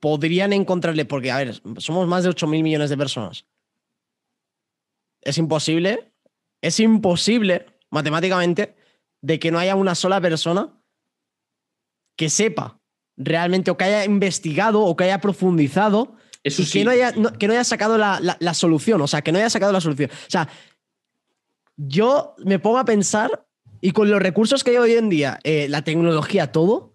podrían 0.00 0.52
encontrarle, 0.52 1.04
porque, 1.04 1.30
a 1.30 1.36
ver, 1.38 1.60
somos 1.78 2.08
más 2.08 2.24
de 2.24 2.30
8 2.30 2.46
mil 2.48 2.62
millones 2.64 2.90
de 2.90 2.96
personas. 2.96 3.44
Es 5.22 5.38
imposible, 5.38 6.10
es 6.66 6.80
imposible 6.80 7.66
matemáticamente 7.90 8.74
de 9.22 9.38
que 9.38 9.50
no 9.50 9.58
haya 9.58 9.74
una 9.76 9.94
sola 9.94 10.20
persona 10.20 10.72
que 12.16 12.28
sepa 12.30 12.80
realmente 13.16 13.70
o 13.70 13.76
que 13.76 13.84
haya 13.84 14.04
investigado 14.04 14.82
o 14.82 14.96
que 14.96 15.04
haya 15.04 15.20
profundizado 15.20 16.16
Eso 16.42 16.62
y 16.62 16.64
sí. 16.66 16.78
que, 16.78 16.84
no 16.84 16.90
haya, 16.90 17.12
no- 17.12 17.32
que 17.32 17.46
no 17.46 17.52
haya 17.54 17.64
sacado 17.64 17.98
la, 17.98 18.20
la- 18.20 18.36
la 18.40 18.54
solución, 18.54 19.00
o 19.00 19.06
sea, 19.06 19.22
que 19.22 19.32
no 19.32 19.38
haya 19.38 19.50
sacado 19.50 19.72
la 19.72 19.80
solución. 19.80 20.10
O 20.10 20.30
sea, 20.30 20.48
yo 21.76 22.34
me 22.44 22.58
pongo 22.58 22.78
a 22.78 22.84
pensar 22.84 23.46
y 23.80 23.90
con 23.92 24.10
los 24.10 24.20
recursos 24.20 24.64
que 24.64 24.70
hay 24.70 24.76
hoy 24.78 24.92
en 24.92 25.08
día, 25.08 25.38
eh, 25.44 25.68
la 25.68 25.82
tecnología, 25.82 26.50
todo, 26.52 26.94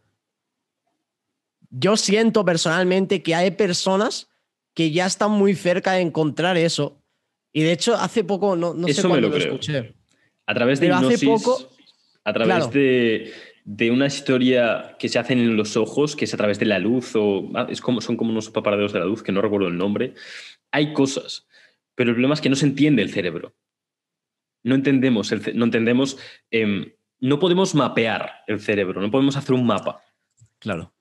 yo 1.69 1.95
siento 1.97 2.43
personalmente 2.43 3.23
que 3.23 3.35
hay 3.35 3.51
personas 3.51 4.29
que 4.73 4.91
ya 4.91 5.05
están 5.05 5.31
muy 5.31 5.55
cerca 5.55 5.93
de 5.93 6.01
encontrar 6.01 6.57
eso. 6.57 7.00
Y 7.53 7.63
de 7.63 7.71
hecho, 7.73 7.95
hace 7.95 8.23
poco, 8.23 8.55
no, 8.55 8.73
no 8.73 8.85
sé 8.87 8.91
Eso 8.91 9.03
me 9.03 9.09
cuándo 9.19 9.29
lo 9.29 9.37
lo, 9.37 9.41
escuché. 9.43 9.93
A 10.45 10.53
través 10.53 10.79
de 10.79 10.87
Pero 10.87 10.95
hace 10.97 11.13
hipnosis, 11.25 11.43
poco- 11.45 11.69
a 12.23 12.33
través 12.33 12.55
Claro. 12.55 12.71
de, 12.71 13.33
de 13.65 13.91
una 13.91 14.07
historia 14.07 14.95
que 14.97 15.09
se 15.09 15.19
hacen 15.19 15.39
en 15.39 15.55
los 15.57 15.75
ojos, 15.77 16.15
que 16.15 16.25
es 16.25 16.33
a 16.33 16.37
través 16.37 16.59
de 16.59 16.65
la 16.65 16.79
luz, 16.79 17.15
o 17.15 17.49
ah, 17.55 17.67
es 17.69 17.81
como, 17.81 17.99
son 18.01 18.15
como 18.17 18.31
unos 18.31 18.49
paparadeos 18.49 18.93
de 18.93 18.99
la 18.99 19.05
luz, 19.05 19.21
que 19.23 19.31
no 19.31 19.41
recuerdo 19.41 19.67
el 19.67 19.77
nombre. 19.77 20.13
Hay 20.71 20.93
cosas, 20.93 21.47
pero 21.95 22.09
el 22.11 22.15
problema 22.15 22.33
es 22.35 22.41
que 22.41 22.49
no 22.49 22.55
se 22.55 22.65
entiende 22.65 23.01
el 23.01 23.11
cerebro. 23.11 23.53
No 24.63 24.75
entendemos, 24.75 25.31
el 25.31 25.41
no 25.57 25.65
entendemos, 25.65 26.17
em, 26.51 26.91
no 27.19 27.39
podemos 27.39 27.75
mapear 27.75 28.43
el 28.47 28.59
cerebro, 28.59 29.01
no 29.01 29.11
podemos 29.11 29.35
hacer 29.35 29.53
un 29.55 29.65
mapa. 29.65 30.01
Claro. 30.59 30.93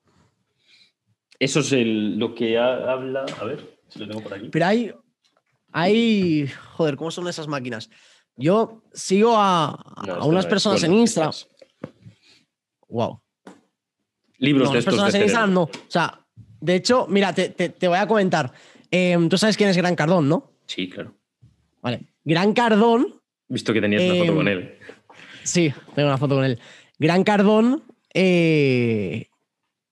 Eso 1.39 1.61
es 1.61 1.71
el- 1.71 2.17
lo 2.19 2.35
que 2.35 2.57
ha- 2.57 2.91
habla. 2.91 3.25
A 3.39 3.45
ver, 3.45 3.77
si 3.87 3.99
lo 3.99 4.07
tengo 4.07 4.21
por 4.21 4.33
aquí. 4.33 4.49
Pero 4.51 4.65
hay, 4.65 4.93
hay, 5.71 6.47
joder, 6.73 6.95
¿cómo 6.97 7.11
son 7.11 7.27
esas 7.27 7.47
máquinas? 7.47 7.89
Yo 8.35 8.83
sigo 8.93 9.33
a, 9.37 9.77
No, 10.07 10.13
a 10.15 10.25
unas 10.25 10.45
personas 10.45 10.81
en 10.83 10.93
Insta. 10.93 11.29
estas- 11.29 11.47
Wow. 12.87 13.21
Libros 14.37 14.67
No, 14.69 14.73
de 14.73 14.79
estos 14.79 14.93
personas 14.93 15.13
de 15.13 15.19
en. 15.19 15.23
Instagram 15.25 15.53
no. 15.53 15.61
O 15.63 15.69
sea, 15.87 16.25
de 16.59 16.75
hecho, 16.75 17.05
mira, 17.09 17.33
te, 17.33 17.49
te- 17.49 17.69
te 17.69 17.87
voy 17.87 17.97
a 17.97 18.07
comentar. 18.07 18.51
Em, 18.89 19.29
Tú 19.29 19.37
sabes 19.37 19.55
quién 19.55 19.69
es 19.69 19.77
Gran 19.77 19.95
Cardón, 19.95 20.27
¿no? 20.27 20.51
Sí, 20.65 20.89
claro. 20.89 21.15
Vale. 21.81 22.07
Gran 22.23 22.53
Cardón, 22.53 23.21
Visto 23.47 23.73
que 23.73 23.81
tenías 23.81 24.01
una 24.03 24.13
foto 24.15 24.31
Em, 24.31 24.35
con 24.37 24.47
él. 24.47 24.77
sí, 25.43 25.73
tengo 25.95 26.07
una 26.09 26.17
foto 26.17 26.35
con 26.35 26.45
él. 26.45 26.59
Gran 26.99 27.23
Cardón, 27.23 27.83
eh, 28.13 29.27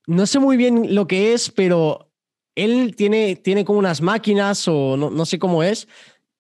no 0.07 0.25
sé 0.25 0.39
muy 0.39 0.57
bien 0.57 0.93
lo 0.95 1.07
que 1.07 1.33
es, 1.33 1.51
pero 1.51 2.08
él 2.63 2.95
tiene, 2.95 3.35
tiene 3.35 3.63
como 3.65 3.79
unas 3.79 4.01
máquinas 4.01 4.67
o 4.67 4.95
no, 4.97 5.09
no 5.09 5.25
sé 5.25 5.39
cómo 5.39 5.63
es, 5.63 5.87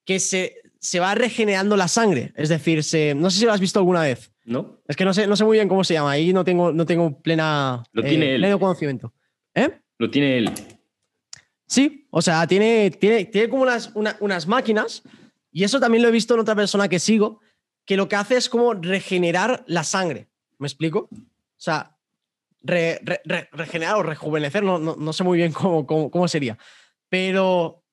que 0.05 0.19
se, 0.19 0.55
se 0.79 0.99
va 0.99 1.15
regenerando 1.15 1.75
la 1.77 1.87
sangre. 1.87 2.33
Es 2.35 2.49
decir, 2.49 2.83
se, 2.83 3.13
no 3.15 3.29
sé 3.29 3.39
si 3.39 3.45
lo 3.45 3.53
has 3.53 3.59
visto 3.59 3.79
alguna 3.79 4.01
vez. 4.01 4.31
¿No? 4.45 4.79
Es 4.87 4.95
que 4.95 5.05
no 5.05 5.13
sé, 5.13 5.27
no 5.27 5.35
sé 5.35 5.45
muy 5.45 5.57
bien 5.57 5.69
cómo 5.69 5.83
se 5.83 5.93
llama. 5.93 6.11
Ahí 6.11 6.33
no 6.33 6.43
tengo, 6.43 6.71
no 6.71 6.85
tengo 6.85 7.19
plena, 7.21 7.83
Lo 7.91 8.01
tiene 8.03 8.33
él. 8.35 8.41
pleno 8.41 8.59
conocimiento. 8.59 9.13
¿Eh? 9.53 9.69
Lo 9.99 10.09
tiene 10.09 10.37
él. 10.39 10.51
Sí, 11.67 12.07
o 12.09 12.21
sea, 12.21 12.47
tiene, 12.47 12.89
tiene, 12.91 13.25
tiene 13.25 13.47
como 13.49 13.61
unas, 13.63 13.91
una- 13.93 14.17
unas 14.21 14.47
máquinas, 14.47 15.03
y 15.51 15.63
eso 15.63 15.79
también 15.79 16.01
lo 16.01 16.09
he 16.09 16.11
visto 16.11 16.33
en 16.33 16.39
otra 16.39 16.55
persona 16.55 16.87
que 16.87 16.97
sigo, 16.99 17.41
que 17.85 17.95
lo 17.97 18.07
que 18.09 18.15
hace 18.15 18.37
es 18.37 18.49
como 18.49 18.73
regenerar 18.73 19.63
la 19.67 19.83
sangre. 19.83 20.27
¿Me 20.57 20.67
explico? 20.67 21.09
O 21.11 21.17
sea, 21.57 21.95
re- 22.61 22.99
re- 23.03 23.21
re- 23.25 23.49
regenerar 23.51 23.95
o 23.95 24.03
rejuvenecer, 24.03 24.63
no, 24.63 24.79
no, 24.79 24.95
no 24.95 25.13
sé 25.13 25.23
muy 25.23 25.37
bien 25.37 25.51
cómo, 25.51 25.85
cómo, 25.85 26.11
cómo 26.11 26.27
sería. 26.27 26.57
Pero 27.09 27.83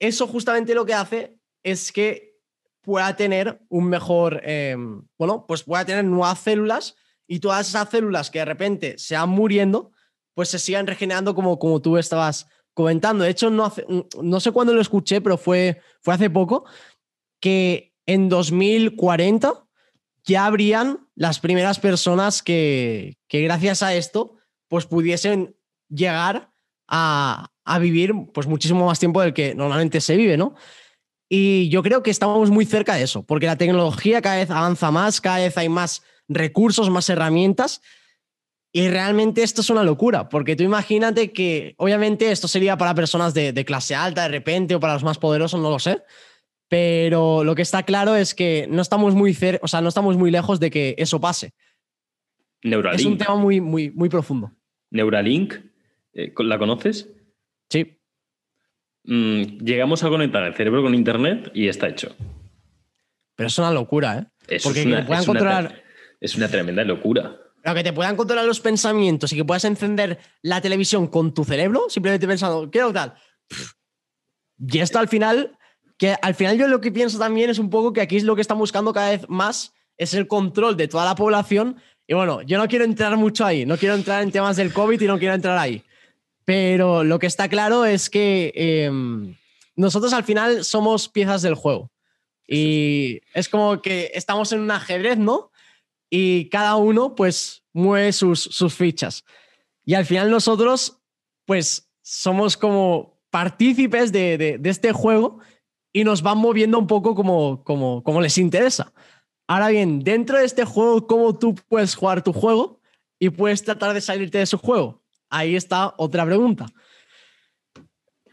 eso 0.00 0.26
justamente 0.26 0.74
lo 0.74 0.86
que 0.86 0.94
hace 0.94 1.38
es 1.62 1.92
que 1.92 2.36
pueda 2.82 3.14
tener 3.16 3.60
un 3.68 3.88
mejor, 3.88 4.40
eh, 4.44 4.76
bueno, 5.18 5.44
pues 5.46 5.62
pueda 5.62 5.84
tener 5.84 6.04
nuevas 6.04 6.38
células 6.38 6.96
y 7.26 7.40
todas 7.40 7.68
esas 7.68 7.90
células 7.90 8.30
que 8.30 8.38
de 8.38 8.44
repente 8.46 8.98
se 8.98 9.14
van 9.14 9.28
muriendo, 9.28 9.92
pues 10.34 10.48
se 10.48 10.58
sigan 10.58 10.86
regenerando 10.86 11.34
como, 11.34 11.58
como 11.58 11.82
tú 11.82 11.98
estabas 11.98 12.48
comentando. 12.72 13.24
De 13.24 13.30
hecho, 13.30 13.50
no, 13.50 13.72
no 14.22 14.40
sé 14.40 14.52
cuándo 14.52 14.72
lo 14.72 14.80
escuché, 14.80 15.20
pero 15.20 15.36
fue, 15.36 15.80
fue 16.00 16.14
hace 16.14 16.30
poco, 16.30 16.64
que 17.40 17.92
en 18.06 18.28
2040 18.28 19.67
ya 20.28 20.44
habrían 20.44 21.08
las 21.14 21.40
primeras 21.40 21.80
personas 21.80 22.42
que, 22.42 23.16
que 23.28 23.42
gracias 23.42 23.82
a 23.82 23.94
esto 23.94 24.36
pues 24.68 24.84
pudiesen 24.84 25.56
llegar 25.88 26.52
a, 26.86 27.50
a 27.64 27.78
vivir 27.78 28.12
pues 28.34 28.46
muchísimo 28.46 28.86
más 28.86 29.00
tiempo 29.00 29.22
del 29.22 29.32
que 29.32 29.54
normalmente 29.54 30.00
se 30.00 30.16
vive, 30.16 30.36
¿no? 30.36 30.54
Y 31.30 31.68
yo 31.70 31.82
creo 31.82 32.02
que 32.02 32.10
estamos 32.10 32.50
muy 32.50 32.66
cerca 32.66 32.94
de 32.94 33.02
eso, 33.02 33.22
porque 33.22 33.46
la 33.46 33.56
tecnología 33.56 34.22
cada 34.22 34.36
vez 34.36 34.50
avanza 34.50 34.90
más, 34.90 35.20
cada 35.20 35.38
vez 35.38 35.56
hay 35.58 35.68
más 35.68 36.02
recursos, 36.28 36.90
más 36.90 37.08
herramientas, 37.08 37.82
y 38.72 38.88
realmente 38.88 39.42
esto 39.42 39.62
es 39.62 39.70
una 39.70 39.82
locura, 39.82 40.28
porque 40.28 40.56
tú 40.56 40.62
imagínate 40.62 41.32
que, 41.32 41.74
obviamente, 41.78 42.30
esto 42.30 42.48
sería 42.48 42.76
para 42.76 42.94
personas 42.94 43.32
de, 43.34 43.52
de 43.52 43.64
clase 43.64 43.94
alta 43.94 44.22
de 44.22 44.28
repente 44.28 44.74
o 44.74 44.80
para 44.80 44.94
los 44.94 45.04
más 45.04 45.18
poderosos, 45.18 45.60
no 45.60 45.70
lo 45.70 45.78
sé, 45.78 46.02
pero 46.68 47.44
lo 47.44 47.54
que 47.54 47.62
está 47.62 47.82
claro 47.82 48.14
es 48.16 48.34
que 48.34 48.66
no 48.70 48.82
estamos 48.82 49.14
muy 49.14 49.32
cer- 49.34 49.58
o 49.62 49.68
sea, 49.68 49.80
no 49.80 49.88
estamos 49.88 50.16
muy 50.16 50.30
lejos 50.30 50.60
de 50.60 50.70
que 50.70 50.94
eso 50.98 51.20
pase. 51.20 51.52
Neuralink. 52.62 53.00
Es 53.00 53.06
un 53.06 53.18
tema 53.18 53.34
muy, 53.36 53.60
muy, 53.60 53.90
muy 53.90 54.08
profundo. 54.08 54.52
Neuralink, 54.90 55.54
eh, 56.12 56.32
¿la 56.38 56.58
conoces? 56.58 57.08
Sí. 57.70 57.98
Mm, 59.04 59.58
llegamos 59.64 60.02
a 60.04 60.08
conectar 60.08 60.42
el 60.42 60.54
cerebro 60.54 60.82
con 60.82 60.94
Internet 60.94 61.50
y 61.54 61.68
está 61.68 61.88
hecho. 61.88 62.14
Pero 63.36 63.46
es 63.46 63.58
una 63.58 63.70
locura, 63.70 64.18
¿eh? 64.18 64.26
Eso 64.48 64.68
Porque 64.68 64.80
es 64.80 64.86
una, 64.86 65.06
puedan 65.06 65.22
es 65.22 65.28
controlar- 65.28 65.82
es 66.20 66.34
una 66.36 66.48
tremenda 66.48 66.82
locura. 66.84 67.38
Pero 67.62 67.74
que 67.74 67.84
te 67.84 67.92
puedan 67.92 68.16
controlar 68.16 68.44
los 68.44 68.60
pensamientos 68.60 69.32
y 69.32 69.36
que 69.36 69.44
puedas 69.44 69.64
encender 69.64 70.18
la 70.42 70.60
televisión 70.60 71.06
con 71.06 71.32
tu 71.34 71.44
cerebro, 71.44 71.86
simplemente 71.88 72.26
pensando, 72.26 72.68
quiero 72.70 72.92
tal. 72.92 73.14
Y 74.58 74.78
esto 74.80 74.98
al 74.98 75.08
final, 75.08 75.57
que 75.98 76.16
al 76.22 76.34
final 76.34 76.56
yo 76.56 76.66
lo 76.68 76.80
que 76.80 76.90
pienso 76.92 77.18
también 77.18 77.50
es 77.50 77.58
un 77.58 77.68
poco 77.70 77.92
que 77.92 78.00
aquí 78.00 78.16
es 78.16 78.24
lo 78.24 78.34
que 78.34 78.40
están 78.40 78.58
buscando 78.58 78.92
cada 78.92 79.10
vez 79.10 79.28
más, 79.28 79.74
es 79.96 80.14
el 80.14 80.26
control 80.28 80.76
de 80.76 80.88
toda 80.88 81.04
la 81.04 81.14
población. 81.14 81.76
Y 82.06 82.14
bueno, 82.14 82.40
yo 82.42 82.56
no 82.56 82.68
quiero 82.68 82.84
entrar 82.84 83.16
mucho 83.16 83.44
ahí, 83.44 83.66
no 83.66 83.76
quiero 83.76 83.94
entrar 83.94 84.22
en 84.22 84.30
temas 84.32 84.56
del 84.56 84.72
COVID 84.72 85.00
y 85.00 85.06
no 85.06 85.18
quiero 85.18 85.34
entrar 85.34 85.58
ahí. 85.58 85.82
Pero 86.44 87.04
lo 87.04 87.18
que 87.18 87.26
está 87.26 87.48
claro 87.48 87.84
es 87.84 88.08
que 88.08 88.52
eh, 88.54 88.90
nosotros 89.76 90.12
al 90.14 90.24
final 90.24 90.64
somos 90.64 91.08
piezas 91.08 91.42
del 91.42 91.54
juego. 91.54 91.90
Y 92.46 93.20
es 93.34 93.48
como 93.50 93.82
que 93.82 94.10
estamos 94.14 94.52
en 94.52 94.60
un 94.60 94.70
ajedrez, 94.70 95.18
¿no? 95.18 95.50
y 96.10 96.48
cada 96.48 96.76
uno 96.76 97.14
pues 97.14 97.62
mueve 97.74 98.14
sus, 98.14 98.40
sus 98.40 98.72
fichas. 98.72 99.26
Y 99.84 99.92
al 99.92 100.06
final 100.06 100.30
nosotros 100.30 101.00
pues 101.44 101.90
somos 102.00 102.56
como 102.56 103.20
partícipes 103.28 104.10
de- 104.10 104.56
de 104.58 104.70
este 104.70 104.92
juego 104.92 105.40
y 105.92 106.04
nos 106.04 106.22
van 106.22 106.38
moviendo 106.38 106.78
un 106.78 106.86
poco 106.86 107.14
como, 107.14 107.62
como, 107.64 108.02
como 108.02 108.20
les 108.20 108.38
interesa. 108.38 108.92
Ahora 109.46 109.68
bien, 109.68 110.00
dentro 110.00 110.38
de 110.38 110.44
este 110.44 110.64
juego, 110.64 111.06
¿cómo 111.06 111.38
tú 111.38 111.54
puedes 111.68 111.94
jugar 111.94 112.22
tu 112.22 112.32
juego 112.32 112.80
y 113.18 113.30
puedes 113.30 113.64
tratar 113.64 113.94
de 113.94 114.00
salirte 114.00 114.38
de 114.38 114.46
su 114.46 114.58
juego? 114.58 115.02
Ahí 115.30 115.56
está 115.56 115.94
otra 115.96 116.24
pregunta. 116.26 116.66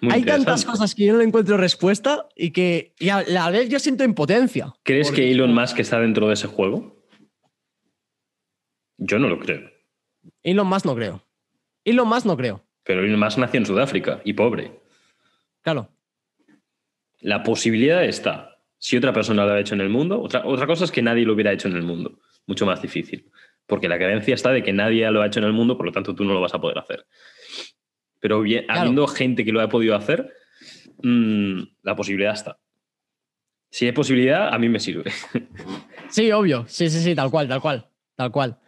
Muy 0.01 0.13
Hay 0.13 0.23
tantas 0.25 0.65
cosas 0.65 0.93
que 0.93 1.05
yo 1.05 1.13
no 1.13 1.21
encuentro 1.21 1.55
respuesta 1.57 2.27
y 2.35 2.51
que 2.51 2.93
y 2.99 3.09
a 3.09 3.23
la 3.23 3.49
vez 3.49 3.69
yo 3.69 3.79
siento 3.79 4.03
impotencia. 4.03 4.73
¿Crees 4.83 5.07
Porque- 5.07 5.21
que 5.23 5.31
Elon 5.31 5.53
Musk 5.53 5.79
está 5.79 5.99
dentro 5.99 6.27
de 6.27 6.33
ese 6.33 6.47
juego? 6.47 6.95
Yo 8.97 9.19
no 9.19 9.27
lo 9.29 9.39
creo. 9.39 9.69
Elon 10.43 10.67
Musk 10.67 10.85
no 10.85 10.95
creo. 10.95 11.21
Elon 11.83 12.07
Musk 12.07 12.25
no 12.25 12.37
creo. 12.37 12.65
Pero 12.83 13.03
Elon 13.03 13.19
Musk 13.19 13.37
nació 13.37 13.59
en 13.59 13.65
Sudáfrica 13.65 14.21
y 14.25 14.33
pobre. 14.33 14.79
Claro. 15.61 15.89
La 17.25 17.41
posibilidad 17.41 18.03
está. 18.03 18.59
Si 18.77 18.95
otra 18.97 19.11
persona 19.11 19.45
lo 19.45 19.53
ha 19.53 19.59
hecho 19.59 19.73
en 19.73 19.81
el 19.81 19.89
mundo, 19.89 20.21
otra, 20.21 20.45
otra 20.45 20.67
cosa 20.67 20.83
es 20.85 20.91
que 20.91 21.01
nadie 21.01 21.25
lo 21.25 21.33
hubiera 21.33 21.51
hecho 21.51 21.67
en 21.67 21.75
el 21.75 21.81
mundo. 21.81 22.19
Mucho 22.45 22.65
más 22.67 22.81
difícil. 22.83 23.31
Porque 23.65 23.89
la 23.89 23.97
creencia 23.97 24.35
está 24.35 24.51
de 24.51 24.61
que 24.61 24.73
nadie 24.73 25.09
lo 25.09 25.23
ha 25.23 25.25
hecho 25.25 25.39
en 25.39 25.45
el 25.45 25.53
mundo, 25.53 25.75
por 25.75 25.87
lo 25.87 25.91
tanto 25.91 26.13
tú 26.13 26.23
no 26.23 26.33
lo 26.35 26.41
vas 26.41 26.53
a 26.53 26.61
poder 26.61 26.77
hacer. 26.77 27.05
Pero 28.19 28.41
bien, 28.41 28.65
Claro. 28.65 28.81
habiendo 28.81 29.07
gente 29.07 29.43
que 29.43 29.51
lo 29.51 29.59
ha 29.61 29.69
podido 29.69 29.95
hacer, 29.95 30.31
mm, 31.01 31.61
la 31.81 31.95
posibilidad 31.95 32.33
está. 32.33 32.59
Si 33.71 33.85
hay 33.87 33.91
posibilidad, 33.91 34.53
a 34.53 34.59
mí 34.59 34.69
me 34.69 34.79
sirve. 34.79 35.11
Sí, 36.09 36.31
obvio. 36.31 36.65
Sí, 36.67 36.87
sí, 36.91 36.99
sí, 37.01 37.15
tal 37.15 37.31
cual, 37.31 37.47
tal 37.47 37.59
cual. 37.61 37.87
Tal 38.15 38.31
cual. 38.31 38.59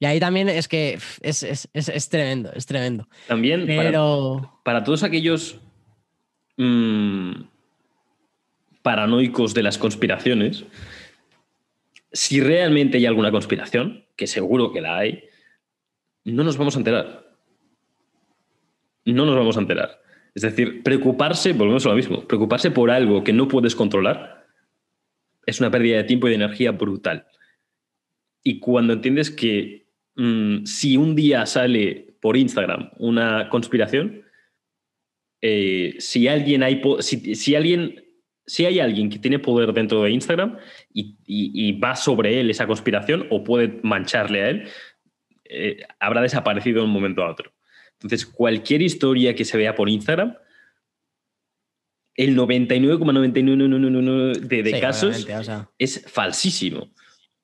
Y 0.00 0.06
ahí 0.06 0.18
también 0.18 0.48
es 0.48 0.66
que 0.68 0.94
es, 1.20 1.42
es- 1.42 1.68
es- 1.74 1.88
es 1.90 2.08
tremendo, 2.08 2.50
es 2.54 2.64
tremendo. 2.64 3.06
También 3.28 3.66
para- 3.66 3.82
Pero. 3.82 4.60
para 4.64 4.82
todos 4.82 5.02
aquellos 5.02 5.60
mm, 6.56 7.32
paranoicos 8.86 9.52
de 9.52 9.64
las 9.64 9.78
conspiraciones, 9.78 10.64
si 12.12 12.40
realmente 12.40 12.98
hay 12.98 13.06
alguna 13.06 13.32
conspiración, 13.32 14.04
que 14.14 14.28
seguro 14.28 14.70
que 14.70 14.80
la 14.80 14.96
hay, 14.96 15.24
no 16.22 16.44
nos 16.44 16.56
vamos 16.56 16.76
a 16.76 16.78
enterar. 16.78 17.26
no 19.04 19.26
nos 19.26 19.34
vamos 19.34 19.56
a 19.56 19.60
enterar. 19.60 20.00
Es 20.36 20.42
decir, 20.42 20.84
preocuparse, 20.84 21.52
volvemos 21.52 21.84
a 21.84 21.88
lo 21.88 21.96
mismo, 21.96 22.28
preocuparse 22.28 22.70
por 22.70 22.92
algo 22.92 23.24
que 23.24 23.32
no 23.32 23.48
puedes 23.48 23.74
controlar 23.74 24.46
es 25.46 25.58
una 25.58 25.72
pérdida 25.72 25.96
de 25.96 26.04
tiempo 26.04 26.28
y 26.28 26.30
de 26.30 26.36
energía 26.36 26.70
brutal. 26.70 27.26
Y 28.44 28.60
cuando 28.60 28.92
entiendes 28.92 29.32
que 29.32 29.88
mm, 30.14 30.64
si 30.64 30.96
un 30.96 31.16
día 31.16 31.44
sale 31.44 32.14
por 32.20 32.36
Instagram 32.36 32.90
una 32.98 33.48
conspiración, 33.48 34.22
eh, 35.40 35.96
si 35.98 36.28
alguien 36.28 36.62
hay 36.62 36.80
si, 37.00 37.54
alguien 37.56 38.05
si 38.46 38.64
hay 38.64 38.80
alguien 38.80 39.10
que 39.10 39.18
tiene 39.18 39.38
poder 39.38 39.72
dentro 39.72 40.02
de 40.02 40.10
Instagram 40.10 40.58
y, 40.92 41.72
va 41.80 41.96
sobre 41.96 42.40
él 42.40 42.50
esa 42.50 42.66
conspiración 42.66 43.26
o 43.30 43.42
puede 43.42 43.80
mancharle 43.82 44.42
a 44.42 44.50
él, 44.50 44.68
eh, 45.44 45.78
habrá 45.98 46.22
desaparecido 46.22 46.80
de 46.80 46.84
un 46.84 46.92
momento 46.92 47.22
a 47.22 47.30
otro. 47.30 47.52
Entonces, 47.94 48.26
cualquier 48.26 48.82
historia 48.82 49.34
que 49.34 49.44
se 49.44 49.56
vea 49.56 49.74
por 49.74 49.88
Instagram, 49.88 50.36
el 52.14 52.36
99,99 52.36 54.40
de, 54.40 54.80
casos 54.80 55.26
es 55.78 56.04
falsísimo. 56.06 56.90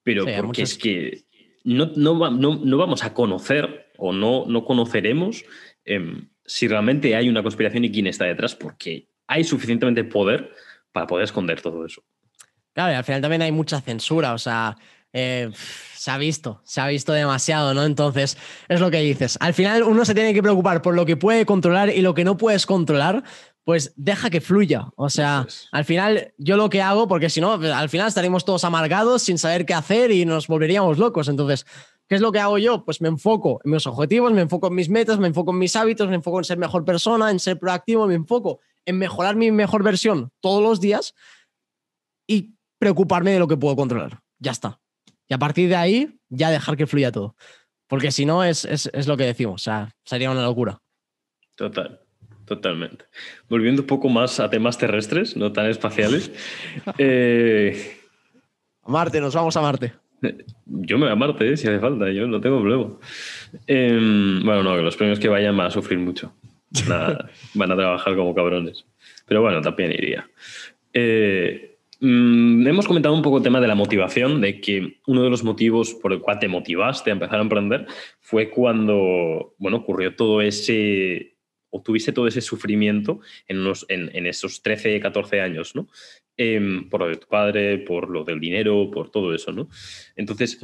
Pero 0.03 0.27
porque 0.41 0.63
es 0.63 0.77
que 0.77 1.25
no, 1.65 1.93
no, 1.97 2.77
vamos 2.77 3.05
a 3.05 3.15
conocer 3.15 3.93
o 3.97 4.13
no, 4.13 4.47
no 4.47 4.65
conoceremos 4.65 5.45
em, 5.85 6.29
si 6.45 6.67
realmente 6.67 7.15
hay 7.15 7.29
una 7.29 7.43
conspiración 7.43 7.85
y 7.85 7.93
quién 7.93 8.09
está 8.09 8.25
detrás, 8.25 8.55
porque 8.55 9.09
hay 9.27 9.45
suficientemente 9.45 10.05
poder 10.05 10.53
para 10.93 11.07
poder 11.07 11.25
esconder 11.25 11.61
todo 11.61 11.85
eso. 11.85 12.03
Claro, 12.75 12.93
y 12.93 12.97
al 12.97 13.05
final 13.05 13.21
también 13.21 13.43
hay 13.43 13.53
mucha 13.53 13.81
censura, 13.81 14.33
o 14.33 14.39
sea, 14.39 14.77
eh, 15.13 15.51
se 15.95 16.11
ha 16.11 16.17
visto, 16.17 16.63
se 16.65 16.81
ha 16.81 16.87
visto 16.87 17.13
demasiado, 17.13 17.75
¿no? 17.75 17.85
Entonces, 17.85 18.39
es 18.69 18.81
lo 18.81 18.91
que 18.91 19.01
dices. 19.01 19.37
Al 19.41 19.53
final 19.53 19.83
uno 19.83 20.05
se 20.05 20.15
tiene 20.15 20.33
que 20.33 20.43
preocupar 20.43 20.81
por 20.81 20.95
lo 20.95 21.05
que 21.05 21.17
puede 21.17 21.45
controlar 21.45 21.91
y 21.91 22.01
lo 22.01 22.15
que 22.15 22.25
no 22.25 22.39
puedes 22.39 22.65
controlar, 22.65 23.23
pues 23.65 23.93
deja 23.97 24.31
que 24.31 24.41
fluya. 24.41 24.89
O 24.97 25.11
sea, 25.11 25.47
al 25.71 25.85
final 25.85 26.33
yo 26.39 26.57
lo 26.57 26.71
que 26.71 26.81
hago, 26.81 27.09
porque 27.09 27.31
si 27.31 27.41
no, 27.41 27.53
al 27.53 27.89
final 27.91 28.09
estaríamos 28.09 28.45
todos 28.45 28.65
amargados 28.65 29.23
sin 29.23 29.39
saber 29.39 29.67
qué 29.67 29.75
hacer 29.75 30.11
y 30.11 30.25
nos 30.25 30.49
volveríamos 30.49 30.99
locos. 30.99 31.29
Entonces, 31.29 31.67
¿qué 32.09 32.15
es 32.15 32.21
lo 32.21 32.33
que 32.33 32.41
hago 32.41 32.57
yo? 32.59 32.85
Pues 32.85 33.01
me 33.03 33.09
enfoco 33.09 33.61
en 33.65 33.71
mis 33.71 33.87
objetivos, 33.87 34.33
me 34.33 34.41
enfoco 34.41 34.69
en 34.69 34.75
mis 34.75 34.89
metas, 34.89 35.19
me 35.19 35.29
enfoco 35.29 35.53
en 35.53 35.59
mis 35.59 35.77
hábitos, 35.77 36.09
me 36.09 36.17
enfoco 36.17 36.39
en 36.39 36.45
ser 36.45 36.59
mejor 36.59 36.85
persona, 36.85 37.31
en 37.31 37.39
ser 37.39 37.59
proactivo, 37.59 38.07
me 38.07 38.15
enfoco 38.15 38.61
en 38.87 38.99
mejorar 38.99 39.37
mi 39.37 39.51
mejor 39.51 39.83
versión 39.83 40.31
todos 40.41 40.63
los 40.63 40.81
días 40.81 41.15
y 42.27 42.55
preocuparme 42.79 43.33
de 43.33 43.39
lo 43.39 43.49
que 43.49 43.57
puedo 43.57 43.77
controlar. 43.77 44.21
Ya 44.39 44.51
está. 44.51 44.81
Y 45.29 45.35
a 45.35 45.39
partir 45.39 45.69
de 45.69 45.77
ahí, 45.77 46.19
ya 46.29 46.51
dejar 46.51 46.77
que 46.77 46.87
fluya 46.87 47.13
todo. 47.13 47.37
Porque 47.87 48.11
si 48.11 48.25
no, 48.25 48.43
es, 48.43 48.65
es, 48.65 49.07
lo 49.07 49.17
que 49.17 49.25
decimos. 49.25 49.63
O 49.63 49.65
sea, 49.65 49.95
sería 50.05 50.31
una 50.31 50.43
locura. 50.43 50.81
Total, 51.55 52.01
totalmente. 52.47 53.05
Volviendo 53.49 53.83
un 53.83 53.87
poco 53.87 54.09
más 54.09 54.41
a 54.41 54.49
temas 54.49 54.79
terrestres, 54.79 55.37
no 55.37 55.53
tan 55.53 55.67
espaciales. 55.67 56.33
Eh, 56.99 57.99
a 58.83 58.91
Marte, 58.91 59.21
nos 59.21 59.35
vamos 59.35 59.57
a 59.57 59.61
Marte. 59.61 59.93
Yo 60.67 60.99
me 60.99 61.05
voy 61.05 61.13
a 61.13 61.17
Marte, 61.17 61.53
eh, 61.53 61.57
si 61.57 61.69
hace 61.69 61.81
falta, 61.81 62.11
yo 62.11 62.27
no 62.27 62.41
tengo 62.41 62.61
problema. 62.61 62.97
Em, 63.67 64.43
bueno, 64.45 64.63
no, 64.63 64.77
que 64.77 64.83
los 64.83 64.97
premios 64.97 65.19
que 65.19 65.29
vayan 65.29 65.57
van 65.57 65.67
a 65.67 65.71
sufrir 65.71 65.99
mucho. 65.99 66.35
Van 67.55 67.73
a 67.73 67.77
trabajar 67.77 68.17
como 68.17 68.35
cabrones. 68.35 68.85
Pero 69.27 69.43
bueno, 69.43 69.61
también 69.61 69.93
iría. 69.93 70.29
Eh, 70.93 71.73
Mm, 72.05 72.67
hemos 72.67 72.89
comentado 72.89 73.15
un 73.15 73.23
poco 73.23 73.37
el 73.37 73.45
tema 73.45 73.61
de 73.61 73.69
la 73.69 73.77
motivación, 73.77 74.41
de 74.41 74.61
que 74.61 74.99
uno 75.07 75.23
de 75.23 75.31
los 75.31 75.45
motivos 75.45 75.95
por 75.95 76.13
el 76.13 76.19
cual 76.19 76.41
te 76.41 76.49
motivaste 76.49 77.11
a 77.11 77.13
empezar 77.13 77.39
a 77.39 77.43
emprender 77.43 77.87
fue 78.19 78.51
cuando, 78.51 79.55
bueno, 79.59 79.77
ocurrió 79.77 80.17
todo 80.17 80.43
ese, 80.43 81.37
o 81.71 81.81
tuviste 81.81 82.11
todo 82.11 82.27
ese 82.27 82.41
sufrimiento 82.41 83.21
en, 83.47 83.65
en, 83.89 84.27
esos 84.27 84.63
13, 84.63 84.99
14 84.99 85.41
años, 85.43 85.77
¿no? 85.77 85.87
Em, 86.37 86.89
por 86.91 87.03
lo 87.03 87.07
de 87.07 87.19
tu 87.19 87.29
padre, 87.29 87.79
por 87.79 88.11
lo 88.11 88.25
del 88.25 88.41
dinero, 88.41 88.91
por 88.91 89.13
todo 89.13 89.33
eso, 89.33 89.53
¿no? 89.53 89.69
Entonces, 90.17 90.59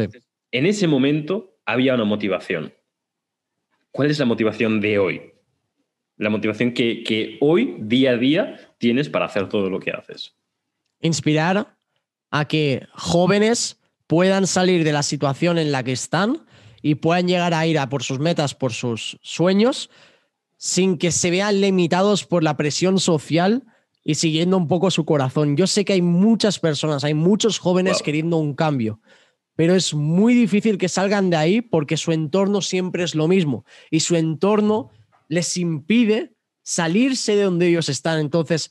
en 0.50 0.66
ese 0.66 0.88
momento 0.88 1.60
había 1.64 1.94
una 1.94 2.04
motivación. 2.04 2.72
¿Cuál 3.92 4.10
es 4.10 4.18
la 4.18 4.24
motivación 4.24 4.80
de 4.80 4.98
hoy? 4.98 5.37
La 6.18 6.30
motivación 6.30 6.74
que, 6.74 7.02
que 7.02 7.38
hoy, 7.40 7.76
día 7.78 8.10
a 8.12 8.16
día, 8.16 8.74
tienes 8.78 9.08
para 9.08 9.24
hacer 9.24 9.48
todo 9.48 9.70
lo 9.70 9.80
que 9.80 9.92
haces 9.92 10.34
inspirar 11.00 11.76
a 12.30 12.46
que 12.46 12.86
jóvenes 12.92 13.78
puedan 14.06 14.46
salir 14.46 14.84
de 14.84 14.92
la 14.92 15.02
situación 15.02 15.58
en 15.58 15.72
la 15.72 15.82
que 15.82 15.92
están 15.92 16.44
y 16.82 16.96
puedan 16.96 17.28
llegar 17.28 17.54
a 17.54 17.66
ir 17.66 17.78
a 17.78 17.88
por 17.88 18.02
sus 18.02 18.18
metas, 18.18 18.54
por 18.54 18.72
sus 18.72 19.18
sueños, 19.22 19.90
sin 20.56 20.98
que 20.98 21.10
se 21.10 21.30
vean 21.30 21.60
limitados 21.60 22.24
por 22.24 22.42
la 22.42 22.56
presión 22.56 22.98
social 22.98 23.64
y 24.04 24.14
siguiendo 24.14 24.56
un 24.56 24.68
poco 24.68 24.90
su 24.90 25.04
corazón. 25.04 25.56
Yo 25.56 25.66
sé 25.66 25.84
que 25.84 25.94
hay 25.94 26.02
muchas 26.02 26.58
personas, 26.58 27.04
hay 27.04 27.14
muchos 27.14 27.58
jóvenes 27.58 28.02
queriendo 28.02 28.36
un 28.38 28.54
cambio, 28.54 29.00
pero 29.54 29.74
es 29.74 29.92
muy 29.94 30.34
difícil 30.34 30.78
que 30.78 30.88
salgan 30.88 31.30
de 31.30 31.36
ahí 31.36 31.60
porque 31.60 31.96
su 31.96 32.12
entorno 32.12 32.60
siempre 32.62 33.04
es 33.04 33.14
lo 33.14 33.28
mismo 33.28 33.64
y 33.90 34.00
su 34.00 34.16
entorno 34.16 34.90
les 35.28 35.56
impide 35.56 36.34
salirse 36.62 37.36
de 37.36 37.44
donde 37.44 37.68
ellos 37.68 37.88
están. 37.88 38.18
Entonces, 38.18 38.70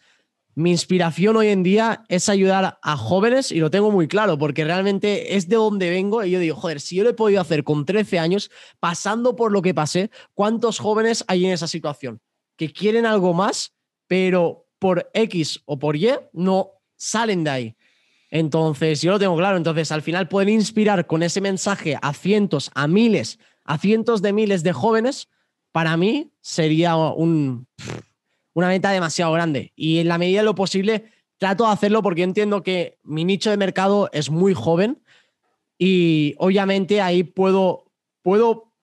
mi 0.58 0.72
inspiración 0.72 1.38
hoy 1.38 1.50
en 1.50 1.62
día 1.62 2.04
es 2.10 2.30
ayudar 2.30 2.80
a 2.82 2.98
jóvenes 2.98 3.52
y 3.52 3.60
lo 3.60 3.70
tengo 3.70 3.92
muy 3.92 4.08
claro 4.08 4.40
porque 4.40 4.66
realmente 4.66 5.36
es 5.36 5.48
de 5.48 5.56
donde 5.56 5.92
vengo 5.92 6.24
y 6.24 6.32
yo 6.32 6.40
digo, 6.40 6.56
joder, 6.56 6.82
si 6.82 6.96
yo 6.96 7.04
lo 7.04 7.12
he 7.12 7.14
podido 7.14 7.40
hacer 7.40 7.64
con 7.64 7.86
13 7.86 8.18
años, 8.18 8.50
pasando 8.80 9.36
por 9.36 9.52
lo 9.52 9.62
que 9.62 9.76
pasé, 9.76 10.10
¿cuántos 10.34 10.80
jóvenes 10.80 11.24
hay 11.28 11.46
en 11.46 11.52
esa 11.52 11.68
situación? 11.68 12.22
Que 12.56 12.74
quieren 12.74 13.06
algo 13.06 13.36
más, 13.36 13.76
pero 14.08 14.68
por 14.80 15.12
X 15.14 15.62
o 15.66 15.78
por 15.78 15.96
Y 15.96 16.10
no 16.34 16.72
salen 16.96 17.44
de 17.44 17.50
ahí. 17.52 17.76
Entonces, 18.32 19.02
yo 19.02 19.12
lo 19.12 19.20
tengo 19.20 19.38
claro, 19.38 19.58
entonces 19.58 19.92
al 19.92 20.02
final 20.02 20.28
pueden 20.28 20.50
inspirar 20.50 21.06
con 21.08 21.22
ese 21.22 21.40
mensaje 21.40 21.98
a 22.02 22.14
cientos, 22.14 22.72
a 22.74 22.88
miles, 22.88 23.38
a 23.64 23.78
cientos 23.78 24.22
de 24.22 24.34
miles 24.34 24.64
de 24.64 24.74
jóvenes, 24.74 25.30
para 25.78 25.96
mí 25.96 26.32
sería 26.42 26.96
un 26.96 27.68
una 28.56 28.68
venta 28.68 28.90
demasiado 28.90 29.32
grande. 29.34 29.74
Y 29.76 30.00
en 30.00 30.08
la 30.08 30.18
medida 30.18 30.40
de 30.40 30.46
lo 30.46 30.56
posible, 30.56 31.12
trato 31.38 31.68
de 31.68 31.72
hacerlo 31.72 32.02
porque 32.02 32.24
entiendo 32.24 32.64
que 32.64 32.98
mi 33.04 33.26
nicho 33.26 33.52
de 33.52 33.58
mercado 33.58 34.10
es 34.12 34.32
muy 34.32 34.56
joven 34.56 35.04
y 35.78 36.34
obviamente 36.40 37.00
ahí 37.00 37.22
puedo, 37.22 37.92
puedo 38.24 38.74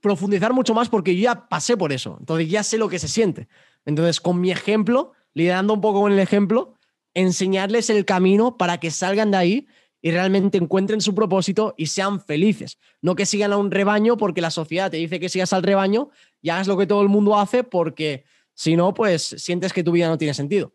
profundizar 0.00 0.52
mucho 0.52 0.74
más 0.74 0.88
porque 0.88 1.16
yo 1.16 1.22
ya 1.22 1.48
pasé 1.48 1.76
por 1.76 1.92
eso. 1.92 2.16
Entonces 2.20 2.48
ya 2.48 2.62
sé 2.62 2.78
lo 2.78 2.88
que 2.88 3.00
se 3.00 3.08
siente. 3.08 3.48
Entonces, 3.84 4.20
con 4.20 4.40
mi 4.40 4.52
ejemplo, 4.52 5.14
liderando 5.34 5.74
un 5.74 5.80
poco 5.80 6.02
con 6.02 6.12
el 6.12 6.20
ejemplo, 6.20 6.74
enseñarles 7.14 7.90
el 7.90 8.04
camino 8.04 8.56
para 8.56 8.78
que 8.78 8.92
salgan 8.92 9.32
de 9.32 9.38
ahí 9.38 9.66
y 10.08 10.10
realmente 10.10 10.56
encuentren 10.56 11.02
su 11.02 11.14
propósito 11.14 11.74
y 11.76 11.88
sean 11.88 12.18
felices. 12.18 12.78
No 13.02 13.14
que 13.14 13.26
sigan 13.26 13.52
a 13.52 13.58
un 13.58 13.70
rebaño 13.70 14.16
porque 14.16 14.40
la 14.40 14.50
sociedad 14.50 14.90
te 14.90 14.96
dice 14.96 15.20
que 15.20 15.28
sigas 15.28 15.52
al 15.52 15.62
rebaño 15.62 16.08
y 16.40 16.48
hagas 16.48 16.66
lo 16.66 16.78
que 16.78 16.86
todo 16.86 17.02
el 17.02 17.10
mundo 17.10 17.38
hace 17.38 17.62
porque 17.62 18.24
si 18.54 18.74
no, 18.74 18.94
pues 18.94 19.22
sientes 19.36 19.74
que 19.74 19.84
tu 19.84 19.92
vida 19.92 20.08
no 20.08 20.16
tiene 20.16 20.32
sentido. 20.32 20.72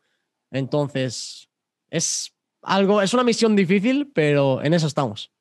Entonces, 0.52 1.50
es 1.90 2.36
algo, 2.62 3.02
es 3.02 3.16
una 3.16 3.24
misión 3.24 3.56
difícil, 3.56 4.12
pero 4.14 4.64
en 4.64 4.76
eso 4.76 4.86
estamos. 4.86 5.32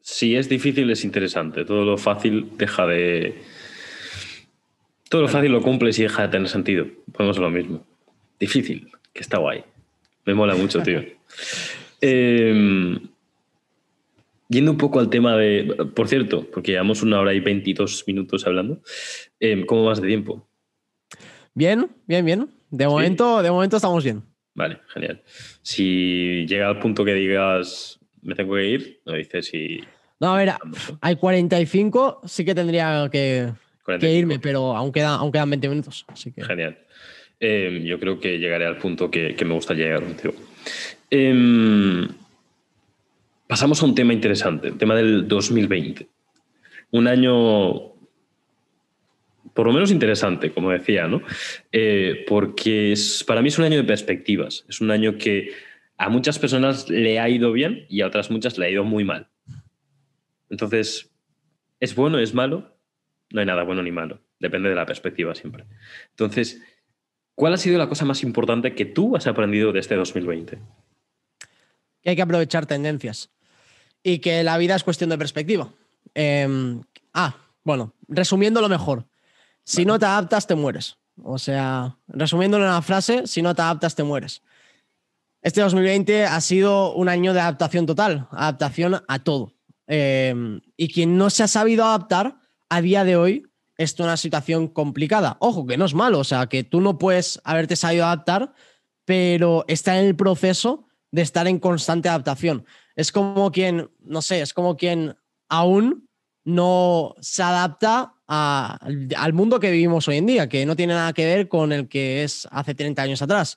Si 0.00 0.36
es 0.36 0.48
difícil, 0.48 0.88
es 0.88 1.04
interesante. 1.04 1.64
Todo 1.64 1.84
lo 1.84 1.98
fácil 1.98 2.50
deja 2.56 2.86
de. 2.86 3.42
Todo 5.08 5.22
lo 5.22 5.28
fácil 5.28 5.50
lo 5.50 5.60
cumples 5.60 5.98
y 5.98 6.04
deja 6.04 6.22
de 6.22 6.28
tener 6.28 6.48
sentido. 6.48 6.86
Podemos 7.12 7.38
lo 7.38 7.50
mismo. 7.50 7.84
Difícil, 8.38 8.92
que 9.12 9.22
está 9.22 9.38
guay. 9.38 9.64
Me 10.24 10.34
mola 10.34 10.54
mucho, 10.54 10.80
tío. 10.84 11.02
Em, 12.00 12.98
yendo 14.48 14.70
un 14.70 14.78
poco 14.78 15.00
al 15.00 15.10
tema 15.10 15.36
de. 15.36 15.90
Por 15.94 16.08
cierto, 16.08 16.46
porque 16.52 16.72
llevamos 16.72 17.02
una 17.02 17.20
hora 17.20 17.34
y 17.34 17.40
22 17.40 18.04
minutos 18.06 18.46
hablando. 18.46 18.80
Em, 19.40 19.64
¿Cómo 19.64 19.84
vas 19.84 20.00
de 20.00 20.08
tiempo? 20.08 20.46
Bien, 21.54 21.88
bien, 22.06 22.24
bien. 22.24 22.48
De 22.70 22.86
momento, 22.86 23.42
de 23.42 23.50
momento 23.50 23.76
estamos 23.76 24.04
bien. 24.04 24.22
Vale, 24.54 24.78
genial. 24.88 25.22
Si 25.62 26.46
llega 26.46 26.68
al 26.68 26.78
punto 26.78 27.04
que 27.04 27.14
digas 27.14 27.98
me 28.26 28.34
tengo 28.34 28.54
que 28.56 28.66
ir, 28.66 29.00
no 29.06 29.14
dices 29.14 29.46
si. 29.46 29.80
No, 30.18 30.34
a 30.34 30.38
ver, 30.38 30.52
hay 31.00 31.16
45, 31.16 32.22
sí 32.24 32.44
que 32.44 32.54
tendría 32.54 33.08
que, 33.10 33.52
irme, 34.02 34.38
pero 34.38 34.76
aún, 34.76 34.90
queda, 34.90 35.14
aún 35.14 35.30
quedan 35.30 35.50
20 35.50 35.68
minutos. 35.68 36.04
Así 36.08 36.32
que... 36.32 36.42
Genial. 36.42 36.78
Em, 37.38 37.84
yo 37.84 38.00
creo 38.00 38.18
que 38.18 38.38
llegaré 38.38 38.66
al 38.66 38.78
punto 38.78 39.10
que, 39.10 39.36
me 39.44 39.54
gusta 39.54 39.74
llegar 39.74 40.02
eh, 41.10 42.08
pasamos 43.46 43.82
a 43.82 43.86
un 43.86 43.94
tema 43.94 44.12
interesante, 44.12 44.68
el 44.68 44.78
tema 44.78 44.94
del 44.94 45.26
2020. 45.28 46.08
Un 46.92 47.06
año 47.08 47.96
por 49.56 49.66
lo 49.66 49.72
menos 49.72 49.90
interesante, 49.90 50.52
como 50.52 50.70
decía, 50.70 51.08
¿no? 51.08 51.22
Eh, 51.72 52.26
porque 52.28 52.94
para 53.26 53.40
mí 53.40 53.48
es 53.48 53.58
un 53.58 53.64
año 53.64 53.78
de 53.78 53.84
perspectivas. 53.84 54.66
Es 54.68 54.82
un 54.82 54.90
año 54.90 55.16
que 55.16 55.50
a 55.96 56.10
muchas 56.10 56.38
personas 56.38 56.90
le 56.90 57.18
ha 57.18 57.28
ido 57.30 57.52
bien 57.52 57.86
y 57.88 58.02
a 58.02 58.06
otras 58.06 58.30
muchas 58.30 58.58
le 58.58 58.66
ha 58.66 58.70
ido 58.70 58.84
muy 58.84 59.02
mal. 59.02 59.28
Entonces, 60.50 61.10
¿es 61.80 61.94
bueno, 61.94 62.18
es 62.18 62.34
malo? 62.34 62.76
No 63.30 63.40
hay 63.40 63.46
nada 63.46 63.62
bueno 63.62 63.82
ni 63.82 63.90
malo. 63.90 64.20
Depende 64.38 64.68
de 64.68 64.74
la 64.74 64.84
perspectiva 64.84 65.34
siempre. 65.34 65.64
Entonces, 66.10 66.62
¿cuál 67.34 67.54
ha 67.54 67.56
sido 67.56 67.78
la 67.78 67.88
cosa 67.88 68.04
más 68.04 68.22
importante 68.22 68.74
que 68.74 68.84
tú 68.84 69.16
has 69.16 69.26
aprendido 69.26 69.72
de 69.72 69.80
este 69.80 69.96
2020? 69.96 70.58
Que 72.06 72.10
hay 72.10 72.16
que 72.16 72.22
aprovechar 72.22 72.66
tendencias 72.66 73.30
y 74.00 74.20
que 74.20 74.44
la 74.44 74.58
vida 74.58 74.76
es 74.76 74.84
cuestión 74.84 75.10
de 75.10 75.18
perspectiva. 75.18 75.72
Em, 76.14 76.80
ah, 77.12 77.34
bueno, 77.64 77.94
resumiendo 78.06 78.60
lo 78.60 78.68
mejor. 78.68 79.08
Si 79.64 79.84
no 79.84 79.98
te 79.98 80.06
adaptas, 80.06 80.46
te 80.46 80.54
mueres. 80.54 80.98
O 81.24 81.36
sea, 81.36 81.98
resumiéndolo 82.06 82.62
en 82.62 82.70
una 82.70 82.82
frase, 82.82 83.26
si 83.26 83.42
no 83.42 83.56
te 83.56 83.62
adaptas, 83.62 83.96
te 83.96 84.04
mueres. 84.04 84.44
Este 85.42 85.60
2020 85.60 86.26
ha 86.26 86.40
sido 86.40 86.94
un 86.94 87.08
año 87.08 87.34
de 87.34 87.40
adaptación 87.40 87.86
total, 87.86 88.28
adaptación 88.30 89.02
a 89.08 89.18
todo. 89.24 89.54
Em, 89.88 90.60
y 90.76 90.86
quien 90.86 91.18
no 91.18 91.28
se 91.28 91.42
ha 91.42 91.48
sabido 91.48 91.84
adaptar 91.86 92.38
a 92.68 92.80
día 92.82 93.02
de 93.02 93.16
hoy 93.16 93.50
en 93.78 93.88
una 93.98 94.16
situación 94.16 94.68
complicada. 94.68 95.38
Ojo, 95.40 95.66
que 95.66 95.76
no 95.76 95.86
es 95.86 95.94
malo, 95.94 96.20
o 96.20 96.24
sea, 96.24 96.46
que 96.46 96.62
tú 96.62 96.80
no 96.80 96.98
puedes 96.98 97.40
haberte 97.42 97.74
sabido 97.74 98.04
adaptar, 98.04 98.52
pero 99.04 99.64
está 99.66 99.98
en 99.98 100.06
el 100.06 100.14
proceso 100.14 100.85
de 101.16 101.22
estar 101.22 101.46
en 101.46 101.58
constante 101.58 102.10
adaptación. 102.10 102.66
Es 102.94 103.10
como 103.10 103.50
quien, 103.50 103.90
no 104.00 104.20
sé, 104.20 104.42
es 104.42 104.52
como 104.52 104.76
quien 104.76 105.16
aún 105.48 106.10
no 106.44 107.14
se 107.22 107.42
adapta 107.42 108.12
al 108.26 109.32
mundo 109.32 109.58
que 109.58 109.70
vivimos 109.70 110.06
hoy 110.08 110.18
en 110.18 110.26
día, 110.26 110.46
que 110.46 110.66
no 110.66 110.76
tiene 110.76 110.92
nada 110.92 111.14
que 111.14 111.24
ver 111.24 111.48
con 111.48 111.72
el 111.72 111.88
que 111.88 112.22
es 112.22 112.46
hace 112.50 112.74
30 112.74 113.00
años 113.00 113.22
atrás. 113.22 113.56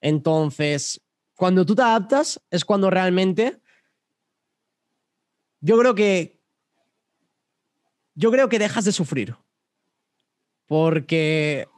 Entonces, 0.00 1.00
cuando 1.36 1.64
tú 1.64 1.76
te 1.76 1.82
adaptas 1.82 2.40
es 2.50 2.64
cuando 2.64 2.90
realmente 2.90 3.60
yo 5.60 5.78
creo 5.78 5.94
que 5.94 6.40
yo 8.16 8.32
creo 8.32 8.48
que 8.48 8.58
dejas 8.58 8.84
de 8.84 8.90
sufrir. 8.90 9.36
Porque 10.66 11.68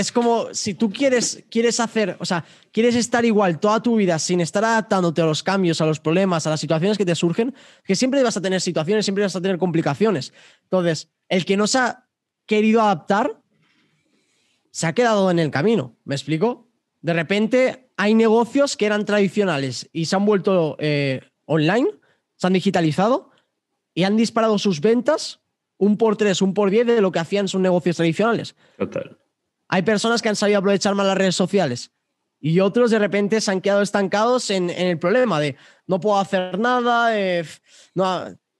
es 0.00 0.10
como 0.10 0.52
si 0.52 0.74
tú 0.74 0.90
quieres, 0.90 1.44
quieres 1.50 1.78
hacer, 1.78 2.16
o 2.18 2.24
sea, 2.24 2.44
quieres 2.72 2.96
estar 2.96 3.24
igual 3.24 3.60
toda 3.60 3.82
tu 3.82 3.96
vida 3.96 4.18
sin 4.18 4.40
estar 4.40 4.64
adaptándote 4.64 5.20
a 5.20 5.26
los 5.26 5.42
cambios, 5.42 5.80
a 5.80 5.86
los 5.86 6.00
problemas, 6.00 6.46
a 6.46 6.50
las 6.50 6.60
situaciones 6.60 6.96
que 6.98 7.04
te 7.04 7.14
surgen, 7.14 7.54
que 7.84 7.94
siempre 7.94 8.22
vas 8.22 8.36
a 8.36 8.40
tener 8.40 8.60
situaciones, 8.60 9.04
siempre 9.04 9.24
vas 9.24 9.36
a 9.36 9.40
tener 9.40 9.58
complicaciones. 9.58 10.32
Entonces, 10.64 11.10
el 11.28 11.44
que 11.44 11.56
no 11.56 11.66
se 11.66 11.78
ha 11.78 12.08
querido 12.46 12.80
adaptar 12.80 13.40
se 14.70 14.86
ha 14.86 14.94
quedado 14.94 15.30
en 15.30 15.38
el 15.38 15.50
camino. 15.50 15.96
¿Me 16.04 16.14
explico? 16.14 16.68
De 17.02 17.12
repente 17.12 17.90
hay 17.96 18.14
negocios 18.14 18.76
que 18.76 18.86
eran 18.86 19.04
tradicionales 19.04 19.88
y 19.92 20.06
se 20.06 20.16
han 20.16 20.24
vuelto 20.24 20.76
eh, 20.78 21.20
online, 21.44 21.90
se 22.36 22.46
han 22.46 22.54
digitalizado 22.54 23.30
y 23.94 24.04
han 24.04 24.16
disparado 24.16 24.58
sus 24.58 24.80
ventas 24.80 25.40
un 25.76 25.96
por 25.96 26.16
tres, 26.16 26.42
un 26.42 26.54
por 26.54 26.70
diez 26.70 26.86
de 26.86 27.00
lo 27.00 27.10
que 27.10 27.18
hacían 27.18 27.48
sus 27.48 27.60
negocios 27.60 27.96
tradicionales. 27.96 28.54
Total. 28.78 29.18
Hay 29.72 29.82
personas 29.82 30.20
que 30.20 30.28
han 30.28 30.34
sabido 30.34 30.58
aprovechar 30.58 30.96
más 30.96 31.06
las 31.06 31.16
redes 31.16 31.36
sociales 31.36 31.92
y 32.40 32.58
otros 32.58 32.90
de 32.90 32.98
repente 32.98 33.40
se 33.40 33.52
han 33.52 33.60
quedado 33.60 33.82
estancados 33.82 34.50
en, 34.50 34.68
el 34.68 34.98
problema 34.98 35.38
de 35.38 35.56
no 35.86 36.00
puedo 36.00 36.18
hacer 36.18 36.58
nada, 36.58 37.16
eh, 37.16 37.44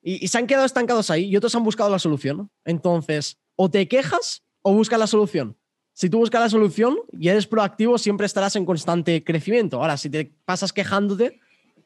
y, 0.03 0.29
se 0.29 0.39
han 0.39 0.47
quedado 0.47 0.65
estancados 0.65 1.11
ahí 1.11 1.25
y 1.25 1.37
otros 1.37 1.53
han 1.57 1.65
buscado 1.65 1.91
la 1.91 1.99
solución. 1.99 2.49
Entonces, 2.65 3.41
o 3.57 3.69
te 3.69 3.89
quejas 3.89 4.45
o 4.63 4.73
buscas 4.73 5.01
la 5.01 5.09
solución. 5.09 5.57
Si 5.95 6.09
tú 6.09 6.19
buscas 6.19 6.43
la 6.43 6.49
solución 6.49 6.97
y 7.11 7.29
eres 7.29 7.49
proactivo, 7.49 7.99
siempre 7.99 8.27
estarás 8.27 8.55
en 8.55 8.65
constante 8.65 9.25
crecimiento. 9.25 9.81
Ahora, 9.81 9.97
si 9.97 10.11
te 10.11 10.33
pasas 10.45 10.73
quejándote, 10.73 11.41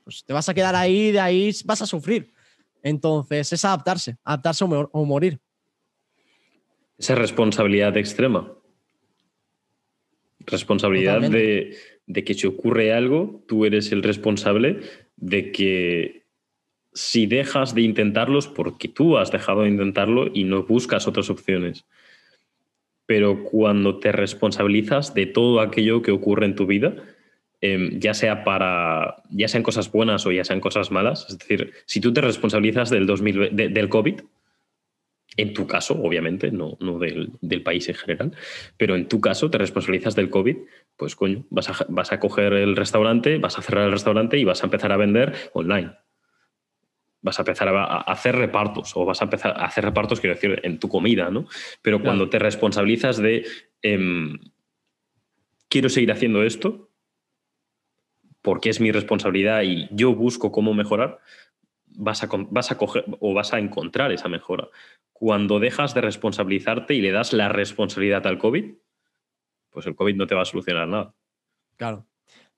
pues 0.04 0.22
te 0.26 0.34
vas 0.34 0.50
a 0.50 0.54
quedar 0.54 0.76
ahí, 0.76 1.12
de 1.12 1.20
ahí 1.20 1.50
vas 1.64 1.80
a 1.80 1.86
sufrir. 1.86 2.34
Entonces, 2.82 3.54
es 3.54 3.64
adaptarse, 3.64 4.18
adaptarse 4.22 4.64
o 4.64 5.04
morir. 5.06 5.40
Esa 6.98 7.14
responsabilidad 7.14 7.96
extrema 7.96 8.52
responsabilidad 10.46 11.20
de, 11.20 11.76
que 12.24 12.34
si 12.34 12.46
ocurre 12.46 12.92
algo, 12.92 13.44
tú 13.48 13.64
eres 13.64 13.92
el 13.92 14.02
responsable 14.02 14.80
de 15.16 15.52
que 15.52 16.24
si 16.92 17.26
dejas 17.26 17.74
de 17.74 17.82
intentarlos, 17.82 18.46
porque 18.46 18.88
tú 18.88 19.18
has 19.18 19.32
dejado 19.32 19.62
de 19.62 19.68
intentarlo 19.68 20.30
y 20.32 20.44
no 20.44 20.62
buscas 20.62 21.08
otras 21.08 21.28
opciones. 21.30 21.84
Pero 23.06 23.44
cuando 23.44 23.98
te 23.98 24.12
responsabilizas 24.12 25.12
de 25.14 25.26
todo 25.26 25.60
aquello 25.60 26.02
que 26.02 26.12
ocurre 26.12 26.46
en 26.46 26.54
tu 26.54 26.66
vida, 26.66 26.94
em, 27.60 27.98
ya 27.98 28.14
sea 28.14 28.44
para 28.44 29.22
ya 29.30 29.48
sean 29.48 29.62
cosas 29.62 29.90
buenas 29.90 30.24
o 30.26 30.32
ya 30.32 30.44
sean 30.44 30.60
cosas 30.60 30.90
malas, 30.90 31.26
es 31.28 31.38
decir, 31.38 31.72
si 31.86 32.00
tú 32.00 32.12
te 32.12 32.20
responsabilizas 32.20 32.90
del, 32.90 33.06
2000, 33.06 33.50
del 33.52 33.88
COVID, 33.88 34.20
en 35.36 35.52
tu 35.52 35.66
caso, 35.66 35.94
obviamente, 36.00 36.50
no, 36.50 36.76
no 36.80 36.98
del, 36.98 37.62
país 37.62 37.88
en 37.88 37.94
general, 37.94 38.32
pero 38.76 38.94
en 38.94 39.08
tu 39.08 39.20
caso 39.20 39.50
te 39.50 39.58
responsabilizas 39.58 40.14
del 40.14 40.30
COVID, 40.30 40.56
pues 40.96 41.16
coño, 41.16 41.44
vas 41.50 41.68
a, 41.68 41.86
vas 41.88 42.12
a 42.12 42.20
coger 42.20 42.52
el 42.52 42.76
restaurante, 42.76 43.38
vas 43.38 43.58
a 43.58 43.62
cerrar 43.62 43.86
el 43.86 43.92
restaurante 43.92 44.38
y 44.38 44.44
vas 44.44 44.62
a 44.62 44.66
empezar 44.66 44.92
a 44.92 44.96
vender 44.96 45.34
online. 45.52 45.92
Vas 47.22 47.38
a 47.38 47.42
empezar 47.42 47.68
a, 47.68 47.96
hacer 48.02 48.36
repartos 48.36 48.92
o 48.96 49.04
vas 49.04 49.22
a 49.22 49.24
empezar 49.24 49.52
a 49.56 49.64
hacer 49.64 49.84
repartos, 49.84 50.20
quiero 50.20 50.34
decir, 50.34 50.60
en 50.62 50.78
tu 50.78 50.88
comida, 50.88 51.30
¿no? 51.30 51.46
Pero 51.80 52.02
cuando 52.02 52.28
te 52.28 52.38
responsabilizas 52.38 53.16
de 53.16 53.46
em, 53.82 54.38
quiero 55.68 55.88
seguir 55.88 56.12
haciendo 56.12 56.42
esto 56.42 56.90
porque 58.44 58.68
es 58.68 58.78
mi 58.78 58.92
responsabilidad 58.92 59.62
y 59.62 59.88
yo 59.90 60.14
busco 60.14 60.52
cómo 60.52 60.74
mejorar, 60.74 61.18
vas 61.94 62.22
a, 62.22 62.28
vas 62.50 62.70
a 62.70 62.78
coger 62.78 63.04
o 63.20 63.34
vas 63.34 63.52
a 63.52 63.58
encontrar 63.58 64.12
esa 64.12 64.28
mejora 64.28 64.68
cuando 65.14 65.60
dejas 65.60 65.94
de 65.94 66.00
responsabilizarte 66.00 66.94
y 66.94 67.00
le 67.00 67.12
das 67.12 67.32
la 67.32 67.48
responsabilidad 67.48 68.26
al 68.26 68.36
COVID, 68.36 68.74
pues 69.70 69.86
el 69.86 69.94
COVID 69.94 70.16
no 70.16 70.26
te 70.26 70.34
va 70.34 70.42
a 70.42 70.44
solucionar 70.44 70.88
nada. 70.88 71.14
Claro. 71.76 72.06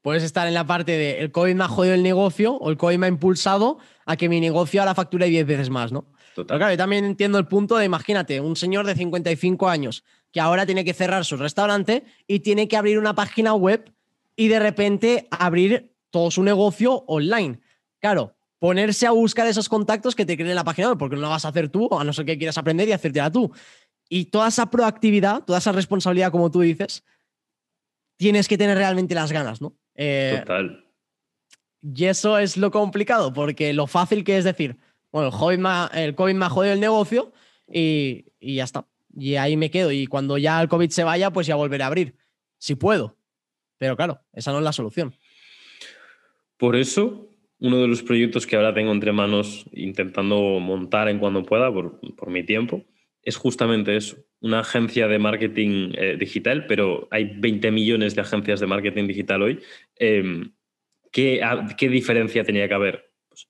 Puedes 0.01 0.23
estar 0.23 0.49
en 0.49 0.55
la 0.55 0.67
parte 0.67 0.93
de 0.93 1.21
el 1.21 1.33
COVID 1.33 1.55
me 1.55 1.65
ha 1.65 1.69
jodido 1.69 1.95
el 1.95 2.03
negocio 2.03 2.55
o 2.55 2.71
el 2.71 2.77
COVID 2.77 2.99
me 2.99 3.07
ha 3.07 3.09
impulsado 3.09 3.79
a 4.07 4.17
que 4.17 4.29
mi 4.29 4.41
negocio 4.41 4.81
ahora 4.81 4.95
facture 4.95 5.27
10 5.27 5.47
veces 5.47 5.71
más, 5.71 5.93
¿no? 5.93 6.07
Total. 6.35 6.59
claro, 6.59 6.73
yo 6.73 6.79
también 6.79 7.05
entiendo 7.05 7.39
el 7.39 7.47
punto 7.47 7.77
de, 7.77 7.87
imagínate, 7.87 8.41
un 8.41 8.57
señor 8.57 8.87
de 8.87 8.95
55 8.95 9.69
años 9.69 10.05
que 10.33 10.41
ahora 10.41 10.67
tiene 10.67 10.85
que 10.85 10.93
cerrar 10.93 11.25
su 11.25 11.37
restaurante 11.37 12.05
y 12.27 12.41
tiene 12.41 12.69
que 12.69 12.77
abrir 12.77 12.99
una 12.99 13.15
página 13.15 13.55
web 13.55 13.93
y 14.37 14.49
de 14.49 14.59
repente 14.59 15.29
abrir 15.31 15.95
todo 16.11 16.31
su 16.31 16.43
negocio 16.43 17.05
online. 17.07 17.61
Claro, 18.01 18.36
ponerse 18.59 19.07
a 19.07 19.11
buscar 19.11 19.47
esos 19.47 19.69
contactos 19.69 20.15
que 20.15 20.25
te 20.25 20.37
creen 20.37 20.51
en 20.51 20.57
la 20.57 20.65
página 20.65 20.89
web, 20.89 20.99
porque 20.99 21.17
no 21.17 21.23
lo 21.23 21.29
vas 21.29 21.45
a 21.45 21.49
hacer 21.49 21.69
tú, 21.69 21.89
a 21.99 22.05
no 22.05 22.13
ser 22.13 22.25
que 22.25 22.39
quieras 22.39 22.59
aprender 22.59 22.89
y 22.89 22.93
hacértela 22.93 23.31
tú. 23.31 23.53
Y 24.09 24.27
toda 24.27 24.49
esa 24.49 24.71
proactividad, 24.71 25.45
toda 25.45 25.59
esa 25.59 25.73
responsabilidad, 25.73 26.31
como 26.31 26.51
tú 26.51 26.61
dices, 26.61 27.05
tienes 28.17 28.49
que 28.49 28.57
tener 28.57 28.77
realmente 28.79 29.15
las 29.15 29.33
ganas, 29.33 29.61
¿no? 29.61 29.77
Eh, 29.95 30.39
Total. 30.41 30.85
Y 31.83 32.05
eso 32.07 32.39
es 32.39 32.57
lo 32.57 32.71
complicado, 32.71 33.33
porque 33.33 33.73
lo 33.73 33.87
fácil 33.87 34.25
que 34.25 34.39
es 34.39 34.45
decir, 34.45 34.79
bueno, 35.13 35.29
el 35.29 35.35
COVID 35.35 35.59
me 35.59 35.69
ha, 35.69 35.91
el 35.95 36.15
COVID 36.15 36.35
me 36.35 36.47
ha 36.47 36.51
jodido 36.51 36.73
el 36.73 36.81
negocio 36.81 37.33
y, 37.71 38.27
y 38.41 38.57
ya 38.57 38.65
está. 38.65 38.87
Y 39.15 39.37
ahí 39.37 39.57
me 39.57 39.71
quedo. 39.71 39.93
Y 39.93 40.07
cuando 40.07 40.37
ya 40.37 40.61
el 40.61 40.69
COVID 40.69 40.91
se 40.91 41.05
vaya, 41.05 41.31
pues 41.31 41.47
ya 41.47 41.55
volveré 41.55 41.85
a 41.85 41.87
abrir. 41.87 42.17
Si 42.59 42.75
puedo. 42.75 43.17
Pero 43.79 43.97
claro, 43.97 44.23
esa 44.33 44.53
no 44.53 44.59
es 44.59 44.65
la 44.65 44.73
solución. 44.73 45.15
Por 46.57 46.77
eso 46.77 47.31
uno 47.59 47.79
de 47.79 47.89
los 47.89 48.03
proyectos 48.03 48.47
que 48.47 48.57
ahora 48.57 48.75
tengo 48.75 48.93
entre 48.93 49.13
manos 49.13 49.67
intentando 49.73 50.61
montar 50.61 51.09
en 51.09 51.19
cuando 51.19 51.43
pueda 51.43 51.73
por, 51.73 52.01
mi 52.29 52.45
tiempo 52.45 52.85
es 53.23 53.37
justamente 53.37 53.97
eso, 53.97 54.19
una 54.41 54.61
agencia 54.61 55.09
de 55.09 55.19
marketing 55.19 55.93
eh, 55.97 56.17
digital, 56.17 56.67
pero 56.67 57.09
hay 57.11 57.33
20 57.37 57.73
millones 57.73 58.15
de 58.15 58.21
agencias 58.21 58.61
de 58.61 58.69
marketing 58.69 59.09
digital 59.09 59.43
hoy. 59.43 59.59
Em, 59.97 60.53
¿qué, 61.11 61.41
¿qué, 61.77 61.89
diferencia 61.89 62.45
tenía 62.45 62.69
que 62.69 62.75
haber? 62.75 63.11
Pues, 63.29 63.49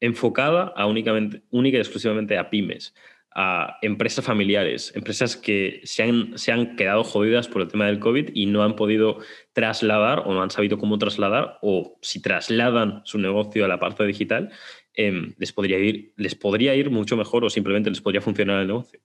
enfocada 0.00 0.74
a 0.76 0.86
únicamente, 0.86 1.42
única 1.50 1.78
y 1.78 1.80
exclusivamente 1.80 2.36
a 2.36 2.50
pymes, 2.50 2.94
a 3.34 3.78
empresas 3.82 4.24
familiares, 4.24 4.92
empresas 4.94 5.36
que 5.36 5.80
se 5.82 6.04
han, 6.04 6.38
se 6.38 6.52
han 6.52 6.76
quedado 6.76 7.02
jodidas 7.02 7.48
por 7.48 7.62
el 7.62 7.68
tema 7.68 7.86
del 7.86 7.98
COVID 7.98 8.30
y 8.32 8.46
no 8.46 8.62
han 8.62 8.76
podido 8.76 9.18
trasladar 9.52 10.22
o 10.24 10.32
no 10.32 10.42
han 10.42 10.50
sabido 10.50 10.78
cómo 10.78 10.98
trasladar 10.98 11.58
o 11.60 11.98
si 12.00 12.22
trasladan 12.22 13.02
su 13.04 13.18
negocio 13.18 13.64
a 13.64 13.68
la 13.68 13.80
parte 13.80 14.06
digital, 14.06 14.52
em, 14.94 15.34
les, 15.36 15.52
podría 15.52 15.80
ir, 15.80 16.12
les 16.16 16.36
podría 16.36 16.76
ir 16.76 16.90
mucho 16.90 17.16
mejor 17.16 17.44
o 17.44 17.50
simplemente 17.50 17.90
les 17.90 18.00
podría 18.00 18.20
funcionar 18.20 18.60
el 18.60 18.68
negocio. 18.68 19.00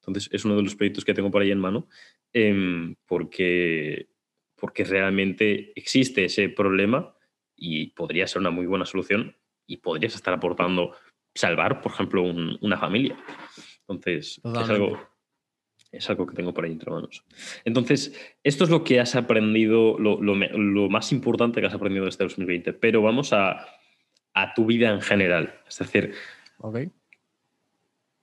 Entonces 0.00 0.28
es 0.32 0.44
uno 0.44 0.56
de 0.56 0.62
los 0.62 0.74
proyectos 0.74 1.04
que 1.04 1.14
tengo 1.14 1.30
por 1.30 1.42
ahí 1.42 1.52
en 1.52 1.60
mano 1.60 1.88
em, 2.32 2.96
porque, 3.06 4.08
porque 4.56 4.82
realmente 4.82 5.72
existe 5.76 6.24
ese 6.24 6.48
problema 6.48 7.14
y 7.54 7.90
podría 7.90 8.26
ser 8.26 8.40
una 8.40 8.50
muy 8.50 8.66
buena 8.66 8.86
solución 8.86 9.36
y 9.68 9.76
podrías 9.76 10.16
estar 10.16 10.34
aportando 10.34 10.96
salvar, 11.34 11.80
por 11.80 11.92
ejemplo, 11.92 12.22
una 12.22 12.78
familia. 12.78 13.16
Entonces, 13.88 14.40
es 14.44 14.70
algo, 14.70 14.98
es 15.90 16.10
algo 16.10 16.26
que 16.26 16.34
tengo 16.34 16.52
por 16.52 16.64
ahí 16.64 16.72
entre 16.72 16.90
manos. 16.90 17.24
Entonces, 17.64 18.14
esto 18.42 18.64
es 18.64 18.70
lo 18.70 18.84
que 18.84 19.00
has 19.00 19.14
aprendido, 19.16 19.98
lo, 19.98 20.88
más 20.90 21.12
importante 21.12 21.60
que 21.60 21.66
has 21.66 21.74
aprendido 21.74 22.04
de 22.04 22.10
este 22.10 22.24
2020. 22.24 22.74
Pero 22.74 23.02
vamos 23.02 23.32
a, 23.32 23.66
tu 24.54 24.66
vida 24.66 24.90
en 24.90 25.00
general. 25.00 25.54
Es 25.66 25.78
decir, 25.78 26.14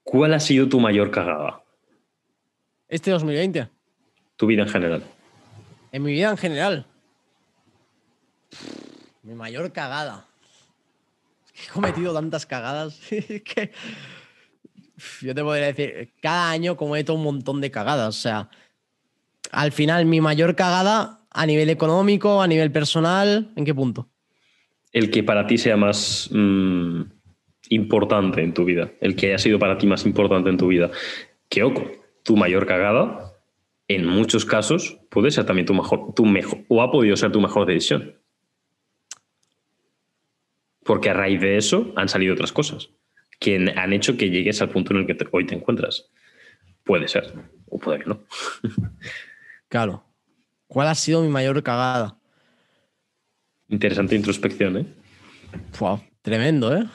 ¿cuál 0.04 0.34
ha 0.34 0.40
sido 0.40 0.70
tu 0.70 0.80
mayor 0.80 1.12
cagada? 1.12 1.62
Este 2.88 3.12
2020. 3.12 3.68
Tu 4.38 4.48
vida 4.48 4.62
en 4.62 4.70
general. 4.70 5.04
En 5.92 6.04
mi 6.04 6.14
vida 6.14 6.30
en 6.30 6.38
general. 6.38 6.86
Mi 9.24 9.34
mayor 9.34 9.74
cagada. 9.74 10.28
he 11.56 11.72
cometido 11.72 12.14
tantas 12.14 12.46
cagadas 12.46 13.00
que 13.10 13.72
yo 15.22 15.36
te 15.36 15.44
podría 15.44 15.68
decir, 15.68 16.14
cada 16.22 16.52
año 16.52 16.78
cometo 16.78 17.14
un 17.14 17.24
montón 17.24 17.62
de 17.62 17.72
cagadas. 17.72 18.10
O 18.10 18.20
sea, 18.20 18.50
al 19.52 19.72
final, 19.72 20.06
mi 20.06 20.22
mayor 20.22 20.56
cagada 20.56 21.22
a 21.30 21.46
nivel 21.46 21.70
económico, 21.70 22.42
a 22.42 22.48
nivel 22.48 22.72
personal, 22.72 23.52
¿en 23.56 23.66
qué 23.66 23.74
punto? 23.74 24.10
El 24.92 25.12
que 25.12 25.24
para 25.24 25.48
ti 25.48 25.58
sea 25.58 25.76
más 25.76 26.30
mm, 26.32 27.02
importante 27.70 28.42
en 28.42 28.54
tu 28.54 28.64
vida, 28.64 28.92
el 29.02 29.16
que 29.16 29.28
haya 29.28 29.38
sido 29.38 29.60
para 29.60 29.78
ti 29.78 29.88
más 29.88 30.06
importante 30.06 30.50
en 30.50 30.58
tu 30.58 30.68
vida. 30.68 30.92
Que, 31.50 31.64
ojo, 31.64 31.92
tu 32.24 32.38
mayor 32.38 32.66
cagada, 32.66 33.34
en 33.88 34.06
muchos 34.06 34.46
casos, 34.46 34.98
puede 35.10 35.32
ser 35.32 35.46
también 35.46 35.66
tu 35.66 35.74
mejor, 35.74 36.14
tu 36.16 36.26
mejor, 36.26 36.60
o 36.70 36.82
ha 36.82 36.92
podido 36.92 37.18
ser 37.18 37.32
tu 37.32 37.42
mejor 37.42 37.66
decisión. 37.68 38.16
Porque 40.84 41.10
a 41.10 41.14
raíz 41.14 41.42
de 41.42 41.58
eso 41.58 41.92
han 41.96 42.08
salido 42.08 42.34
otras 42.34 42.52
cosas 42.52 42.90
que 43.46 43.72
han 43.76 43.94
hecho 43.94 44.18
que 44.18 44.32
llegues 44.32 44.60
al 44.64 44.70
punto 44.70 44.92
en 44.92 45.02
el 45.02 45.06
que 45.06 45.16
hoy 45.32 45.46
te 45.46 45.54
encuentras. 45.54 46.10
Puede 46.84 47.08
ser, 47.08 47.32
o 47.68 47.78
puede 47.78 48.00
que 48.00 48.06
no. 48.06 48.24
Claro. 49.68 50.04
¿Cuál 50.68 50.88
ha 50.88 50.96
sido 50.96 51.22
mi 51.22 51.28
mayor 51.28 51.62
cagada? 51.62 52.18
Interesante 53.68 54.16
introspección, 54.16 54.78
¿eh? 54.78 54.86
Wow, 55.80 56.02
tremendo, 56.22 56.76
¿eh? 56.76 56.86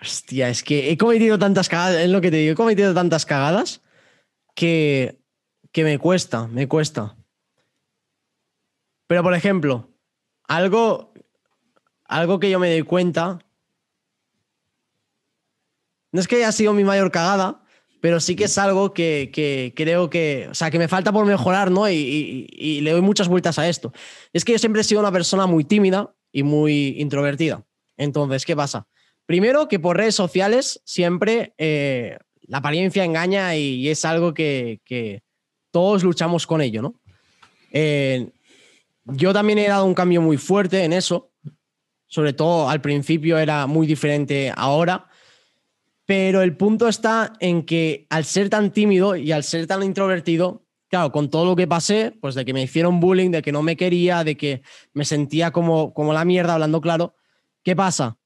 Hostia, 0.00 0.48
es 0.48 0.62
que 0.62 0.90
he 0.90 0.98
cometido 0.98 1.38
tantas 1.38 1.68
cagadas, 1.68 2.00
es 2.00 2.10
lo 2.10 2.20
que 2.20 2.30
te 2.30 2.38
digo, 2.38 2.52
he 2.52 2.56
cometido 2.56 2.92
tantas 2.92 3.24
cagadas 3.24 3.82
que, 4.54 5.20
que 5.72 5.84
me 5.84 5.98
cuesta, 5.98 6.48
me 6.48 6.66
cuesta. 6.66 7.17
Pero, 9.08 9.22
por 9.22 9.34
ejemplo, 9.34 9.88
algo, 10.44 11.12
algo 12.04 12.38
que 12.38 12.50
yo 12.50 12.60
me 12.60 12.70
doy 12.70 12.82
cuenta, 12.82 13.38
no 16.12 16.20
es 16.20 16.28
que 16.28 16.36
haya 16.36 16.52
sido 16.52 16.74
mi 16.74 16.84
mayor 16.84 17.10
cagada, 17.10 17.64
pero 18.00 18.20
sí 18.20 18.36
que 18.36 18.44
es 18.44 18.58
algo 18.58 18.92
que, 18.92 19.72
creo 19.74 20.10
que, 20.10 20.46
o 20.50 20.54
sea, 20.54 20.70
que 20.70 20.78
me 20.78 20.88
falta 20.88 21.10
por 21.10 21.24
mejorar, 21.24 21.70
¿no? 21.70 21.88
Y, 21.88 22.80
le 22.82 22.90
doy 22.92 23.00
muchas 23.00 23.28
vueltas 23.28 23.58
a 23.58 23.66
esto. 23.66 23.92
Es 24.32 24.44
que 24.44 24.52
yo 24.52 24.58
siempre 24.58 24.82
he 24.82 24.84
sido 24.84 25.00
una 25.00 25.10
persona 25.10 25.46
muy 25.46 25.64
tímida 25.64 26.14
y 26.30 26.42
muy 26.42 27.00
introvertida. 27.00 27.64
Entonces, 27.96 28.44
¿qué 28.44 28.54
pasa? 28.54 28.86
Primero, 29.24 29.68
que 29.68 29.80
por 29.80 29.96
redes 29.96 30.14
sociales 30.14 30.82
siempre 30.84 31.54
eh, 31.56 32.18
la 32.42 32.58
apariencia 32.58 33.04
engaña 33.04 33.56
y, 33.56 33.88
es 33.88 34.04
algo 34.04 34.34
que, 34.34 35.22
todos 35.70 36.02
luchamos 36.02 36.46
con 36.46 36.60
ello, 36.60 36.82
¿no? 36.82 37.00
Eh, 37.72 38.30
yo 39.12 39.32
también 39.32 39.58
he 39.58 39.68
dado 39.68 39.84
un 39.84 39.94
cambio 39.94 40.20
muy 40.20 40.36
fuerte 40.36 40.84
en 40.84 40.92
eso. 40.92 41.32
Sobre 42.06 42.32
todo 42.32 42.68
al 42.68 42.80
principio 42.80 43.38
era 43.38 43.66
muy 43.66 43.86
diferente 43.86 44.52
ahora. 44.56 45.08
Pero 46.06 46.40
el 46.40 46.56
punto 46.56 46.88
está 46.88 47.34
en 47.38 47.64
que 47.64 48.06
al 48.08 48.24
ser 48.24 48.48
tan 48.48 48.72
tímido 48.72 49.14
y 49.14 49.30
al 49.32 49.44
ser 49.44 49.66
tan 49.66 49.82
introvertido, 49.82 50.64
claro, 50.88 51.12
con 51.12 51.28
todo 51.28 51.44
lo 51.44 51.54
que 51.54 51.66
pasé, 51.66 52.16
pues 52.20 52.34
de 52.34 52.46
que 52.46 52.54
me 52.54 52.62
hicieron 52.62 52.98
bullying, 52.98 53.30
de 53.30 53.42
que 53.42 53.52
no 53.52 53.62
me 53.62 53.76
quería, 53.76 54.24
de 54.24 54.36
que 54.36 54.62
me 54.94 55.04
sentía 55.04 55.50
como, 55.50 55.92
como 55.92 56.14
la 56.14 56.24
mierda, 56.24 56.54
hablando 56.54 56.80
claro, 56.80 57.14
¿qué 57.62 57.76
pasa? 57.76 58.16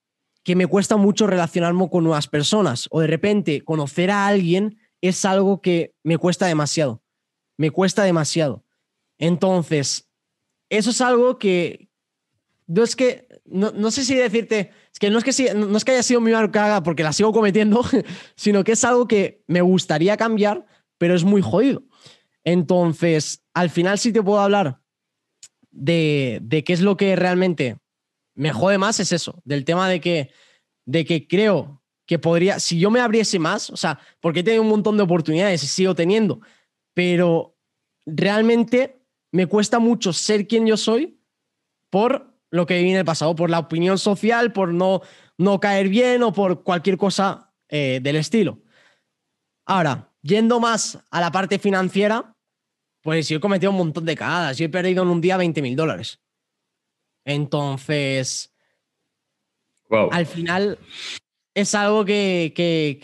Que 0.45 0.55
me 0.55 0.69
cuesta 0.69 0.97
mucho 0.97 1.27
relacionarme 1.27 1.89
con 1.91 2.05
nuevas 2.05 2.29
personas 2.29 2.87
o 2.91 3.01
de 3.01 3.09
repente 3.09 3.63
conocer 3.63 4.13
a 4.13 4.29
alguien 4.29 4.79
es 5.01 5.25
algo 5.25 5.61
que 5.61 5.97
me 6.05 6.19
cuesta 6.19 6.47
demasiado. 6.47 7.03
Me 7.57 7.73
cuesta 7.73 8.05
demasiado. 8.05 8.65
Entonces, 9.19 10.12
eso 10.73 10.91
es 10.91 11.01
algo 11.03 11.39
que 11.39 11.89
no 12.67 12.83
es 12.83 12.97
que, 12.97 13.29
no, 13.45 13.91
sé 13.91 14.05
si 14.05 14.15
decirte, 14.15 14.71
es 14.93 14.99
que 14.99 15.11
no 15.11 15.19
es 15.19 15.25
que, 15.25 15.55
no 15.55 15.77
es 15.77 15.85
que 15.85 15.93
haya 15.93 16.03
sido 16.03 16.23
mi 16.23 16.33
caga 16.51 16.83
porque 16.83 17.03
la 17.03 17.13
sigo 17.13 17.33
cometiendo, 17.33 17.83
sino 18.35 18.65
que 18.65 18.73
es 18.73 18.85
algo 18.85 19.07
que 19.07 19.43
me 19.47 19.61
gustaría 19.61 20.17
cambiar, 20.17 20.65
pero 20.97 21.15
es 21.15 21.25
muy 21.25 21.43
jodido. 21.43 21.83
Entonces, 22.45 23.45
al 23.53 23.69
final 23.69 23.99
sí 23.99 24.13
te 24.13 24.23
puedo 24.23 24.41
hablar 24.41 24.81
de, 25.71 26.39
de 26.43 26.65
qué 26.65 26.73
es 26.73 26.81
lo 26.81 26.97
que 26.97 27.15
realmente 27.15 27.77
me 28.35 28.53
jode 28.53 28.79
más, 28.79 29.01
es 29.01 29.13
eso, 29.13 29.43
del 29.45 29.67
tema 29.67 29.89
de 29.89 30.01
que, 30.01 30.31
de 30.87 31.05
que 31.05 31.29
creo 31.29 31.83
que 32.07 32.19
podría, 32.19 32.59
si 32.59 32.79
yo 32.79 32.91
me 32.91 33.01
abriese 33.01 33.39
más, 33.39 33.69
o 33.69 33.77
sea, 33.77 34.01
porque 34.21 34.41
he 34.41 34.43
tenido 34.43 34.63
un 34.63 34.71
montón 34.71 34.97
de 34.97 35.03
oportunidades 35.03 35.63
y 35.63 35.67
sigo 35.67 35.95
teniendo, 35.95 36.41
pero 36.95 37.59
realmente 38.07 39.02
me 39.33 39.47
cuesta 39.47 39.79
mucho 39.79 40.13
ser 40.13 40.47
quien 40.47 40.67
yo 40.67 40.77
soy 40.77 41.19
por 41.91 42.33
lo 42.51 42.67
que 42.67 42.77
viví 42.77 42.91
en 42.91 42.99
el 42.99 43.05
pasado, 43.05 43.35
por 43.35 43.51
la 43.51 43.59
opinión 43.59 43.99
social, 43.99 44.53
por 44.53 44.73
no, 44.73 45.01
no 45.39 45.59
caer 45.59 45.89
bien 45.89 46.23
o 46.23 46.33
por 46.33 46.63
cualquier 46.63 46.99
cosa 46.99 47.53
eh, 47.69 48.01
del 48.03 48.17
estilo. 48.17 48.61
Ahora, 49.65 50.13
yendo 50.21 50.61
más 50.61 50.99
a 51.11 51.21
la 51.21 51.33
parte 51.33 51.59
financiera, 51.59 52.37
pues 53.01 53.29
yo 53.29 53.39
he 53.39 53.41
cometido 53.41 53.73
un 53.73 53.79
montón 53.79 54.05
de 54.05 54.15
cagadas. 54.15 54.59
Yo 54.59 54.67
he 54.67 54.69
perdido 54.69 55.03
en 55.03 55.09
un 55.09 55.21
día 55.21 55.37
20 55.37 55.63
mil 55.63 55.75
dólares. 55.75 56.21
Entonces, 57.25 58.53
al 60.11 60.27
final 60.27 60.79
es 61.55 61.75
algo 61.75 62.05
que, 62.05 62.53
que, 62.55 62.99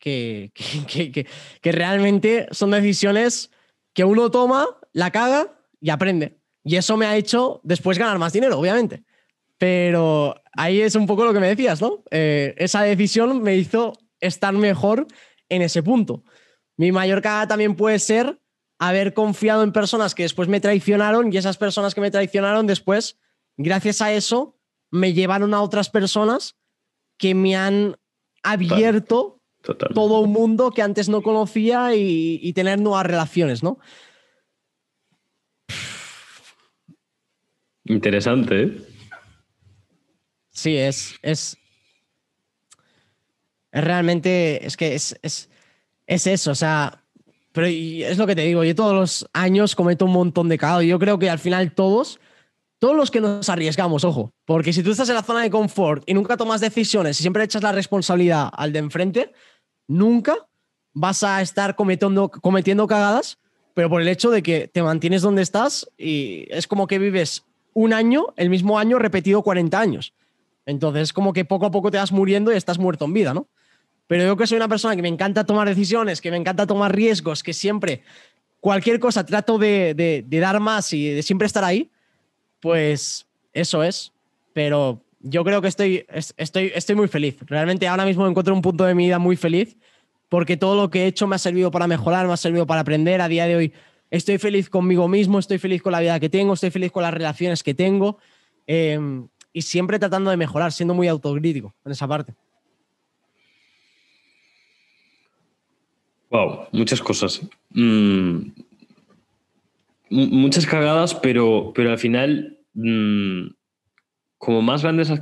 que, 0.00 1.26
que, 1.62 1.72
realmente 1.72 2.46
son 2.52 2.70
decisiones 2.70 3.50
que 3.94 4.04
uno 4.04 4.30
toma, 4.30 4.66
la 4.92 5.10
caga 5.10 5.57
y 5.80 5.90
aprende. 5.90 6.38
Y 6.64 6.76
eso 6.76 6.96
me 6.96 7.06
ha 7.06 7.16
hecho 7.16 7.60
después 7.64 7.98
ganar 7.98 8.18
más 8.18 8.32
dinero, 8.32 8.58
obviamente. 8.58 9.02
Pero 9.56 10.34
ahí 10.52 10.80
es 10.80 10.94
un 10.94 11.06
poco 11.06 11.24
lo 11.24 11.32
que 11.32 11.40
me 11.40 11.48
decías, 11.48 11.80
¿no? 11.80 12.04
Eh, 12.10 12.54
esa 12.58 12.82
decisión 12.82 13.42
me 13.42 13.56
hizo 13.56 13.92
estar 14.20 14.52
mejor 14.54 15.06
en 15.48 15.62
ese 15.62 15.82
punto. 15.82 16.24
Mi 16.76 16.92
mayor 16.92 17.22
caga 17.22 17.48
también 17.48 17.74
puede 17.74 17.98
ser 17.98 18.40
haber 18.78 19.12
confiado 19.14 19.64
en 19.64 19.72
personas 19.72 20.14
que 20.14 20.22
después 20.22 20.48
me 20.48 20.60
traicionaron 20.60 21.32
y 21.32 21.36
esas 21.36 21.56
personas 21.56 21.94
que 21.94 22.00
me 22.00 22.10
traicionaron 22.10 22.66
después, 22.66 23.18
gracias 23.56 24.00
a 24.00 24.12
eso, 24.12 24.56
me 24.90 25.12
llevaron 25.12 25.54
a 25.54 25.62
otras 25.62 25.90
personas 25.90 26.56
que 27.16 27.34
me 27.34 27.56
han 27.56 27.96
abierto 28.44 29.40
todo 29.94 30.20
un 30.20 30.30
mundo 30.30 30.70
que 30.70 30.82
antes 30.82 31.08
no 31.08 31.22
conocía 31.22 31.96
y, 31.96 32.38
y 32.40 32.52
tener 32.52 32.80
nuevas 32.80 33.04
relaciones, 33.04 33.62
¿no? 33.62 33.78
Interesante, 37.88 38.62
¿eh? 38.62 38.82
Sí, 40.50 40.76
es, 40.76 41.14
es, 41.22 41.56
es 43.70 43.84
realmente, 43.84 44.64
es 44.66 44.76
que 44.76 44.94
es, 44.94 45.18
es, 45.22 45.48
es 46.06 46.26
eso, 46.26 46.50
o 46.50 46.54
sea, 46.54 47.04
pero 47.52 47.66
es 47.66 48.18
lo 48.18 48.26
que 48.26 48.36
te 48.36 48.42
digo, 48.42 48.62
yo 48.62 48.74
todos 48.74 48.94
los 48.94 49.28
años 49.32 49.74
cometo 49.74 50.04
un 50.04 50.12
montón 50.12 50.48
de 50.48 50.58
cagado. 50.58 50.82
Yo 50.82 50.98
creo 50.98 51.18
que 51.18 51.28
al 51.28 51.40
final 51.40 51.72
todos, 51.72 52.20
todos 52.78 52.94
los 52.94 53.10
que 53.10 53.20
nos 53.20 53.48
arriesgamos, 53.48 54.04
ojo, 54.04 54.32
porque 54.44 54.72
si 54.72 54.82
tú 54.82 54.92
estás 54.92 55.08
en 55.08 55.16
la 55.16 55.24
zona 55.24 55.42
de 55.42 55.50
confort 55.50 56.04
y 56.06 56.14
nunca 56.14 56.36
tomas 56.36 56.60
decisiones 56.60 57.18
y 57.18 57.22
siempre 57.22 57.42
echas 57.42 57.64
la 57.64 57.72
responsabilidad 57.72 58.48
al 58.52 58.72
de 58.72 58.78
enfrente, 58.78 59.32
nunca 59.88 60.36
vas 60.92 61.24
a 61.24 61.42
estar 61.42 61.74
cometiendo, 61.74 62.30
cometiendo 62.30 62.86
cagadas, 62.86 63.38
pero 63.74 63.88
por 63.88 64.02
el 64.02 64.08
hecho 64.08 64.30
de 64.30 64.42
que 64.42 64.68
te 64.68 64.82
mantienes 64.82 65.22
donde 65.22 65.42
estás 65.42 65.90
y 65.96 66.46
es 66.50 66.68
como 66.68 66.86
que 66.86 67.00
vives 67.00 67.44
un 67.78 67.92
año, 67.92 68.34
el 68.36 68.50
mismo 68.50 68.76
año 68.76 68.98
repetido 68.98 69.42
40 69.42 69.78
años. 69.78 70.12
Entonces, 70.66 71.12
como 71.12 71.32
que 71.32 71.44
poco 71.44 71.66
a 71.66 71.70
poco 71.70 71.92
te 71.92 71.96
vas 71.96 72.10
muriendo 72.10 72.52
y 72.52 72.56
estás 72.56 72.76
muerto 72.76 73.04
en 73.04 73.12
vida, 73.12 73.32
¿no? 73.32 73.46
Pero 74.08 74.24
yo 74.24 74.36
que 74.36 74.48
soy 74.48 74.56
una 74.56 74.66
persona 74.66 74.96
que 74.96 75.02
me 75.02 75.08
encanta 75.08 75.44
tomar 75.44 75.68
decisiones, 75.68 76.20
que 76.20 76.32
me 76.32 76.36
encanta 76.36 76.66
tomar 76.66 76.92
riesgos, 76.92 77.44
que 77.44 77.52
siempre, 77.52 78.02
cualquier 78.58 78.98
cosa 78.98 79.24
trato 79.24 79.58
de, 79.58 80.24
dar 80.28 80.58
más 80.58 80.92
y 80.92 81.08
de 81.08 81.22
siempre 81.22 81.46
estar 81.46 81.62
ahí, 81.62 81.88
pues 82.58 83.26
eso 83.52 83.84
es. 83.84 84.12
Pero 84.52 85.00
yo 85.20 85.44
creo 85.44 85.62
que 85.62 85.68
estoy, 85.68 86.04
estoy, 86.36 86.72
estoy 86.74 86.96
muy 86.96 87.06
feliz. 87.06 87.36
Realmente 87.46 87.86
ahora 87.86 88.04
mismo 88.04 88.26
encuentro 88.26 88.54
un 88.54 88.62
punto 88.62 88.84
de 88.84 88.94
mi 88.96 89.04
vida 89.04 89.20
muy 89.20 89.36
feliz 89.36 89.76
porque 90.28 90.56
todo 90.56 90.74
lo 90.74 90.90
que 90.90 91.04
he 91.04 91.06
hecho 91.06 91.28
me 91.28 91.36
ha 91.36 91.38
servido 91.38 91.70
para 91.70 91.86
mejorar, 91.86 92.26
me 92.26 92.32
ha 92.32 92.36
servido 92.36 92.66
para 92.66 92.80
aprender. 92.80 93.20
A 93.20 93.28
día 93.28 93.46
de 93.46 93.54
hoy 93.54 93.72
estoy 94.10 94.38
feliz 94.38 94.68
conmigo 94.68 95.08
mismo, 95.08 95.38
estoy 95.38 95.58
feliz 95.58 95.82
con 95.82 95.92
la 95.92 96.00
vida 96.00 96.18
que 96.20 96.28
tengo, 96.28 96.54
estoy 96.54 96.70
feliz 96.70 96.92
con 96.92 97.02
las 97.02 97.14
relaciones 97.14 97.62
que 97.62 97.74
tengo 97.74 98.18
em, 98.66 99.28
y 99.52 99.62
siempre 99.62 99.98
tratando 99.98 100.30
de 100.30 100.36
mejorar, 100.36 100.72
siendo 100.72 100.94
muy 100.94 101.08
autocrítico 101.08 101.74
en 101.84 101.92
esa 101.92 102.06
parte. 102.06 102.34
Wow, 106.30 106.66
muchas 106.72 107.00
cosas. 107.00 107.40
Mm, 107.70 108.50
muchas 110.10 110.66
cagadas, 110.66 111.14
pero, 111.14 111.72
pero 111.74 111.90
al 111.90 111.98
final 111.98 112.58
mm, 112.74 113.46
como 114.38 114.62
más 114.62 114.82
grande 114.82 115.02
es 115.02 115.10
la 115.10 115.18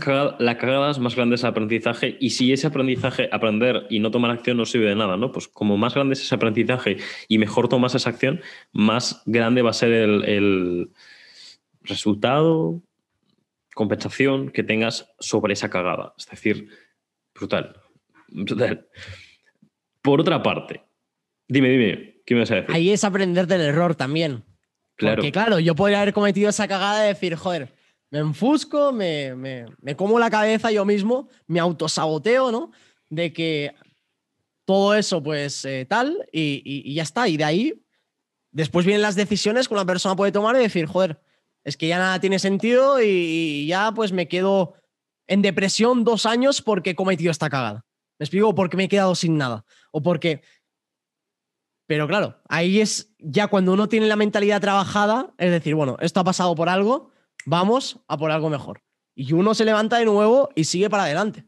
cagada, 0.59 0.93
más 0.99 1.17
grande 1.17 1.37
es 1.37 1.43
el 1.43 1.49
aprendizaje. 1.49 2.19
Y 2.21 2.31
si 2.31 2.53
ese 2.53 2.67
aprendizaje, 2.67 3.31
aprender 3.33 3.87
y 3.89 3.99
no 3.99 4.11
tomar 4.11 4.31
acción 4.31 4.59
no 4.59 4.67
sirve 4.67 4.91
de 4.91 4.95
nada, 4.95 5.17
¿no? 5.17 5.33
Pues 5.33 5.49
como 5.49 5.79
más 5.79 5.95
grande 5.95 6.13
es 6.13 6.21
ese 6.21 6.35
aprendizaje 6.35 6.99
y 7.27 7.39
mejor 7.39 7.69
tomas 7.69 7.95
esa 7.95 8.11
acción, 8.11 8.43
más 8.73 9.23
grande 9.25 9.63
va 9.63 9.71
a 9.71 9.73
ser 9.73 9.91
el, 9.93 10.91
resultado, 11.81 12.83
compensación 13.75 14.51
que 14.51 14.63
tengas 14.63 15.15
sobre 15.19 15.55
esa 15.55 15.71
cagada. 15.71 16.13
Es 16.19 16.27
decir, 16.27 16.69
brutal. 17.35 17.81
Brutal. 18.29 18.87
Por 20.03 20.21
otra 20.21 20.43
parte, 20.43 20.83
dime, 21.49 21.71
dime, 21.71 22.21
¿qué 22.27 22.35
me 22.35 22.41
vas 22.41 22.51
a 22.51 22.57
decir? 22.57 22.75
Ahí 22.75 22.91
es 22.91 23.03
aprender 23.03 23.47
del 23.47 23.63
error 23.63 23.95
también. 23.95 24.45
Claro. 24.97 25.17
Porque 25.17 25.33
claro, 25.33 25.59
yo 25.59 25.75
podría 25.75 26.03
haber 26.03 26.13
cometido 26.13 26.51
esa 26.51 26.69
cagada 26.69 27.03
de 27.03 27.09
decir, 27.09 27.35
joder, 27.37 27.76
me 28.11 28.19
enfusco, 28.21 28.93
me, 28.93 29.35
me, 29.35 29.97
como 29.97 30.19
la 30.19 30.31
cabeza 30.31 30.71
yo 30.71 30.85
mismo, 30.85 31.29
me 31.47 31.61
autosaboteo, 31.61 32.53
¿no? 32.53 32.71
De 33.09 33.33
que 33.33 33.75
todo 34.65 34.95
eso, 34.95 35.23
pues 35.23 35.65
eh, 35.65 35.87
tal, 35.89 36.27
y, 36.33 36.95
ya 36.95 37.03
está. 37.03 37.29
Y 37.29 37.37
de 37.37 37.45
ahí, 37.45 37.85
después 38.51 38.87
vienen 38.87 39.03
las 39.03 39.17
decisiones 39.17 39.69
que 39.69 39.75
una 39.75 39.85
persona 39.85 40.17
puede 40.17 40.33
tomar 40.33 40.57
y 40.57 40.61
decir, 40.61 40.87
joder, 40.87 41.21
es 41.65 41.77
que 41.77 41.89
ya 41.89 41.99
nada 41.99 42.21
tiene 42.21 42.39
sentido 42.39 43.03
y, 43.03 43.67
ya 43.67 43.93
pues 43.93 44.13
me 44.13 44.29
quedo 44.29 44.75
en 45.27 45.43
depresión 45.43 46.05
dos 46.05 46.27
años 46.27 46.63
porque 46.63 46.91
he 46.91 46.95
cometido 46.95 47.31
esta 47.31 47.51
cagada. 47.51 47.85
¿Me 48.19 48.25
explico? 48.25 48.55
Porque 48.55 48.77
me 48.77 48.85
he 48.85 48.89
quedado 48.89 49.15
sin 49.15 49.37
nada. 49.37 49.65
O 49.91 50.03
porque... 50.03 50.43
Pero 51.89 52.09
claro, 52.09 52.41
ahí 52.49 52.81
es 52.81 53.15
ya 53.19 53.47
cuando 53.47 53.73
uno 53.73 53.89
tiene 53.89 54.09
la 54.09 54.17
mentalidad 54.17 54.61
trabajada, 54.61 55.33
es 55.39 55.53
decir, 55.53 55.77
bueno, 55.77 55.97
esto 56.01 56.19
ha 56.19 56.25
pasado 56.25 56.53
por 56.57 56.69
algo, 56.69 57.13
vamos 57.47 58.01
a 58.09 58.19
por 58.19 58.31
algo 58.31 58.51
mejor. 58.51 58.83
Y 59.15 59.33
uno 59.33 59.55
se 59.55 59.65
levanta 59.65 59.99
de 59.99 60.05
nuevo 60.05 60.51
y 60.55 60.65
sigue 60.65 60.91
para 60.91 61.05
adelante. 61.05 61.45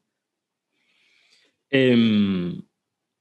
Em, 1.68 2.62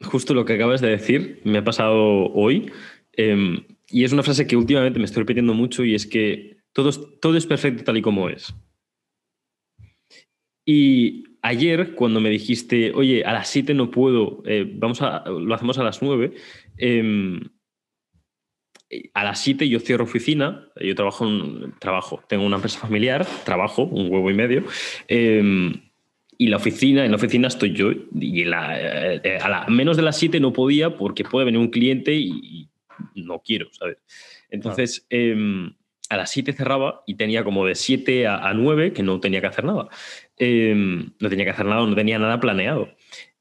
justo 0.01 0.33
lo 0.33 0.45
que 0.45 0.53
acabas 0.53 0.79
de 0.79 0.89
decir 0.89 1.41
me 1.43 1.57
ha 1.57 1.63
pasado 1.63 2.31
hoy. 2.33 2.71
Em, 3.11 3.65
y 3.89 4.05
es 4.05 4.13
una 4.13 4.23
frase 4.23 4.47
que 4.47 4.55
últimamente 4.55 4.99
me 4.99 5.05
estoy 5.05 5.23
repitiendo 5.23 5.53
mucho 5.53 5.83
y 5.83 5.95
es 5.95 6.05
que 6.05 6.57
todo 6.71 6.91
todo 6.91 7.35
es 7.35 7.45
perfecto 7.45 7.83
tal 7.83 7.97
y 7.97 8.01
como 8.01 8.29
es. 8.29 8.53
Y 10.63 11.23
ayer, 11.41 11.95
cuando 11.95 12.19
me 12.19 12.29
dijiste, 12.29 12.91
oye, 12.93 13.23
a 13.23 13.31
las 13.31 13.47
7 13.49 13.73
no 13.73 13.89
puedo, 13.89 14.43
eh, 14.45 14.69
vamos 14.75 15.01
a, 15.01 15.23
lo 15.29 15.53
hacemos 15.55 15.77
a 15.77 15.83
las 15.83 16.01
9, 16.01 16.33
a 19.13 19.23
las 19.23 19.41
7 19.41 19.67
yo 19.67 19.79
cierro 19.79 20.05
oficina, 20.05 20.69
yo 20.79 20.95
trabajo, 20.95 21.27
trabajo, 21.79 22.23
tengo 22.27 22.45
una 22.45 22.55
empresa 22.55 22.79
familiar, 22.79 23.25
trabajo 23.43 23.83
un 23.83 24.11
huevo 24.11 24.31
y 24.31 24.33
medio, 24.33 24.63
em, 25.07 25.73
y 26.37 26.47
la 26.47 26.57
oficina, 26.57 27.03
en 27.03 27.11
la 27.11 27.17
oficina 27.17 27.47
estoy 27.47 27.73
yo, 27.73 27.91
y 27.91 28.45
la, 28.45 28.79
eh, 28.79 29.39
a 29.41 29.49
la, 29.49 29.65
menos 29.67 29.97
de 29.97 30.03
las 30.03 30.17
7 30.17 30.39
no 30.39 30.53
podía 30.53 30.95
porque 30.95 31.23
puede 31.23 31.45
venir 31.45 31.59
un 31.59 31.69
cliente 31.69 32.13
y, 32.13 32.69
no 33.15 33.41
quiero, 33.45 33.67
¿sabes? 33.73 33.97
Entonces, 34.49 35.05
em, 35.09 35.73
a 36.09 36.17
las 36.17 36.31
7 36.31 36.53
cerraba 36.53 37.03
y 37.05 37.15
tenía 37.15 37.43
como 37.43 37.65
de 37.65 37.75
7 37.75 38.25
a, 38.27 38.53
9 38.53 38.93
que 38.93 39.03
no 39.03 39.19
tenía 39.19 39.41
que 39.41 39.47
hacer 39.47 39.65
nada. 39.65 39.89
Em, 40.37 41.11
no 41.19 41.29
tenía 41.29 41.45
que 41.45 41.51
hacer 41.51 41.65
nada, 41.65 41.85
no 41.85 41.95
tenía 41.95 42.17
nada 42.17 42.39
planeado. 42.39 42.89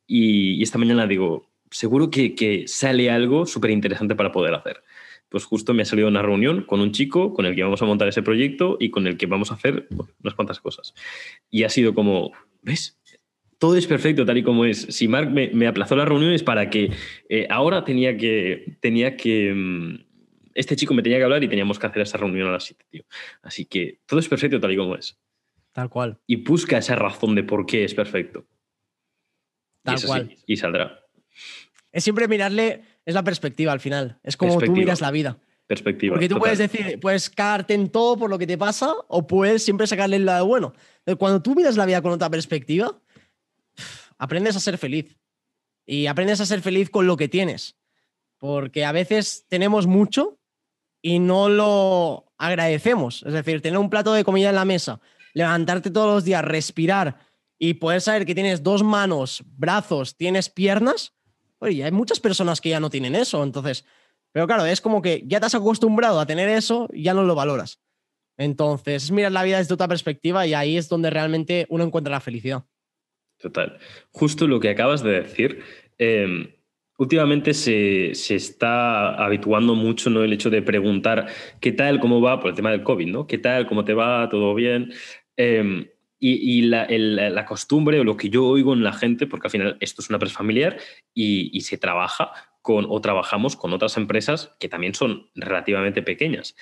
Y, 0.06 0.62
esta 0.62 0.78
mañana 0.78 1.06
digo, 1.06 1.48
seguro 1.70 2.10
que, 2.10 2.34
que 2.34 2.66
sale 2.66 3.10
algo 3.10 3.46
súper 3.46 3.70
interesante 3.70 4.14
para 4.14 4.32
poder 4.32 4.54
hacer 4.54 4.82
pues 5.28 5.44
justo 5.44 5.74
me 5.74 5.82
ha 5.82 5.84
salido 5.84 6.08
una 6.08 6.22
reunión 6.22 6.62
con 6.62 6.80
un 6.80 6.92
chico 6.92 7.34
con 7.34 7.46
el 7.46 7.54
que 7.54 7.62
vamos 7.62 7.82
a 7.82 7.84
montar 7.84 8.08
ese 8.08 8.22
proyecto 8.22 8.76
y 8.78 8.90
con 8.90 9.06
el 9.06 9.16
que 9.16 9.26
vamos 9.26 9.50
a 9.50 9.54
hacer 9.54 9.88
unas 10.22 10.34
cuantas 10.34 10.60
cosas. 10.60 10.94
Y 11.50 11.64
ha 11.64 11.68
sido 11.68 11.94
como, 11.94 12.32
¿ves? 12.62 13.00
Todo 13.58 13.76
es 13.76 13.86
perfecto 13.86 14.24
tal 14.24 14.38
y 14.38 14.42
como 14.42 14.64
es. 14.64 14.82
Si 14.90 15.08
Mark 15.08 15.30
me, 15.30 15.66
aplazó 15.66 15.96
las 15.96 16.06
reuniones 16.06 16.42
para 16.42 16.68
que 16.68 16.92
eh, 17.28 17.46
ahora 17.50 17.84
tenía 17.84 18.16
que, 18.16 18.76
tenía 18.80 19.16
que, 19.16 19.52
mm, 19.54 20.04
este 20.54 20.76
chico 20.76 20.94
me 20.94 21.02
tenía 21.02 21.18
que 21.18 21.24
hablar 21.24 21.42
y 21.42 21.48
teníamos 21.48 21.78
que 21.78 21.86
hacer 21.86 22.02
esa 22.02 22.18
reunión 22.18 22.48
a 22.48 22.52
las 22.52 22.64
7, 22.64 22.84
tío. 22.90 23.04
Así 23.42 23.64
que 23.64 24.00
todo 24.06 24.20
es 24.20 24.28
perfecto 24.28 24.60
tal 24.60 24.72
y 24.72 24.76
como 24.76 24.94
es. 24.94 25.18
Tal 25.72 25.88
cual. 25.88 26.18
Y 26.26 26.36
busca 26.36 26.78
esa 26.78 26.96
razón 26.96 27.34
de 27.34 27.44
por 27.44 27.66
qué 27.66 27.84
es 27.84 27.94
perfecto. 27.94 28.46
Tal 29.82 30.02
cual. 30.04 30.36
y 30.46 30.56
saldrá. 30.56 31.00
Es 31.92 32.04
siempre 32.04 32.28
mirarle 32.28 32.82
es 33.06 33.14
la 33.14 33.22
perspectiva 33.22 33.72
al 33.72 33.80
final. 33.80 34.18
Es 34.22 34.36
como 34.36 34.60
tú 34.60 34.72
miras 34.72 35.00
la 35.00 35.10
vida. 35.10 35.38
Perspectiva. 35.66 36.14
Porque 36.14 36.28
tú 36.28 36.38
puedes 36.38 36.58
decir, 36.58 37.00
puedes 37.00 37.30
cagarte 37.30 37.74
en 37.74 37.88
todo 37.88 38.16
por 38.16 38.28
lo 38.28 38.38
que 38.38 38.46
te 38.46 38.58
pasa 38.58 38.94
o 39.08 39.26
puedes 39.26 39.64
siempre 39.64 39.86
sacarle 39.86 40.16
el 40.16 40.26
lado 40.26 40.46
bueno. 40.46 40.74
Cuando 41.18 41.40
tú 41.40 41.54
miras 41.54 41.76
la 41.76 41.86
vida 41.86 42.02
con 42.02 42.12
otra 42.12 42.28
perspectiva, 42.28 43.00
aprendes 44.18 44.56
a 44.56 44.60
ser 44.60 44.76
feliz. 44.76 45.16
Y 45.86 46.06
aprendes 46.06 46.40
a 46.40 46.46
ser 46.46 46.62
feliz 46.62 46.90
con 46.90 47.06
lo 47.06 47.16
que 47.16 47.28
tienes. 47.28 47.76
Porque 48.38 48.84
a 48.84 48.92
veces 48.92 49.46
tenemos 49.48 49.86
mucho 49.86 50.38
y 51.00 51.20
no 51.20 51.48
lo 51.48 52.32
agradecemos. 52.38 53.22
Es 53.24 53.32
decir, 53.32 53.62
tener 53.62 53.78
un 53.78 53.90
plato 53.90 54.12
de 54.12 54.24
comida 54.24 54.50
en 54.50 54.56
la 54.56 54.64
mesa, 54.64 55.00
levantarte 55.32 55.90
todos 55.90 56.12
los 56.12 56.24
días, 56.24 56.44
respirar 56.44 57.20
y 57.58 57.74
poder 57.74 58.00
saber 58.00 58.26
que 58.26 58.34
tienes 58.34 58.62
dos 58.62 58.82
manos, 58.82 59.42
brazos, 59.56 60.16
tienes 60.16 60.50
piernas, 60.50 61.15
Oye, 61.58 61.84
hay 61.84 61.92
muchas 61.92 62.20
personas 62.20 62.60
que 62.60 62.70
ya 62.70 62.80
no 62.80 62.90
tienen 62.90 63.14
eso, 63.14 63.42
entonces. 63.42 63.84
Pero 64.32 64.46
claro, 64.46 64.66
es 64.66 64.80
como 64.80 65.00
que 65.00 65.22
ya 65.26 65.40
te 65.40 65.46
has 65.46 65.54
acostumbrado 65.54 66.20
a 66.20 66.26
tener 66.26 66.48
eso 66.48 66.88
y 66.92 67.04
ya 67.04 67.14
no 67.14 67.24
lo 67.24 67.34
valoras. 67.34 67.80
Entonces, 68.36 69.10
mirar 69.10 69.32
la 69.32 69.42
vida 69.42 69.58
desde 69.58 69.74
otra 69.74 69.88
perspectiva 69.88 70.46
y 70.46 70.52
ahí 70.52 70.76
es 70.76 70.88
donde 70.88 71.10
realmente 71.10 71.66
uno 71.70 71.84
encuentra 71.84 72.12
la 72.12 72.20
felicidad. 72.20 72.64
Total. 73.38 73.78
Justo 74.10 74.46
lo 74.46 74.60
que 74.60 74.70
acabas 74.70 75.02
de 75.02 75.22
decir. 75.22 75.62
Em, 75.98 76.52
últimamente 76.98 77.54
se, 77.54 78.10
está 78.10 79.14
habituando 79.14 79.74
mucho 79.74 80.10
¿no? 80.10 80.22
el 80.22 80.32
hecho 80.32 80.50
de 80.50 80.62
preguntar 80.62 81.26
qué 81.60 81.72
tal, 81.72 82.00
cómo 82.00 82.20
va, 82.20 82.40
por 82.40 82.50
el 82.50 82.56
tema 82.56 82.70
del 82.70 82.82
COVID, 82.82 83.06
¿no? 83.06 83.26
¿Qué 83.26 83.38
tal, 83.38 83.66
cómo 83.66 83.84
te 83.84 83.94
va, 83.94 84.28
todo 84.28 84.54
bien? 84.54 84.92
Em, 85.36 85.86
y, 86.28 86.62
la, 86.62 87.44
costumbre 87.46 88.00
o 88.00 88.04
lo 88.04 88.16
que 88.16 88.30
yo 88.30 88.46
oigo 88.46 88.72
en 88.72 88.82
la 88.82 88.92
gente, 88.92 89.26
porque 89.26 89.46
al 89.46 89.50
final 89.50 89.76
esto 89.80 90.02
es 90.02 90.08
una 90.08 90.16
empresa 90.16 90.36
familiar 90.36 90.78
y, 91.14 91.60
se 91.60 91.78
trabaja 91.78 92.32
con 92.62 92.86
o 92.88 93.00
trabajamos 93.00 93.54
con 93.54 93.72
otras 93.72 93.96
empresas 93.96 94.54
que 94.58 94.68
también 94.68 94.94
son 94.94 95.30
relativamente 95.34 96.02
pequeñas 96.02 96.56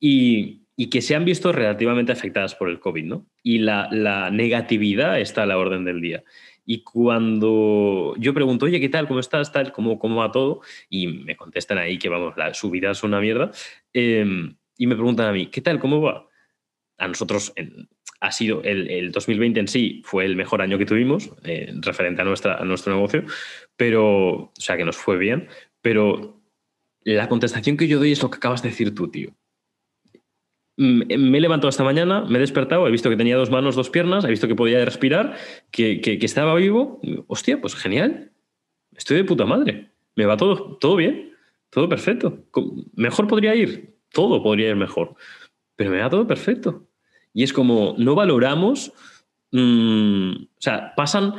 y, 0.00 0.62
que 0.90 1.00
se 1.00 1.14
han 1.14 1.24
visto 1.24 1.52
relativamente 1.52 2.10
afectadas 2.10 2.56
por 2.56 2.68
el 2.68 2.80
COVID, 2.80 3.04
¿no? 3.04 3.26
Y 3.42 3.58
la, 3.58 3.88
negatividad 4.32 5.20
está 5.20 5.44
a 5.44 5.46
la 5.46 5.58
orden 5.58 5.84
del 5.84 6.00
día. 6.00 6.24
Y 6.66 6.82
cuando 6.82 8.14
yo 8.18 8.34
pregunto, 8.34 8.66
oye, 8.66 8.80
¿qué 8.80 8.88
tal? 8.88 9.06
¿Cómo 9.06 9.20
estás? 9.20 9.52
Tal, 9.52 9.70
¿Cómo, 9.70 9.98
cómo 9.98 10.16
va 10.16 10.32
todo? 10.32 10.62
Y 10.88 11.06
me 11.06 11.36
contestan 11.36 11.78
ahí 11.78 11.98
que, 11.98 12.08
vamos, 12.08 12.36
la, 12.36 12.54
su 12.54 12.70
vida 12.70 12.90
es 12.90 13.04
una 13.04 13.20
mierda. 13.20 13.52
Em, 13.92 14.56
y 14.76 14.86
me 14.86 14.94
preguntan 14.96 15.26
a 15.26 15.32
mí, 15.32 15.46
¿qué 15.46 15.60
tal? 15.60 15.78
¿Cómo 15.78 16.00
va? 16.00 16.26
A 16.96 17.06
nosotros, 17.06 17.52
ha 18.24 18.32
sido 18.32 18.62
el, 18.62 19.12
2020 19.12 19.60
en 19.60 19.68
sí 19.68 20.02
fue 20.04 20.24
el 20.24 20.34
mejor 20.34 20.62
año 20.62 20.78
que 20.78 20.86
tuvimos 20.86 21.30
eh, 21.44 21.72
referente 21.76 22.22
a, 22.22 22.24
nuestra, 22.24 22.56
a 22.56 22.64
nuestro 22.64 22.94
negocio, 22.94 23.24
pero, 23.76 24.34
o 24.34 24.52
sea, 24.54 24.78
que 24.78 24.84
nos 24.84 24.96
fue 24.96 25.18
bien, 25.18 25.48
pero 25.82 26.40
la 27.02 27.28
contestación 27.28 27.76
que 27.76 27.86
yo 27.86 27.98
doy 27.98 28.12
es 28.12 28.22
lo 28.22 28.30
que 28.30 28.38
acabas 28.38 28.62
de 28.62 28.70
decir 28.70 28.94
tú, 28.94 29.08
tío. 29.08 29.30
Me 30.76 31.38
he 31.38 31.40
levantado 31.40 31.68
esta 31.68 31.84
mañana, 31.84 32.24
me 32.24 32.38
he 32.38 32.40
despertado, 32.40 32.88
he 32.88 32.90
visto 32.90 33.10
que 33.10 33.16
tenía 33.16 33.36
dos 33.36 33.50
manos, 33.50 33.76
dos 33.76 33.90
piernas, 33.90 34.24
he 34.24 34.28
visto 34.28 34.48
que 34.48 34.56
podía 34.56 34.84
respirar, 34.84 35.36
que, 35.70 36.00
que, 36.00 36.18
estaba 36.24 36.54
vivo. 36.56 37.00
Hostia, 37.28 37.60
pues 37.60 37.76
genial. 37.76 38.32
Estoy 38.96 39.18
de 39.18 39.24
puta 39.24 39.44
madre. 39.44 39.92
Me 40.16 40.26
va 40.26 40.36
todo, 40.36 40.76
todo 40.78 40.96
bien, 40.96 41.32
todo 41.70 41.88
perfecto. 41.88 42.44
Mejor 42.96 43.28
podría 43.28 43.54
ir, 43.54 43.94
todo 44.10 44.42
podría 44.42 44.70
ir 44.70 44.76
mejor, 44.76 45.14
pero 45.76 45.90
me 45.90 46.00
va 46.00 46.10
todo 46.10 46.26
perfecto. 46.26 46.88
Y 47.34 47.42
es 47.42 47.52
como, 47.52 47.94
no 47.98 48.14
valoramos, 48.14 48.92
mm, 49.50 50.30
o 50.30 50.60
sea, 50.60 50.94
pasan 50.94 51.34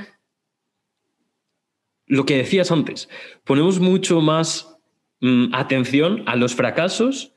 lo 2.05 2.25
que 2.25 2.37
decías 2.37 2.71
antes, 2.71 3.09
ponemos 3.43 3.79
mucho 3.79 4.21
más 4.21 4.77
mm, 5.21 5.55
atención 5.55 6.23
a 6.27 6.35
los 6.35 6.53
fracasos 6.53 7.33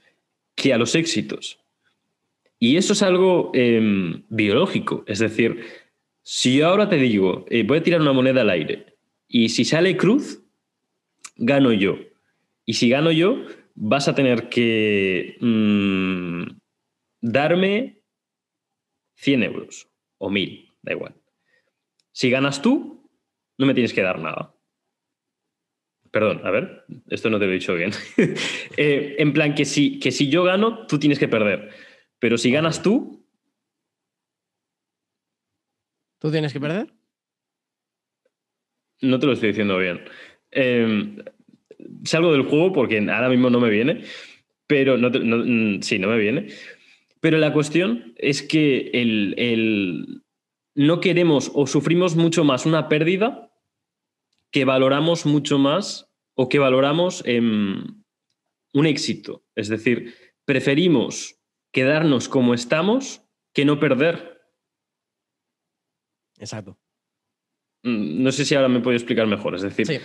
que 0.54 0.74
a 0.74 0.78
los 0.78 0.94
éxitos. 0.94 1.60
Y 2.58 2.76
eso 2.76 2.92
es 2.92 3.02
algo 3.02 3.52
em, 3.54 4.24
biológico, 4.28 5.04
es 5.06 5.20
decir, 5.20 5.64
si 6.22 6.56
yo 6.58 6.66
ahora 6.66 6.88
te 6.88 6.96
digo, 6.96 7.46
eh, 7.48 7.62
voy 7.62 7.78
a 7.78 7.82
tirar 7.82 8.00
una 8.00 8.12
moneda 8.12 8.40
al 8.42 8.50
aire 8.50 8.96
y 9.28 9.50
si 9.50 9.64
sale 9.64 9.96
cruz, 9.96 10.42
gano 11.36 11.72
yo. 11.72 11.98
Y 12.66 12.74
si 12.74 12.88
gano 12.88 13.12
yo, 13.12 13.44
vas 13.74 14.08
a 14.08 14.14
tener 14.14 14.48
que 14.48 15.36
mm, 15.40 16.42
darme 17.22 17.97
100 19.18 19.42
euros 19.42 19.88
o 20.18 20.30
1000, 20.30 20.72
da 20.82 20.92
igual. 20.92 21.14
Si 22.12 22.30
ganas 22.30 22.62
tú, 22.62 23.08
no 23.58 23.66
me 23.66 23.74
tienes 23.74 23.92
que 23.92 24.02
dar 24.02 24.18
nada. 24.18 24.54
Perdón, 26.10 26.40
a 26.44 26.50
ver, 26.50 26.84
esto 27.10 27.28
no 27.28 27.38
te 27.38 27.44
lo 27.44 27.52
he 27.52 27.54
dicho 27.54 27.74
bien. 27.74 27.92
Eh, 28.80 29.16
en 29.18 29.32
plan, 29.32 29.56
que 29.56 29.64
si, 29.64 29.98
que 29.98 30.12
si 30.12 30.28
yo 30.28 30.44
gano, 30.44 30.86
tú 30.86 31.00
tienes 31.00 31.18
que 31.18 31.26
perder. 31.26 31.70
Pero 32.20 32.38
si 32.38 32.52
ganas 32.52 32.80
tú, 32.80 33.18
¿Tú 36.18 36.30
tienes 36.32 36.52
que 36.52 36.60
perder? 36.60 36.88
No 39.00 39.18
te 39.18 39.26
lo 39.26 39.32
estoy 39.32 39.50
diciendo 39.50 39.78
bien. 39.78 40.00
Em, 40.50 41.18
salgo 42.04 42.32
del 42.32 42.42
juego 42.42 42.72
porque 42.72 42.98
ahora 42.98 43.28
mismo 43.28 43.50
no 43.50 43.60
me 43.60 43.70
viene, 43.70 44.02
pero 44.66 44.96
no, 44.96 45.10
mm, 45.10 45.80
sí, 45.82 45.98
no 45.98 46.08
me 46.08 46.18
viene. 46.18 46.48
Pero 47.20 47.38
la 47.38 47.52
cuestión 47.52 48.14
es 48.16 48.42
que 48.42 48.90
el, 48.92 50.22
no 50.74 51.00
queremos 51.00 51.50
o 51.54 51.66
sufrimos 51.66 52.16
mucho 52.16 52.44
más 52.44 52.66
una 52.66 52.88
pérdida 52.88 53.52
que 54.50 54.64
valoramos 54.64 55.26
mucho 55.26 55.58
más 55.58 56.10
o 56.34 56.48
que 56.48 56.58
valoramos 56.58 57.22
em, 57.26 58.02
un 58.72 58.86
éxito. 58.86 59.44
Es 59.54 59.68
decir, 59.68 60.14
preferimos 60.44 61.40
quedarnos 61.72 62.28
como 62.28 62.54
estamos 62.54 63.22
que 63.52 63.64
no 63.64 63.80
perder. 63.80 64.40
Exacto. 66.38 66.78
Mm, 67.82 68.22
no 68.22 68.32
sé 68.32 68.44
si 68.44 68.54
ahora 68.54 68.68
me 68.68 68.80
puedo 68.80 68.96
explicar 68.96 69.26
mejor. 69.26 69.54
Es 69.56 69.62
decir, 69.62 70.00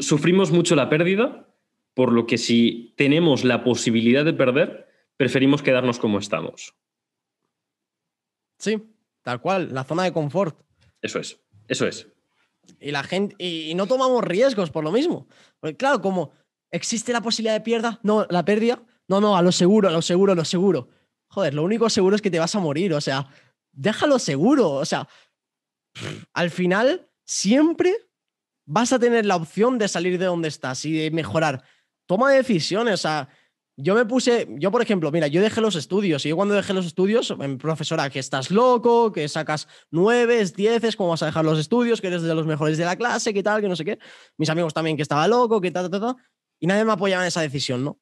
sufrimos 0.00 0.50
mucho 0.50 0.74
la 0.74 0.88
pérdida, 0.88 1.54
por 1.94 2.12
lo 2.12 2.26
que 2.26 2.38
si 2.38 2.94
tenemos 2.96 3.44
la 3.44 3.62
posibilidad 3.62 4.24
de 4.24 4.32
perder, 4.32 4.89
preferimos 5.20 5.62
quedarnos 5.62 5.98
como 5.98 6.18
estamos. 6.18 6.74
Sí, 8.58 8.82
tal 9.20 9.42
cual, 9.42 9.74
la 9.74 9.84
zona 9.84 10.04
de 10.04 10.14
confort. 10.14 10.58
Eso 11.02 11.18
es, 11.18 11.38
eso 11.68 11.86
es. 11.86 12.08
Y 12.80 12.90
la 12.90 13.02
gente, 13.02 13.36
y, 13.38 13.74
no 13.74 13.86
tomamos 13.86 14.24
riesgos 14.24 14.70
por 14.70 14.82
lo 14.82 14.90
mismo. 14.90 15.28
Porque 15.60 15.76
claro, 15.76 16.00
como 16.00 16.32
existe 16.70 17.12
la 17.12 17.20
posibilidad 17.20 17.52
de 17.52 17.60
pierda, 17.60 18.00
no, 18.02 18.26
la 18.30 18.46
pérdida, 18.46 18.82
no, 19.08 19.20
no, 19.20 19.36
a 19.36 19.42
lo 19.42 19.52
seguro, 19.52 19.90
a 19.90 19.92
lo 19.92 20.00
seguro, 20.00 20.32
a 20.32 20.36
lo 20.36 20.46
seguro. 20.46 20.88
Joder, 21.28 21.52
lo 21.52 21.64
único 21.64 21.90
seguro 21.90 22.16
es 22.16 22.22
que 22.22 22.30
te 22.30 22.38
vas 22.38 22.54
a 22.54 22.60
morir, 22.60 22.94
o 22.94 23.00
sea, 23.02 23.28
déjalo 23.72 24.18
seguro, 24.18 24.70
o 24.70 24.86
sea, 24.86 25.06
al 26.32 26.50
final 26.50 27.10
siempre 27.26 27.94
vas 28.64 28.94
a 28.94 28.98
tener 28.98 29.26
la 29.26 29.36
opción 29.36 29.76
de 29.76 29.88
salir 29.88 30.18
de 30.18 30.24
donde 30.24 30.48
estás 30.48 30.82
y 30.86 30.94
de 30.94 31.10
mejorar. 31.10 31.62
Toma 32.06 32.32
decisiones, 32.32 32.94
o 32.94 32.96
sea, 32.96 33.28
yo 33.82 33.94
me 33.94 34.04
puse, 34.04 34.46
yo 34.58 34.70
por 34.70 34.82
ejemplo, 34.82 35.10
mira, 35.10 35.26
yo 35.26 35.40
dejé 35.40 35.60
los 35.60 35.76
estudios 35.76 36.24
y 36.24 36.30
yo 36.30 36.36
cuando 36.36 36.54
dejé 36.54 36.72
los 36.72 36.86
estudios, 36.86 37.34
profesora, 37.58 38.10
que 38.10 38.18
estás 38.18 38.50
loco, 38.50 39.12
que 39.12 39.28
sacas 39.28 39.68
nueves, 39.90 40.54
dieces, 40.54 40.96
¿cómo 40.96 41.10
vas 41.10 41.22
a 41.22 41.26
dejar 41.26 41.44
los 41.44 41.58
estudios? 41.58 42.00
Que 42.00 42.08
eres 42.08 42.22
de 42.22 42.34
los 42.34 42.46
mejores 42.46 42.78
de 42.78 42.84
la 42.84 42.96
clase, 42.96 43.34
que 43.34 43.42
tal, 43.42 43.60
que 43.60 43.68
no 43.68 43.76
sé 43.76 43.84
qué. 43.84 43.98
Mis 44.36 44.50
amigos 44.50 44.74
también 44.74 44.96
que 44.96 45.02
estaba 45.02 45.26
loco, 45.28 45.60
que 45.60 45.70
tal, 45.70 45.90
tal, 45.90 46.00
tal. 46.00 46.16
Y 46.58 46.66
nadie 46.66 46.84
me 46.84 46.92
apoyaba 46.92 47.22
en 47.22 47.28
esa 47.28 47.40
decisión, 47.40 47.84
¿no? 47.84 48.00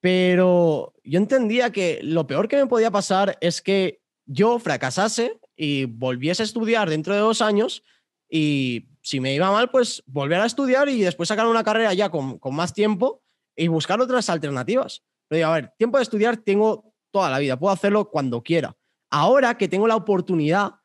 Pero 0.00 0.94
yo 1.04 1.18
entendía 1.18 1.70
que 1.70 2.00
lo 2.02 2.26
peor 2.26 2.48
que 2.48 2.56
me 2.56 2.66
podía 2.66 2.90
pasar 2.90 3.36
es 3.40 3.60
que 3.60 4.00
yo 4.24 4.58
fracasase 4.58 5.38
y 5.56 5.84
volviese 5.84 6.42
a 6.42 6.44
estudiar 6.44 6.88
dentro 6.88 7.14
de 7.14 7.20
dos 7.20 7.42
años 7.42 7.82
y 8.28 8.88
si 9.02 9.20
me 9.20 9.34
iba 9.34 9.50
mal, 9.50 9.70
pues 9.70 10.02
volver 10.06 10.40
a 10.40 10.46
estudiar 10.46 10.88
y 10.88 11.00
después 11.02 11.28
sacar 11.28 11.46
una 11.46 11.64
carrera 11.64 11.92
ya 11.94 12.10
con, 12.10 12.38
con 12.38 12.54
más 12.54 12.72
tiempo 12.72 13.22
y 13.56 13.68
buscar 13.68 14.00
otras 14.00 14.30
alternativas. 14.30 15.02
Pero 15.30 15.36
digo, 15.38 15.50
a 15.50 15.54
ver, 15.54 15.72
tiempo 15.78 15.96
de 15.96 16.02
estudiar 16.02 16.38
tengo 16.38 16.92
toda 17.12 17.30
la 17.30 17.38
vida, 17.38 17.56
puedo 17.56 17.72
hacerlo 17.72 18.10
cuando 18.10 18.42
quiera. 18.42 18.76
Ahora 19.10 19.56
que 19.56 19.68
tengo 19.68 19.86
la 19.86 19.94
oportunidad 19.94 20.80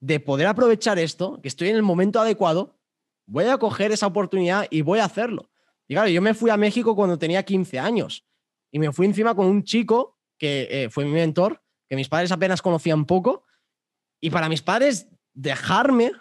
de 0.00 0.20
poder 0.20 0.46
aprovechar 0.46 1.00
esto, 1.00 1.40
que 1.42 1.48
estoy 1.48 1.70
en 1.70 1.76
el 1.76 1.82
momento 1.82 2.20
adecuado, 2.20 2.78
voy 3.26 3.46
a 3.46 3.58
coger 3.58 3.90
esa 3.90 4.06
oportunidad 4.06 4.68
y 4.70 4.82
voy 4.82 5.00
a 5.00 5.04
hacerlo. 5.04 5.50
Y 5.88 5.94
claro, 5.94 6.08
yo 6.08 6.22
me 6.22 6.34
fui 6.34 6.48
a 6.48 6.56
México 6.56 6.94
cuando 6.94 7.18
tenía 7.18 7.42
15 7.42 7.80
años 7.80 8.24
y 8.70 8.78
me 8.78 8.92
fui 8.92 9.04
encima 9.04 9.34
con 9.34 9.46
un 9.46 9.64
chico 9.64 10.16
que 10.38 10.68
eh, 10.70 10.90
fue 10.90 11.04
mi 11.04 11.10
mentor, 11.10 11.60
que 11.88 11.96
mis 11.96 12.08
padres 12.08 12.30
apenas 12.30 12.62
conocían 12.62 13.04
poco. 13.04 13.46
Y 14.20 14.30
para 14.30 14.48
mis 14.48 14.62
padres, 14.62 15.08
dejarme 15.34 16.12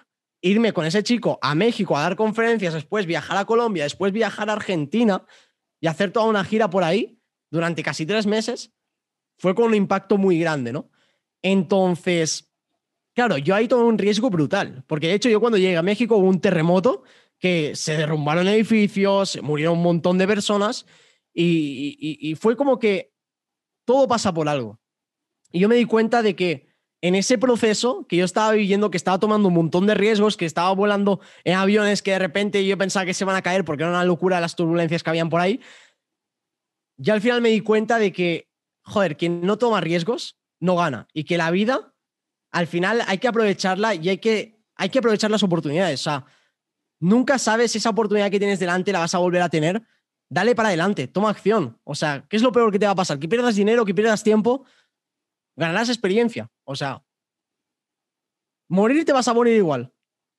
irme 0.42 0.74
con 0.74 0.86
ese 0.86 1.04
chico 1.04 1.38
a 1.44 1.54
México 1.54 1.96
a 1.96 2.02
dar 2.02 2.16
conferencias, 2.16 2.74
después 2.74 3.06
viajar 3.06 3.38
a 3.38 3.46
Colombia, 3.46 3.84
después 3.84 4.12
viajar 4.12 4.50
a 4.50 4.54
Argentina 4.54 5.24
y 5.80 5.86
hacer 5.86 6.12
toda 6.12 6.26
una 6.26 6.44
gira 6.44 6.72
por 6.72 6.84
ahí 6.84 7.17
durante 7.50 7.84
casi 7.84 8.06
tres 8.06 8.26
meses, 8.26 8.72
fue 9.38 9.56
con 9.56 9.66
un 9.66 9.76
impacto 9.76 10.18
muy 10.18 10.40
grande, 10.40 10.74
¿no? 10.74 10.90
Entonces, 11.42 12.52
claro, 13.14 13.38
yo 13.38 13.56
ahí 13.56 13.68
tomé 13.68 13.84
un 13.84 13.98
riesgo 13.98 14.30
brutal, 14.30 14.84
porque 14.88 15.08
de 15.08 15.14
hecho 15.14 15.30
yo 15.30 15.40
cuando 15.40 15.58
llegué 15.58 15.78
a 15.78 15.84
México 15.84 16.18
hubo 16.18 16.28
un 16.28 16.42
terremoto 16.42 17.04
que 17.40 17.76
se 17.76 17.98
derrumbaron 17.98 18.48
edificios, 18.48 19.40
murieron 19.42 19.78
un 19.78 19.84
montón 19.84 20.18
de 20.18 20.28
personas 20.28 20.86
y, 21.34 22.36
fue 22.40 22.56
como 22.56 22.80
que 22.80 23.14
todo 23.86 24.08
pasa 24.08 24.34
por 24.34 24.50
algo. 24.50 24.80
Y 25.52 25.60
yo 25.60 25.70
me 25.70 25.76
di 25.76 25.86
cuenta 25.86 26.24
de 26.24 26.36
que 26.36 26.68
en 27.02 27.14
ese 27.14 27.38
proceso 27.38 28.08
que 28.10 28.18
yo 28.18 28.26
estaba 28.26 28.52
viviendo, 28.54 28.90
que 28.90 28.98
estaba 28.98 29.20
tomando 29.20 29.50
un 29.50 29.54
montón 29.54 29.86
de 29.86 29.94
riesgos, 29.94 30.36
que 30.36 30.46
estaba 30.46 30.72
volando 30.72 31.20
en 31.44 31.54
aviones 31.56 32.02
que 32.02 32.12
de 32.12 32.20
repente 32.20 32.66
yo 32.66 32.76
pensaba 32.78 33.06
que 33.06 33.14
se 33.14 33.24
van 33.24 33.36
a 33.36 33.44
caer 33.44 33.64
porque 33.64 33.84
era 33.84 33.92
una 33.92 34.04
locura 34.04 34.42
las 34.42 34.56
turbulencias 34.56 35.04
que 35.04 35.10
habían 35.12 35.30
por 35.30 35.42
ahí, 35.42 35.62
ya 36.98 37.14
al 37.14 37.22
final 37.22 37.42
me 37.42 37.50
di 37.50 37.62
cuenta 37.62 38.00
de 38.00 38.12
que, 38.12 38.50
joder, 38.84 39.18
quien 39.18 39.42
no 39.42 39.58
toma 39.58 39.82
riesgos 39.82 40.38
no 40.60 40.76
gana 40.76 41.08
y 41.14 41.24
que 41.24 41.38
la 41.38 41.52
vida 41.52 41.94
al 42.52 42.68
final 42.68 43.04
hay 43.08 43.20
que 43.20 43.28
aprovecharla 43.28 43.96
y 43.96 44.10
hay 44.10 44.18
que, 44.18 44.60
hay 44.76 44.90
que 44.90 45.00
aprovechar 45.00 45.30
las 45.30 45.44
oportunidades. 45.44 46.02
O 46.02 46.04
sea, 46.04 46.26
nunca 47.00 47.38
sabes 47.38 47.72
si 47.72 47.78
esa 47.78 47.92
oportunidad 47.92 48.32
que 48.32 48.40
tienes 48.40 48.60
delante 48.60 48.92
la 48.92 49.00
vas 49.00 49.14
a 49.14 49.20
volver 49.20 49.42
a 49.42 49.50
tener 49.50 49.84
dale 50.30 50.56
para 50.56 50.70
adelante, 50.70 51.08
toma 51.08 51.30
acción. 51.30 51.80
O 51.84 51.96
sea, 51.96 52.26
¿qué 52.30 52.36
es 52.36 52.44
lo 52.44 52.52
peor 52.52 52.72
que 52.72 52.80
te 52.80 52.86
va 52.86 52.92
a 52.92 52.96
pasar? 52.96 53.20
Que 53.20 53.28
pierdas 53.28 53.56
dinero, 53.56 53.86
que 53.86 53.94
pierdas 53.94 54.24
tiempo, 54.24 54.66
ganarás 55.56 55.90
experiencia. 55.90 56.52
O 56.64 56.76
sea, 56.76 57.04
morir 58.70 59.06
te 59.06 59.14
vas 59.14 59.28
a 59.28 59.34
morir 59.34 59.56
igual. 59.56 59.94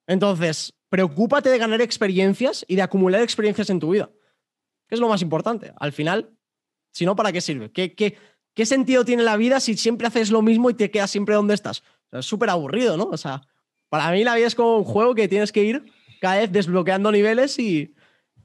Entonces, 0.07 0.75
preocúpate 0.89 1.51
de 1.51 1.59
ganar 1.59 1.81
experiencias 1.81 2.65
y 2.69 2.77
de 2.77 2.83
acumular 2.83 3.23
experiencias 3.23 3.71
en 3.71 3.81
tu 3.81 3.91
vida. 3.91 4.11
¿Qué 4.89 4.95
es 4.95 5.01
lo 5.01 5.09
más 5.09 5.23
importante? 5.23 5.73
Al 5.79 5.93
final, 5.93 6.38
si 6.93 7.05
no, 7.05 7.17
¿para 7.17 7.33
qué 7.33 7.41
sirve? 7.41 7.71
¿Qué, 7.71 7.95
qué, 7.95 8.17
qué 8.55 8.67
sentido 8.67 9.05
tiene 9.05 9.23
la 9.23 9.37
vida 9.37 9.61
si 9.61 9.77
siempre 9.77 10.07
haces 10.07 10.31
lo 10.31 10.43
mismo 10.43 10.71
y 10.71 10.75
te 10.75 10.91
quedas 10.91 11.11
siempre 11.11 11.35
donde 11.35 11.55
estás? 11.55 11.83
es 12.13 12.27
súper 12.27 12.51
aburrido, 12.51 12.97
¿no? 12.97 13.05
O 13.05 13.17
sea, 13.17 13.43
para 13.89 14.11
mí 14.13 14.25
la 14.25 14.35
vida 14.35 14.47
es 14.47 14.55
como 14.55 14.79
un 14.79 14.85
juego 14.85 15.15
que 15.15 15.29
tienes 15.29 15.53
que 15.53 15.65
ir 15.65 15.85
cada 16.21 16.39
vez 16.39 16.53
desbloqueando 16.53 17.13
niveles 17.13 17.59
y 17.59 17.95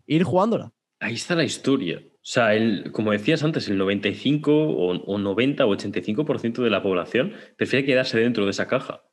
ir 0.05 0.23
jugándola. 0.23 0.71
Ahí 0.99 1.15
está 1.15 1.35
la 1.35 1.43
historia. 1.43 2.01
O 2.05 2.25
sea, 2.25 2.55
el, 2.55 2.91
como 2.91 3.11
decías 3.11 3.43
antes, 3.43 3.67
el 3.67 3.77
95 3.77 4.51
o, 4.51 5.17
90 5.17 5.65
o 5.65 5.75
85% 5.75 6.63
de 6.63 6.69
la 6.69 6.81
población 6.81 7.33
prefiere 7.57 7.85
quedarse 7.85 8.19
dentro 8.19 8.45
de 8.45 8.51
esa 8.51 8.67
caja. 8.67 9.03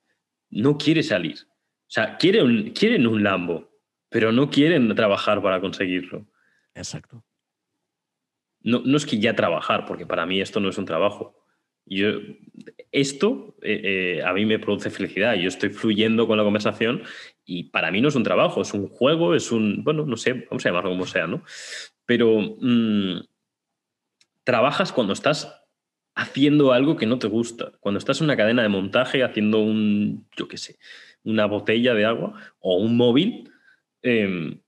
No 0.49 0.79
quiere 0.79 1.03
salir. 1.03 1.39
O 1.43 1.93
sea, 1.93 2.17
quieren, 2.19 2.71
quieren 2.71 3.09
un 3.09 3.25
Lambo, 3.25 3.69
pero 4.09 4.31
no 4.31 4.51
quieren 4.51 4.95
trabajar 4.95 5.43
para 5.43 5.61
conseguirlo. 5.61 6.29
Exacto. 6.75 7.25
No, 8.63 8.83
no 8.85 8.97
es 8.97 9.07
que 9.07 9.19
ya 9.19 9.35
trabajar, 9.35 9.87
porque 9.87 10.07
para 10.07 10.27
mí 10.27 10.41
esto 10.41 10.61
no 10.61 10.69
es 10.69 10.79
un 10.79 10.85
trabajo. 10.85 11.35
Yo, 11.87 12.11
esto 12.93 13.57
eh, 13.63 14.19
eh, 14.19 14.23
a 14.25 14.33
mí 14.33 14.45
me 14.47 14.59
produce 14.59 14.91
felicidad. 14.91 15.35
Yo 15.35 15.49
estoy 15.49 15.71
fluyendo 15.71 16.27
con 16.27 16.37
la 16.39 16.45
conversación 16.45 17.03
y 17.45 17.65
para 17.65 17.91
mí 17.91 18.01
no 18.01 18.09
es 18.09 18.15
un 18.15 18.23
trabajo, 18.23 18.63
es 18.63 18.73
un 18.75 18.89
juego, 18.89 19.35
es 19.35 19.51
un, 19.51 19.83
bueno, 19.83 20.05
no 20.07 20.17
sé, 20.17 20.47
vamos 20.51 20.65
a 20.65 20.69
llamarlo 20.69 20.91
como 20.91 21.07
sea, 21.07 21.27
¿no? 21.27 21.43
Pero 22.07 22.57
mm, 22.61 23.21
trabajas 24.45 24.93
cuando 24.93 25.13
estás 25.13 25.61
haciendo 26.15 26.73
algo 26.73 26.97
que 26.97 27.07
no 27.07 27.19
te 27.19 27.29
gusta, 27.29 27.73
cuando 27.81 27.99
estás 27.99 28.21
en 28.21 28.25
una 28.25 28.37
cadena 28.37 28.63
de 28.63 28.69
montaje 28.69 29.25
haciendo 29.25 29.61
un, 29.61 30.29
yo 30.37 30.49
qué 30.49 30.59
sé, 30.59 30.79
una 31.25 31.47
botella 31.47 31.95
de 31.95 32.05
agua 32.05 32.35
o 32.61 32.77
un 32.77 32.97
móvil, 32.97 33.51
em, 34.03 34.61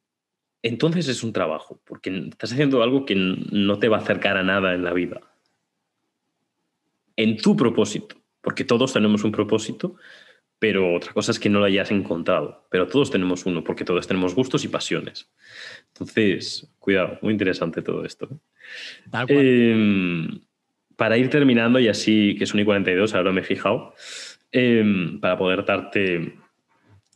entonces 0.63 1.09
es 1.09 1.23
un 1.23 1.33
trabajo, 1.33 1.81
porque 1.85 2.29
estás 2.31 2.53
haciendo 2.53 2.83
algo 2.83 3.05
que 3.05 3.15
no 3.15 3.79
te 3.79 3.89
va 3.89 3.99
a 3.99 4.01
acercar 4.01 4.37
a 4.37 4.43
nada 4.43 4.75
en 4.75 4.85
la 4.85 4.93
vida. 4.93 5.21
En 7.17 7.37
tu 7.37 7.57
propósito, 7.57 8.17
porque 8.41 8.65
todos 8.65 8.93
tenemos 8.93 9.25
un 9.25 9.33
propósito, 9.33 9.97
pero 10.63 10.95
otra 10.95 11.13
cosa 11.13 11.33
es 11.33 11.41
que 11.41 11.49
no 11.49 11.59
lo 11.59 11.65
hayas 11.65 11.91
encontrado. 11.91 12.69
Pero 12.71 12.87
todos 12.87 13.11
tenemos 13.11 13.47
uno, 13.47 13.65
porque 13.65 13.85
todos 13.85 14.07
tenemos 14.07 14.33
gustos 14.33 14.65
y 14.65 14.69
pasiones. 14.69 15.29
Entonces, 15.89 16.73
cuidado, 16.79 17.19
muy 17.21 17.33
interesante 17.33 17.83
todo 17.83 18.05
esto. 18.05 18.29
¿eh? 18.31 19.25
Em, 19.27 20.41
para 20.95 21.19
ir 21.19 21.29
terminando, 21.31 21.81
y 21.81 21.89
así 21.89 22.37
que 22.39 22.47
son 22.47 22.61
y 22.61 22.65
42, 22.65 23.13
ahora 23.13 23.33
me 23.33 23.41
he 23.41 23.45
fijado, 23.45 23.93
em, 24.53 25.19
para 25.19 25.37
poder 25.37 25.65
darte, 25.65 26.37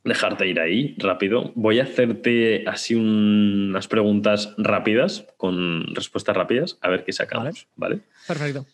dejarte 0.06 0.46
ir 0.46 0.60
ahí 0.60 0.94
rápido, 0.98 1.52
voy 1.54 1.80
a 1.80 1.82
hacerte 1.82 2.64
así 2.66 2.94
unas 2.94 3.88
preguntas 3.88 4.54
rápidas, 4.56 5.26
con 5.36 5.94
respuestas 5.94 6.36
rápidas, 6.36 6.78
a 6.80 6.88
ver 6.88 7.04
qué 7.04 7.12
sacamos. 7.12 7.68
¿vale? 7.74 8.00
Perfecto. 8.26 8.66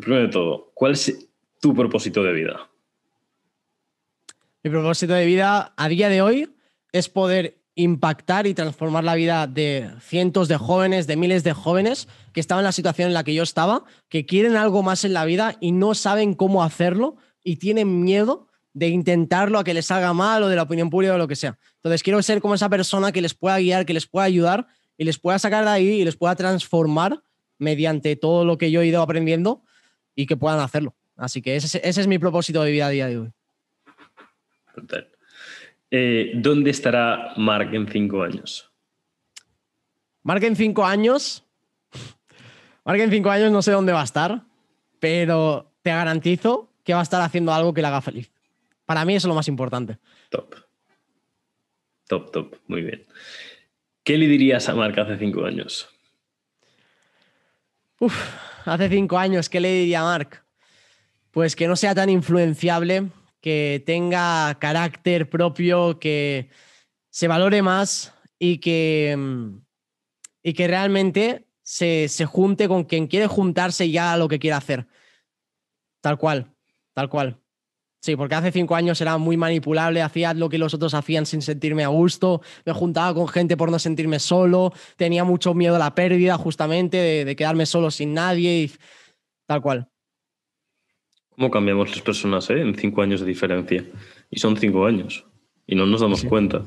Primero 0.00 0.22
de 0.22 0.28
todo, 0.28 0.72
¿cuál 0.74 0.92
es 0.92 1.28
tu 1.60 1.74
propósito 1.74 2.22
de 2.22 2.32
vida? 2.32 2.68
Mi 4.62 4.70
propósito 4.70 5.14
de 5.14 5.26
vida 5.26 5.72
a 5.76 5.88
día 5.88 6.08
de 6.08 6.22
hoy 6.22 6.50
es 6.92 7.08
poder 7.08 7.58
impactar 7.76 8.46
y 8.46 8.54
transformar 8.54 9.04
la 9.04 9.14
vida 9.14 9.46
de 9.46 9.90
cientos 10.00 10.48
de 10.48 10.56
jóvenes, 10.56 11.06
de 11.06 11.16
miles 11.16 11.44
de 11.44 11.52
jóvenes 11.52 12.08
que 12.32 12.40
estaban 12.40 12.62
en 12.62 12.66
la 12.66 12.72
situación 12.72 13.08
en 13.08 13.14
la 13.14 13.22
que 13.22 13.34
yo 13.34 13.42
estaba, 13.42 13.84
que 14.08 14.26
quieren 14.26 14.56
algo 14.56 14.82
más 14.82 15.04
en 15.04 15.12
la 15.12 15.24
vida 15.24 15.56
y 15.60 15.72
no 15.72 15.94
saben 15.94 16.34
cómo 16.34 16.64
hacerlo 16.64 17.16
y 17.44 17.56
tienen 17.56 18.02
miedo 18.02 18.48
de 18.76 18.88
intentarlo 18.88 19.58
a 19.58 19.64
que 19.64 19.72
les 19.72 19.86
salga 19.86 20.12
mal 20.12 20.42
o 20.42 20.48
de 20.48 20.56
la 20.56 20.64
opinión 20.64 20.90
pública 20.90 21.14
o 21.14 21.16
lo 21.18 21.26
que 21.26 21.34
sea. 21.34 21.56
Entonces 21.76 22.02
quiero 22.02 22.22
ser 22.22 22.42
como 22.42 22.54
esa 22.54 22.68
persona 22.68 23.10
que 23.10 23.22
les 23.22 23.32
pueda 23.32 23.58
guiar, 23.58 23.86
que 23.86 23.94
les 23.94 24.06
pueda 24.06 24.26
ayudar 24.26 24.66
y 24.98 25.04
les 25.04 25.18
pueda 25.18 25.38
sacar 25.38 25.64
de 25.64 25.70
ahí 25.70 25.88
y 25.88 26.04
les 26.04 26.14
pueda 26.14 26.36
transformar 26.36 27.22
mediante 27.56 28.16
todo 28.16 28.44
lo 28.44 28.58
que 28.58 28.70
yo 28.70 28.82
he 28.82 28.86
ido 28.86 29.00
aprendiendo 29.00 29.62
y 30.14 30.26
que 30.26 30.36
puedan 30.36 30.60
hacerlo. 30.60 30.94
Así 31.16 31.40
que 31.40 31.56
ese, 31.56 31.80
es 31.82 32.06
mi 32.06 32.18
propósito 32.18 32.62
de 32.62 32.70
vida 32.70 32.88
a 32.88 32.90
día 32.90 33.06
de 33.06 33.18
hoy. 33.18 33.30
Eh, 35.90 36.32
¿Dónde 36.34 36.68
estará 36.68 37.32
Mark 37.38 37.72
en 37.72 37.88
cinco 37.88 38.22
años? 38.22 38.70
Mark 40.22 40.44
en 40.44 40.54
cinco 40.54 40.84
años. 40.84 41.44
Mark 42.84 43.00
en 43.00 43.10
cinco 43.10 43.30
años 43.30 43.50
no 43.50 43.62
sé 43.62 43.70
dónde 43.70 43.94
va 43.94 44.02
a 44.02 44.04
estar, 44.04 44.42
pero 45.00 45.72
te 45.80 45.92
garantizo 45.92 46.68
que 46.84 46.92
va 46.92 47.00
a 47.00 47.04
estar 47.04 47.22
haciendo 47.22 47.54
algo 47.54 47.72
que 47.72 47.80
le 47.80 47.86
haga 47.86 48.02
feliz. 48.02 48.35
Para 48.86 49.04
mí 49.04 49.14
eso 49.14 49.26
es 49.26 49.28
lo 49.28 49.34
más 49.34 49.48
importante. 49.48 49.98
Top. 50.30 50.54
Top, 52.08 52.30
top. 52.30 52.56
Muy 52.68 52.82
bien. 52.82 53.04
¿Qué 54.04 54.16
le 54.16 54.28
dirías 54.28 54.68
a 54.68 54.74
Mark 54.74 54.98
hace 55.00 55.18
cinco 55.18 55.44
años? 55.44 55.88
Uf, 57.98 58.14
hace 58.64 58.88
cinco 58.88 59.18
años, 59.18 59.48
¿qué 59.48 59.58
le 59.58 59.72
diría 59.72 60.00
a 60.00 60.04
Mark? 60.04 60.44
Pues 61.32 61.56
que 61.56 61.66
no 61.66 61.74
sea 61.74 61.94
tan 61.94 62.08
influenciable, 62.08 63.08
que 63.40 63.82
tenga 63.84 64.56
carácter 64.60 65.28
propio, 65.28 65.98
que 65.98 66.50
se 67.10 67.26
valore 67.26 67.62
más 67.62 68.14
y 68.38 68.58
que, 68.58 69.16
y 70.42 70.52
que 70.52 70.68
realmente 70.68 71.48
se, 71.62 72.08
se 72.08 72.26
junte 72.26 72.68
con 72.68 72.84
quien 72.84 73.08
quiere 73.08 73.26
juntarse 73.26 73.86
y 73.86 73.98
haga 73.98 74.16
lo 74.16 74.28
que 74.28 74.38
quiere 74.38 74.56
hacer. 74.56 74.86
Tal 76.00 76.18
cual, 76.18 76.54
tal 76.92 77.08
cual. 77.08 77.40
Sí, 78.00 78.14
porque 78.14 78.34
hace 78.34 78.52
cinco 78.52 78.76
años 78.76 79.00
era 79.00 79.18
muy 79.18 79.36
manipulable, 79.36 80.02
hacía 80.02 80.32
lo 80.34 80.48
que 80.48 80.58
los 80.58 80.74
otros 80.74 80.94
hacían 80.94 81.26
sin 81.26 81.42
sentirme 81.42 81.82
a 81.82 81.88
gusto, 81.88 82.40
me 82.64 82.72
juntaba 82.72 83.14
con 83.14 83.26
gente 83.26 83.56
por 83.56 83.70
no 83.70 83.78
sentirme 83.78 84.18
solo, 84.18 84.72
tenía 84.96 85.24
mucho 85.24 85.54
miedo 85.54 85.76
a 85.76 85.78
la 85.78 85.94
pérdida 85.94 86.38
justamente, 86.38 87.24
de, 87.24 87.36
quedarme 87.36 87.66
solo 87.66 87.90
sin 87.90 88.14
nadie 88.14 88.62
y 88.64 88.72
tal 89.46 89.60
cual. 89.60 89.88
¿Cómo 91.30 91.50
cambiamos 91.50 91.90
las 91.90 92.00
personas 92.00 92.48
eh? 92.50 92.60
en 92.60 92.74
cinco 92.76 93.02
años 93.02 93.20
de 93.20 93.26
diferencia? 93.26 93.84
Y 94.30 94.38
son 94.38 94.56
cinco 94.56 94.86
años 94.86 95.26
y 95.66 95.74
no 95.74 95.86
nos 95.86 96.00
damos 96.00 96.24
cuenta. 96.24 96.62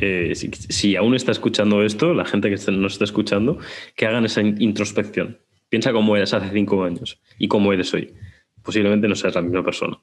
Eh, 0.00 0.32
si, 0.34 0.96
aún 0.96 1.14
está 1.14 1.32
escuchando 1.32 1.82
esto, 1.82 2.14
la 2.14 2.24
gente 2.24 2.48
que 2.48 2.72
nos 2.72 2.94
está 2.94 3.04
escuchando, 3.04 3.58
que 3.94 4.06
hagan 4.06 4.24
esa 4.24 4.40
introspección. 4.40 5.38
Piensa 5.68 5.92
cómo 5.92 6.16
eras 6.16 6.34
hace 6.34 6.50
cinco 6.52 6.84
años 6.84 7.20
y 7.38 7.48
cómo 7.48 7.72
eres 7.72 7.92
hoy. 7.94 8.14
Posiblemente 8.62 9.08
no 9.08 9.14
seas 9.14 9.34
la 9.34 9.42
misma 9.42 9.64
persona. 9.64 9.98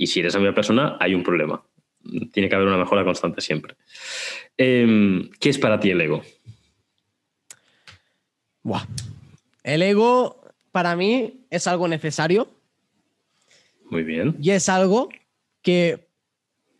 Y 0.00 0.06
si 0.06 0.20
eres 0.20 0.32
la 0.32 0.40
misma 0.40 0.54
persona, 0.54 0.96
hay 0.98 1.14
un 1.14 1.22
problema. 1.22 1.62
Tiene 2.32 2.48
que 2.48 2.54
haber 2.54 2.66
una 2.66 2.78
mejora 2.78 3.04
constante 3.04 3.42
siempre. 3.42 3.76
Em, 4.56 5.28
¿Qué 5.38 5.50
es 5.50 5.58
para 5.58 5.78
ti 5.78 5.90
el 5.90 6.00
ego? 6.00 6.22
El 9.62 9.82
ego, 9.82 10.42
para 10.72 10.96
mí, 10.96 11.44
es 11.50 11.66
algo 11.66 11.86
necesario. 11.86 12.48
Muy 13.90 14.02
bien. 14.02 14.36
Y 14.40 14.52
es 14.52 14.70
algo 14.70 15.10
que 15.60 16.08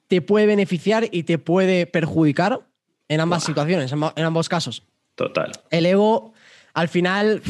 te 0.08 0.22
puede 0.22 0.46
beneficiar 0.46 1.06
y 1.12 1.24
te 1.24 1.36
puede 1.36 1.86
perjudicar 1.86 2.66
en 3.06 3.20
ambas 3.20 3.44
situaciones, 3.44 3.92
en 3.92 4.24
ambos 4.24 4.48
casos. 4.48 4.82
Total. 5.14 5.52
El 5.68 5.84
ego, 5.84 6.32
al 6.72 6.88
final, 6.88 7.42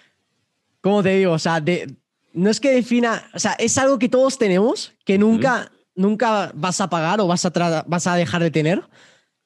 ¿cómo 0.80 1.04
te 1.04 1.10
digo? 1.10 1.34
O 1.34 1.38
sea, 1.38 1.60
de, 1.60 1.94
no 2.38 2.50
es 2.50 2.60
que 2.60 2.72
defina, 2.72 3.28
o 3.34 3.38
sea, 3.38 3.52
es 3.54 3.76
algo 3.78 3.98
que 3.98 4.08
todos 4.08 4.38
tenemos, 4.38 4.94
que 5.04 5.18
nunca, 5.18 5.72
nunca 5.96 6.52
vas 6.54 6.80
a 6.80 6.88
pagar 6.88 7.20
o 7.20 7.26
vas 7.26 7.44
a, 7.44 7.84
vas 7.86 8.06
a 8.06 8.14
dejar 8.14 8.42
de 8.42 8.52
tener, 8.52 8.82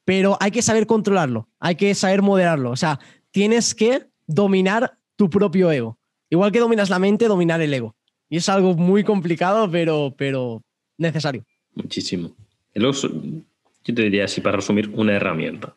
pero 0.05 0.37
hay 0.41 0.51
que 0.51 0.61
saber 0.61 0.87
controlarlo, 0.87 1.49
hay 1.59 1.77
que 1.77 1.95
saber 1.95 2.21
moderarlo, 2.21 2.71
o 2.71 2.77
sea, 2.77 3.01
tienes 3.31 3.75
que 3.75 4.07
dominar 4.27 4.99
tu 5.17 5.31
propio 5.31 5.73
ego. 5.73 5.99
Igual 6.29 6.53
que 6.53 6.61
dominas 6.61 6.91
la 6.91 6.99
mente, 6.99 7.29
dominar 7.29 7.61
el 7.61 7.73
ego. 7.73 7.95
Y 8.29 8.39
es 8.39 8.49
algo 8.49 8.75
muy 8.75 9.05
complicado, 9.05 9.71
pero, 9.71 10.15
pero 10.17 10.63
necesario. 10.97 11.45
Muchísimo. 11.75 12.35
El 12.75 12.85
ego, 12.85 12.93
yo 12.93 13.95
te 13.95 14.03
diría 14.03 14.27
así, 14.27 14.41
para 14.41 14.57
resumir, 14.57 14.91
una 14.95 15.15
herramienta, 15.15 15.75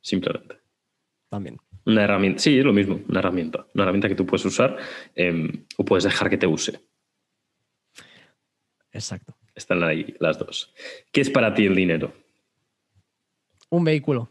simplemente. 0.00 0.56
También. 1.28 1.58
Una 1.86 2.04
herramienta, 2.04 2.40
sí, 2.40 2.58
es 2.58 2.64
lo 2.64 2.72
mismo, 2.72 3.00
una 3.08 3.20
herramienta. 3.20 3.66
Una 3.74 3.84
herramienta 3.84 4.08
que 4.08 4.14
tú 4.14 4.26
puedes 4.26 4.44
usar 4.44 4.76
em, 5.14 5.64
o 5.76 5.84
puedes 5.84 6.04
dejar 6.04 6.28
que 6.28 6.36
te 6.36 6.46
use. 6.46 6.80
Exacto. 8.92 9.36
Están 9.54 9.82
ahí 9.82 10.14
las 10.18 10.38
dos. 10.38 10.72
¿Qué 11.12 11.20
es 11.20 11.30
para 11.30 11.54
ti 11.54 11.66
el 11.66 11.74
dinero? 11.74 12.12
Un 13.68 13.84
vehículo. 13.84 14.30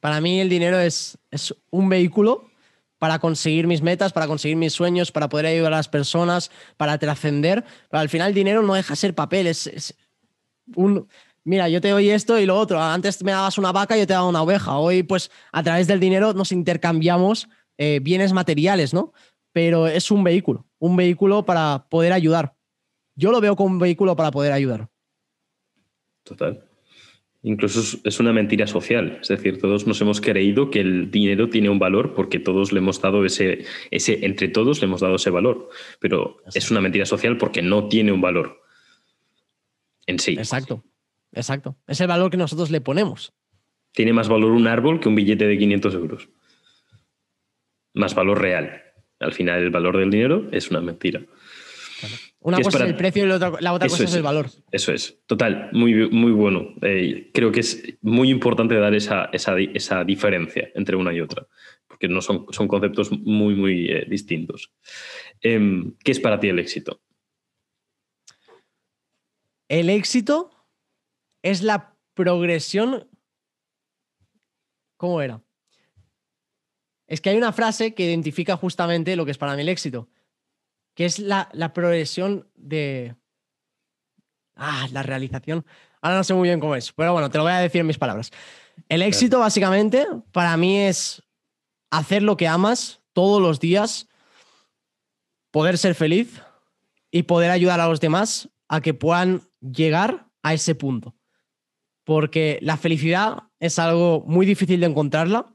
Para 0.00 0.20
mí 0.20 0.40
el 0.40 0.48
dinero 0.48 0.78
es, 0.78 1.18
es 1.30 1.54
un 1.70 1.88
vehículo 1.88 2.50
para 2.98 3.18
conseguir 3.18 3.66
mis 3.66 3.82
metas, 3.82 4.12
para 4.12 4.26
conseguir 4.26 4.56
mis 4.56 4.72
sueños, 4.72 5.12
para 5.12 5.28
poder 5.28 5.46
ayudar 5.46 5.72
a 5.72 5.76
las 5.76 5.88
personas, 5.88 6.50
para 6.76 6.98
trascender. 6.98 7.64
Pero 7.90 8.00
al 8.00 8.08
final 8.08 8.28
el 8.28 8.34
dinero 8.34 8.62
no 8.62 8.74
deja 8.74 8.92
de 8.92 8.96
ser 8.96 9.14
papel, 9.14 9.46
es, 9.46 9.66
es 9.66 9.94
un, 10.74 11.08
mira, 11.44 11.68
yo 11.68 11.80
te 11.80 11.90
doy 11.90 12.10
esto 12.10 12.38
y 12.38 12.46
lo 12.46 12.56
otro. 12.56 12.80
Antes 12.80 13.22
me 13.22 13.32
dabas 13.32 13.58
una 13.58 13.72
vaca 13.72 13.96
y 13.96 14.00
yo 14.00 14.06
te 14.06 14.12
daba 14.14 14.28
una 14.28 14.42
oveja. 14.42 14.78
Hoy, 14.78 15.02
pues, 15.02 15.30
a 15.52 15.62
través 15.62 15.86
del 15.86 16.00
dinero 16.00 16.32
nos 16.32 16.52
intercambiamos 16.52 17.48
eh, 17.78 18.00
bienes 18.02 18.32
materiales, 18.32 18.92
¿no? 18.92 19.12
Pero 19.52 19.86
es 19.86 20.10
un 20.10 20.24
vehículo, 20.24 20.66
un 20.78 20.96
vehículo 20.96 21.44
para 21.44 21.86
poder 21.88 22.12
ayudar. 22.12 22.56
Yo 23.14 23.30
lo 23.30 23.40
veo 23.40 23.54
como 23.54 23.74
un 23.74 23.78
vehículo 23.78 24.16
para 24.16 24.30
poder 24.30 24.52
ayudar. 24.52 24.88
Total. 26.24 26.64
Incluso 27.42 27.98
es 28.02 28.20
una 28.20 28.32
mentira 28.32 28.66
social. 28.66 29.18
Es 29.20 29.28
decir, 29.28 29.60
todos 29.60 29.86
nos 29.86 30.00
hemos 30.00 30.20
creído 30.22 30.70
que 30.70 30.80
el 30.80 31.10
dinero 31.10 31.50
tiene 31.50 31.68
un 31.68 31.78
valor 31.78 32.14
porque 32.14 32.38
todos 32.38 32.72
le 32.72 32.78
hemos 32.78 33.02
dado 33.02 33.24
ese, 33.24 33.66
ese 33.90 34.24
entre 34.24 34.48
todos 34.48 34.80
le 34.80 34.86
hemos 34.86 35.02
dado 35.02 35.16
ese 35.16 35.28
valor. 35.28 35.68
Pero 36.00 36.38
es 36.54 36.70
una 36.70 36.80
mentira 36.80 37.04
social 37.04 37.36
porque 37.36 37.60
no 37.60 37.88
tiene 37.88 38.12
un 38.12 38.22
valor 38.22 38.62
en 40.06 40.18
sí. 40.18 40.32
Exacto. 40.32 40.82
Exacto. 41.34 41.76
Es 41.86 42.00
el 42.00 42.06
valor 42.06 42.30
que 42.30 42.36
nosotros 42.36 42.70
le 42.70 42.80
ponemos. 42.80 43.34
Tiene 43.92 44.12
más 44.12 44.28
valor 44.28 44.52
un 44.52 44.66
árbol 44.66 45.00
que 45.00 45.08
un 45.08 45.14
billete 45.14 45.46
de 45.46 45.58
500 45.58 45.94
euros. 45.94 46.28
Más 47.92 48.14
valor 48.14 48.40
real. 48.40 48.82
Al 49.20 49.32
final, 49.32 49.62
el 49.62 49.70
valor 49.70 49.98
del 49.98 50.10
dinero 50.10 50.48
es 50.50 50.70
una 50.70 50.80
mentira. 50.80 51.22
Una 52.40 52.60
cosa 52.60 52.84
es, 52.84 52.90
el 52.90 52.96
precio 52.96 53.24
y 53.24 53.26
la 53.26 53.36
otra, 53.36 53.88
cosa 53.88 54.04
es, 54.04 54.14
el 54.14 54.22
valor. 54.22 54.50
Eso 54.70 54.92
es. 54.92 55.18
Total, 55.26 55.70
muy, 55.72 56.10
muy 56.10 56.32
bueno. 56.32 56.74
Eh, 56.82 57.30
creo 57.32 57.50
que 57.50 57.60
es 57.60 57.96
muy 58.02 58.28
importante 58.28 58.74
dar 58.74 58.94
esa, 58.94 59.30
esa, 59.32 60.04
diferencia 60.04 60.70
entre 60.74 60.96
una 60.96 61.14
y 61.14 61.20
otra, 61.20 61.46
porque 61.86 62.06
no 62.06 62.20
son, 62.20 62.46
son 62.50 62.68
conceptos 62.68 63.10
muy, 63.12 63.54
muy 63.54 63.86
eh, 63.86 64.04
distintos. 64.06 64.72
Em, 65.40 65.94
¿Qué 66.04 66.12
es 66.12 66.20
para 66.20 66.38
ti 66.38 66.48
el 66.48 66.58
éxito? 66.58 67.00
El 69.68 69.88
éxito 69.88 70.50
es 71.44 71.62
la 71.62 71.94
progresión. 72.14 73.06
¿Cómo 74.96 75.20
era? 75.20 75.42
Es 77.06 77.20
que 77.20 77.30
hay 77.30 77.36
una 77.36 77.52
frase 77.52 77.94
que 77.94 78.06
identifica 78.06 78.56
justamente 78.56 79.14
lo 79.14 79.24
que 79.24 79.30
es 79.30 79.38
para 79.38 79.54
mí 79.54 79.60
el 79.60 79.68
éxito, 79.68 80.08
que 80.94 81.04
es 81.04 81.18
la, 81.18 81.50
progresión 81.74 82.48
de. 82.56 83.14
Ah, 84.56 84.88
la 84.90 85.02
realización. 85.02 85.66
Ahora 86.00 86.16
no 86.16 86.24
sé 86.24 86.32
muy 86.32 86.48
bien 86.48 86.60
cómo 86.60 86.76
es, 86.76 86.92
pero 86.92 87.12
bueno, 87.12 87.30
te 87.30 87.36
lo 87.36 87.44
voy 87.44 87.52
a 87.52 87.58
decir 87.58 87.82
en 87.82 87.86
mis 87.88 87.98
palabras. 87.98 88.30
El 88.88 89.02
éxito, 89.02 89.38
básicamente, 89.38 90.06
para 90.32 90.56
mí 90.56 90.78
es 90.78 91.22
hacer 91.90 92.22
lo 92.22 92.38
que 92.38 92.48
amas 92.48 93.02
todos 93.12 93.40
los 93.42 93.60
días, 93.60 94.08
poder 95.50 95.76
ser 95.76 95.94
feliz 95.94 96.40
y 97.10 97.24
poder 97.24 97.50
ayudar 97.50 97.80
a 97.80 97.88
los 97.88 98.00
demás 98.00 98.48
a 98.68 98.80
que 98.80 98.94
puedan 98.94 99.42
llegar 99.60 100.26
a 100.42 100.54
ese 100.54 100.74
punto 100.74 101.14
porque 102.04 102.58
la 102.62 102.76
felicidad 102.76 103.44
es 103.60 103.78
algo 103.78 104.22
muy 104.26 104.46
difícil 104.46 104.80
de 104.80 104.86
encontrarla 104.86 105.54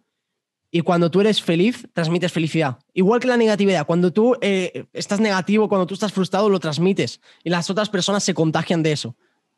y 0.72 0.82
cuando 0.82 1.10
tú 1.10 1.22
eres 1.22 1.42
feliz, 1.42 1.88
transmites 1.94 2.32
felicidad. 2.32 2.78
Igual 2.94 3.20
que 3.20 3.28
la 3.28 3.38
negatividad, 3.38 3.88
cuando 3.88 4.14
tú 4.14 4.36
eh, 4.42 4.86
estás 4.94 5.20
negativo, 5.20 5.68
cuando 5.68 5.88
tú 5.88 5.96
estás 5.96 6.14
frustrado, 6.14 6.50
lo 6.50 6.60
transmites 6.60 7.22
y 7.44 7.50
las 7.50 7.70
otras 7.70 7.90
personas 7.90 8.24
se 8.24 8.34
contagian 8.34 8.84
de 8.84 8.92
eso. 8.92 9.16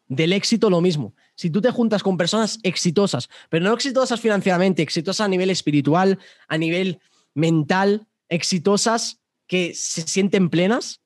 Del 0.07 0.33
éxito 0.33 0.69
lo 0.69 0.81
mismo. 0.81 1.13
Si 1.35 1.49
tú 1.49 1.61
te 1.61 1.71
juntas 1.71 2.03
con 2.03 2.17
personas 2.17 2.59
exitosas, 2.63 3.29
pero 3.49 3.65
no 3.65 3.73
exitosas 3.73 4.19
financieramente, 4.19 4.81
exitosas 4.81 5.25
a 5.25 5.29
nivel 5.29 5.49
espiritual, 5.49 6.19
a 6.47 6.57
nivel 6.57 6.99
mental, 7.33 8.07
exitosas 8.29 9.19
que 9.47 9.73
se 9.73 10.01
sienten 10.01 10.49
plenas, 10.49 11.01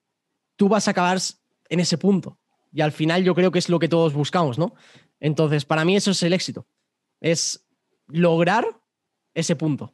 tú 0.56 0.70
vas 0.70 0.88
a 0.88 0.92
acabar 0.92 1.20
en 1.70 1.80
ese 1.80 1.98
punto. 1.98 2.38
Y 2.72 2.82
al 2.82 2.92
final 2.92 3.24
yo 3.24 3.34
creo 3.34 3.52
que 3.52 3.60
es 3.60 3.70
lo 3.70 3.80
que 3.80 3.88
todos 3.88 4.14
buscamos, 4.14 4.58
¿no? 4.58 4.76
Entonces, 5.20 5.66
para 5.66 5.86
mí 5.86 5.96
eso 5.96 6.12
es 6.12 6.24
el 6.24 6.34
éxito. 6.34 6.68
Es 7.22 7.66
lograr 8.08 8.66
ese 9.34 9.56
punto. 9.56 9.94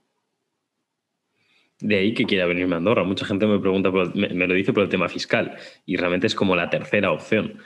De 1.79 1.97
ahí 1.97 2.13
que 2.13 2.25
quiera 2.25 2.45
venirme 2.45 2.75
a 2.75 2.77
Andorra. 2.77 3.03
Mucha 3.03 3.25
gente 3.25 3.47
me 3.47 3.59
pregunta, 3.59 3.91
me, 3.91 4.47
lo 4.47 4.53
dice 4.53 4.71
por 4.71 4.83
el 4.83 4.89
tema 4.89 5.09
fiscal 5.09 5.57
y 5.85 5.97
realmente 5.97 6.27
es 6.27 6.35
como 6.35 6.55
la 6.55 6.69
tercera 6.69 7.11
opción. 7.11 7.59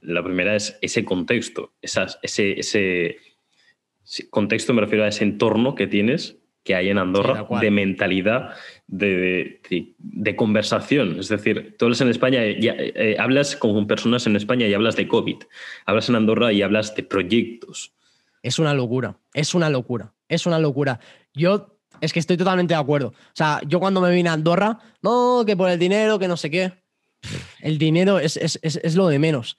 La 0.00 0.22
primera 0.22 0.56
es 0.56 0.76
ese 0.82 1.04
contexto, 1.04 1.72
esas, 1.80 2.18
ese, 2.22 2.58
ese, 2.58 3.16
contexto, 4.28 4.74
me 4.74 4.82
refiero 4.82 5.04
a 5.04 5.08
ese 5.08 5.24
entorno 5.24 5.74
que 5.74 5.86
tienes, 5.86 6.36
que 6.62 6.74
hay 6.74 6.90
en 6.90 6.98
Andorra, 6.98 7.46
de 7.60 7.70
mentalidad, 7.70 8.50
de, 8.86 9.60
de, 9.98 10.36
conversación. 10.36 11.18
Es 11.18 11.28
decir, 11.28 11.76
tú 11.78 11.86
hablas 11.86 12.00
en 12.00 12.08
España, 12.08 12.44
y, 12.46 12.68
eh, 12.68 13.16
hablas 13.18 13.56
con 13.56 13.86
personas 13.86 14.26
en 14.26 14.36
España 14.36 14.66
y 14.66 14.74
hablas 14.74 14.96
de 14.96 15.08
COVID. 15.08 15.36
Hablas 15.86 16.08
en 16.08 16.16
Andorra 16.16 16.52
y 16.52 16.62
hablas 16.62 16.94
de 16.94 17.02
proyectos. 17.02 17.92
Es 18.42 18.58
una 18.58 18.74
locura, 18.74 19.18
es 19.32 19.54
una 19.54 19.70
locura, 19.70 20.12
es 20.28 20.46
una 20.46 20.58
locura. 20.58 21.00
Yo 21.32 21.78
es 22.00 22.12
que 22.12 22.20
estoy 22.20 22.36
totalmente 22.36 22.74
de 22.74 22.80
acuerdo. 22.80 23.08
O 23.08 23.34
sea, 23.34 23.60
yo 23.66 23.80
cuando 23.80 24.00
me 24.00 24.10
vine 24.10 24.28
a 24.28 24.34
Andorra, 24.34 24.78
no, 25.02 25.44
que 25.46 25.56
por 25.56 25.70
el 25.70 25.78
dinero, 25.78 26.18
que 26.18 26.28
no 26.28 26.36
sé 26.36 26.50
qué. 26.50 26.72
El 27.60 27.78
dinero 27.78 28.18
es, 28.18 28.36
es, 28.36 28.94
lo 28.94 29.08
de 29.08 29.18
menos. 29.18 29.56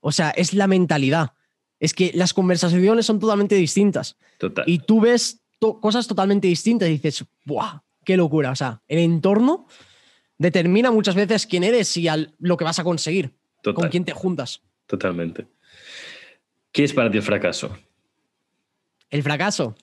O 0.00 0.12
sea, 0.12 0.30
es 0.30 0.52
la 0.52 0.66
mentalidad. 0.66 1.32
Es 1.80 1.94
que 1.94 2.10
las 2.14 2.34
conversaciones 2.34 3.06
son 3.06 3.18
totalmente 3.18 3.54
distintas. 3.54 4.16
Total. 4.38 4.64
Y 4.68 4.80
tú 4.80 5.00
ves 5.00 5.42
cosas 5.58 6.06
totalmente 6.06 6.46
distintas 6.48 6.88
y 6.88 6.92
dices, 6.92 7.24
¡buah! 7.44 7.80
¡Qué 8.06 8.16
locura! 8.16 8.52
O 8.52 8.56
sea, 8.56 8.80
el 8.86 9.00
entorno 9.00 9.66
determina 10.38 10.92
muchas 10.92 11.16
veces 11.16 11.44
quién 11.44 11.64
eres 11.64 11.96
y 11.96 12.06
lo 12.38 12.56
que 12.56 12.64
vas 12.64 12.78
a 12.78 12.84
conseguir. 12.84 13.34
Con 13.64 13.88
quién 13.88 14.04
te 14.04 14.12
juntas. 14.12 14.62
Totalmente. 14.86 15.48
¿Qué 16.70 16.84
es 16.84 16.92
para 16.92 17.10
ti 17.10 17.16
el 17.16 17.24
fracaso? 17.24 17.76
El 19.10 19.24
fracaso. 19.24 19.74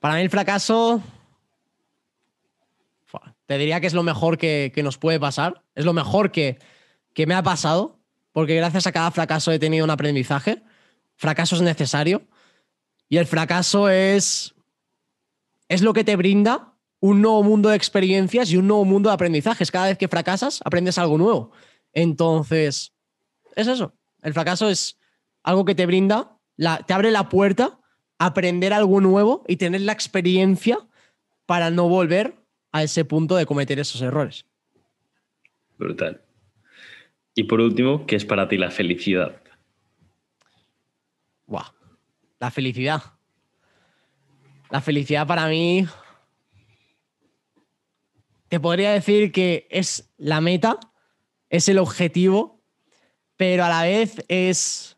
Para 0.00 0.16
mí 0.16 0.22
el 0.22 0.30
fracaso, 0.30 1.00
te 3.46 3.56
diría 3.56 3.80
que 3.80 3.86
es 3.86 3.94
lo 3.94 4.02
mejor 4.02 4.36
que, 4.36 4.72
nos 4.82 4.98
puede 4.98 5.20
pasar, 5.20 5.62
es 5.76 5.84
lo 5.84 5.92
mejor 5.92 6.32
que, 6.32 6.58
que 7.14 7.26
me 7.26 7.34
ha 7.34 7.44
pasado, 7.44 8.00
porque 8.32 8.56
gracias 8.56 8.88
a 8.88 8.92
cada 8.92 9.12
fracaso 9.12 9.52
he 9.52 9.60
tenido 9.60 9.84
un 9.84 9.90
aprendizaje. 9.90 10.64
Fracaso 11.14 11.54
es 11.54 11.62
necesario 11.62 12.26
y 13.08 13.18
el 13.18 13.26
fracaso 13.26 13.88
es, 13.88 14.56
es 15.70 15.82
lo 15.82 15.92
que 15.92 16.02
te 16.02 16.16
brinda 16.16 16.74
un 16.98 17.22
nuevo 17.22 17.44
mundo 17.44 17.68
de 17.70 17.76
experiencias 17.76 18.50
y 18.50 18.56
un 18.56 18.66
nuevo 18.66 18.84
mundo 18.84 19.08
de 19.08 19.14
aprendizajes. 19.14 19.70
Cada 19.70 19.86
vez 19.86 19.96
que 19.96 20.08
fracasas, 20.08 20.60
aprendes 20.64 20.98
algo 20.98 21.16
nuevo. 21.16 21.52
Entonces, 21.92 22.92
es 23.54 23.68
eso. 23.68 23.94
El 24.20 24.34
fracaso 24.34 24.68
es 24.68 24.98
algo 25.44 25.64
que 25.64 25.76
te 25.76 25.86
brinda, 25.86 26.36
la, 26.56 26.78
te 26.78 26.92
abre 26.92 27.12
la 27.12 27.28
puerta 27.28 27.78
aprender 28.18 28.72
algo 28.72 29.00
nuevo 29.00 29.44
y 29.46 29.56
tener 29.56 29.82
la 29.82 29.92
experiencia 29.92 30.76
para 31.46 31.70
no 31.70 31.88
volver 31.88 32.34
a 32.72 32.82
ese 32.82 33.04
punto 33.04 33.36
de 33.36 33.46
cometer 33.46 33.78
esos 33.78 34.02
errores. 34.02 34.44
Brutal. 35.78 36.20
Y 37.34 37.44
por 37.44 37.60
último, 37.60 38.06
¿qué 38.06 38.16
es 38.16 38.24
para 38.24 38.48
ti 38.48 38.58
la 38.58 38.72
felicidad? 38.72 39.40
Wow. 41.46 41.62
La 42.40 42.50
felicidad. 42.50 43.19
La 44.70 44.80
felicidad 44.80 45.26
para 45.26 45.46
mí. 45.48 45.86
Te 48.48 48.60
podría 48.60 48.92
decir 48.92 49.32
que 49.32 49.66
es 49.70 50.10
la 50.16 50.40
meta, 50.40 50.78
es 51.48 51.68
el 51.68 51.78
objetivo, 51.78 52.60
pero 53.36 53.64
a 53.64 53.68
la 53.68 53.82
vez 53.82 54.24
es 54.28 54.96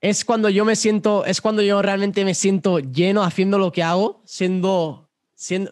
es 0.00 0.24
cuando 0.24 0.48
yo 0.48 0.64
me 0.64 0.76
siento, 0.76 1.24
es 1.24 1.40
cuando 1.40 1.62
yo 1.62 1.82
realmente 1.82 2.24
me 2.24 2.34
siento 2.34 2.78
lleno 2.78 3.24
haciendo 3.24 3.58
lo 3.58 3.72
que 3.72 3.82
hago, 3.82 4.22
siendo, 4.24 5.10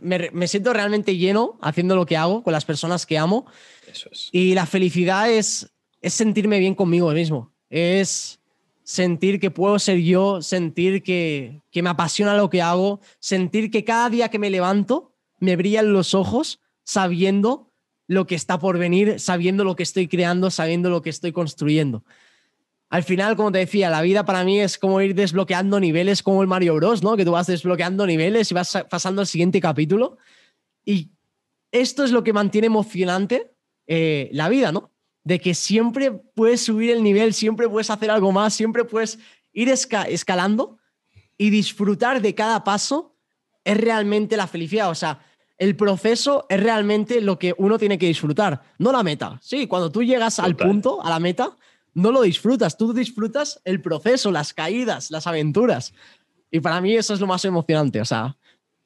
me, 0.03 0.49
siento 0.49 0.73
realmente 0.73 1.17
lleno 1.17 1.59
haciendo 1.63 1.95
lo 1.95 2.07
que 2.07 2.17
hago 2.17 2.43
con 2.43 2.53
las 2.53 2.65
personas 2.65 3.07
que 3.07 3.19
amo. 3.19 3.47
Eso 3.87 4.09
es. 4.11 4.29
Y 4.33 4.55
la 4.55 4.67
felicidad 4.67 5.31
es, 5.31 5.71
es 6.01 6.15
sentirme 6.15 6.59
bien 6.59 6.75
conmigo 6.75 7.11
mismo, 7.13 7.53
es 7.71 8.41
sentir 8.87 9.41
que 9.41 9.51
puedo 9.51 9.79
ser 9.79 9.99
yo, 9.99 10.41
sentir 10.41 11.03
que, 11.03 11.61
que 11.71 11.83
me 11.83 11.91
apasiona 11.91 12.37
lo 12.37 12.49
que 12.49 12.63
hago, 12.63 13.01
sentir 13.19 13.71
que 13.71 13.85
cada 13.85 14.09
día 14.09 14.29
que 14.29 14.39
me 14.39 14.49
levanto 14.49 15.13
me 15.41 15.57
brillan 15.57 15.93
los 15.93 16.15
ojos 16.15 16.61
sabiendo 16.85 17.73
lo 18.07 18.27
que 18.27 18.37
está 18.37 18.59
por 18.59 18.79
venir, 18.79 19.19
sabiendo 19.19 19.65
lo 19.65 19.75
que 19.75 19.83
estoy 19.83 20.07
creando, 20.07 20.51
sabiendo 20.51 20.89
lo 20.89 21.03
que 21.03 21.11
estoy 21.11 21.33
construyendo 21.33 22.05
al 22.89 23.03
final, 23.03 23.37
como 23.37 23.51
te 23.51 23.59
decía, 23.59 23.91
la 23.91 24.03
vida 24.03 24.25
para 24.25 24.45
mí 24.45 24.61
es 24.61 24.79
como 24.79 25.01
ir 25.01 25.15
desbloqueando 25.15 25.81
niveles 25.81 26.23
como 26.23 26.43
el 26.43 26.49
Mario 26.49 26.77
Bros, 26.77 27.03
¿no? 27.03 27.17
Que 27.17 27.25
tú 27.25 27.33
vas 27.33 27.47
desbloqueando 27.47 28.07
niveles 28.07 28.51
y 28.51 28.55
vas 28.55 28.85
pasando 28.89 29.23
al 29.23 29.27
siguiente 29.27 29.61
capítulo. 29.61 30.19
Y 30.85 31.11
esto 31.73 32.05
es 32.05 32.13
lo 32.13 32.23
que 32.23 32.33
mantiene 32.33 32.69
emocionante 32.69 33.53
eh, 33.89 34.31
la 34.33 34.49
vida, 34.49 34.71
¿no? 34.71 34.93
De 35.27 35.41
que 35.41 35.55
siempre 35.55 36.13
puedes 36.13 36.61
subir 36.61 36.91
el 36.91 37.03
nivel, 37.03 37.35
siempre 37.35 37.69
puedes 37.69 37.91
hacer 37.91 38.13
algo 38.13 38.31
más, 38.31 38.55
siempre 38.55 38.85
puedes 38.85 39.19
ir 39.53 39.69
escalando 39.69 40.79
y 41.37 41.51
disfrutar 41.51 42.23
de 42.23 42.33
cada 42.33 42.63
paso 42.63 43.17
es 43.65 43.77
realmente 43.77 44.37
la 44.37 44.47
felicidad. 44.47 44.89
O 44.89 44.95
sea, 44.95 45.19
el 45.59 45.75
proceso 45.75 46.47
es 46.49 46.63
realmente 46.63 47.21
lo 47.21 47.41
que 47.41 47.57
uno 47.59 47.77
tiene 47.77 47.99
que 47.99 48.07
disfrutar, 48.07 48.63
no 48.79 48.93
la 48.93 49.03
meta. 49.03 49.41
Sí, 49.43 49.67
cuando 49.67 49.91
tú 49.91 50.05
llegas 50.05 50.39
al 50.39 50.55
punto, 50.55 51.05
a 51.05 51.11
la 51.11 51.19
meta, 51.19 51.57
no 51.93 52.13
lo 52.13 52.23
disfrutas, 52.23 52.77
tú 52.77 52.93
disfrutas 52.93 53.61
el 53.65 53.81
proceso, 53.81 54.31
las 54.31 54.55
caídas, 54.55 55.11
las 55.11 55.27
aventuras. 55.27 55.93
Y 56.53 56.61
para 56.61 56.81
mí 56.81 56.95
eso 56.95 57.15
es 57.15 57.21
lo 57.21 57.27
más 57.27 57.45
emocionante, 57.45 58.01
o 58.01 58.05
sea, 58.05 58.37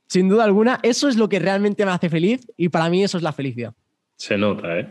sin 0.07 0.29
duda 0.29 0.45
alguna, 0.45 0.81
eso 0.83 1.09
es 1.09 1.17
lo 1.17 1.29
que 1.29 1.39
realmente 1.39 1.85
me 1.85 1.93
hace 1.93 2.09
feliz 2.09 2.41
y 2.57 2.71
para 2.71 2.89
mí 2.89 3.05
eso 3.05 3.19
es 3.19 3.23
la 3.23 3.33
felicidad. 3.33 3.75
Se 4.17 4.39
nota, 4.39 4.79
¿eh? 4.79 4.89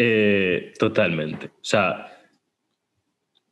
Eh 0.00 0.72
totalmente. 0.78 1.48
O 1.48 1.64
sea, 1.64 2.06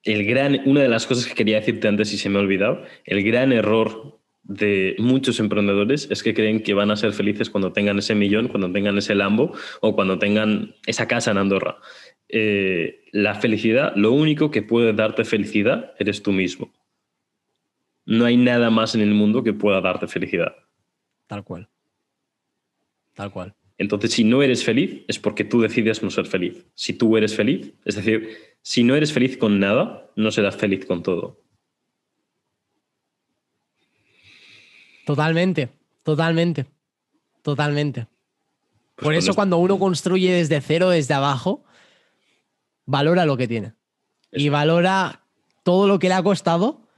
el 0.04 0.24
gran, 0.24 0.60
una 0.64 0.82
de 0.82 0.88
las 0.88 1.06
cosas 1.06 1.26
que 1.26 1.34
quería 1.34 1.58
decirte 1.58 1.88
antes 1.88 2.12
y 2.12 2.18
se 2.18 2.30
me 2.30 2.38
ha 2.38 2.42
olvidado, 2.42 2.84
el 3.04 3.24
gran 3.24 3.52
error 3.52 4.20
de 4.44 4.94
muchos 4.98 5.40
emprendedores 5.40 6.08
es 6.08 6.22
que 6.22 6.32
creen 6.32 6.62
que 6.62 6.72
van 6.72 6.92
a 6.92 6.96
ser 6.96 7.12
felices 7.12 7.50
cuando 7.50 7.72
tengan 7.72 7.98
ese 7.98 8.14
millón, 8.14 8.46
cuando 8.46 8.70
tengan 8.70 8.96
ese 8.96 9.16
Lambo 9.16 9.52
o 9.80 9.96
cuando 9.96 10.20
tengan 10.20 10.76
esa 10.86 11.08
casa 11.08 11.32
en 11.32 11.38
Andorra. 11.38 11.78
Eh, 12.28 13.00
la 13.10 13.34
felicidad, 13.34 13.92
lo 13.96 14.12
único 14.12 14.52
que 14.52 14.62
puede 14.62 14.92
darte 14.92 15.24
felicidad 15.24 15.94
eres 15.98 16.22
tú 16.22 16.30
mismo. 16.30 16.72
No 18.04 18.24
hay 18.24 18.36
nada 18.36 18.70
más 18.70 18.94
en 18.94 19.00
el 19.00 19.14
mundo 19.14 19.42
que 19.42 19.52
pueda 19.52 19.80
darte 19.80 20.06
felicidad. 20.06 20.54
Tal 21.26 21.42
cual. 21.42 21.68
Tal 23.14 23.32
cual. 23.32 23.55
Entonces, 23.78 24.12
si 24.12 24.24
no 24.24 24.42
eres 24.42 24.64
feliz, 24.64 25.04
es 25.06 25.18
porque 25.18 25.44
tú 25.44 25.60
decides 25.60 26.02
no 26.02 26.10
ser 26.10 26.26
feliz. 26.26 26.64
Si 26.74 26.94
tú 26.94 27.16
eres 27.16 27.34
feliz, 27.34 27.74
es 27.84 27.96
decir, 27.96 28.30
si 28.62 28.84
no 28.84 28.96
eres 28.96 29.12
feliz 29.12 29.36
con 29.36 29.60
nada, 29.60 30.10
no 30.16 30.30
serás 30.30 30.56
feliz 30.56 30.86
con 30.86 31.02
todo. 31.02 31.42
Totalmente, 35.04 35.68
totalmente, 36.02 36.66
totalmente. 37.42 38.06
Pues 38.96 39.04
Por 39.04 39.14
eso 39.14 39.34
cuando 39.34 39.58
uno 39.58 39.78
construye 39.78 40.32
desde 40.32 40.60
cero, 40.60 40.88
desde 40.88 41.14
abajo, 41.14 41.64
valora 42.86 43.26
lo 43.26 43.36
que 43.36 43.46
tiene. 43.46 43.74
Y 44.32 44.48
valora 44.48 45.22
todo 45.62 45.86
lo 45.86 45.98
que 45.98 46.08
le 46.08 46.14
ha 46.14 46.22
costado 46.22 46.88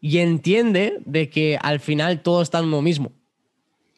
y 0.00 0.18
entiende 0.18 1.00
de 1.04 1.28
que 1.28 1.58
al 1.60 1.80
final 1.80 2.22
todo 2.22 2.40
está 2.40 2.60
en 2.60 2.66
uno 2.66 2.82
mismo. 2.82 3.12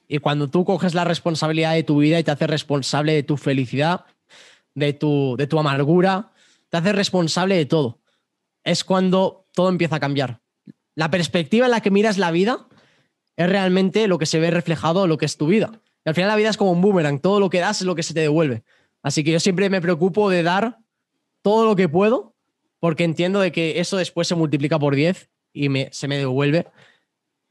Y 0.08 0.18
cuando 0.18 0.48
tú 0.48 0.64
coges 0.64 0.94
la 0.94 1.04
responsabilidad 1.04 1.74
de 1.74 1.82
tu 1.82 1.98
vida 1.98 2.18
y 2.18 2.24
te 2.24 2.30
haces 2.30 2.48
responsable 2.48 3.12
de 3.12 3.22
tu 3.22 3.36
felicidad, 3.36 4.04
de 4.74 4.92
tu, 4.92 5.36
de 5.36 5.46
tu 5.46 5.58
amargura, 5.58 6.32
te 6.68 6.76
haces 6.76 6.94
responsable 6.94 7.56
de 7.56 7.66
todo. 7.66 8.00
Es 8.62 8.84
cuando 8.84 9.46
todo 9.52 9.68
empieza 9.68 9.96
a 9.96 10.00
cambiar. 10.00 10.40
La 10.94 11.10
perspectiva 11.10 11.66
en 11.66 11.72
la 11.72 11.80
que 11.80 11.90
miras 11.90 12.18
la 12.18 12.30
vida 12.30 12.68
es 13.36 13.48
realmente 13.48 14.08
lo 14.08 14.18
que 14.18 14.26
se 14.26 14.38
ve 14.38 14.50
reflejado, 14.50 15.06
lo 15.06 15.18
que 15.18 15.26
es 15.26 15.36
tu 15.36 15.46
vida. 15.46 15.80
Al 16.04 16.14
final 16.14 16.28
la 16.28 16.36
vida 16.36 16.50
es 16.50 16.56
como 16.56 16.70
un 16.70 16.80
boomerang, 16.80 17.20
todo 17.20 17.40
lo 17.40 17.50
que 17.50 17.58
das 17.58 17.80
es 17.80 17.86
lo 17.86 17.94
que 17.94 18.02
se 18.02 18.14
te 18.14 18.20
devuelve. 18.20 18.62
Así 19.02 19.24
que 19.24 19.32
yo 19.32 19.40
siempre 19.40 19.68
me 19.70 19.80
preocupo 19.80 20.30
de 20.30 20.42
dar 20.42 20.78
todo 21.42 21.64
lo 21.64 21.76
que 21.76 21.88
puedo, 21.88 22.34
porque 22.78 23.04
entiendo 23.04 23.40
de 23.40 23.52
que 23.52 23.80
eso 23.80 23.96
después 23.96 24.28
se 24.28 24.34
multiplica 24.34 24.78
por 24.78 24.94
10 24.94 25.30
y 25.52 25.68
me, 25.68 25.88
se 25.92 26.08
me 26.08 26.16
devuelve 26.16 26.66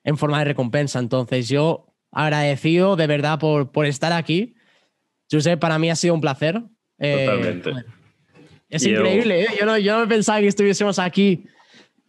en 0.03 0.18
forma 0.18 0.40
de 0.40 0.45
recompensa. 0.45 0.99
Entonces, 0.99 1.49
yo 1.49 1.94
agradecido 2.15 2.95
de 2.95 3.05
verdad 3.05 3.37
por, 3.37 3.71
por 3.71 3.85
estar 3.85 4.11
aquí. 4.11 4.55
José, 5.31 5.57
para 5.57 5.77
mí 5.77 5.89
ha 5.91 5.95
sido 5.95 6.15
un 6.15 6.21
placer. 6.21 6.63
Eh, 6.97 7.25
Totalmente. 7.25 7.85
es 8.69 8.85
increíble, 8.85 9.43
¿eh? 9.43 9.47
yo, 9.59 9.65
no, 9.65 9.77
yo 9.77 9.99
no 9.99 10.07
pensaba 10.07 10.39
que 10.39 10.47
estuviésemos 10.47 10.97
aquí 10.97 11.45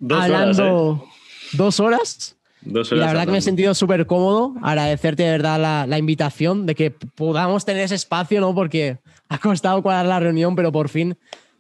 hablando 0.09 1.05
¿eh? 1.05 1.09
dos 1.53 1.81
horas. 1.81 2.39
Dos 2.63 2.93
horas 2.93 3.03
y 3.03 3.05
la 3.05 3.07
verdad 3.09 3.25
que 3.27 3.33
me 3.33 3.39
he 3.39 3.43
sentido 3.43 3.75
súper 3.75 4.07
cómodo. 4.07 4.55
Agradecerte 4.63 5.25
de 5.25 5.31
verdad 5.33 5.61
la, 5.61 5.87
la, 5.87 5.99
invitación, 5.99 6.67
de 6.67 6.75
que 6.75 6.91
podamos 6.91 7.65
tener 7.65 7.83
ese 7.83 7.97
espacio, 7.97 8.41
¿no? 8.41 8.55
Porque 8.55 8.99
ha 9.29 9.39
costado 9.39 9.83
cuadrar 9.83 10.07
la 10.07 10.21
reunión, 10.21 10.55
pero 10.55 10.71
por 10.71 10.89
fin 10.89 11.17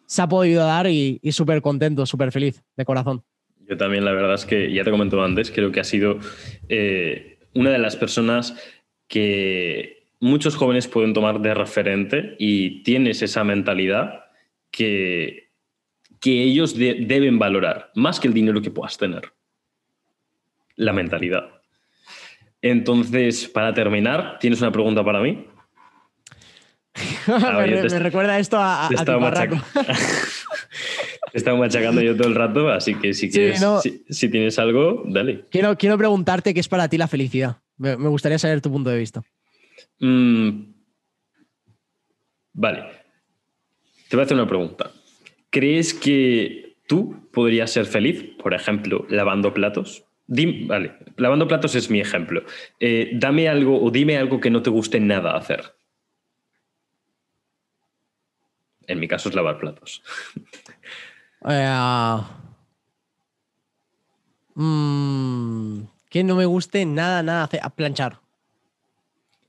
se 0.06 0.22
ha 0.22 0.28
podido 0.28 0.64
dar 0.64 0.86
y, 0.86 1.20
súper 1.32 1.60
contento, 1.60 2.06
súper 2.06 2.32
feliz, 2.32 2.62
de 2.76 2.84
corazón. 2.84 3.24
Yo 3.68 3.76
también, 3.76 4.04
la 4.04 4.12
verdad 4.12 4.34
es 4.34 4.44
que 4.44 4.72
ya 4.72 4.84
te 4.84 4.92
comentó 4.92 5.22
antes, 5.22 5.50
creo 5.50 5.72
que 5.72 5.80
ha 5.80 5.84
sido 5.84 6.18
eh, 6.68 7.35
una 7.56 7.70
de 7.70 7.78
las 7.78 7.96
personas 7.96 8.54
que 9.08 10.04
muchos 10.20 10.56
jóvenes 10.56 10.86
pueden 10.86 11.14
tomar 11.14 11.40
de 11.40 11.54
referente 11.54 12.36
y 12.38 12.82
tienes 12.82 13.22
esa 13.22 13.44
mentalidad 13.44 14.26
que, 14.70 15.50
que 16.20 16.42
ellos 16.42 16.76
deben 16.76 17.38
valorar, 17.38 17.90
más 17.94 18.20
que 18.20 18.28
el 18.28 18.34
dinero 18.34 18.62
que 18.62 18.70
puedas 18.70 18.98
tener. 18.98 19.32
La 20.76 20.92
mentalidad. 20.92 21.48
Entonces, 22.60 23.48
para 23.48 23.72
terminar, 23.72 24.38
¿tienes 24.40 24.60
una 24.60 24.72
pregunta 24.72 25.04
para 25.04 25.20
mí? 25.20 25.46
me, 27.26 27.98
recuerda 27.98 28.38
esto 28.38 28.56
a, 28.58 28.86
a, 28.86 28.88
estaba 31.36 31.58
machacando 31.58 32.00
yo 32.00 32.16
todo 32.16 32.28
el 32.28 32.34
rato, 32.34 32.68
así 32.70 32.94
que 32.94 33.12
si, 33.12 33.30
quieres, 33.30 33.62
si, 34.08 34.28
tienes 34.30 34.58
algo, 34.58 35.02
dale. 35.06 35.44
Quiero, 35.50 35.76
quiero 35.76 35.98
preguntarte 35.98 36.54
qué 36.54 36.60
es 36.60 36.68
para 36.68 36.88
ti 36.88 36.96
la 36.96 37.08
felicidad. 37.08 37.58
Me, 37.76 37.94
gustaría 37.94 38.38
saber 38.38 38.60
tu 38.60 38.72
punto 38.72 38.90
de 38.90 38.98
vista. 38.98 39.22
Mm, 40.00 40.62
vale. 42.54 42.84
Te 44.08 44.16
voy 44.16 44.22
a 44.22 44.24
hacer 44.24 44.36
una 44.36 44.48
pregunta. 44.48 44.90
¿Crees 45.50 45.92
que 45.92 46.78
tú 46.86 47.28
podrías 47.32 47.70
ser 47.70 47.84
feliz, 47.84 48.24
por 48.38 48.54
ejemplo, 48.54 49.06
lavando 49.10 49.52
platos? 49.52 50.04
vale, 50.28 50.92
lavando 51.18 51.46
platos 51.46 51.74
es 51.74 51.90
mi 51.90 52.00
ejemplo. 52.00 52.44
Eh, 52.80 53.10
dame 53.14 53.48
algo 53.48 53.80
o 53.80 53.90
dime 53.90 54.16
algo 54.16 54.40
que 54.40 54.50
no 54.50 54.62
te 54.62 54.70
guste 54.70 54.98
nada 55.00 55.36
hacer. 55.36 55.76
En 58.88 59.00
mi 59.00 59.08
caso 59.08 59.28
es 59.28 59.34
lavar 59.34 59.58
platos. 59.58 60.02
Eh, 61.48 62.20
mm, 64.54 65.80
que 66.10 66.24
no 66.24 66.34
me 66.34 66.44
guste 66.44 66.84
nada, 66.84 67.22
nada 67.22 67.44
hacer, 67.44 67.60
a 67.62 67.70
planchar. 67.70 68.18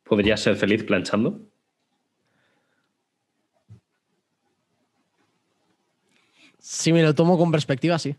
¿Podrías 0.04 0.40
ser 0.40 0.56
feliz 0.56 0.84
planchando? 0.84 1.42
Si 6.60 6.94
me 6.94 7.02
lo 7.02 7.16
tomo 7.16 7.38
con 7.38 7.52
perspectiva, 7.52 7.98
sí. 7.98 8.16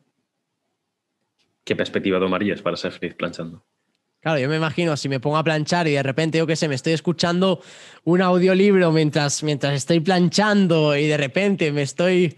¿Qué 1.64 1.76
perspectiva 1.76 2.18
tomarías 2.18 2.62
para 2.62 2.76
ser 2.76 2.92
feliz 2.92 3.14
planchando? 3.14 3.64
Claro, 4.20 4.40
yo 4.40 4.48
me 4.48 4.56
imagino, 4.56 4.96
si 4.96 5.09
me 5.09 5.20
pongo 5.20 5.36
a 5.36 5.44
planchar 5.44 5.86
y 5.86 5.92
de 5.92 6.02
repente, 6.02 6.38
yo 6.38 6.46
qué 6.46 6.56
sé, 6.56 6.66
me 6.66 6.74
estoy 6.74 6.92
escuchando 6.92 7.60
un 8.05 8.20
audiolibro 8.20 8.90
mientras, 8.90 9.44
mientras 9.44 9.74
estoy 9.74 10.00
planchando 10.00 10.96
y 10.96 11.06
de 11.06 11.16
repente 11.16 11.70
me 11.70 11.82
estoy 11.82 12.36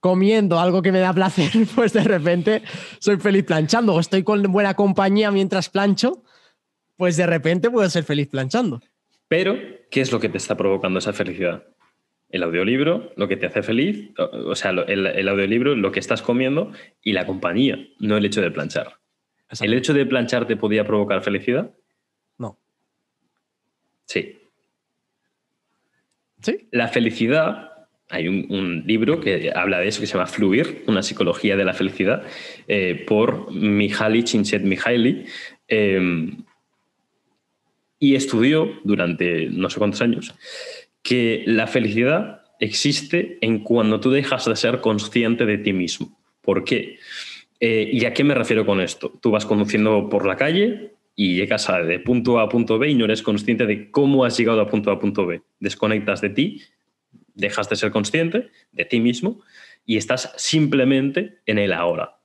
comiendo 0.00 0.58
algo 0.58 0.82
que 0.82 0.92
me 0.92 0.98
da 0.98 1.12
placer, 1.12 1.50
pues 1.74 1.92
de 1.92 2.02
repente 2.04 2.62
soy 2.98 3.18
feliz 3.18 3.44
planchando. 3.44 3.94
O 3.94 4.00
estoy 4.00 4.22
con 4.22 4.42
buena 4.44 4.74
compañía 4.74 5.30
mientras 5.30 5.68
plancho, 5.68 6.24
pues 6.96 7.16
de 7.16 7.26
repente 7.26 7.70
puedo 7.70 7.88
ser 7.88 8.04
feliz 8.04 8.28
planchando. 8.28 8.80
Pero, 9.28 9.56
¿qué 9.90 10.00
es 10.00 10.10
lo 10.10 10.18
que 10.18 10.28
te 10.28 10.38
está 10.38 10.56
provocando 10.56 10.98
esa 10.98 11.12
felicidad? 11.12 11.64
El 12.30 12.42
audiolibro, 12.42 13.12
lo 13.16 13.28
que 13.28 13.36
te 13.36 13.46
hace 13.46 13.62
feliz, 13.62 14.10
o 14.16 14.54
sea, 14.54 14.70
el, 14.70 15.06
el 15.06 15.28
audiolibro, 15.28 15.74
lo 15.74 15.92
que 15.92 16.00
estás 16.00 16.22
comiendo 16.22 16.72
y 17.02 17.12
la 17.12 17.26
compañía, 17.26 17.78
no 17.98 18.16
el 18.16 18.24
hecho 18.24 18.40
de 18.40 18.50
planchar. 18.50 19.00
¿El 19.60 19.74
hecho 19.74 19.92
de 19.94 20.06
planchar 20.06 20.46
te 20.46 20.56
podía 20.56 20.86
provocar 20.86 21.22
felicidad? 21.22 21.70
No. 22.38 22.58
Sí. 24.04 24.38
¿Sí? 26.40 26.68
La 26.70 26.88
felicidad, 26.88 27.69
hay 28.10 28.28
un, 28.28 28.84
libro 28.86 29.20
que 29.20 29.52
habla 29.54 29.78
de 29.78 29.88
eso 29.88 30.00
que 30.00 30.06
se 30.06 30.14
llama 30.14 30.26
Fluir, 30.26 30.84
una 30.86 31.02
psicología 31.02 31.56
de 31.56 31.64
la 31.64 31.74
felicidad, 31.74 32.22
eh, 32.68 33.04
por 33.06 33.52
Mihaly 33.52 34.24
Csikszentmihalyi. 34.24 35.24
Eh, 35.68 36.30
y 38.00 38.14
estudió 38.14 38.80
durante 38.82 39.46
no 39.50 39.70
sé 39.70 39.78
cuántos 39.78 40.00
años 40.00 40.34
que 41.02 41.44
la 41.46 41.66
felicidad 41.66 42.42
existe 42.58 43.38
en 43.42 43.60
cuando 43.60 44.00
tú 44.00 44.10
dejas 44.10 44.46
de 44.46 44.56
ser 44.56 44.80
consciente 44.80 45.46
de 45.46 45.58
ti 45.58 45.72
mismo. 45.72 46.18
¿Por 46.40 46.64
qué? 46.64 46.98
Eh, 47.60 47.90
¿Y 47.92 48.04
a 48.06 48.14
qué 48.14 48.24
me 48.24 48.34
refiero 48.34 48.66
con 48.66 48.80
esto? 48.80 49.12
Tú 49.20 49.30
vas 49.30 49.46
conduciendo 49.46 50.08
por 50.08 50.26
la 50.26 50.36
calle 50.36 50.94
y 51.14 51.36
llegas 51.36 51.68
a, 51.68 51.82
de 51.82 52.00
punto 52.00 52.38
A 52.38 52.44
a 52.44 52.48
punto 52.48 52.78
B 52.78 52.88
y 52.88 52.94
no 52.94 53.04
eres 53.04 53.22
consciente 53.22 53.66
de 53.66 53.90
cómo 53.90 54.24
has 54.24 54.36
llegado 54.38 54.60
a 54.60 54.68
punto 54.68 54.90
A 54.90 54.94
a 54.94 54.98
punto 54.98 55.26
B. 55.26 55.42
Desconectas 55.58 56.22
de 56.22 56.30
ti, 56.30 56.62
dejas 57.40 57.68
de 57.68 57.76
ser 57.76 57.90
consciente 57.90 58.50
de 58.72 58.84
ti 58.84 59.00
mismo 59.00 59.40
y 59.84 59.96
estás 59.96 60.32
simplemente 60.36 61.38
en 61.46 61.58
el 61.58 61.72
ahora. 61.72 62.20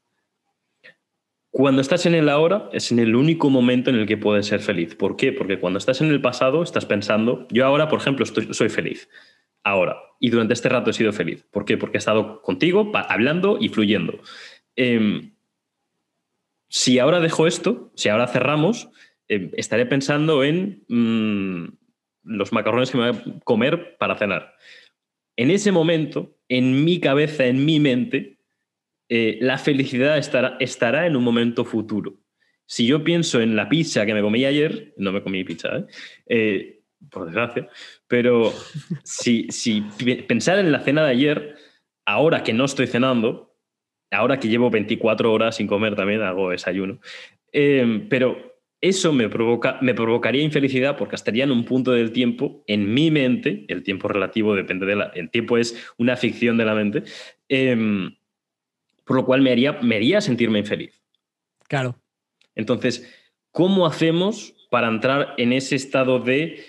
Cuando 1.49 1.81
estás 1.81 2.05
en 2.05 2.15
el 2.15 2.27
ahora 2.27 2.69
es 2.73 2.91
en 2.91 2.99
el 2.99 3.15
único 3.15 3.49
momento 3.49 3.89
en 3.89 3.95
el 3.95 4.05
que 4.05 4.17
puedes 4.17 4.45
ser 4.45 4.59
feliz. 4.59 4.93
¿Por 4.95 5.15
qué? 5.15 5.31
Porque 5.31 5.57
cuando 5.57 5.79
estás 5.79 6.01
en 6.01 6.09
el 6.09 6.21
pasado 6.21 6.61
estás 6.61 6.85
pensando, 6.85 7.47
yo 7.49 7.65
ahora, 7.65 7.87
por 7.87 7.99
ejemplo, 7.99 8.25
estoy, 8.25 8.53
soy 8.53 8.67
feliz. 8.67 9.09
Ahora. 9.63 9.97
Y 10.19 10.29
durante 10.31 10.53
este 10.53 10.67
rato 10.67 10.89
he 10.89 10.93
sido 10.93 11.13
feliz. 11.13 11.45
¿Por 11.51 11.63
qué? 11.63 11.77
Porque 11.77 11.97
he 11.97 11.99
estado 11.99 12.41
contigo, 12.41 12.91
hablando 12.93 13.57
y 13.59 13.69
fluyendo. 13.69 14.19
Em, 14.75 15.33
si 16.67 16.99
ahora 16.99 17.21
dejo 17.21 17.47
esto, 17.47 17.91
si 17.95 18.09
ahora 18.09 18.27
cerramos, 18.27 18.89
em, 19.29 19.51
estaré 19.55 19.85
pensando 19.85 20.43
en 20.43 20.83
mm, 20.89 21.67
los 22.23 22.51
macarrones 22.51 22.91
que 22.91 22.97
me 22.97 23.11
voy 23.11 23.19
a 23.19 23.39
comer 23.45 23.95
para 23.97 24.17
cenar. 24.17 24.55
En 25.37 25.51
ese 25.51 25.71
momento, 25.71 26.37
en 26.47 26.83
mi 26.83 26.99
cabeza, 26.99 27.45
en 27.45 27.65
mi 27.65 27.79
mente, 27.79 28.37
eh, 29.09 29.37
la 29.41 29.57
felicidad 29.57 30.17
estará, 30.17 30.57
estará 30.59 31.05
en 31.05 31.15
un 31.15 31.23
momento 31.23 31.65
futuro. 31.65 32.15
Si 32.65 32.87
yo 32.87 33.03
pienso 33.03 33.41
en 33.41 33.55
la 33.55 33.69
pizza 33.69 34.05
que 34.05 34.13
me 34.13 34.21
comí 34.21 34.45
ayer, 34.45 34.93
no 34.97 35.11
me 35.11 35.21
comí 35.21 35.43
pizza, 35.43 35.77
¿eh? 35.77 35.85
Eh, 36.27 36.81
por 37.11 37.25
desgracia, 37.25 37.69
pero 38.07 38.51
si, 39.03 39.47
si 39.49 39.81
pensar 40.27 40.57
en 40.57 40.71
la 40.71 40.79
cena 40.79 41.03
de 41.05 41.11
ayer, 41.11 41.55
ahora 42.05 42.41
que 42.41 42.53
no 42.53 42.65
estoy 42.65 42.87
cenando, 42.87 43.55
ahora 44.09 44.39
que 44.39 44.47
llevo 44.47 44.71
24 44.71 45.31
horas 45.31 45.57
sin 45.57 45.67
comer 45.67 45.95
también 45.95 46.23
hago 46.23 46.49
desayuno. 46.49 46.99
Pero 47.51 48.54
eso 48.89 49.11
me, 49.13 49.29
provoca, 49.29 49.79
me 49.81 49.93
provocaría 49.93 50.43
infelicidad 50.43 50.97
porque 50.97 51.15
estaría 51.15 51.43
en 51.43 51.51
un 51.51 51.65
punto 51.65 51.91
del 51.91 52.11
tiempo, 52.11 52.63
en 52.67 52.93
mi 52.93 53.09
mente, 53.09 53.65
el 53.67 53.83
tiempo 53.83 54.07
relativo 54.07 54.55
depende 54.55 54.85
de 54.85 54.95
la. 54.95 55.05
El 55.15 55.29
tiempo 55.31 55.57
es 55.57 55.93
una 55.97 56.15
ficción 56.15 56.57
de 56.57 56.65
la 56.65 56.75
mente, 56.75 57.03
em, 57.49 58.15
por 59.03 59.17
lo 59.17 59.25
cual 59.25 59.41
me 59.41 59.51
haría, 59.51 59.73
me 59.81 59.95
haría 59.95 60.21
sentirme 60.21 60.59
infeliz. 60.59 61.01
Claro. 61.67 61.99
Entonces, 62.53 63.11
¿cómo 63.51 63.87
hacemos 63.87 64.53
para 64.69 64.87
entrar 64.87 65.33
en 65.37 65.53
ese 65.53 65.75
estado 65.75 66.19
de 66.19 66.63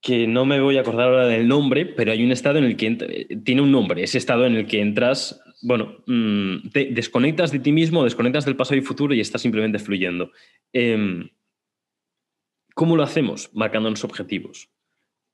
que 0.00 0.26
no 0.26 0.44
me 0.44 0.60
voy 0.60 0.76
a 0.76 0.82
acordar 0.82 1.08
ahora 1.08 1.26
del 1.26 1.48
nombre, 1.48 1.86
pero 1.86 2.12
hay 2.12 2.22
un 2.22 2.30
estado 2.30 2.58
en 2.58 2.64
el 2.64 2.76
que 2.76 3.26
tiene 3.42 3.62
un 3.62 3.72
nombre, 3.72 4.02
ese 4.02 4.18
estado 4.18 4.44
en 4.44 4.54
el 4.54 4.66
que 4.66 4.80
entras 4.80 5.40
bueno, 5.64 5.96
mm, 6.06 6.68
te 6.68 6.90
desconectas 6.90 7.50
de 7.50 7.58
ti 7.58 7.72
mismo, 7.72 8.04
desconectas 8.04 8.44
del 8.44 8.54
pasado 8.54 8.76
y 8.76 8.82
futuro 8.82 9.14
y 9.14 9.20
estás 9.20 9.40
simplemente 9.40 9.78
fluyendo. 9.78 10.30
Em, 10.74 11.30
¿Cómo 12.74 12.96
lo 12.96 13.02
hacemos? 13.02 13.50
Marcándonos 13.54 14.04
objetivos. 14.04 14.68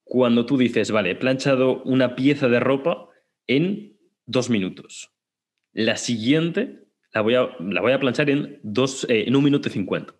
Cuando 0.04 0.46
tú 0.46 0.56
dices, 0.56 0.92
vale, 0.92 1.10
he 1.10 1.16
planchado 1.16 1.82
una 1.82 2.14
pieza 2.14 2.48
de 2.48 2.60
ropa 2.60 3.08
en 3.48 3.98
dos 4.24 4.50
minutos. 4.50 5.10
La 5.72 5.96
siguiente 5.96 6.84
la 7.12 7.22
voy 7.22 7.34
a, 7.34 7.48
la 7.58 7.80
voy 7.80 7.92
a 7.92 7.98
planchar 7.98 8.30
en, 8.30 8.60
dos, 8.62 9.04
eh, 9.08 9.24
en 9.26 9.34
un 9.34 9.42
minuto 9.42 9.68
y 9.68 9.72
cincuenta. 9.72 10.14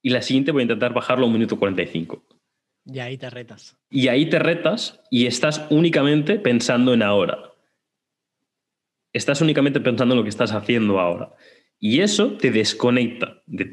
Y 0.00 0.08
la 0.08 0.22
siguiente 0.22 0.52
voy 0.52 0.60
a 0.60 0.64
intentar 0.64 0.94
bajarlo 0.94 1.24
a 1.24 1.26
un 1.26 1.34
minuto 1.34 1.58
cuarenta 1.58 1.82
y 1.82 1.86
cinco. 1.86 2.24
Y 2.86 2.98
ahí 3.00 3.18
te 3.18 3.28
retas. 3.28 3.76
Y 3.90 4.08
ahí 4.08 4.30
te 4.30 4.38
retas 4.38 5.02
y 5.10 5.26
estás 5.26 5.66
únicamente 5.68 6.38
pensando 6.38 6.94
en 6.94 7.02
ahora 7.02 7.49
estás 9.12 9.40
únicamente 9.40 9.80
pensando 9.80 10.14
en 10.14 10.18
lo 10.18 10.24
que 10.24 10.30
estás 10.30 10.52
haciendo 10.52 11.00
ahora. 11.00 11.32
Y 11.82 12.00
eso 12.00 12.36
te 12.36 12.50
desconecta 12.50 13.42
de, 13.46 13.64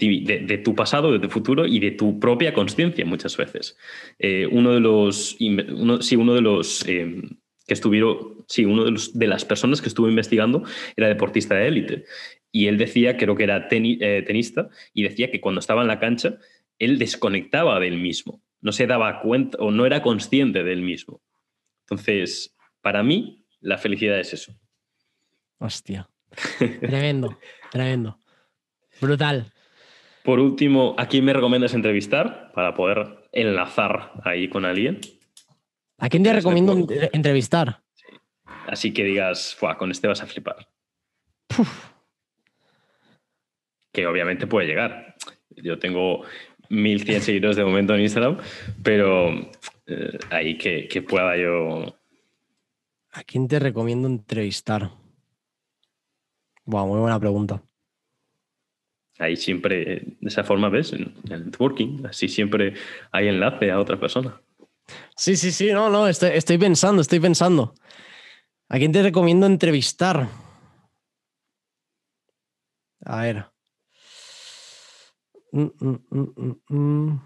tu 0.64 0.76
pasado, 0.76 1.12
de 1.12 1.20
tu 1.20 1.30
futuro 1.30 1.66
y 1.66 1.80
de 1.80 1.92
tu 1.92 2.20
propia 2.20 2.54
conciencia 2.54 3.06
muchas 3.06 3.36
veces. 3.36 3.78
Eh, 4.18 4.48
uno 4.50 4.74
de 4.74 4.80
los, 4.80 5.36
uno, 5.42 6.00
uno 6.18 6.34
de 6.34 6.42
los 6.42 6.88
eh, 6.88 7.22
que 7.68 7.74
estuvieron, 7.74 8.46
sí, 8.48 8.64
uno 8.64 8.86
de, 8.86 8.92
los, 8.92 9.18
de, 9.20 9.28
las 9.28 9.44
personas 9.44 9.82
que 9.82 9.90
estuvo 9.90 10.08
investigando 10.08 10.64
era 10.96 11.10
deportista 11.10 11.56
de 11.56 11.68
élite. 11.68 12.06
Y 12.50 12.68
él 12.68 12.78
decía, 12.78 13.18
creo 13.18 13.36
que 13.36 13.44
era 13.44 13.68
eh, 13.70 14.24
tenista, 14.26 14.70
y 14.94 15.04
decía 15.04 15.30
que 15.30 15.42
cuando 15.42 15.60
estaba 15.60 15.82
en 15.82 15.90
la 15.90 16.00
cancha, 16.00 16.38
él 16.80 17.00
desconectaba 17.00 17.78
del 17.82 17.98
mismo. 17.98 18.42
No 18.62 18.72
se 18.72 18.88
daba 18.88 19.20
cuenta 19.20 19.58
o 19.58 19.70
no 19.70 19.86
era 19.86 20.02
consciente 20.02 20.64
del 20.64 20.82
mismo. 20.82 21.22
Entonces, 21.82 22.56
para 22.82 23.04
mí, 23.04 23.46
la 23.60 23.78
felicidad 23.78 24.18
es 24.18 24.32
eso 24.32 24.58
Hostia. 25.60 26.10
Tremendo, 26.80 27.38
tremendo. 27.72 28.20
Brutal. 29.02 29.52
Por 30.24 30.40
último, 30.40 30.94
¿a 30.98 31.08
quién 31.08 31.24
me 31.24 31.34
recomiendas 31.34 31.74
entrevistar 31.74 32.52
para 32.54 32.74
poder 32.74 33.30
enlazar 33.32 34.12
ahí 34.24 34.50
con 34.50 34.66
alguien? 34.66 35.00
¿A 36.00 36.10
quién 36.10 36.24
te 36.24 36.34
recomiendo 36.34 36.76
entrevistar? 37.14 37.82
Así 38.68 38.94
que 38.94 39.04
digas, 39.04 39.58
con 39.80 39.92
este 39.92 40.08
vas 40.08 40.22
a 40.22 40.28
flipar. 40.28 40.68
Que 43.94 44.06
obviamente 44.06 44.48
puede 44.48 44.68
llegar. 44.68 45.16
Yo 45.50 45.80
tengo 45.80 46.24
1100 46.70 47.22
seguidores 47.22 47.56
de 47.56 47.64
momento 47.64 47.96
en 47.96 48.02
Instagram, 48.02 48.38
pero 48.84 49.30
eh, 49.86 50.20
ahí 50.30 50.58
que, 50.58 50.88
que 50.88 51.02
pueda 51.02 51.38
yo. 51.38 51.98
¿A 53.14 53.24
quién 53.24 53.48
te 53.48 53.60
recomiendo 53.60 54.08
entrevistar? 54.08 54.92
Buah, 56.68 56.86
muy 56.86 57.00
buena 57.00 57.18
pregunta. 57.20 57.64
Ahí 59.20 59.36
siempre, 59.38 60.18
de 60.20 60.28
esa 60.28 60.44
forma, 60.44 60.70
¿ves? 60.70 60.92
En 60.94 61.14
el 61.32 61.46
networking, 61.46 62.06
así 62.06 62.28
siempre 62.28 62.74
hay 63.12 63.30
enlace 63.30 63.72
a 63.72 63.80
otra 63.80 63.98
persona. 64.00 64.42
Sí, 65.16 65.36
sí, 65.38 65.52
sí, 65.52 65.72
no, 65.72 65.90
no, 65.90 66.08
estoy, 66.08 66.32
estoy 66.34 66.58
pensando, 66.58 67.02
estoy 67.02 67.20
pensando. 67.20 67.74
¿A 68.70 68.78
quién 68.78 68.92
te 68.92 69.02
recomiendo 69.02 69.46
entrevistar? 69.48 70.28
A 73.06 73.22
ver. 73.22 73.46
Mm, 75.54 75.68
mm, 75.80 76.56
mm, 76.70 77.20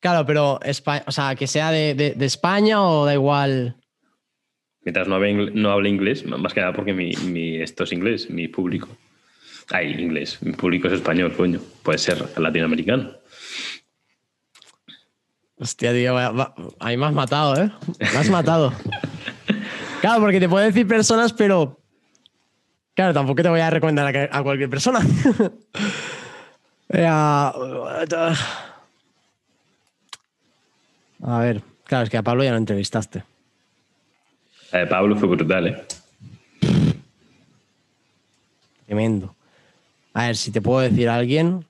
Claro, 0.00 0.26
pero 0.26 0.58
Espa- 0.60 1.04
o 1.06 1.12
sea, 1.12 1.34
que 1.36 1.46
sea 1.46 1.70
de, 1.70 1.94
de- 1.94 2.10
de 2.14 2.26
España 2.26 2.82
o 2.82 3.06
da 3.06 3.14
igual. 3.14 3.80
Mientras 4.84 5.08
no 5.08 5.14
hable, 5.14 5.32
ingl- 5.32 5.52
no 5.52 5.70
hable 5.70 5.88
inglés, 5.88 6.24
más 6.26 6.52
que 6.52 6.60
nada 6.60 6.72
porque 6.72 6.92
mi, 6.92 7.12
mi- 7.24 7.56
esto 7.56 7.84
es 7.84 7.92
inglés, 7.92 8.28
mi 8.30 8.48
público. 8.48 8.88
Ay, 9.70 9.92
inglés, 9.98 10.38
mi 10.42 10.52
público 10.52 10.88
es 10.88 10.94
español, 10.94 11.32
coño. 11.34 11.58
Puede 11.82 11.98
ser 11.98 12.38
latinoamericano. 12.38 13.12
Hostia, 15.58 15.92
tío, 15.92 16.12
va- 16.14 16.30
va- 16.32 16.54
ahí 16.80 16.96
me 16.96 17.06
has 17.06 17.12
matado, 17.14 17.56
¿eh? 17.62 17.70
Me 17.98 18.06
has 18.18 18.28
matado. 18.30 18.72
Claro, 20.00 20.20
porque 20.20 20.38
te 20.38 20.50
puedo 20.50 20.62
decir 20.62 20.86
personas, 20.86 21.32
pero. 21.32 21.80
Claro, 22.92 23.14
tampoco 23.14 23.42
te 23.42 23.48
voy 23.48 23.60
a 23.60 23.70
recomendar 23.70 24.06
a, 24.06 24.12
que- 24.12 24.28
a 24.30 24.42
cualquier 24.42 24.68
persona. 24.68 25.00
A 31.22 31.38
ver, 31.40 31.62
claro, 31.84 32.04
es 32.04 32.10
que 32.10 32.18
a 32.18 32.22
Pablo 32.22 32.44
ya 32.44 32.50
lo 32.50 32.58
entrevistaste. 32.58 33.24
La 34.74 34.80
de 34.80 34.86
Pablo 34.88 35.14
fue 35.14 35.28
brutal, 35.28 35.68
¿eh? 35.68 35.84
Tremendo. 38.86 39.36
A 40.14 40.26
ver, 40.26 40.36
si 40.36 40.50
te 40.50 40.60
puedo 40.60 40.80
decir 40.80 41.08
a 41.08 41.14
alguien. 41.14 41.64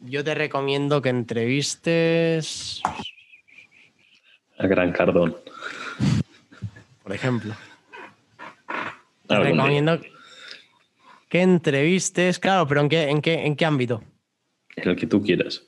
Yo 0.00 0.24
te 0.24 0.34
recomiendo 0.34 1.02
que 1.02 1.10
entrevistes, 1.10 2.80
A 4.56 4.66
Gran 4.66 4.92
Cardón. 4.92 5.36
por 7.02 7.12
ejemplo. 7.12 7.54
Te 9.28 9.34
día. 9.34 9.44
recomiendo 9.44 10.00
que 11.28 11.42
entrevistes, 11.42 12.38
claro, 12.38 12.66
pero 12.66 12.80
¿en 12.80 12.88
qué, 12.88 13.10
en 13.10 13.20
qué, 13.20 13.44
en 13.44 13.56
qué 13.56 13.66
ámbito? 13.66 14.02
En 14.74 14.88
el 14.88 14.96
que 14.96 15.06
tú 15.06 15.22
quieras. 15.22 15.64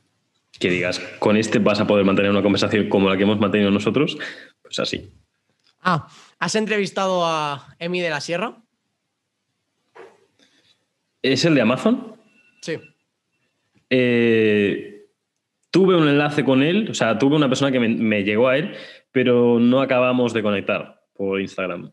Que 0.58 0.70
digas, 0.70 0.98
con 1.18 1.36
este 1.36 1.58
vas 1.58 1.78
a 1.78 1.86
poder 1.86 2.06
mantener 2.06 2.30
una 2.30 2.42
conversación 2.42 2.88
como 2.88 3.10
la 3.10 3.18
que 3.18 3.24
hemos 3.24 3.38
mantenido 3.38 3.70
nosotros, 3.70 4.16
pues 4.62 4.78
así. 4.78 5.10
Ah, 5.80 6.08
¿has 6.38 6.54
entrevistado 6.54 7.24
a 7.24 7.74
Emi 7.78 8.00
de 8.00 8.10
la 8.10 8.20
Sierra? 8.20 8.62
¿Es 11.22 11.44
el 11.44 11.54
de 11.54 11.60
Amazon? 11.60 12.16
Sí. 12.62 12.78
Eh, 13.90 15.06
tuve 15.70 15.96
un 15.96 16.08
enlace 16.08 16.44
con 16.44 16.62
él, 16.62 16.90
o 16.90 16.94
sea, 16.94 17.18
tuve 17.18 17.36
una 17.36 17.48
persona 17.48 17.72
que 17.72 17.80
me, 17.80 17.88
me 17.88 18.22
llegó 18.24 18.48
a 18.48 18.56
él, 18.56 18.74
pero 19.12 19.58
no 19.58 19.80
acabamos 19.80 20.32
de 20.32 20.42
conectar 20.42 21.02
por 21.14 21.40
Instagram. 21.40 21.92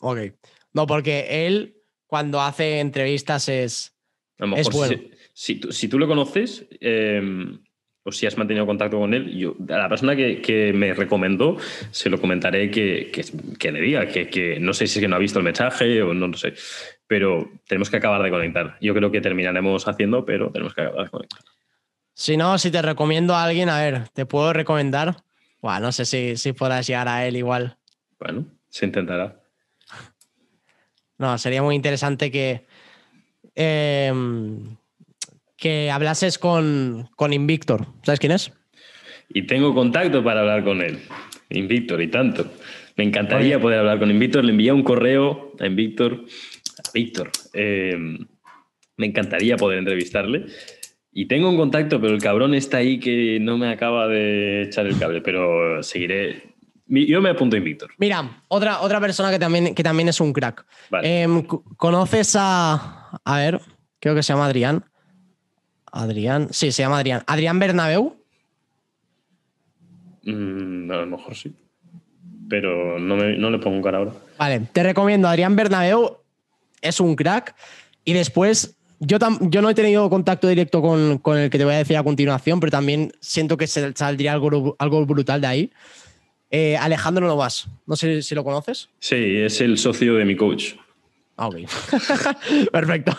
Ok. 0.00 0.18
No, 0.72 0.86
porque 0.86 1.46
él, 1.46 1.76
cuando 2.06 2.40
hace 2.40 2.80
entrevistas, 2.80 3.48
es. 3.48 3.94
A 4.38 4.46
lo 4.46 4.56
Es 4.56 4.68
mejor 4.68 4.88
bueno. 4.88 5.02
si, 5.34 5.54
si 5.54 5.60
tú, 5.60 5.72
si 5.72 5.88
tú 5.88 5.98
lo 5.98 6.08
conoces 6.08 6.66
eh, 6.80 7.20
o 8.04 8.10
si 8.12 8.26
has 8.26 8.36
mantenido 8.36 8.66
contacto 8.66 8.98
con 8.98 9.14
él, 9.14 9.36
yo, 9.36 9.54
a 9.68 9.78
la 9.78 9.88
persona 9.88 10.16
que, 10.16 10.40
que 10.42 10.72
me 10.72 10.92
recomendó 10.92 11.56
se 11.90 12.10
lo 12.10 12.20
comentaré 12.20 12.70
que, 12.70 13.10
que, 13.12 13.24
que 13.58 13.70
le 13.72 13.80
diga, 13.80 14.08
que, 14.08 14.28
que 14.28 14.58
no 14.58 14.72
sé 14.72 14.86
si 14.86 14.98
es 14.98 15.02
que 15.02 15.08
no 15.08 15.16
ha 15.16 15.20
visto 15.20 15.38
el 15.38 15.44
mensaje 15.44 16.02
o 16.02 16.12
no 16.12 16.26
lo 16.26 16.36
sé, 16.36 16.54
pero 17.06 17.48
tenemos 17.66 17.90
que 17.90 17.98
acabar 17.98 18.22
de 18.22 18.30
conectar. 18.30 18.76
Yo 18.80 18.94
creo 18.94 19.10
que 19.10 19.20
terminaremos 19.20 19.86
haciendo, 19.86 20.24
pero 20.24 20.50
tenemos 20.50 20.74
que 20.74 20.80
acabar 20.82 21.04
de 21.04 21.10
conectar. 21.10 21.40
Si 22.14 22.36
no, 22.36 22.58
si 22.58 22.70
te 22.70 22.82
recomiendo 22.82 23.34
a 23.34 23.44
alguien, 23.44 23.68
a 23.68 23.80
ver, 23.80 24.08
te 24.08 24.26
puedo 24.26 24.52
recomendar. 24.52 25.16
Buah, 25.60 25.80
no 25.80 25.92
sé 25.92 26.04
si, 26.04 26.36
si 26.36 26.52
podrás 26.52 26.86
llegar 26.86 27.08
a 27.08 27.24
él 27.26 27.36
igual. 27.36 27.76
Bueno, 28.18 28.46
se 28.68 28.86
intentará. 28.86 29.40
No, 31.18 31.38
sería 31.38 31.62
muy 31.62 31.76
interesante 31.76 32.32
que. 32.32 32.66
eh, 33.54 34.12
que 35.62 35.92
hablases 35.92 36.38
con, 36.38 37.08
con 37.14 37.32
Invictor. 37.32 37.86
¿Sabes 38.02 38.18
quién 38.18 38.32
es? 38.32 38.52
Y 39.28 39.42
tengo 39.46 39.72
contacto 39.72 40.24
para 40.24 40.40
hablar 40.40 40.64
con 40.64 40.82
él. 40.82 40.98
Invictor, 41.50 42.02
y 42.02 42.08
tanto. 42.08 42.50
Me 42.96 43.04
encantaría 43.04 43.60
poder 43.60 43.78
hablar 43.78 44.00
con 44.00 44.10
Invictor. 44.10 44.44
Le 44.44 44.50
envié 44.50 44.72
un 44.72 44.82
correo 44.82 45.52
a 45.60 45.66
Invictor. 45.66 46.24
A 46.78 46.90
Víctor. 46.92 47.30
Eh, 47.54 47.96
me 48.96 49.06
encantaría 49.06 49.56
poder 49.56 49.78
entrevistarle. 49.78 50.46
Y 51.12 51.26
tengo 51.26 51.48
un 51.48 51.56
contacto, 51.56 52.00
pero 52.00 52.12
el 52.12 52.20
cabrón 52.20 52.54
está 52.54 52.78
ahí 52.78 52.98
que 52.98 53.38
no 53.40 53.56
me 53.56 53.68
acaba 53.68 54.08
de 54.08 54.62
echar 54.62 54.88
el 54.88 54.98
cable. 54.98 55.20
Pero 55.20 55.80
seguiré. 55.84 56.54
Yo 56.88 57.20
me 57.20 57.30
apunto 57.30 57.54
a 57.54 57.60
Invictor. 57.60 57.92
Mira, 57.98 58.42
otra, 58.48 58.80
otra 58.80 59.00
persona 59.00 59.30
que 59.30 59.38
también, 59.38 59.76
que 59.76 59.84
también 59.84 60.08
es 60.08 60.20
un 60.20 60.32
crack. 60.32 60.66
Vale. 60.90 61.22
Em, 61.22 61.42
¿Conoces 61.44 62.34
a. 62.36 63.20
A 63.24 63.36
ver, 63.36 63.60
creo 64.00 64.16
que 64.16 64.24
se 64.24 64.32
llama 64.32 64.46
Adrián. 64.46 64.84
Adrián. 65.92 66.48
Sí, 66.50 66.72
se 66.72 66.82
llama 66.82 66.98
Adrián. 66.98 67.22
Adrián 67.26 67.58
Bernabeu. 67.58 68.16
Mm, 70.24 70.90
a 70.90 70.96
lo 70.96 71.06
mejor 71.06 71.34
sí. 71.36 71.52
Pero 72.48 72.98
no, 72.98 73.16
me- 73.16 73.36
no 73.36 73.50
le 73.50 73.58
pongo 73.58 73.82
cara 73.82 73.98
ahora. 73.98 74.12
Vale, 74.38 74.60
te 74.72 74.82
recomiendo. 74.82 75.28
Adrián 75.28 75.56
Bernabeu 75.56 76.18
es 76.80 77.00
un 77.00 77.14
crack. 77.14 77.54
Y 78.04 78.12
después, 78.12 78.76
yo, 79.00 79.18
tam- 79.18 79.50
yo 79.50 79.62
no 79.62 79.70
he 79.70 79.74
tenido 79.74 80.08
contacto 80.10 80.48
directo 80.48 80.82
con, 80.82 81.18
con 81.18 81.38
el 81.38 81.50
que 81.50 81.58
te 81.58 81.64
voy 81.64 81.74
a 81.74 81.78
decir 81.78 81.96
a 81.96 82.02
continuación, 82.02 82.58
pero 82.60 82.70
también 82.70 83.12
siento 83.20 83.56
que 83.56 83.66
se 83.66 83.92
saldría 83.94 84.32
algo, 84.32 84.76
algo 84.78 85.06
brutal 85.06 85.40
de 85.40 85.46
ahí. 85.46 85.72
Eh, 86.50 86.76
Alejandro 86.76 87.26
Novas. 87.26 87.66
No 87.86 87.96
sé 87.96 88.22
si 88.22 88.34
lo 88.34 88.44
conoces. 88.44 88.88
Sí, 88.98 89.16
es 89.16 89.60
el 89.60 89.78
socio 89.78 90.14
de 90.14 90.24
mi 90.24 90.36
coach. 90.36 90.74
Ah, 91.36 91.48
ok. 91.48 91.56
Perfecto. 92.72 93.16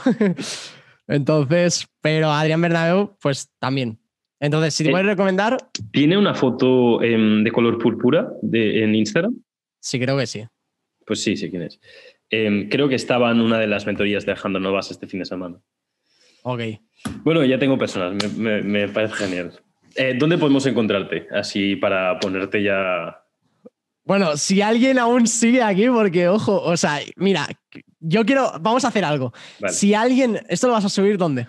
Entonces, 1.08 1.88
pero 2.02 2.32
Adrián 2.32 2.62
Bernabeu, 2.62 3.16
pues 3.22 3.50
también. 3.60 4.00
Entonces, 4.40 4.74
si 4.74 4.84
te 4.84 4.90
Eh. 4.90 4.92
puedes 4.92 5.08
recomendar, 5.08 5.58
¿Tiene 5.92 6.18
una 6.18 6.34
foto 6.34 7.02
em, 7.02 7.44
de 7.44 7.52
color 7.52 7.78
púrpura 7.78 8.30
de, 8.42 8.84
en 8.84 8.96
Instagram? 8.96 9.36
sí 9.80 10.00
creo 10.00 10.18
que 10.18 10.28
sí. 10.28 10.44
Pues 11.06 11.22
sí, 11.22 11.36
sí, 11.36 11.50
quién 11.50 11.64
es. 11.64 11.80
Em, 12.30 12.70
creo 12.70 12.88
que 12.90 12.96
estaba 12.96 13.30
en 13.32 13.42
una 13.42 13.60
de 13.60 13.68
las 13.68 13.86
mentorías 13.86 14.26
de 14.26 14.32
Alejandro 14.32 14.60
Novas 14.62 14.90
este 14.92 15.08
fin 15.08 15.20
de 15.20 15.26
semana. 15.26 15.60
Ok. 16.44 16.62
Bueno, 17.24 17.44
ya 17.46 17.60
tengo 17.60 17.78
personas, 17.78 18.14
me, 18.38 18.62
me- 18.62 18.62
me 18.64 18.88
parece 18.90 19.14
genial. 19.16 19.60
Eh, 19.96 20.16
¿Dónde 20.18 20.38
podemos 20.38 20.66
encontrarte? 20.66 21.28
Así 21.32 21.76
para 21.76 22.18
ponerte 22.20 22.64
ya. 22.64 23.22
Bueno, 24.06 24.36
si 24.38 24.62
alguien 24.62 24.98
aún 25.00 25.28
sigue 25.28 25.62
aquí, 25.62 25.88
porque 25.90 26.28
ojo, 26.28 26.62
o 26.62 26.76
sea, 26.76 27.00
mira, 27.18 27.48
yo 28.06 28.26
quiero, 28.26 28.52
vamos 28.62 28.86
a 28.86 28.90
hacer 28.90 29.04
algo. 29.06 29.34
Vale. 29.60 29.74
Si 29.74 29.94
alguien, 29.94 30.40
¿esto 30.50 30.68
lo 30.68 30.74
vas 30.74 30.86
a 30.86 30.90
subir 30.90 31.18
dónde? 31.18 31.48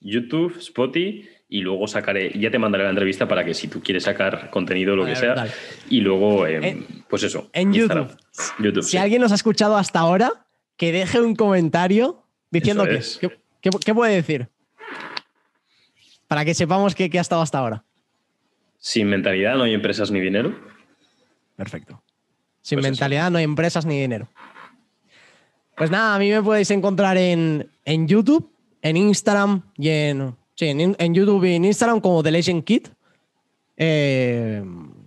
YouTube, 0.00 0.56
Spotify 0.58 1.28
y 1.48 1.60
luego 1.62 1.86
sacaré, 1.86 2.32
ya 2.38 2.50
te 2.50 2.58
mandaré 2.58 2.84
la 2.84 2.90
entrevista 2.90 3.26
para 3.26 3.44
que 3.44 3.54
si 3.54 3.68
tú 3.68 3.80
quieres 3.82 4.04
sacar 4.04 4.50
contenido 4.50 4.92
o 4.92 4.96
lo 4.96 5.02
Vale, 5.02 5.14
que 5.14 5.20
sea. 5.20 5.34
dale. 5.34 5.50
Y 5.88 6.00
luego, 6.00 6.46
em, 6.46 6.62
En- 6.64 6.86
pues 7.08 7.22
eso. 7.22 7.48
en 7.52 7.72
Instagram. 7.74 8.08
YouTube. 8.08 8.64
YouTube. 8.64 8.82
Si 8.84 8.90
sí. 8.90 8.96
alguien 8.98 9.20
nos 9.22 9.32
ha 9.32 9.36
escuchado 9.36 9.76
hasta 9.76 10.00
ahora, 10.00 10.46
que 10.76 10.92
deje 10.92 11.20
un 11.20 11.34
comentario 11.34 12.22
diciendo 12.50 12.84
qué, 12.84 12.96
es. 12.96 13.18
qué, 13.20 13.28
qué- 13.60 13.70
qué 13.84 13.94
puede 13.94 14.14
decir. 14.14 14.48
Para 16.28 16.44
que 16.44 16.54
sepamos 16.54 16.94
qué, 16.94 17.08
qué 17.08 17.18
ha 17.18 17.22
estado 17.22 17.40
hasta 17.42 17.58
ahora. 17.58 17.84
Sin 18.78 19.08
mentalidad 19.08 19.56
no 19.56 19.62
hay 19.64 19.74
empresas 19.74 20.10
ni 20.10 20.20
dinero. 20.20 20.54
Perfecto. 21.56 22.02
Sin 22.60 22.76
Pues 22.76 22.86
eso. 22.86 22.90
mentalidad 22.92 23.30
no 23.30 23.38
hay 23.38 23.44
empresas 23.44 23.86
ni 23.86 24.00
dinero. 24.00 24.28
Pues 25.76 25.90
nada, 25.90 26.14
a 26.14 26.18
mí 26.18 26.30
me 26.30 26.42
podéis 26.42 26.70
encontrar 26.70 27.16
en, 27.18 27.68
en 27.84 28.08
YouTube, 28.08 28.50
en 28.82 28.96
Instagram 28.96 29.62
y 29.76 29.88
en, 29.90 30.34
sí, 30.54 30.66
en, 30.68 30.96
en 30.98 31.14
YouTube 31.14 31.44
y 31.44 31.54
en 31.54 31.64
Instagram 31.66 32.00
como 32.00 32.22
The 32.22 32.30
Legend 32.30 32.64
Kid, 32.64 32.86
eh, 33.76 34.62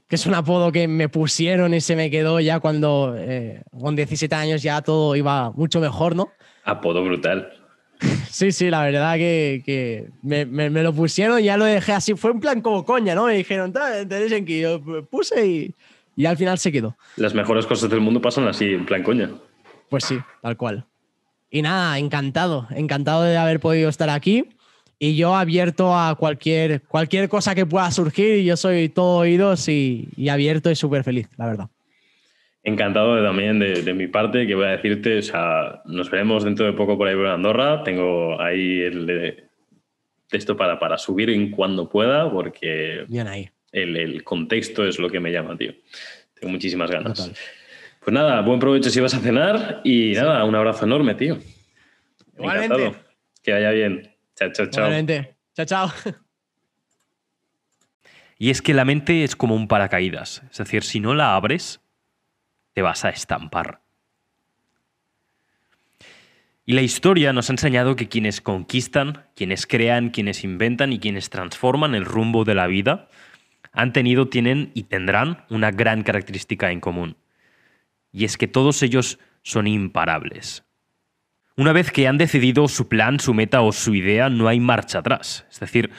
que 0.08 0.16
es 0.16 0.26
un 0.26 0.34
apodo 0.36 0.72
que 0.72 0.88
me 0.88 1.10
pusieron 1.10 1.74
y 1.74 1.82
se 1.82 1.96
me 1.96 2.10
quedó 2.12 2.40
ya 2.40 2.60
cuando 2.60 3.16
eh, 3.18 3.62
con 3.80 3.96
17 3.96 4.34
años 4.36 4.62
ya 4.62 4.82
todo 4.82 5.16
iba 5.16 5.52
mucho 5.52 5.80
mejor, 5.80 6.16
¿no? 6.16 6.30
Apodo 6.64 7.04
brutal. 7.04 7.52
Sí, 8.30 8.52
sí, 8.52 8.70
la 8.70 8.84
verdad 8.84 9.16
que, 9.16 9.62
que 9.66 10.08
me, 10.22 10.46
me- 10.46 10.70
me 10.70 10.84
lo 10.84 10.94
pusieron 10.94 11.40
y 11.40 11.44
ya 11.46 11.58
lo 11.58 11.66
dejé 11.66 11.92
así. 11.94 12.14
Fue 12.14 12.30
en 12.32 12.40
plan 12.40 12.62
como 12.62 12.86
coña, 12.86 13.14
¿no? 13.16 13.26
Me 13.26 13.34
dijeron, 13.36 13.74
"Ta, 13.74 14.08
The 14.08 14.20
Legend 14.22 14.48
Kid", 14.48 14.62
yo 14.62 15.06
puse 15.10 15.46
y, 15.46 15.76
y 16.16 16.26
al 16.28 16.38
final 16.38 16.58
se 16.60 16.72
quedó. 16.72 16.96
Las 17.18 17.34
mejores 17.34 17.66
cosas 17.66 17.90
del 17.90 18.00
mundo 18.02 18.22
pasan 18.22 18.48
así, 18.48 18.66
en 18.66 18.86
plan 18.86 19.02
coña. 19.04 19.32
Pues 19.90 20.06
sí, 20.06 20.20
tal 20.42 20.58
cual. 20.58 20.86
Y 21.52 21.62
nada, 21.62 21.98
encantado, 21.98 22.68
encantado 22.72 23.24
de 23.24 23.38
haber 23.38 23.60
podido 23.60 23.90
estar 23.90 24.10
aquí. 24.10 24.46
y 25.02 25.16
yo 25.16 25.34
abierto 25.36 25.98
a 25.98 26.16
cualquier, 26.16 26.82
cualquier 26.82 27.30
cosa 27.30 27.56
que 27.56 27.66
pueda 27.66 27.90
surgir 27.90 28.44
yo 28.44 28.58
soy 28.58 28.90
todo 28.90 29.20
oídos 29.20 29.70
y, 29.70 30.10
abierto 30.30 30.70
y 30.70 30.76
súper 30.76 31.04
feliz, 31.04 31.30
la 31.38 31.48
verdad. 31.48 31.70
Encantado 32.64 33.24
también 33.24 33.60
de, 33.60 33.94
mi 33.94 34.08
parte, 34.08 34.46
que 34.46 34.54
voy 34.54 34.66
a 34.66 34.72
decirte, 34.72 35.20
o 35.20 35.22
sea, 35.22 35.82
nos 35.86 36.12
veremos 36.12 36.44
dentro 36.44 36.66
de 36.66 36.74
poco 36.74 36.98
por 36.98 37.08
ahí 37.08 37.16
por 37.16 37.28
Andorra. 37.28 37.84
Tengo 37.84 38.40
ahí 38.40 38.82
el 38.82 39.50
texto 40.28 40.58
para, 40.58 40.78
para 40.78 40.98
subir 40.98 41.30
en 41.30 41.50
cuando 41.52 41.90
pueda, 41.90 42.30
porque 42.30 43.06
Bien 43.08 43.28
ahí. 43.28 43.50
El, 43.72 44.24
contexto 44.24 44.86
es 44.86 45.00
lo 45.00 45.10
que 45.10 45.20
me 45.20 45.32
llama, 45.32 45.58
tío. 45.58 45.74
Tengo 46.40 46.52
muchísimas 46.52 46.92
ganas. 46.92 47.32
Pues 48.00 48.14
nada, 48.14 48.42
buen 48.42 48.60
provecho 48.60 48.90
si 48.90 49.00
vas 49.00 49.14
a 49.14 49.20
cenar 49.20 49.82
y 49.84 50.14
nada, 50.14 50.44
un 50.46 50.56
abrazo 50.56 50.86
enorme, 50.86 51.16
tío. 51.16 51.38
Igualmente. 52.38 52.96
Que 53.44 53.54
vaya 53.54 53.72
bien. 53.72 54.16
Chao, 54.36 54.52
chao, 54.52 54.68
chao. 54.68 54.86
Igualmente. 54.86 55.36
Chao, 55.56 55.66
chao. 55.66 55.92
Y 58.38 58.52
es 58.52 58.62
que 58.62 58.74
la 58.74 58.86
mente 58.86 59.26
es 59.26 59.36
como 59.36 59.54
un 59.54 59.68
paracaídas. 59.68 60.44
Es 60.50 60.58
decir, 60.58 60.84
si 60.84 61.02
no 61.02 61.14
la 61.14 61.36
abres, 61.36 61.82
te 62.74 62.82
vas 62.82 63.04
a 63.04 63.10
estampar. 63.10 63.82
Y 66.66 66.74
la 66.74 66.82
historia 66.82 67.34
nos 67.34 67.50
ha 67.50 67.54
enseñado 67.54 67.98
que 67.98 68.08
quienes 68.08 68.40
conquistan, 68.40 69.26
quienes 69.36 69.68
crean, 69.68 70.10
quienes 70.12 70.44
inventan 70.44 70.94
y 70.94 71.00
quienes 71.00 71.30
transforman 71.30 71.96
el 71.96 72.06
rumbo 72.06 72.46
de 72.46 72.56
la 72.56 72.68
vida 72.68 73.10
han 73.74 73.92
tenido, 73.92 74.30
tienen 74.30 74.72
y 74.74 74.84
tendrán 74.84 75.44
una 75.50 75.72
gran 75.72 76.04
característica 76.04 76.72
en 76.72 76.80
común. 76.80 77.18
Y 78.12 78.26
es 78.26 78.38
que 78.38 78.48
todos 78.48 78.82
ellos 78.84 79.20
son 79.44 79.68
imparables. 79.68 80.64
Una 81.56 81.74
vez 81.74 81.92
que 81.92 82.08
han 82.08 82.18
decidido 82.18 82.68
su 82.68 82.88
plan, 82.88 83.20
su 83.20 83.34
meta 83.34 83.62
o 83.62 83.72
su 83.72 83.94
idea, 83.94 84.30
no 84.30 84.48
hay 84.48 84.60
marcha 84.60 85.00
atrás. 85.00 85.46
Es 85.52 85.60
decir, 85.60 85.92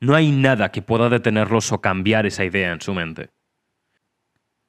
no 0.00 0.14
hay 0.14 0.30
nada 0.30 0.70
que 0.70 0.82
pueda 0.82 1.08
detenerlos 1.08 1.72
o 1.72 1.80
cambiar 1.80 2.26
esa 2.26 2.44
idea 2.44 2.72
en 2.72 2.80
su 2.80 2.92
mente. 2.92 3.30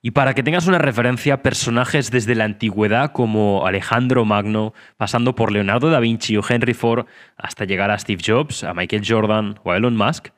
Y 0.01 0.11
para 0.11 0.33
que 0.33 0.43
tengas 0.43 0.67
una 0.67 0.77
referencia, 0.77 1.41
personajes 1.41 2.11
desde 2.11 2.35
la 2.35 2.45
antigüedad 2.45 3.11
como 3.11 3.65
Alejandro 3.65 4.23
Magno, 4.25 4.73
pasando 4.95 5.35
por 5.35 5.51
Leonardo 5.51 5.89
da 5.89 5.99
Vinci 5.99 6.37
o 6.37 6.43
Henry 6.47 6.73
Ford, 6.73 7.07
hasta 7.35 7.65
llegar 7.65 7.91
a 7.91 7.99
Steve 7.99 8.21
Jobs, 8.25 8.63
a 8.63 8.73
Michael 8.73 9.03
Jordan 9.05 9.59
o 9.63 9.71
a 9.71 9.77
Elon 9.77 9.97
Musk, 9.97 10.29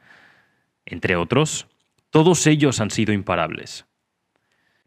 entre 0.86 1.16
otros, 1.18 1.68
todos 2.10 2.48
ellos 2.48 2.80
han 2.80 2.90
sido 2.90 3.14
imparables. 3.14 3.86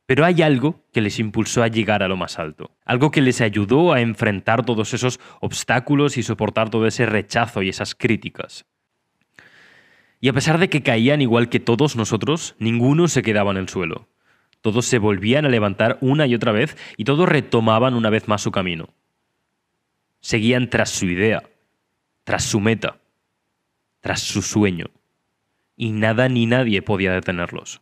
Pero 0.07 0.25
hay 0.25 0.43
algo 0.43 0.85
que 0.93 1.01
les 1.01 1.19
impulsó 1.19 1.63
a 1.63 1.69
llegar 1.69 2.03
a 2.03 2.09
lo 2.09 2.17
más 2.17 2.39
alto, 2.39 2.73
algo 2.85 3.11
que 3.11 3.23
les 3.23 3.41
ayudó 3.41 3.93
a 3.93 4.01
enfrentar 4.01 4.65
todos 4.65 4.95
esos 4.95 5.21
obstáculos 5.41 6.17
y 6.17 6.23
soportar 6.23 6.71
todo 6.71 6.87
ese 6.87 7.07
rechazo 7.07 7.63
y 7.63 7.69
esas 7.69 7.95
críticas. 7.95 8.67
Y 10.21 10.29
a 10.29 10.33
pesar 10.33 10.59
de 10.59 10.69
que 10.69 10.83
caían 10.83 11.21
igual 11.21 11.49
que 11.49 11.61
todos 11.61 11.97
nosotros, 11.97 12.55
ninguno 12.59 13.09
se 13.09 13.23
quedaba 13.23 13.51
en 13.51 13.57
el 13.57 13.69
suelo. 13.69 14.09
Todos 14.61 14.87
se 14.87 14.99
volvían 14.99 15.45
a 15.45 15.49
levantar 15.49 15.99
una 16.01 16.27
y 16.27 16.35
otra 16.35 16.53
vez 16.53 16.77
y 16.97 17.05
todos 17.05 17.29
retomaban 17.29 17.95
una 17.95 18.11
vez 18.11 18.29
más 18.29 18.43
su 18.43 18.53
camino. 18.53 18.91
Seguían 20.21 20.71
tras 20.71 20.91
su 20.91 21.07
idea, 21.07 21.43
tras 22.23 22.45
su 22.45 22.61
meta, 22.61 23.01
tras 24.01 24.21
su 24.21 24.43
sueño 24.43 24.87
y 25.77 25.91
nada 25.91 26.29
ni 26.29 26.47
nadie 26.47 26.81
podía 26.81 27.13
detenerlos. 27.13 27.82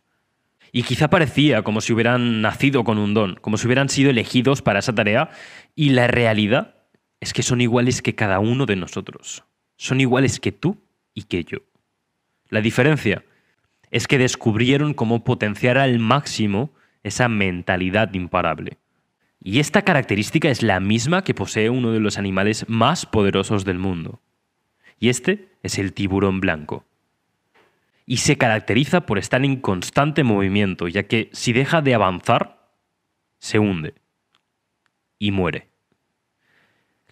Y 0.71 0.83
quizá 0.83 1.09
parecía 1.09 1.63
como 1.63 1.81
si 1.81 1.91
hubieran 1.93 2.41
nacido 2.41 2.83
con 2.83 2.97
un 2.97 3.13
don, 3.13 3.35
como 3.35 3.57
si 3.57 3.67
hubieran 3.67 3.89
sido 3.89 4.09
elegidos 4.09 4.61
para 4.61 4.79
esa 4.79 4.95
tarea, 4.95 5.29
y 5.75 5.89
la 5.89 6.07
realidad 6.07 6.75
es 7.19 7.33
que 7.33 7.43
son 7.43 7.61
iguales 7.61 8.01
que 8.01 8.15
cada 8.15 8.39
uno 8.39 8.65
de 8.65 8.77
nosotros. 8.77 9.43
Son 9.77 9.99
iguales 9.99 10.39
que 10.39 10.51
tú 10.51 10.81
y 11.13 11.23
que 11.23 11.43
yo. 11.43 11.59
La 12.49 12.61
diferencia 12.61 13.25
es 13.89 14.07
que 14.07 14.17
descubrieron 14.17 14.93
cómo 14.93 15.23
potenciar 15.23 15.77
al 15.77 15.99
máximo 15.99 16.73
esa 17.03 17.27
mentalidad 17.27 18.13
imparable. 18.13 18.77
Y 19.43 19.59
esta 19.59 19.81
característica 19.81 20.49
es 20.49 20.61
la 20.61 20.79
misma 20.79 21.23
que 21.23 21.33
posee 21.33 21.69
uno 21.69 21.91
de 21.91 21.99
los 21.99 22.17
animales 22.17 22.65
más 22.69 23.05
poderosos 23.05 23.65
del 23.65 23.79
mundo. 23.79 24.21
Y 24.99 25.09
este 25.09 25.49
es 25.63 25.79
el 25.79 25.93
tiburón 25.93 26.39
blanco 26.39 26.85
y 28.11 28.17
se 28.17 28.37
caracteriza 28.37 29.05
por 29.05 29.17
estar 29.17 29.45
en 29.45 29.55
constante 29.55 30.25
movimiento, 30.25 30.89
ya 30.89 31.03
que 31.03 31.29
si 31.31 31.53
deja 31.53 31.81
de 31.81 31.95
avanzar, 31.95 32.67
se 33.37 33.57
hunde 33.57 33.93
y 35.17 35.31
muere. 35.31 35.69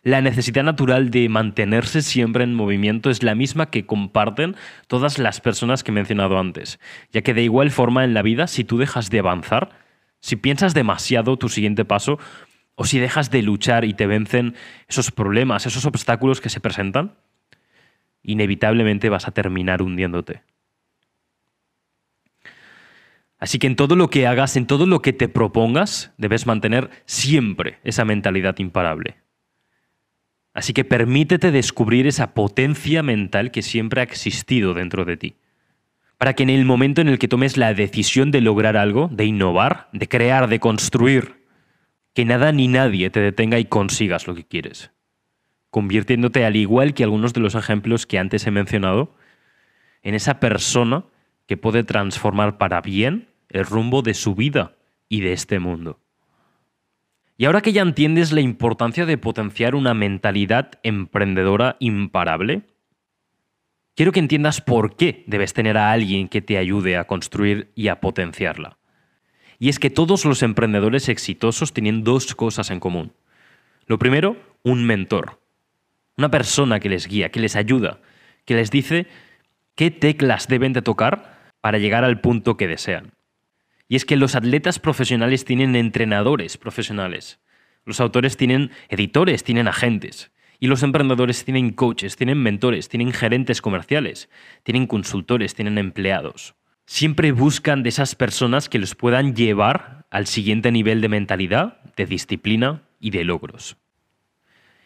La 0.04 0.20
necesidad 0.20 0.66
natural 0.66 1.10
de 1.10 1.30
mantenerse 1.30 2.02
siempre 2.02 2.44
en 2.44 2.54
movimiento 2.54 3.10
es 3.10 3.24
la 3.24 3.34
misma 3.34 3.70
que 3.70 3.86
comparten 3.86 4.58
todas 4.88 5.20
las 5.20 5.40
personas 5.40 5.86
que 5.86 5.92
he 5.92 5.94
mencionado 5.94 6.38
antes, 6.38 6.82
ya 7.14 7.22
que 7.22 7.34
de 7.34 7.44
igual 7.44 7.72
forma 7.72 8.04
en 8.04 8.14
la 8.14 8.22
vida, 8.22 8.48
si 8.48 8.66
tú 8.66 8.78
dejas 8.78 9.10
de 9.10 9.20
avanzar, 9.20 9.70
si 10.20 10.36
piensas 10.36 10.74
demasiado 10.74 11.38
tu 11.38 11.48
siguiente 11.48 11.86
paso, 11.86 12.20
o 12.76 12.84
si 12.84 13.00
dejas 13.00 13.32
de 13.32 13.42
luchar 13.42 13.86
y 13.86 13.94
te 13.94 14.06
vencen 14.06 14.54
esos 14.90 15.12
problemas, 15.12 15.66
esos 15.66 15.86
obstáculos 15.86 16.42
que 16.42 16.50
se 16.50 16.60
presentan, 16.60 17.16
inevitablemente 18.22 19.08
vas 19.08 19.30
a 19.30 19.32
terminar 19.32 19.82
hundiéndote. 19.82 20.44
Así 23.40 23.58
que 23.58 23.68
en 23.68 23.78
todo 23.78 23.96
lo 23.96 24.10
que 24.10 24.28
hagas, 24.28 24.58
en 24.58 24.68
todo 24.68 24.86
lo 24.86 25.02
que 25.02 25.14
te 25.14 25.30
propongas, 25.30 26.12
debes 26.18 26.46
mantener 26.46 26.90
siempre 27.06 27.80
esa 27.84 28.04
mentalidad 28.04 28.60
imparable. 28.60 29.16
Así 30.54 30.74
que 30.74 30.84
permítete 30.84 31.52
descubrir 31.52 32.06
esa 32.06 32.34
potencia 32.34 33.02
mental 33.02 33.52
que 33.52 33.62
siempre 33.62 34.02
ha 34.02 34.04
existido 34.04 34.74
dentro 34.74 35.06
de 35.06 35.16
ti. 35.16 35.36
Para 36.18 36.34
que 36.34 36.44
en 36.44 36.50
el 36.50 36.66
momento 36.66 37.00
en 37.00 37.08
el 37.08 37.18
que 37.18 37.30
tomes 37.30 37.56
la 37.56 37.74
decisión 37.74 38.30
de 38.30 38.42
lograr 38.42 38.76
algo, 38.76 39.08
de 39.10 39.24
innovar, 39.24 39.88
de 39.94 40.10
crear, 40.10 40.50
de 40.50 40.60
construir, 40.60 41.46
que 42.14 42.26
nada 42.26 42.52
ni 42.52 42.68
nadie 42.68 43.10
te 43.10 43.22
detenga 43.22 43.58
y 43.58 43.66
consigas 43.66 44.28
lo 44.28 44.36
que 44.36 44.44
quieres. 44.44 44.92
Convirtiéndote, 45.70 46.44
al 46.44 46.58
igual 46.58 46.94
que 46.94 47.06
algunos 47.06 47.32
de 47.32 47.40
los 47.40 47.56
ejemplos 47.56 48.06
que 48.06 48.20
antes 48.20 48.46
he 48.46 48.52
mencionado, 48.52 49.16
en 50.02 50.14
esa 50.14 50.42
persona 50.42 51.06
que 51.46 51.56
puede 51.56 51.86
transformar 51.86 52.58
para 52.58 52.82
bien 52.82 53.29
el 53.50 53.66
rumbo 53.66 54.02
de 54.02 54.14
su 54.14 54.36
vida 54.36 54.76
y 55.08 55.22
de 55.22 55.34
este 55.34 55.60
mundo. 55.60 56.00
Y 57.38 57.46
ahora 57.46 57.62
que 57.62 57.72
ya 57.72 57.82
entiendes 57.82 58.32
la 58.32 58.42
importancia 58.42 59.06
de 59.06 59.18
potenciar 59.18 59.74
una 59.74 59.94
mentalidad 59.94 60.72
emprendedora 60.84 61.78
imparable, 61.80 62.64
quiero 63.96 64.12
que 64.12 64.20
entiendas 64.20 64.60
por 64.60 64.96
qué 64.98 65.24
debes 65.26 65.54
tener 65.54 65.78
a 65.78 65.92
alguien 65.92 66.28
que 66.28 66.42
te 66.42 66.58
ayude 66.58 66.98
a 66.98 67.08
construir 67.08 67.72
y 67.76 67.88
a 67.88 68.02
potenciarla. 68.02 68.78
Y 69.58 69.70
es 69.70 69.80
que 69.80 69.90
todos 69.90 70.26
los 70.26 70.44
emprendedores 70.44 71.10
exitosos 71.10 71.74
tienen 71.74 72.04
dos 72.04 72.36
cosas 72.36 72.72
en 72.72 72.80
común. 72.80 73.14
Lo 73.88 73.98
primero, 74.00 74.38
un 74.64 74.86
mentor. 74.86 75.40
Una 76.18 76.30
persona 76.30 76.80
que 76.80 76.90
les 76.90 77.08
guía, 77.08 77.30
que 77.30 77.40
les 77.40 77.56
ayuda, 77.56 78.00
que 78.44 78.56
les 78.56 78.70
dice 78.70 79.08
qué 79.76 79.92
teclas 79.92 80.48
deben 80.50 80.74
de 80.74 80.82
tocar 80.82 81.54
para 81.62 81.78
llegar 81.78 82.04
al 82.04 82.20
punto 82.20 82.58
que 82.58 82.68
desean. 82.68 83.14
Y 83.90 83.96
es 83.96 84.06
que 84.06 84.16
los 84.16 84.36
atletas 84.36 84.80
profesionales 84.80 85.44
tienen 85.44 85.76
entrenadores 85.76 86.58
profesionales. 86.58 87.40
Los 87.86 88.00
autores 88.00 88.38
tienen 88.38 88.70
editores, 88.88 89.44
tienen 89.44 89.68
agentes. 89.68 90.32
Y 90.60 90.68
los 90.68 90.84
emprendedores 90.84 91.44
tienen 91.44 91.72
coaches, 91.72 92.16
tienen 92.16 92.38
mentores, 92.38 92.88
tienen 92.88 93.12
gerentes 93.12 93.62
comerciales, 93.62 94.30
tienen 94.64 94.86
consultores, 94.86 95.56
tienen 95.56 95.80
empleados. 95.80 96.54
Siempre 96.86 97.32
buscan 97.32 97.82
de 97.82 97.90
esas 97.90 98.14
personas 98.14 98.70
que 98.70 98.78
los 98.78 98.94
puedan 98.94 99.36
llevar 99.36 100.06
al 100.12 100.28
siguiente 100.28 100.72
nivel 100.72 101.02
de 101.02 101.10
mentalidad, 101.10 101.82
de 101.96 102.06
disciplina 102.06 102.84
y 103.00 103.10
de 103.10 103.24
logros. 103.24 103.78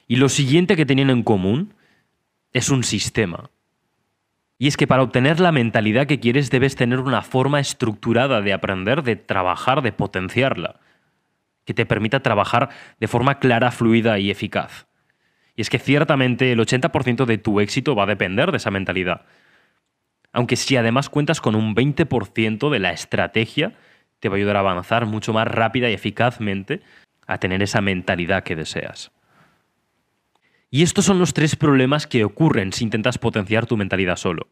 Y 0.08 0.16
lo 0.16 0.30
siguiente 0.30 0.78
que 0.78 0.86
tienen 0.86 1.10
en 1.10 1.24
común 1.24 1.74
es 2.54 2.70
un 2.70 2.84
sistema, 2.84 3.50
y 4.58 4.68
es 4.68 4.78
que 4.78 4.88
para 4.88 5.04
obtener 5.04 5.40
la 5.40 5.52
mentalidad 5.52 6.08
que 6.08 6.20
quieres 6.20 6.50
debes 6.50 6.76
tener 6.76 7.00
una 7.00 7.22
forma 7.22 7.60
estructurada 7.60 8.42
de 8.42 8.54
aprender, 8.54 9.04
de 9.04 9.16
trabajar, 9.16 9.82
de 9.82 9.92
potenciarla, 9.92 10.80
que 11.66 11.74
te 11.74 11.86
permita 11.86 12.22
trabajar 12.22 12.70
de 13.00 13.08
forma 13.08 13.40
clara, 13.40 13.72
fluida 13.72 14.20
y 14.20 14.30
eficaz. 14.30 14.88
Y 15.56 15.62
es 15.62 15.70
que 15.70 15.80
ciertamente 15.80 16.52
el 16.52 16.60
80% 16.60 17.26
de 17.26 17.38
tu 17.38 17.60
éxito 17.60 17.96
va 17.96 18.04
a 18.04 18.08
depender 18.08 18.52
de 18.52 18.58
esa 18.58 18.72
mentalidad. 18.72 19.26
Aunque 20.32 20.56
si 20.56 20.76
además 20.76 21.10
cuentas 21.10 21.42
con 21.42 21.56
un 21.56 21.76
20% 21.76 22.70
de 22.70 22.80
la 22.80 22.92
estrategia, 22.92 23.74
te 24.20 24.30
va 24.30 24.36
a 24.36 24.38
ayudar 24.38 24.58
a 24.58 24.62
avanzar 24.62 25.06
mucho 25.06 25.32
más 25.32 25.48
rápida 25.48 25.90
y 25.90 25.94
eficazmente 25.94 26.82
a 27.28 27.38
tener 27.38 27.62
esa 27.62 27.82
mentalidad 27.82 28.44
que 28.44 28.56
deseas. 28.56 29.12
Y 30.74 30.82
estos 30.82 31.06
son 31.06 31.20
los 31.20 31.36
tres 31.36 31.56
problemas 31.56 32.08
que 32.08 32.24
ocurren 32.24 32.74
si 32.74 32.84
intentas 32.84 33.20
potenciar 33.20 33.68
tu 33.68 33.78
mentalidad 33.78 34.16
solo. 34.16 34.48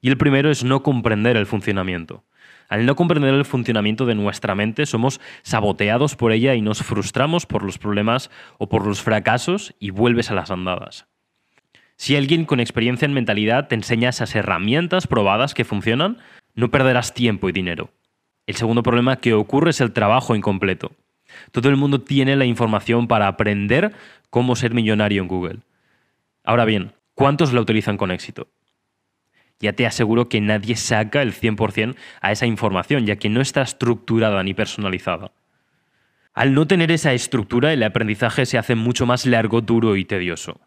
Y 0.00 0.08
el 0.08 0.16
primero 0.16 0.50
es 0.50 0.64
no 0.64 0.82
comprender 0.82 1.36
el 1.36 1.44
funcionamiento. 1.44 2.24
Al 2.70 2.86
no 2.86 2.96
comprender 2.96 3.34
el 3.34 3.44
funcionamiento 3.44 4.06
de 4.06 4.14
nuestra 4.14 4.54
mente, 4.54 4.86
somos 4.86 5.20
saboteados 5.42 6.16
por 6.16 6.32
ella 6.32 6.54
y 6.54 6.62
nos 6.62 6.82
frustramos 6.82 7.44
por 7.44 7.64
los 7.64 7.76
problemas 7.76 8.30
o 8.56 8.70
por 8.70 8.86
los 8.86 9.02
fracasos 9.02 9.74
y 9.78 9.90
vuelves 9.90 10.30
a 10.30 10.34
las 10.34 10.50
andadas. 10.50 11.06
Si 11.96 12.16
alguien 12.16 12.46
con 12.46 12.60
experiencia 12.60 13.04
en 13.04 13.12
mentalidad 13.12 13.68
te 13.68 13.74
enseña 13.74 14.08
esas 14.08 14.34
herramientas 14.34 15.06
probadas 15.06 15.52
que 15.52 15.66
funcionan, 15.66 16.16
no 16.54 16.70
perderás 16.70 17.12
tiempo 17.12 17.46
y 17.46 17.52
dinero. 17.52 17.90
El 18.46 18.56
segundo 18.56 18.82
problema 18.82 19.16
que 19.16 19.34
ocurre 19.34 19.68
es 19.68 19.82
el 19.82 19.92
trabajo 19.92 20.34
incompleto. 20.34 20.92
Todo 21.52 21.68
el 21.68 21.76
mundo 21.76 22.00
tiene 22.00 22.36
la 22.36 22.44
información 22.44 23.08
para 23.08 23.28
aprender 23.28 23.92
cómo 24.30 24.56
ser 24.56 24.74
millonario 24.74 25.22
en 25.22 25.28
Google. 25.28 25.58
Ahora 26.44 26.64
bien, 26.64 26.92
¿cuántos 27.14 27.52
la 27.52 27.60
utilizan 27.60 27.96
con 27.96 28.10
éxito? 28.10 28.48
Ya 29.60 29.72
te 29.72 29.86
aseguro 29.86 30.28
que 30.28 30.40
nadie 30.40 30.76
saca 30.76 31.22
el 31.22 31.32
100% 31.32 31.96
a 32.20 32.32
esa 32.32 32.46
información, 32.46 33.06
ya 33.06 33.16
que 33.16 33.28
no 33.28 33.40
está 33.40 33.62
estructurada 33.62 34.42
ni 34.42 34.54
personalizada. 34.54 35.32
Al 36.32 36.54
no 36.54 36.66
tener 36.68 36.92
esa 36.92 37.12
estructura, 37.12 37.72
el 37.72 37.82
aprendizaje 37.82 38.46
se 38.46 38.58
hace 38.58 38.76
mucho 38.76 39.06
más 39.06 39.26
largo, 39.26 39.60
duro 39.60 39.96
y 39.96 40.04
tedioso. 40.04 40.60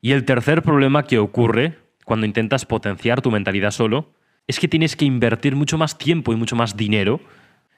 Y 0.00 0.12
el 0.12 0.24
tercer 0.24 0.62
problema 0.62 1.02
que 1.02 1.18
ocurre 1.18 1.78
cuando 2.04 2.26
intentas 2.26 2.64
potenciar 2.64 3.20
tu 3.20 3.32
mentalidad 3.32 3.72
solo 3.72 4.12
es 4.46 4.60
que 4.60 4.68
tienes 4.68 4.94
que 4.94 5.04
invertir 5.04 5.56
mucho 5.56 5.76
más 5.76 5.98
tiempo 5.98 6.32
y 6.32 6.36
mucho 6.36 6.54
más 6.54 6.76
dinero 6.76 7.20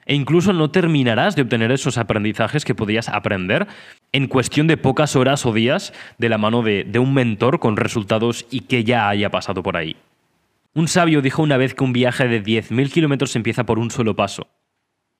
e 0.09 0.15
incluso 0.15 0.53
no 0.53 0.71
terminarás 0.71 1.35
de 1.35 1.43
obtener 1.43 1.71
esos 1.71 1.99
aprendizajes 1.99 2.65
que 2.65 2.73
podías 2.73 3.09
aprender 3.09 3.67
en 4.11 4.25
cuestión 4.25 4.65
de 4.65 4.75
pocas 4.75 5.15
horas 5.15 5.45
o 5.45 5.53
días 5.53 5.93
de 6.17 6.29
la 6.29 6.39
mano 6.39 6.63
de, 6.63 6.83
de 6.83 6.97
un 6.97 7.13
mentor 7.13 7.59
con 7.59 7.77
resultados 7.77 8.47
y 8.49 8.61
que 8.61 8.83
ya 8.83 9.07
haya 9.07 9.29
pasado 9.29 9.61
por 9.61 9.77
ahí. 9.77 9.97
Un 10.73 10.87
sabio 10.87 11.21
dijo 11.21 11.43
una 11.43 11.57
vez 11.57 11.75
que 11.75 11.83
un 11.83 11.93
viaje 11.93 12.27
de 12.27 12.43
10.000 12.43 12.91
kilómetros 12.91 13.35
empieza 13.35 13.67
por 13.67 13.77
un 13.77 13.91
solo 13.91 14.15
paso. 14.15 14.47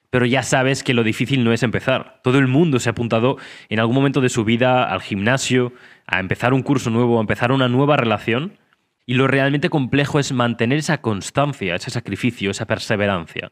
Pero 0.09 0.25
ya 0.25 0.41
sabes 0.41 0.83
que 0.83 0.95
lo 0.95 1.03
difícil 1.03 1.43
no 1.43 1.53
es 1.53 1.61
empezar. 1.61 2.19
Todo 2.23 2.39
el 2.39 2.47
mundo 2.47 2.79
se 2.79 2.89
ha 2.89 2.93
apuntado 2.93 3.37
en 3.69 3.79
algún 3.79 3.93
momento 3.93 4.21
de 4.21 4.29
su 4.29 4.43
vida 4.43 4.91
al 4.91 5.03
gimnasio, 5.03 5.71
a 6.07 6.19
empezar 6.19 6.51
un 6.51 6.63
curso 6.63 6.89
nuevo, 6.89 7.19
a 7.19 7.21
empezar 7.21 7.51
una 7.51 7.69
nueva 7.69 7.95
relación. 7.95 8.57
Y 9.05 9.13
lo 9.13 9.27
realmente 9.27 9.69
complejo 9.69 10.17
es 10.17 10.31
mantener 10.31 10.79
esa 10.79 10.99
constancia, 10.99 11.75
ese 11.75 11.91
sacrificio, 11.91 12.49
esa 12.49 12.65
perseverancia. 12.65 13.51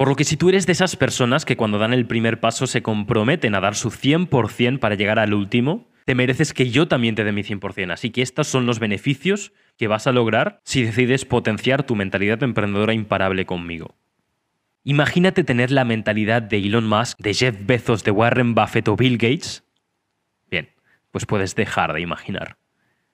Por 0.00 0.08
lo 0.08 0.16
que 0.16 0.24
si 0.24 0.38
tú 0.38 0.48
eres 0.48 0.64
de 0.64 0.72
esas 0.72 0.96
personas 0.96 1.44
que 1.44 1.58
cuando 1.58 1.76
dan 1.76 1.92
el 1.92 2.06
primer 2.06 2.40
paso 2.40 2.66
se 2.66 2.80
comprometen 2.80 3.54
a 3.54 3.60
dar 3.60 3.74
su 3.74 3.90
100% 3.90 4.78
para 4.78 4.94
llegar 4.94 5.18
al 5.18 5.34
último, 5.34 5.88
te 6.06 6.14
mereces 6.14 6.54
que 6.54 6.70
yo 6.70 6.88
también 6.88 7.14
te 7.14 7.22
dé 7.22 7.32
mi 7.32 7.42
100%. 7.42 7.92
Así 7.92 8.08
que 8.08 8.22
estos 8.22 8.48
son 8.48 8.64
los 8.64 8.78
beneficios 8.78 9.52
que 9.76 9.88
vas 9.88 10.06
a 10.06 10.12
lograr 10.12 10.58
si 10.64 10.84
decides 10.84 11.26
potenciar 11.26 11.82
tu 11.82 11.96
mentalidad 11.96 12.42
emprendedora 12.42 12.94
imparable 12.94 13.44
conmigo. 13.44 13.94
Imagínate 14.84 15.44
tener 15.44 15.70
la 15.70 15.84
mentalidad 15.84 16.40
de 16.40 16.56
Elon 16.56 16.88
Musk, 16.88 17.18
de 17.18 17.34
Jeff 17.34 17.56
Bezos, 17.66 18.02
de 18.02 18.10
Warren 18.10 18.54
Buffett 18.54 18.88
o 18.88 18.96
Bill 18.96 19.18
Gates. 19.18 19.64
Bien, 20.50 20.70
pues 21.10 21.26
puedes 21.26 21.54
dejar 21.56 21.92
de 21.92 22.00
imaginar. 22.00 22.56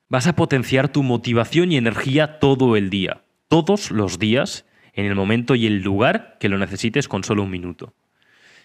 Vas 0.09 0.29
a 0.29 0.37
potenciar 0.37 0.87
tu 0.87 1.03
motivación 1.03 1.73
y 1.73 1.79
energía 1.79 2.39
todo 2.39 2.77
el 2.77 2.91
día, 2.91 3.25
todos 3.49 3.91
los 3.91 4.21
días, 4.21 4.67
en 4.97 5.07
el 5.07 5.15
momento 5.15 5.55
y 5.55 5.67
el 5.67 5.83
lugar 5.83 6.37
que 6.41 6.49
lo 6.49 6.59
necesites 6.59 7.07
con 7.07 7.23
solo 7.23 7.45
un 7.45 7.51
minuto. 7.51 7.95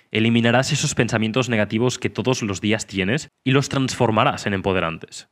Eliminarás 0.10 0.72
esos 0.72 0.96
pensamientos 0.96 1.50
negativos 1.50 2.00
que 2.00 2.10
todos 2.10 2.42
los 2.42 2.60
días 2.60 2.88
tienes 2.88 3.30
y 3.44 3.52
los 3.52 3.70
transformarás 3.70 4.46
en 4.46 4.54
empoderantes. 4.54 5.30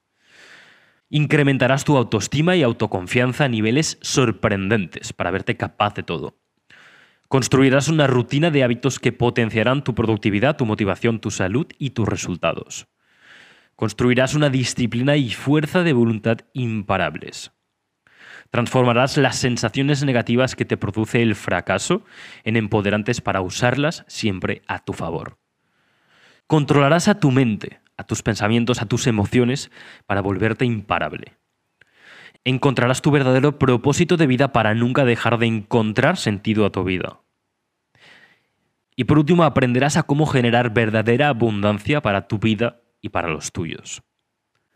Incrementarás 1.10 1.86
tu 1.86 1.98
autoestima 1.98 2.56
y 2.56 2.64
autoconfianza 2.64 3.46
a 3.46 3.50
niveles 3.50 3.98
sorprendentes 4.02 5.12
para 5.12 5.32
verte 5.32 5.58
capaz 5.58 5.96
de 5.96 6.04
todo. 6.04 6.38
Construirás 7.28 7.88
una 7.88 8.08
rutina 8.08 8.52
de 8.52 8.64
hábitos 8.64 9.00
que 9.00 9.12
potenciarán 9.12 9.84
tu 9.84 9.96
productividad, 9.96 10.58
tu 10.58 10.66
motivación, 10.66 11.20
tu 11.20 11.32
salud 11.32 11.68
y 11.78 11.92
tus 11.92 12.08
resultados. 12.08 12.88
Construirás 13.76 14.34
una 14.36 14.50
disciplina 14.50 15.16
y 15.16 15.30
fuerza 15.30 15.84
de 15.84 15.94
voluntad 15.94 16.40
imparables. 16.54 17.52
Transformarás 18.52 19.18
las 19.18 19.36
sensaciones 19.36 20.04
negativas 20.04 20.56
que 20.56 20.66
te 20.66 20.78
produce 20.78 21.22
el 21.22 21.36
fracaso 21.36 22.04
en 22.44 22.56
empoderantes 22.56 23.22
para 23.22 23.42
usarlas 23.42 24.06
siempre 24.08 24.64
a 24.68 24.80
tu 24.80 24.94
favor. 24.94 25.38
Controlarás 26.48 27.08
a 27.08 27.20
tu 27.20 27.30
mente, 27.30 27.80
a 27.96 28.04
tus 28.06 28.24
pensamientos, 28.24 28.82
a 28.82 28.88
tus 28.88 29.06
emociones 29.06 29.70
para 30.08 30.22
volverte 30.22 30.66
imparable. 30.66 31.38
Encontrarás 32.44 33.04
tu 33.04 33.12
verdadero 33.12 33.60
propósito 33.60 34.18
de 34.18 34.26
vida 34.26 34.52
para 34.52 34.74
nunca 34.74 35.06
dejar 35.06 35.38
de 35.38 35.46
encontrar 35.46 36.18
sentido 36.18 36.66
a 36.66 36.72
tu 36.72 36.84
vida. 36.84 37.20
Y 38.96 39.04
por 39.04 39.20
último, 39.20 39.44
aprenderás 39.44 39.96
a 39.96 40.04
cómo 40.04 40.26
generar 40.26 40.74
verdadera 40.74 41.30
abundancia 41.30 42.02
para 42.02 42.28
tu 42.28 42.40
vida 42.40 42.82
y 43.00 43.10
para 43.10 43.30
los 43.30 43.52
tuyos. 43.52 44.02